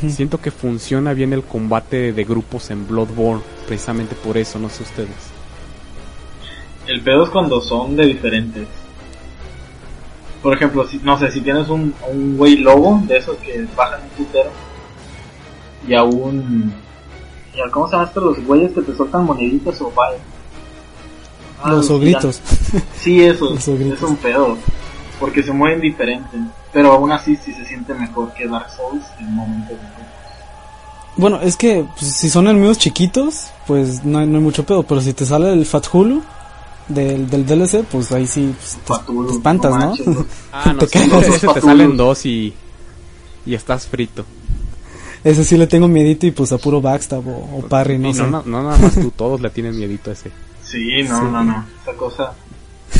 Siento 0.07 0.39
que 0.39 0.49
funciona 0.49 1.13
bien 1.13 1.33
el 1.33 1.43
combate 1.43 2.13
de 2.13 2.23
grupos 2.23 2.71
en 2.71 2.87
Bloodborne, 2.87 3.43
precisamente 3.67 4.15
por 4.15 4.37
eso, 4.37 4.57
no 4.57 4.69
sé 4.69 4.83
ustedes. 4.83 5.09
El 6.87 7.01
pedo 7.01 7.25
es 7.25 7.29
cuando 7.29 7.59
son 7.59 7.97
de 7.97 8.05
diferentes. 8.05 8.67
Por 10.43 10.53
ejemplo, 10.53 10.85
si, 10.87 10.97
no 10.99 11.17
sé, 11.17 11.31
si 11.31 11.41
tienes 11.41 11.69
un, 11.69 11.93
un 12.11 12.37
güey 12.37 12.57
lobo, 12.57 13.01
de 13.07 13.17
esos 13.17 13.37
que 13.37 13.65
bajan 13.75 14.01
un 14.03 14.09
putero, 14.25 14.51
y 15.87 15.93
a 15.95 16.03
un... 16.03 16.71
y 17.55 17.59
a- 17.61 17.71
¿Cómo 17.71 17.87
se 17.87 17.93
llaman 17.93 18.07
estos 18.09 18.23
los 18.23 18.45
güeyes 18.45 18.71
que 18.73 18.81
te 18.81 18.95
sueltan 18.95 19.25
moneditas 19.25 19.79
o 19.81 19.89
vaya? 19.91 20.17
Ah, 21.63 21.71
Los 21.71 21.89
ogritos. 21.89 22.41
Sí, 22.99 23.23
esos. 23.23 23.51
Los 23.55 23.67
ogritos. 23.69 23.97
Es 23.97 24.03
un 24.03 24.17
pedo. 24.17 24.57
Porque 25.19 25.41
se 25.41 25.53
mueven 25.53 25.79
diferente. 25.79 26.37
Pero 26.73 26.91
aún 26.91 27.11
así 27.13 27.37
sí 27.37 27.53
se 27.53 27.63
siente 27.65 27.93
mejor 27.93 28.33
que 28.33 28.45
Dark 28.47 28.69
Souls 28.69 29.05
en 29.19 29.33
momentos 29.33 29.69
de. 29.77 29.77
Bueno, 31.15 31.39
es 31.41 31.55
que 31.55 31.85
pues, 31.97 32.11
si 32.15 32.29
son 32.29 32.47
enemigos 32.47 32.79
chiquitos, 32.79 33.47
pues 33.67 34.03
no 34.03 34.19
hay, 34.19 34.25
no 34.27 34.37
hay 34.39 34.43
mucho 34.43 34.65
pedo. 34.65 34.83
Pero 34.83 34.99
si 34.99 35.13
te 35.13 35.25
sale 35.25 35.53
el 35.53 35.65
Fat 35.65 35.85
Hulu 35.93 36.21
del, 36.87 37.29
del 37.29 37.45
DLC, 37.45 37.83
pues 37.85 38.11
ahí 38.11 38.27
sí 38.27 38.53
pues, 38.85 39.01
te, 39.05 39.33
espantas, 39.33 39.71
¿no? 39.71 39.77
manches, 39.77 40.05
bro. 40.05 40.25
Ah, 40.51 40.73
no, 40.73 40.79
Te 40.79 40.87
sí, 40.87 41.09
ese 41.33 41.47
te 41.47 41.61
salen 41.61 41.95
dos 41.97 42.25
y, 42.25 42.53
y 43.45 43.53
estás 43.55 43.87
frito. 43.87 44.25
Ese 45.23 45.45
sí 45.45 45.57
le 45.57 45.67
tengo 45.67 45.87
miedito 45.87 46.25
y 46.25 46.31
pues 46.31 46.51
a 46.51 46.57
puro 46.57 46.81
backstab 46.81 47.25
o, 47.27 47.57
o 47.59 47.61
parry, 47.67 47.97
no 47.97 48.09
y 48.09 48.13
sé. 48.13 48.23
no, 48.23 48.29
no, 48.29 48.43
no 48.45 48.63
nada 48.63 48.77
más 48.77 48.93
tú, 48.95 49.11
todos 49.15 49.39
le 49.39 49.49
tienen 49.49 49.77
miedito 49.77 50.09
a 50.09 50.13
ese. 50.13 50.31
Sí, 50.63 51.03
no, 51.03 51.17
Sí. 51.19 51.25
no, 51.31 51.43
no. 51.43 51.65
Esa 51.81 51.93
cosa. 51.93 52.33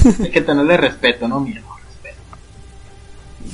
Hay 0.23 0.31
que 0.31 0.41
tenerle 0.41 0.77
respeto, 0.77 1.27
no 1.27 1.39
miedo. 1.41 1.65
Respeto. 1.85 2.17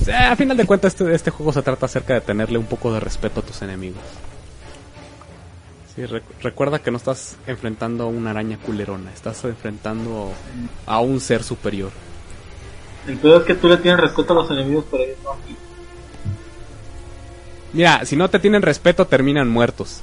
O 0.01 0.05
sea, 0.05 0.31
a 0.31 0.35
final 0.35 0.55
de 0.55 0.65
cuentas, 0.65 0.93
este, 0.93 1.13
este 1.15 1.31
juego 1.31 1.51
se 1.51 1.61
trata 1.63 1.87
acerca 1.87 2.13
de 2.13 2.21
tenerle 2.21 2.57
un 2.59 2.65
poco 2.65 2.93
de 2.93 2.99
respeto 2.99 3.39
a 3.39 3.43
tus 3.43 3.59
enemigos. 3.63 4.01
Sí, 5.99 6.05
recuerda 6.41 6.79
que 6.79 6.91
no 6.91 6.97
estás 6.97 7.35
enfrentando 7.45 8.05
a 8.05 8.07
una 8.07 8.29
araña 8.29 8.57
culerona, 8.57 9.11
estás 9.11 9.43
enfrentando 9.43 10.31
a 10.85 11.01
un 11.01 11.19
ser 11.19 11.43
superior. 11.43 11.91
El 13.05 13.19
es 13.33 13.43
que 13.43 13.55
tú 13.55 13.67
le 13.67 13.75
tienes 13.75 13.99
respeto 13.99 14.31
a 14.31 14.37
los 14.37 14.49
enemigos, 14.49 14.85
pero 14.89 15.03
ellos 15.03 15.17
no. 15.25 15.35
Mira, 17.73 18.05
si 18.05 18.15
no 18.15 18.29
te 18.29 18.39
tienen 18.39 18.61
respeto, 18.61 19.07
terminan 19.07 19.49
muertos. 19.49 19.99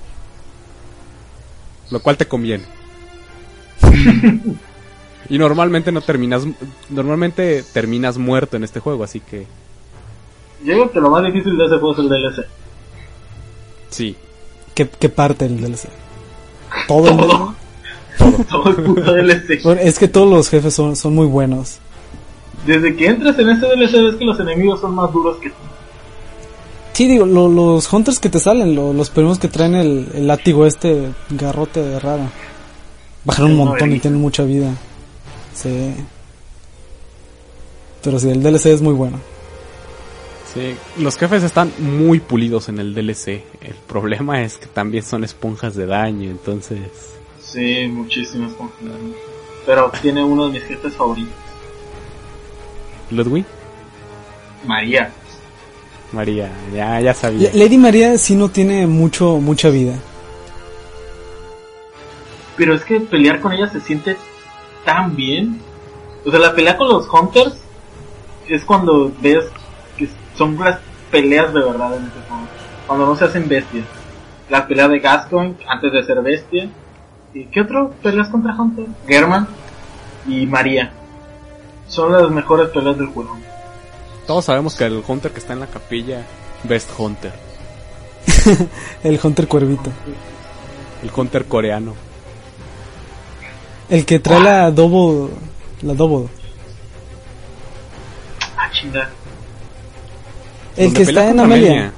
Lo 1.91 2.01
cual 2.01 2.19
te 2.19 2.29
conviene. 2.29 2.65
y 5.31 5.39
normalmente 5.39 5.93
no 5.93 6.03
terminas. 6.03 6.43
Normalmente 6.91 7.65
terminas 7.73 8.19
muerto 8.19 8.59
en 8.59 8.65
este 8.65 8.81
juego, 8.81 9.03
así 9.03 9.21
que 9.21 9.47
Yo 10.63 10.93
que 10.93 11.01
lo 11.01 11.09
más 11.09 11.25
difícil 11.25 11.57
de 11.57 11.65
ese 11.65 11.79
juego 11.79 11.93
es 11.95 11.99
el 12.01 12.09
DLC. 12.11 12.47
sí. 13.89 14.17
¿Qué, 14.77 14.89
qué 14.89 15.09
parte 15.09 15.49
del 15.49 15.61
DLC? 15.61 15.89
Todo. 16.87 17.09
el- 17.09 17.17
Todo. 17.17 17.55
Todo 18.51 18.69
el 18.71 18.77
puto 18.77 19.13
DLC. 19.13 19.63
Bueno, 19.65 19.81
es 19.83 19.99
que 19.99 20.07
todos 20.09 20.29
los 20.31 20.49
jefes 20.49 20.73
son, 20.75 20.95
son 20.95 21.15
muy 21.15 21.27
buenos. 21.27 21.79
Desde 22.67 22.95
que 22.95 23.07
entras 23.09 23.37
en 23.39 23.49
este 23.51 23.67
DLC 23.67 23.93
ves 23.93 24.15
que 24.17 24.25
los 24.25 24.39
enemigos 24.39 24.81
son 24.81 24.95
más 24.95 25.13
duros 25.13 25.37
que 25.39 25.49
tú. 25.51 25.55
Sí, 26.93 27.07
digo, 27.09 27.27
lo- 27.27 27.49
los 27.49 27.93
hunters 27.93 28.19
que 28.21 28.29
te 28.31 28.39
salen, 28.41 28.75
lo- 28.75 28.93
los 28.93 29.11
primos 29.11 29.39
que 29.39 29.49
traen 29.49 29.75
el, 29.75 30.09
el 30.15 30.27
látigo 30.27 30.65
este 30.67 31.09
garrote 31.31 31.83
de 31.83 31.99
raro. 31.99 32.25
Bajaron 33.25 33.53
un 33.53 33.57
montón 33.59 33.93
y 33.93 33.99
tienen 33.99 34.21
mucha 34.21 34.45
vida. 34.45 34.71
Sí. 35.55 35.95
Pero 38.03 38.19
sí, 38.19 38.29
el 38.31 38.43
DLC 38.43 38.67
es 38.67 38.83
muy 38.83 38.93
bueno. 38.95 39.19
Sí, 40.57 40.75
los 41.03 41.17
jefes 41.19 41.43
están 41.43 41.71
muy 41.79 42.19
pulidos 42.19 42.69
en 42.71 42.79
el 42.79 42.95
DLC. 42.95 43.43
El 43.61 43.75
problema 43.87 44.43
es 44.43 44.57
que 44.57 44.67
también 44.67 45.05
son 45.05 45.23
esponjas 45.23 45.75
de 45.75 45.87
daño, 45.87 46.31
entonces... 46.31 46.81
Sí, 47.41 47.87
muchísimas 47.89 48.53
confundidas. 48.55 48.99
Pero 49.67 49.93
tiene 50.01 50.25
uno 50.25 50.47
de 50.47 50.53
mis 50.53 50.63
jefes 50.65 50.95
favoritos. 50.95 51.33
Ludwig, 53.11 53.45
María. 54.65 55.13
María, 56.13 56.51
ya, 56.75 57.01
ya 57.01 57.13
sabía. 57.15 57.51
La- 57.53 57.65
Lady 57.65 57.77
María 57.79 58.17
sí 58.19 58.35
no 58.35 58.49
tiene 58.49 58.87
mucho 58.87 59.37
mucha 59.39 59.69
vida. 59.71 59.95
Pero 62.57 62.75
es 62.75 62.83
que 62.85 63.01
pelear 63.01 63.41
con 63.41 63.53
ella 63.53 63.69
se 63.69 63.81
siente 63.81 64.17
tan 64.85 65.15
bien. 65.15 65.61
O 66.25 66.31
sea, 66.31 66.41
la 66.41 66.55
pelea 66.55 66.77
con 66.77 66.89
los 66.89 67.07
Hunters 67.13 67.55
es 68.49 68.65
cuando 68.65 69.13
ves 69.21 69.45
son 70.37 70.59
las 70.59 70.79
peleas 71.11 71.53
de 71.53 71.61
verdad 71.61 71.97
en 71.97 72.05
ese 72.05 72.21
juego. 72.29 72.47
Cuando 72.87 73.07
no 73.07 73.17
se 73.17 73.25
hacen 73.25 73.49
bestias. 73.49 73.85
La 74.49 74.67
pelea 74.67 74.89
de 74.89 75.01
Gascoigne 75.01 75.57
antes 75.69 75.93
de 75.93 76.05
ser 76.05 76.23
bestia. 76.23 76.69
¿Y 77.35 77.47
qué 77.47 77.63
otro 77.63 77.91
peleas 78.03 78.29
contra 78.29 78.55
Hunter? 78.55 78.87
German 79.07 79.49
y 80.27 80.47
María. 80.47 80.93
Son 81.89 82.13
las 82.13 82.31
mejores 82.31 82.69
peleas 82.71 82.97
del 82.97 83.09
juego. 83.09 83.37
Todos 84.27 84.45
sabemos 84.45 84.75
que 84.75 84.85
el 84.85 85.03
Hunter 85.07 85.31
que 85.33 85.39
está 85.39 85.53
en 85.53 85.61
la 85.61 85.67
capilla, 85.67 86.25
Best 86.65 86.91
Hunter. 86.99 87.33
El 89.05 89.21
Hunter 89.23 89.47
Cuervito. 89.47 89.91
El 91.03 91.11
Hunter 91.15 91.47
coreano. 91.47 91.95
El 93.89 94.05
que 94.05 94.19
trae 94.19 94.41
la 94.41 94.71
Dobo. 94.71 95.31
La 95.83 95.95
Dobo. 95.95 96.29
Ah, 98.57 98.69
chinga. 98.73 99.09
El 100.77 100.93
que 100.93 101.03
está 101.03 101.25
en 101.31 101.37
con 101.37 101.45
Amelia. 101.47 101.93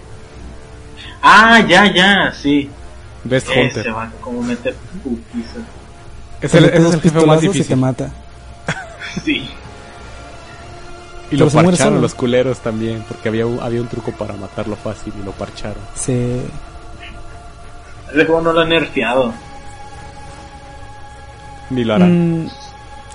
Ah, 1.22 1.60
ya, 1.68 1.92
ya, 1.92 2.32
sí. 2.32 2.70
Best 3.24 3.48
Ese 3.50 3.60
Hunter. 3.60 3.94
va 3.96 4.10
como 4.20 4.42
mete 4.42 4.72
putiza. 5.02 5.58
Es 6.40 6.54
el, 6.54 6.64
es 6.66 6.72
el 6.74 6.82
jefe 6.84 6.86
más 6.86 6.96
pistolazos 7.00 7.44
y 7.44 7.46
te 7.48 7.52
difícil. 7.54 7.76
mata. 7.76 8.10
Sí. 9.24 9.50
Y 11.30 11.36
lo 11.36 11.48
Pero 11.48 11.62
parcharon 11.64 12.00
los 12.00 12.14
culeros 12.14 12.58
también, 12.60 13.04
porque 13.08 13.28
había 13.28 13.46
un, 13.46 13.60
había 13.60 13.80
un 13.82 13.88
truco 13.88 14.12
para 14.12 14.34
matarlo 14.34 14.76
fácil 14.76 15.12
y 15.20 15.24
lo 15.24 15.32
parcharon. 15.32 15.82
Sí. 15.94 16.40
Ese 18.10 18.24
juego 18.24 18.40
no 18.40 18.52
lo 18.52 18.60
han 18.60 18.68
nerfeado. 18.70 19.34
Ni 21.70 21.84
lo 21.84 21.94
harán. 21.94 22.44
Mm, 22.44 22.50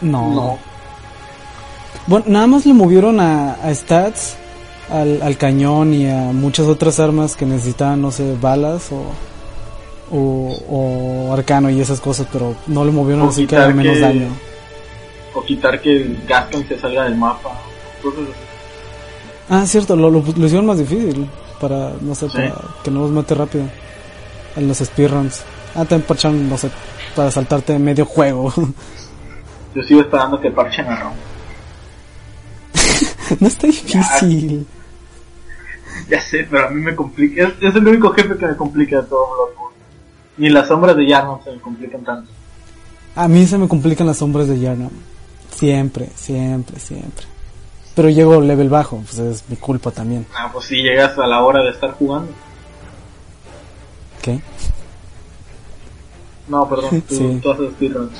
no. 0.02 0.60
Bueno, 2.06 2.26
nada 2.28 2.48
más 2.48 2.66
le 2.66 2.74
movieron 2.74 3.20
a, 3.20 3.54
a 3.54 3.74
stats, 3.74 4.36
al, 4.90 5.22
al 5.22 5.38
cañón 5.38 5.94
y 5.94 6.10
a 6.10 6.32
muchas 6.34 6.68
otras 6.68 7.00
armas 7.00 7.36
que 7.36 7.46
necesitaban, 7.46 8.02
no 8.02 8.12
sé, 8.12 8.36
balas 8.40 8.90
o, 8.92 9.04
o, 10.16 11.28
o 11.30 11.34
arcano 11.34 11.70
y 11.70 11.80
esas 11.82 12.00
cosas, 12.00 12.28
pero 12.32 12.56
no 12.68 12.84
le 12.86 12.92
movieron 12.92 13.24
O 13.28 13.30
así 13.30 13.48
que 13.48 13.56
haga 13.56 13.70
menos 13.74 13.94
que- 13.96 14.00
daño. 14.02 14.28
O 15.36 15.42
quitar 15.44 15.82
que 15.82 15.92
el 15.96 16.24
Gaston 16.28 16.64
se 16.68 16.78
salga 16.78 17.06
del 17.06 17.16
mapa. 17.16 17.50
Así. 18.00 18.10
Ah, 19.50 19.66
cierto, 19.66 19.96
lo, 19.96 20.12
lo, 20.12 20.20
lo 20.22 20.46
hicieron 20.46 20.66
más 20.68 20.78
difícil 20.78 21.28
para, 21.60 21.92
no 22.02 22.14
sé, 22.14 22.30
Sí. 22.30 22.38
para 22.38 22.56
que 22.84 22.92
no 22.92 23.02
los 23.02 23.12
mate 23.12 23.34
rápido 23.34 23.64
en 24.56 24.68
los 24.68 24.78
speedruns. 24.78 25.42
Ah, 25.74 25.80
también 25.86 26.04
parcharon, 26.04 26.48
no 26.48 26.56
sé, 26.58 26.70
para 27.16 27.32
saltarte 27.32 27.80
medio 27.80 28.06
juego. 28.06 28.54
Yo 29.76 29.82
sigo 29.84 30.02
esperando 30.02 30.40
que 30.40 30.52
parchen 30.52 30.86
a 30.88 30.96
Ron. 30.98 31.14
no 33.40 33.48
está 33.48 33.68
difícil. 33.68 34.66
Ya 36.10 36.20
sé, 36.22 36.48
pero 36.50 36.68
a 36.68 36.70
mí 36.72 36.82
me 36.82 36.96
complica. 36.96 37.44
Es, 37.48 37.54
es 37.62 37.76
el 37.76 37.88
único 37.88 38.12
jefe 38.14 38.36
que 38.38 38.46
me 38.46 38.56
complica 38.56 39.02
de 39.02 39.08
todo 39.08 39.26
Bloodborne. 39.28 39.78
Ni 40.38 40.50
las 40.50 40.68
sombras 40.68 40.96
de 40.96 41.08
Yarnum 41.08 41.44
se 41.44 41.52
me 41.52 41.60
complican 41.60 42.04
tanto. 42.04 42.32
A 43.16 43.28
mí 43.28 43.46
se 43.46 43.58
me 43.58 43.68
complican 43.68 44.08
las 44.08 44.18
sombras 44.18 44.48
de 44.48 44.60
Yarnum. 44.60 44.90
Siempre, 45.56 46.10
siempre, 46.16 46.80
siempre. 46.80 47.26
Pero 47.96 48.10
llego 48.10 48.42
level 48.42 48.70
bajo, 48.70 48.98
pues 49.06 49.20
es 49.20 49.44
mi 49.50 49.56
culpa 49.56 49.92
también. 49.92 50.26
Ah, 50.36 50.50
pues 50.52 50.66
si 50.66 50.78
llegas 50.82 51.16
a 51.20 51.28
la 51.28 51.44
hora 51.44 51.64
de 51.64 51.70
estar 51.70 51.92
jugando. 51.92 52.32
¿Qué? 54.22 54.40
No, 56.48 56.68
perdón, 56.68 57.02
tú, 57.08 57.16
Sí. 57.16 57.40
tú 57.42 57.52
haces 57.52 57.72
speedruns. 57.74 58.12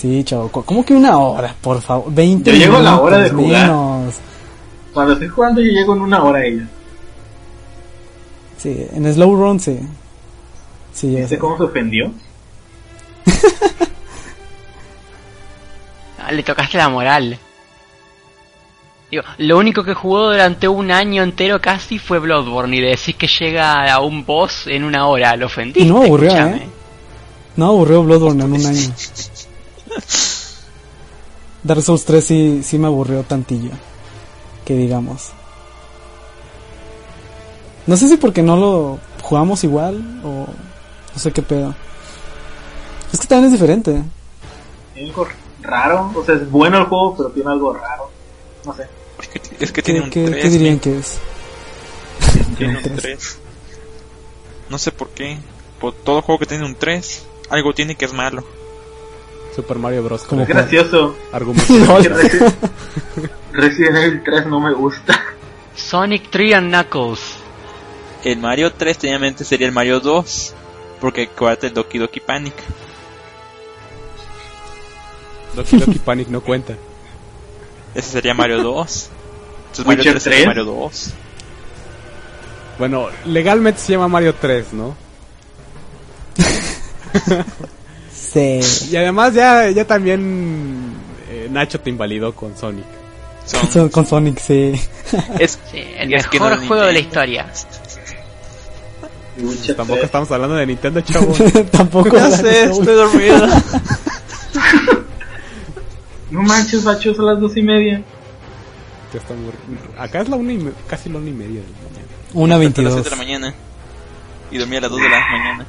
Sí, 0.00 0.24
chavo. 0.24 0.48
¿Cómo 0.50 0.82
que 0.82 0.94
una 0.94 1.18
hora? 1.18 1.54
Por 1.60 1.82
favor. 1.82 2.10
20 2.10 2.50
Yo 2.52 2.56
llego 2.56 2.76
a 2.78 2.80
la 2.80 2.98
hora 2.98 3.18
de 3.18 3.28
jugar. 3.30 3.66
menos. 3.66 4.14
Cuando 4.94 5.12
estoy 5.12 5.28
jugando 5.28 5.60
yo 5.60 5.70
llego 5.70 5.94
en 5.94 6.00
una 6.00 6.24
hora 6.24 6.38
a 6.38 6.44
ella. 6.46 6.66
Sí, 8.56 8.86
en 8.94 9.12
slow 9.12 9.36
run 9.36 9.60
sí. 9.60 9.78
Sí, 10.94 11.12
ya 11.12 11.18
¿Viste 11.20 11.34
sé. 11.34 11.38
cómo 11.38 11.58
se 11.58 11.64
ofendió? 11.64 12.10
Ah, 16.22 16.32
le 16.32 16.42
tocaste 16.42 16.76
la 16.76 16.88
moral. 16.88 17.38
Digo, 19.10 19.22
lo 19.38 19.58
único 19.58 19.82
que 19.82 19.94
jugó 19.94 20.30
durante 20.30 20.68
un 20.68 20.90
año 20.90 21.22
entero 21.22 21.60
casi 21.60 21.98
fue 21.98 22.18
Bloodborne 22.18 22.76
y 22.76 22.80
le 22.80 22.88
decís 22.90 23.16
que 23.16 23.26
llega 23.26 23.92
a 23.92 24.00
un 24.00 24.24
boss 24.24 24.66
en 24.66 24.84
una 24.84 25.06
hora, 25.06 25.34
lo 25.36 25.46
ofendiste. 25.46 25.80
Y 25.80 25.86
no 25.90 26.02
aburrió. 26.02 26.30
¿eh? 26.46 26.68
No 27.56 27.66
aburrió 27.68 28.02
Bloodborne 28.04 28.44
en 28.44 28.52
un 28.52 28.66
año. 28.66 28.90
Dark 31.62 31.82
Souls 31.82 32.04
3 32.04 32.24
sí, 32.24 32.60
sí 32.64 32.78
me 32.78 32.86
aburrió 32.86 33.22
tantillo. 33.22 33.70
Que 34.64 34.74
digamos. 34.74 35.30
No 37.86 37.96
sé 37.96 38.08
si 38.08 38.16
porque 38.16 38.42
no 38.42 38.56
lo 38.56 38.98
jugamos 39.22 39.64
igual 39.64 40.20
o 40.24 40.46
no 41.14 41.18
sé 41.20 41.32
qué 41.32 41.42
pedo. 41.42 41.74
Es 43.12 43.20
que 43.20 43.26
también 43.26 43.46
es 43.46 43.52
diferente. 43.52 44.02
Tiene 44.94 45.10
algo 45.10 45.26
raro. 45.62 46.12
O 46.14 46.24
sea, 46.24 46.36
es 46.36 46.48
bueno 46.50 46.78
el 46.78 46.84
juego, 46.84 47.16
pero 47.16 47.30
tiene 47.30 47.50
algo 47.50 47.72
raro. 47.72 48.10
No 48.64 48.74
sé. 48.74 48.86
Es 49.20 49.28
que, 49.28 49.64
es 49.64 49.72
que 49.72 49.82
¿Qué, 49.82 49.82
tiene 49.92 50.00
un 50.02 50.10
qué- 50.10 50.24
3. 50.26 50.42
qué 50.42 50.48
dirían 50.50 50.78
que 50.78 50.98
es? 50.98 51.18
Tiene 52.56 52.76
un 52.76 52.82
Tres. 52.82 52.96
3. 53.02 53.38
No 54.68 54.78
sé 54.78 54.92
por 54.92 55.08
qué. 55.10 55.38
Por 55.80 55.92
todo 55.94 56.22
juego 56.22 56.38
que 56.38 56.46
tiene 56.46 56.64
un 56.64 56.74
3, 56.76 57.22
algo 57.48 57.72
tiene 57.74 57.96
que 57.96 58.04
es 58.04 58.12
malo. 58.12 58.44
Super 59.54 59.78
Mario 59.78 60.02
Bros. 60.02 60.22
Como 60.22 60.46
gracioso. 60.46 61.16
Argumento. 61.32 61.72
Resident 63.52 63.96
Evil 63.96 64.22
3 64.24 64.46
no 64.46 64.60
me 64.60 64.72
gusta. 64.72 65.20
Sonic 65.74 66.30
3 66.30 66.54
and 66.54 66.68
Knuckles. 66.72 67.20
El 68.24 68.38
Mario 68.38 68.72
3 68.72 68.98
técnicamente 68.98 69.44
sería 69.44 69.66
el 69.66 69.72
Mario 69.72 70.00
2. 70.00 70.54
Porque 71.00 71.22
acuérdate 71.22 71.68
el 71.68 71.74
Doki 71.74 71.98
Doki 71.98 72.20
Panic. 72.20 72.54
Doki 75.54 75.78
Doki 75.78 75.98
Panic 75.98 76.28
no 76.28 76.40
cuenta. 76.42 76.74
Ese 77.94 78.10
sería 78.10 78.34
Mario 78.34 78.62
2. 78.62 79.10
Entonces 79.60 79.86
Mario 79.86 80.00
Witcher 80.00 80.12
3 80.12 80.22
sería 80.22 80.38
3. 80.38 80.46
Mario 80.46 80.64
2. 80.64 81.10
Bueno, 82.78 83.08
legalmente 83.26 83.80
se 83.80 83.92
llama 83.92 84.08
Mario 84.08 84.34
3, 84.34 84.72
¿no? 84.72 84.96
Sí. 88.32 88.60
Y 88.92 88.96
además 88.96 89.34
ya, 89.34 89.68
ya 89.70 89.84
también 89.84 90.92
eh, 91.30 91.48
Nacho 91.50 91.80
te 91.80 91.90
invalidó 91.90 92.34
con 92.34 92.56
Sonic. 92.56 92.84
Son, 93.46 93.68
Son- 93.70 93.88
Con 93.88 94.06
Sonic, 94.06 94.38
sí. 94.38 94.72
es, 95.38 95.58
Sí, 95.72 95.82
el 95.96 96.12
Es 96.14 96.26
que 96.28 96.38
mejor 96.38 96.60
no 96.60 96.68
juego 96.68 96.82
de 96.84 96.92
la 96.92 96.98
historia. 97.00 97.46
Y 99.36 99.42
Witcher 99.42 99.74
Tampoco 99.74 99.96
3. 99.98 100.04
estamos 100.06 100.30
hablando 100.30 100.54
de 100.56 100.66
Nintendo, 100.66 101.00
chavo. 101.00 101.32
Tampoco. 101.72 102.10
ya 102.16 102.28
Dark 102.28 102.40
sé, 102.42 102.64
estoy 102.64 102.94
dormido. 102.94 103.46
No 106.30 106.42
manches, 106.42 106.84
bacho, 106.84 107.12
son 107.14 107.26
las 107.26 107.40
dos 107.40 107.56
y 107.56 107.62
media. 107.62 108.02
Acá 109.98 110.20
es 110.20 110.28
la 110.28 110.36
una 110.36 110.52
y 110.52 110.58
me- 110.58 110.72
casi 110.86 111.08
la 111.08 111.18
una 111.18 111.28
y 111.28 111.32
media 111.32 111.60
de 111.60 111.66
la 111.66 111.88
mañana. 111.90 112.06
Una 112.34 112.58
Desperté 112.58 112.80
a 112.82 112.84
las 112.84 112.94
22. 112.94 112.94
6 112.94 113.04
de 113.04 113.10
la 113.10 113.16
mañana. 113.16 113.54
Y 114.52 114.58
dormí 114.58 114.76
a 114.76 114.80
las 114.82 114.90
2 114.92 115.00
de 115.00 115.08
la 115.08 115.20
mañana. 115.20 115.66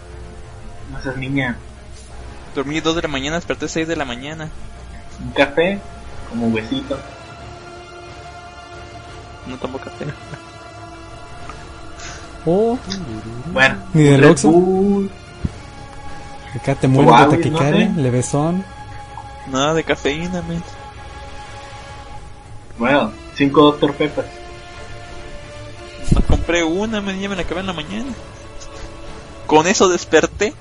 No 0.92 1.02
seas 1.02 1.18
niña. 1.18 1.58
Dormí 2.56 2.80
2 2.82 2.96
de 2.96 3.02
la 3.04 3.08
mañana, 3.08 3.36
desperté 3.38 3.68
6 3.68 3.88
de 3.88 3.96
la 3.96 4.06
mañana. 4.06 4.50
Un 5.24 5.32
café, 5.32 5.80
como 6.30 6.48
huesito. 6.48 6.98
No 9.48 9.58
tomo 9.58 9.78
café. 9.80 10.06
Oh, 12.44 12.76
Bueno, 13.54 13.78
Ni 13.94 14.02
del 14.02 14.20
Red 14.22 14.32
Oxxo. 14.32 14.50
Bull. 14.50 15.12
acá 16.56 16.74
te 16.74 16.88
mueres 16.88 17.06
de 17.06 17.12
Huawei, 17.12 17.38
no 17.38 17.38
taquicardia, 17.38 17.94
sé. 17.94 18.02
levesón. 18.02 18.66
Nada 19.52 19.76
de 19.76 19.84
cafeína, 19.84 20.42
men. 20.42 20.64
Bueno, 22.80 23.12
cinco 23.36 23.62
Dr. 23.74 23.94
Pepper. 23.94 24.26
No 26.16 26.22
compré 26.22 26.64
una, 26.64 27.00
men, 27.00 27.20
ya 27.20 27.30
me 27.30 27.36
la 27.36 27.44
acabé 27.44 27.60
en 27.62 27.68
la 27.68 27.74
mañana. 27.74 28.12
Con 29.46 29.68
eso 29.68 29.88
desperté. 29.88 30.56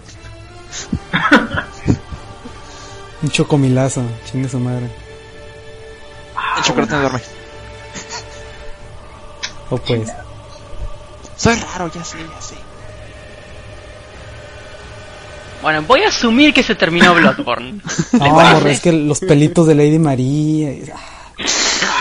Un 3.22 3.30
chocomilazo, 3.30 4.02
chingue 4.30 4.48
su 4.48 4.58
madre. 4.58 4.88
El 6.56 6.62
chocolate 6.62 6.94
me 6.94 7.00
duerme. 7.00 7.20
O 9.70 9.78
pues, 9.78 10.08
Soy 11.36 11.54
raro, 11.56 11.90
ya 11.92 12.04
sé, 12.04 12.18
ya 12.18 12.40
sé. 12.40 12.54
Bueno, 15.62 15.82
voy 15.82 16.02
a 16.02 16.08
asumir 16.08 16.54
que 16.54 16.62
se 16.62 16.74
terminó 16.74 17.14
Bloodborne. 17.14 17.80
no, 18.18 18.28
morro, 18.30 18.68
es 18.68 18.80
que 18.80 18.92
los 18.92 19.20
pelitos 19.20 19.66
de 19.66 19.74
Lady 19.74 19.98
María, 19.98 20.72
y- 20.72 20.90
ah, 20.92 21.38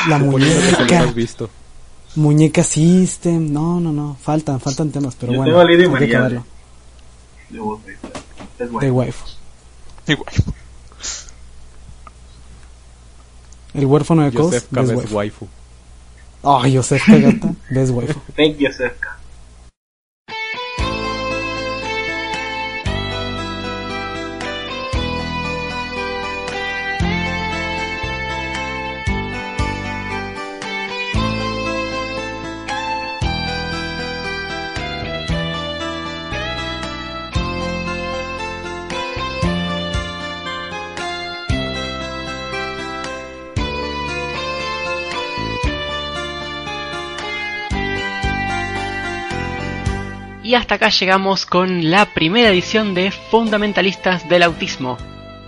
la 0.07 0.17
muñeca, 0.17 0.99
has 1.01 1.14
visto. 1.14 1.49
muñeca 2.15 2.64
System, 2.64 3.51
no, 3.51 3.80
no, 3.81 3.91
no, 3.91 4.17
faltan, 4.22 4.59
faltan 4.61 4.91
temas, 4.91 5.15
pero 5.19 5.33
Yo 5.33 5.39
bueno, 5.39 5.51
tengo 5.51 5.61
a 5.61 5.64
Lady 5.65 5.73
hay 5.73 5.88
que 5.88 5.89
María. 5.89 6.17
acabarlo. 6.17 6.45
De. 8.59 8.65
Es 8.65 8.81
De 8.81 8.91
waifu. 8.91 9.25
El 13.73 13.85
huérfano 13.85 14.23
de 14.23 14.31
Cos, 14.31 14.45
Joseph 14.47 14.63
best 14.69 14.73
Cabez 14.73 14.97
waifu. 15.13 15.15
waifu. 15.15 15.47
Ay, 16.43 16.75
Joseph 16.75 17.05
Pegata, 17.05 17.53
best 17.71 17.91
waifu. 17.93 18.19
Thank 18.35 18.57
you, 18.57 18.69
Y 50.50 50.56
hasta 50.56 50.74
acá 50.74 50.90
llegamos 50.90 51.45
con 51.45 51.92
la 51.92 52.08
primera 52.08 52.50
edición 52.50 52.95
de 52.95 53.11
Fundamentalistas 53.11 54.28
del 54.28 54.42
Autismo. 54.42 54.98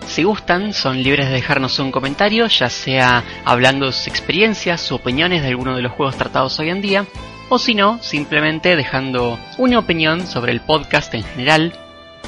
Si 0.06 0.22
gustan, 0.22 0.74
son 0.74 1.02
libres 1.02 1.26
de 1.26 1.34
dejarnos 1.34 1.80
un 1.80 1.92
comentario, 1.92 2.46
ya 2.46 2.70
sea 2.70 3.24
hablando 3.44 3.88
de 3.88 3.94
sus 3.94 4.06
experiencias, 4.06 4.80
sus 4.80 5.00
opiniones 5.00 5.42
de 5.42 5.48
alguno 5.48 5.76
de 5.76 5.82
los 5.82 5.94
juegos 5.94 6.18
tratados 6.18 6.60
hoy 6.60 6.70
en 6.70 6.84
día, 6.84 7.08
o 7.50 7.58
si 7.58 7.74
no, 7.74 7.98
simplemente 8.04 8.76
dejando 8.76 9.40
una 9.58 9.80
opinión 9.80 10.28
sobre 10.28 10.52
el 10.52 10.62
podcast 10.62 11.12
en 11.16 11.24
general. 11.24 11.74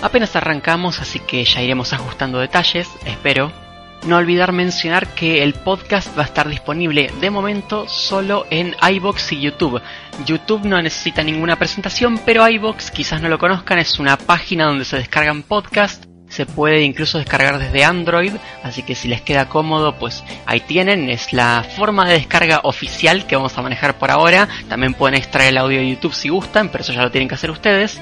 Apenas 0.01 0.35
arrancamos, 0.35 0.99
así 0.99 1.19
que 1.19 1.45
ya 1.45 1.61
iremos 1.61 1.93
ajustando 1.93 2.39
detalles, 2.39 2.89
espero. 3.05 3.51
No 4.05 4.17
olvidar 4.17 4.51
mencionar 4.51 5.07
que 5.07 5.43
el 5.43 5.53
podcast 5.53 6.17
va 6.17 6.23
a 6.23 6.25
estar 6.25 6.49
disponible 6.49 7.09
de 7.21 7.29
momento 7.29 7.87
solo 7.87 8.45
en 8.49 8.75
iBox 8.81 9.31
y 9.31 9.39
YouTube. 9.39 9.81
YouTube 10.25 10.65
no 10.65 10.81
necesita 10.81 11.23
ninguna 11.23 11.55
presentación, 11.55 12.19
pero 12.25 12.47
iBox 12.47 12.91
quizás 12.91 13.21
no 13.21 13.29
lo 13.29 13.39
conozcan, 13.39 13.79
es 13.79 13.99
una 13.99 14.17
página 14.17 14.65
donde 14.65 14.83
se 14.83 14.97
descargan 14.97 15.41
podcasts. 15.43 16.05
Se 16.27 16.45
puede 16.45 16.81
incluso 16.81 17.19
descargar 17.19 17.59
desde 17.59 17.85
Android, 17.85 18.33
así 18.63 18.81
que 18.81 18.95
si 18.95 19.07
les 19.07 19.21
queda 19.21 19.47
cómodo, 19.47 19.95
pues 19.95 20.23
ahí 20.47 20.59
tienen, 20.59 21.09
es 21.09 21.31
la 21.31 21.63
forma 21.63 22.07
de 22.07 22.15
descarga 22.15 22.61
oficial 22.63 23.27
que 23.27 23.35
vamos 23.35 23.57
a 23.57 23.61
manejar 23.61 23.99
por 23.99 24.11
ahora. 24.11 24.49
También 24.67 24.95
pueden 24.95 25.15
extraer 25.15 25.49
el 25.49 25.59
audio 25.59 25.79
de 25.79 25.91
YouTube 25.91 26.13
si 26.13 26.29
gustan, 26.29 26.69
pero 26.69 26.83
eso 26.83 26.91
ya 26.91 27.03
lo 27.03 27.11
tienen 27.11 27.29
que 27.29 27.35
hacer 27.35 27.51
ustedes. 27.51 28.01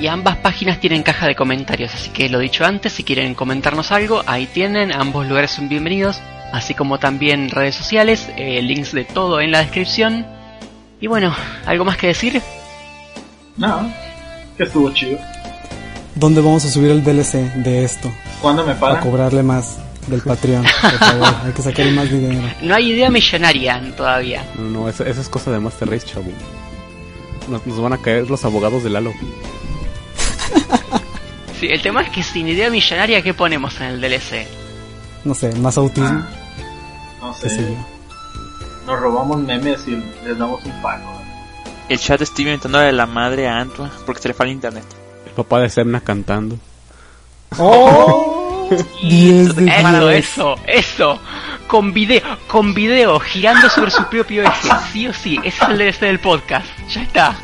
Y 0.00 0.06
ambas 0.06 0.36
páginas 0.38 0.80
tienen 0.80 1.02
caja 1.02 1.26
de 1.26 1.34
comentarios, 1.34 1.94
así 1.94 2.08
que 2.10 2.30
lo 2.30 2.38
dicho 2.38 2.64
antes, 2.64 2.92
si 2.94 3.04
quieren 3.04 3.34
comentarnos 3.34 3.92
algo, 3.92 4.22
ahí 4.26 4.46
tienen, 4.46 4.92
ambos 4.92 5.26
lugares 5.28 5.50
son 5.50 5.68
bienvenidos, 5.68 6.20
así 6.52 6.72
como 6.72 6.98
también 6.98 7.50
redes 7.50 7.74
sociales, 7.74 8.28
eh, 8.38 8.62
links 8.62 8.92
de 8.92 9.04
todo 9.04 9.40
en 9.42 9.50
la 9.50 9.58
descripción. 9.58 10.26
Y 11.02 11.06
bueno, 11.06 11.34
¿algo 11.66 11.84
más 11.84 11.98
que 11.98 12.06
decir? 12.08 12.40
No, 13.58 13.92
que 14.56 14.62
estuvo 14.62 14.90
chido. 14.92 15.18
¿Dónde 16.14 16.40
vamos 16.40 16.64
a 16.64 16.70
subir 16.70 16.90
el 16.92 17.04
DLC 17.04 17.34
de 17.56 17.84
esto? 17.84 18.10
¿Cuándo 18.40 18.64
me 18.64 18.74
Para 18.74 18.94
pagan? 18.94 19.04
cobrarle 19.10 19.42
más 19.42 19.78
del 20.06 20.22
Patreon, 20.22 20.62
por 20.80 20.92
favor, 20.92 21.34
hay 21.44 21.52
que 21.52 21.62
sacarle 21.62 21.92
más 21.92 22.10
dinero. 22.10 22.40
No 22.62 22.74
hay 22.74 22.92
idea 22.92 23.10
millonaria 23.10 23.82
todavía. 23.98 24.44
No, 24.56 24.62
no, 24.64 24.88
eso, 24.88 25.04
eso 25.04 25.20
es 25.20 25.28
cosa 25.28 25.50
de 25.50 25.60
Master 25.60 25.90
Race, 25.90 26.06
chavo. 26.06 26.30
Nos, 27.50 27.66
nos 27.66 27.80
van 27.82 27.92
a 27.92 27.98
caer 27.98 28.30
los 28.30 28.46
abogados 28.46 28.82
de 28.82 28.88
Lalo. 28.88 29.12
Sí, 31.58 31.66
el 31.66 31.82
tema 31.82 32.02
es 32.02 32.08
que 32.10 32.22
sin 32.22 32.48
idea 32.48 32.70
millonaria, 32.70 33.22
¿qué 33.22 33.34
ponemos 33.34 33.78
en 33.80 33.86
el 33.88 34.00
DLC? 34.00 34.46
No 35.24 35.34
sé, 35.34 35.54
más 35.56 35.76
autismo, 35.76 36.24
Ah, 36.24 36.26
no 37.20 37.34
qué 37.42 37.48
sé 37.50 37.56
sé. 37.56 37.62
yo. 37.62 37.76
Nos 38.86 38.98
robamos 39.00 39.40
memes 39.40 39.80
y 39.86 40.02
les 40.26 40.38
damos 40.38 40.64
un 40.64 40.72
pago. 40.82 41.20
El 41.88 41.98
chat 41.98 42.20
está 42.22 42.40
inventándole 42.42 42.92
la 42.92 43.04
madre 43.06 43.46
a 43.48 43.58
Antoine 43.58 43.92
porque 44.06 44.22
se 44.22 44.28
le 44.28 44.34
falla 44.34 44.50
el 44.50 44.54
internet. 44.56 44.84
El 45.26 45.32
papá 45.32 45.60
de 45.60 45.68
Serna 45.68 46.00
cantando. 46.00 46.56
¡Oh! 47.58 48.68
10 49.02 49.56
de 49.56 49.66
Eso, 49.66 50.08
10. 50.08 50.18
eso, 50.24 50.54
eso. 50.66 51.20
Con 51.66 51.92
video, 51.92 52.22
con 52.48 52.72
video, 52.72 53.18
girando 53.20 53.68
sobre 53.68 53.90
su 53.90 54.04
propio 54.06 54.42
eje. 54.44 54.68
Sí 54.92 55.06
o 55.08 55.12
sí, 55.12 55.38
ese 55.44 55.62
es 55.64 55.68
el 55.70 55.78
DLC 55.78 56.00
del 56.00 56.20
podcast. 56.20 56.66
Ya 56.88 57.02
está. 57.02 57.36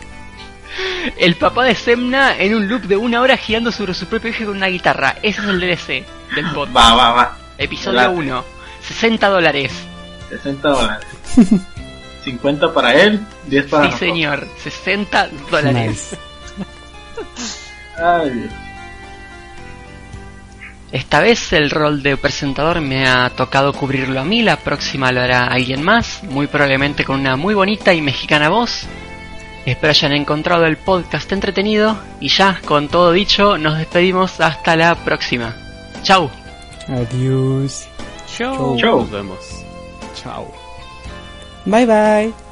El 1.17 1.37
papá 1.37 1.65
de 1.65 1.75
Semna 1.75 2.37
en 2.39 2.55
un 2.55 2.69
loop 2.69 2.83
de 2.83 2.97
una 2.97 3.21
hora 3.21 3.37
girando 3.37 3.71
sobre 3.73 3.95
su 3.95 4.07
propio 4.07 4.31
eje 4.31 4.45
con 4.45 4.57
una 4.57 4.67
guitarra. 4.67 5.17
Ese 5.23 5.41
es 5.41 5.47
el 5.49 5.61
DLC 5.61 6.05
del 6.35 6.47
podcast. 6.53 6.77
Va, 6.77 6.95
va, 6.95 7.13
va. 7.13 7.37
Episodio 7.59 7.93
Late. 8.01 8.15
1. 8.15 8.45
60 8.83 9.29
dólares. 9.29 9.73
60 10.31 10.69
dólares. 10.69 11.07
50 12.25 12.73
para 12.75 12.95
él, 12.95 13.21
10 13.47 13.67
para 13.67 13.85
Sí, 13.85 13.91
nosotros. 13.91 14.11
señor. 14.11 14.49
60 14.63 15.29
dólares. 15.51 15.87
Nice. 15.87 16.17
Ay, 18.03 18.31
Dios. 18.31 18.53
Esta 20.93 21.21
vez 21.21 21.53
el 21.53 21.71
rol 21.71 22.03
de 22.03 22.17
presentador 22.17 22.81
me 22.81 23.07
ha 23.09 23.29
tocado 23.31 23.73
cubrirlo 23.73 24.21
a 24.21 24.25
mí, 24.25 24.43
la 24.43 24.57
próxima 24.59 25.11
lo 25.13 25.21
hará 25.21 25.47
alguien 25.47 25.83
más, 25.83 26.23
muy 26.25 26.47
probablemente 26.47 27.05
con 27.05 27.21
una 27.21 27.37
muy 27.37 27.55
bonita 27.55 27.93
y 27.93 28.01
mexicana 28.01 28.49
voz. 28.49 28.87
Espero 29.67 29.91
hayan 29.91 30.13
encontrado 30.13 30.65
el 30.65 30.77
podcast 30.77 31.31
entretenido 31.33 31.99
y 32.21 32.29
ya, 32.29 32.61
con 32.65 32.89
todo 32.89 33.11
dicho, 33.11 33.59
nos 33.59 33.77
despedimos 33.77 34.41
hasta 34.41 34.77
la 34.77 34.95
próxima. 34.95 35.57
Chau. 36.03 36.31
Adiós. 36.87 37.89
Chau. 38.37 38.79
Chau. 38.79 39.01
Nos 39.01 39.11
vemos. 39.11 39.65
Chao. 40.15 40.47
Bye 41.65 41.85
bye. 41.85 42.46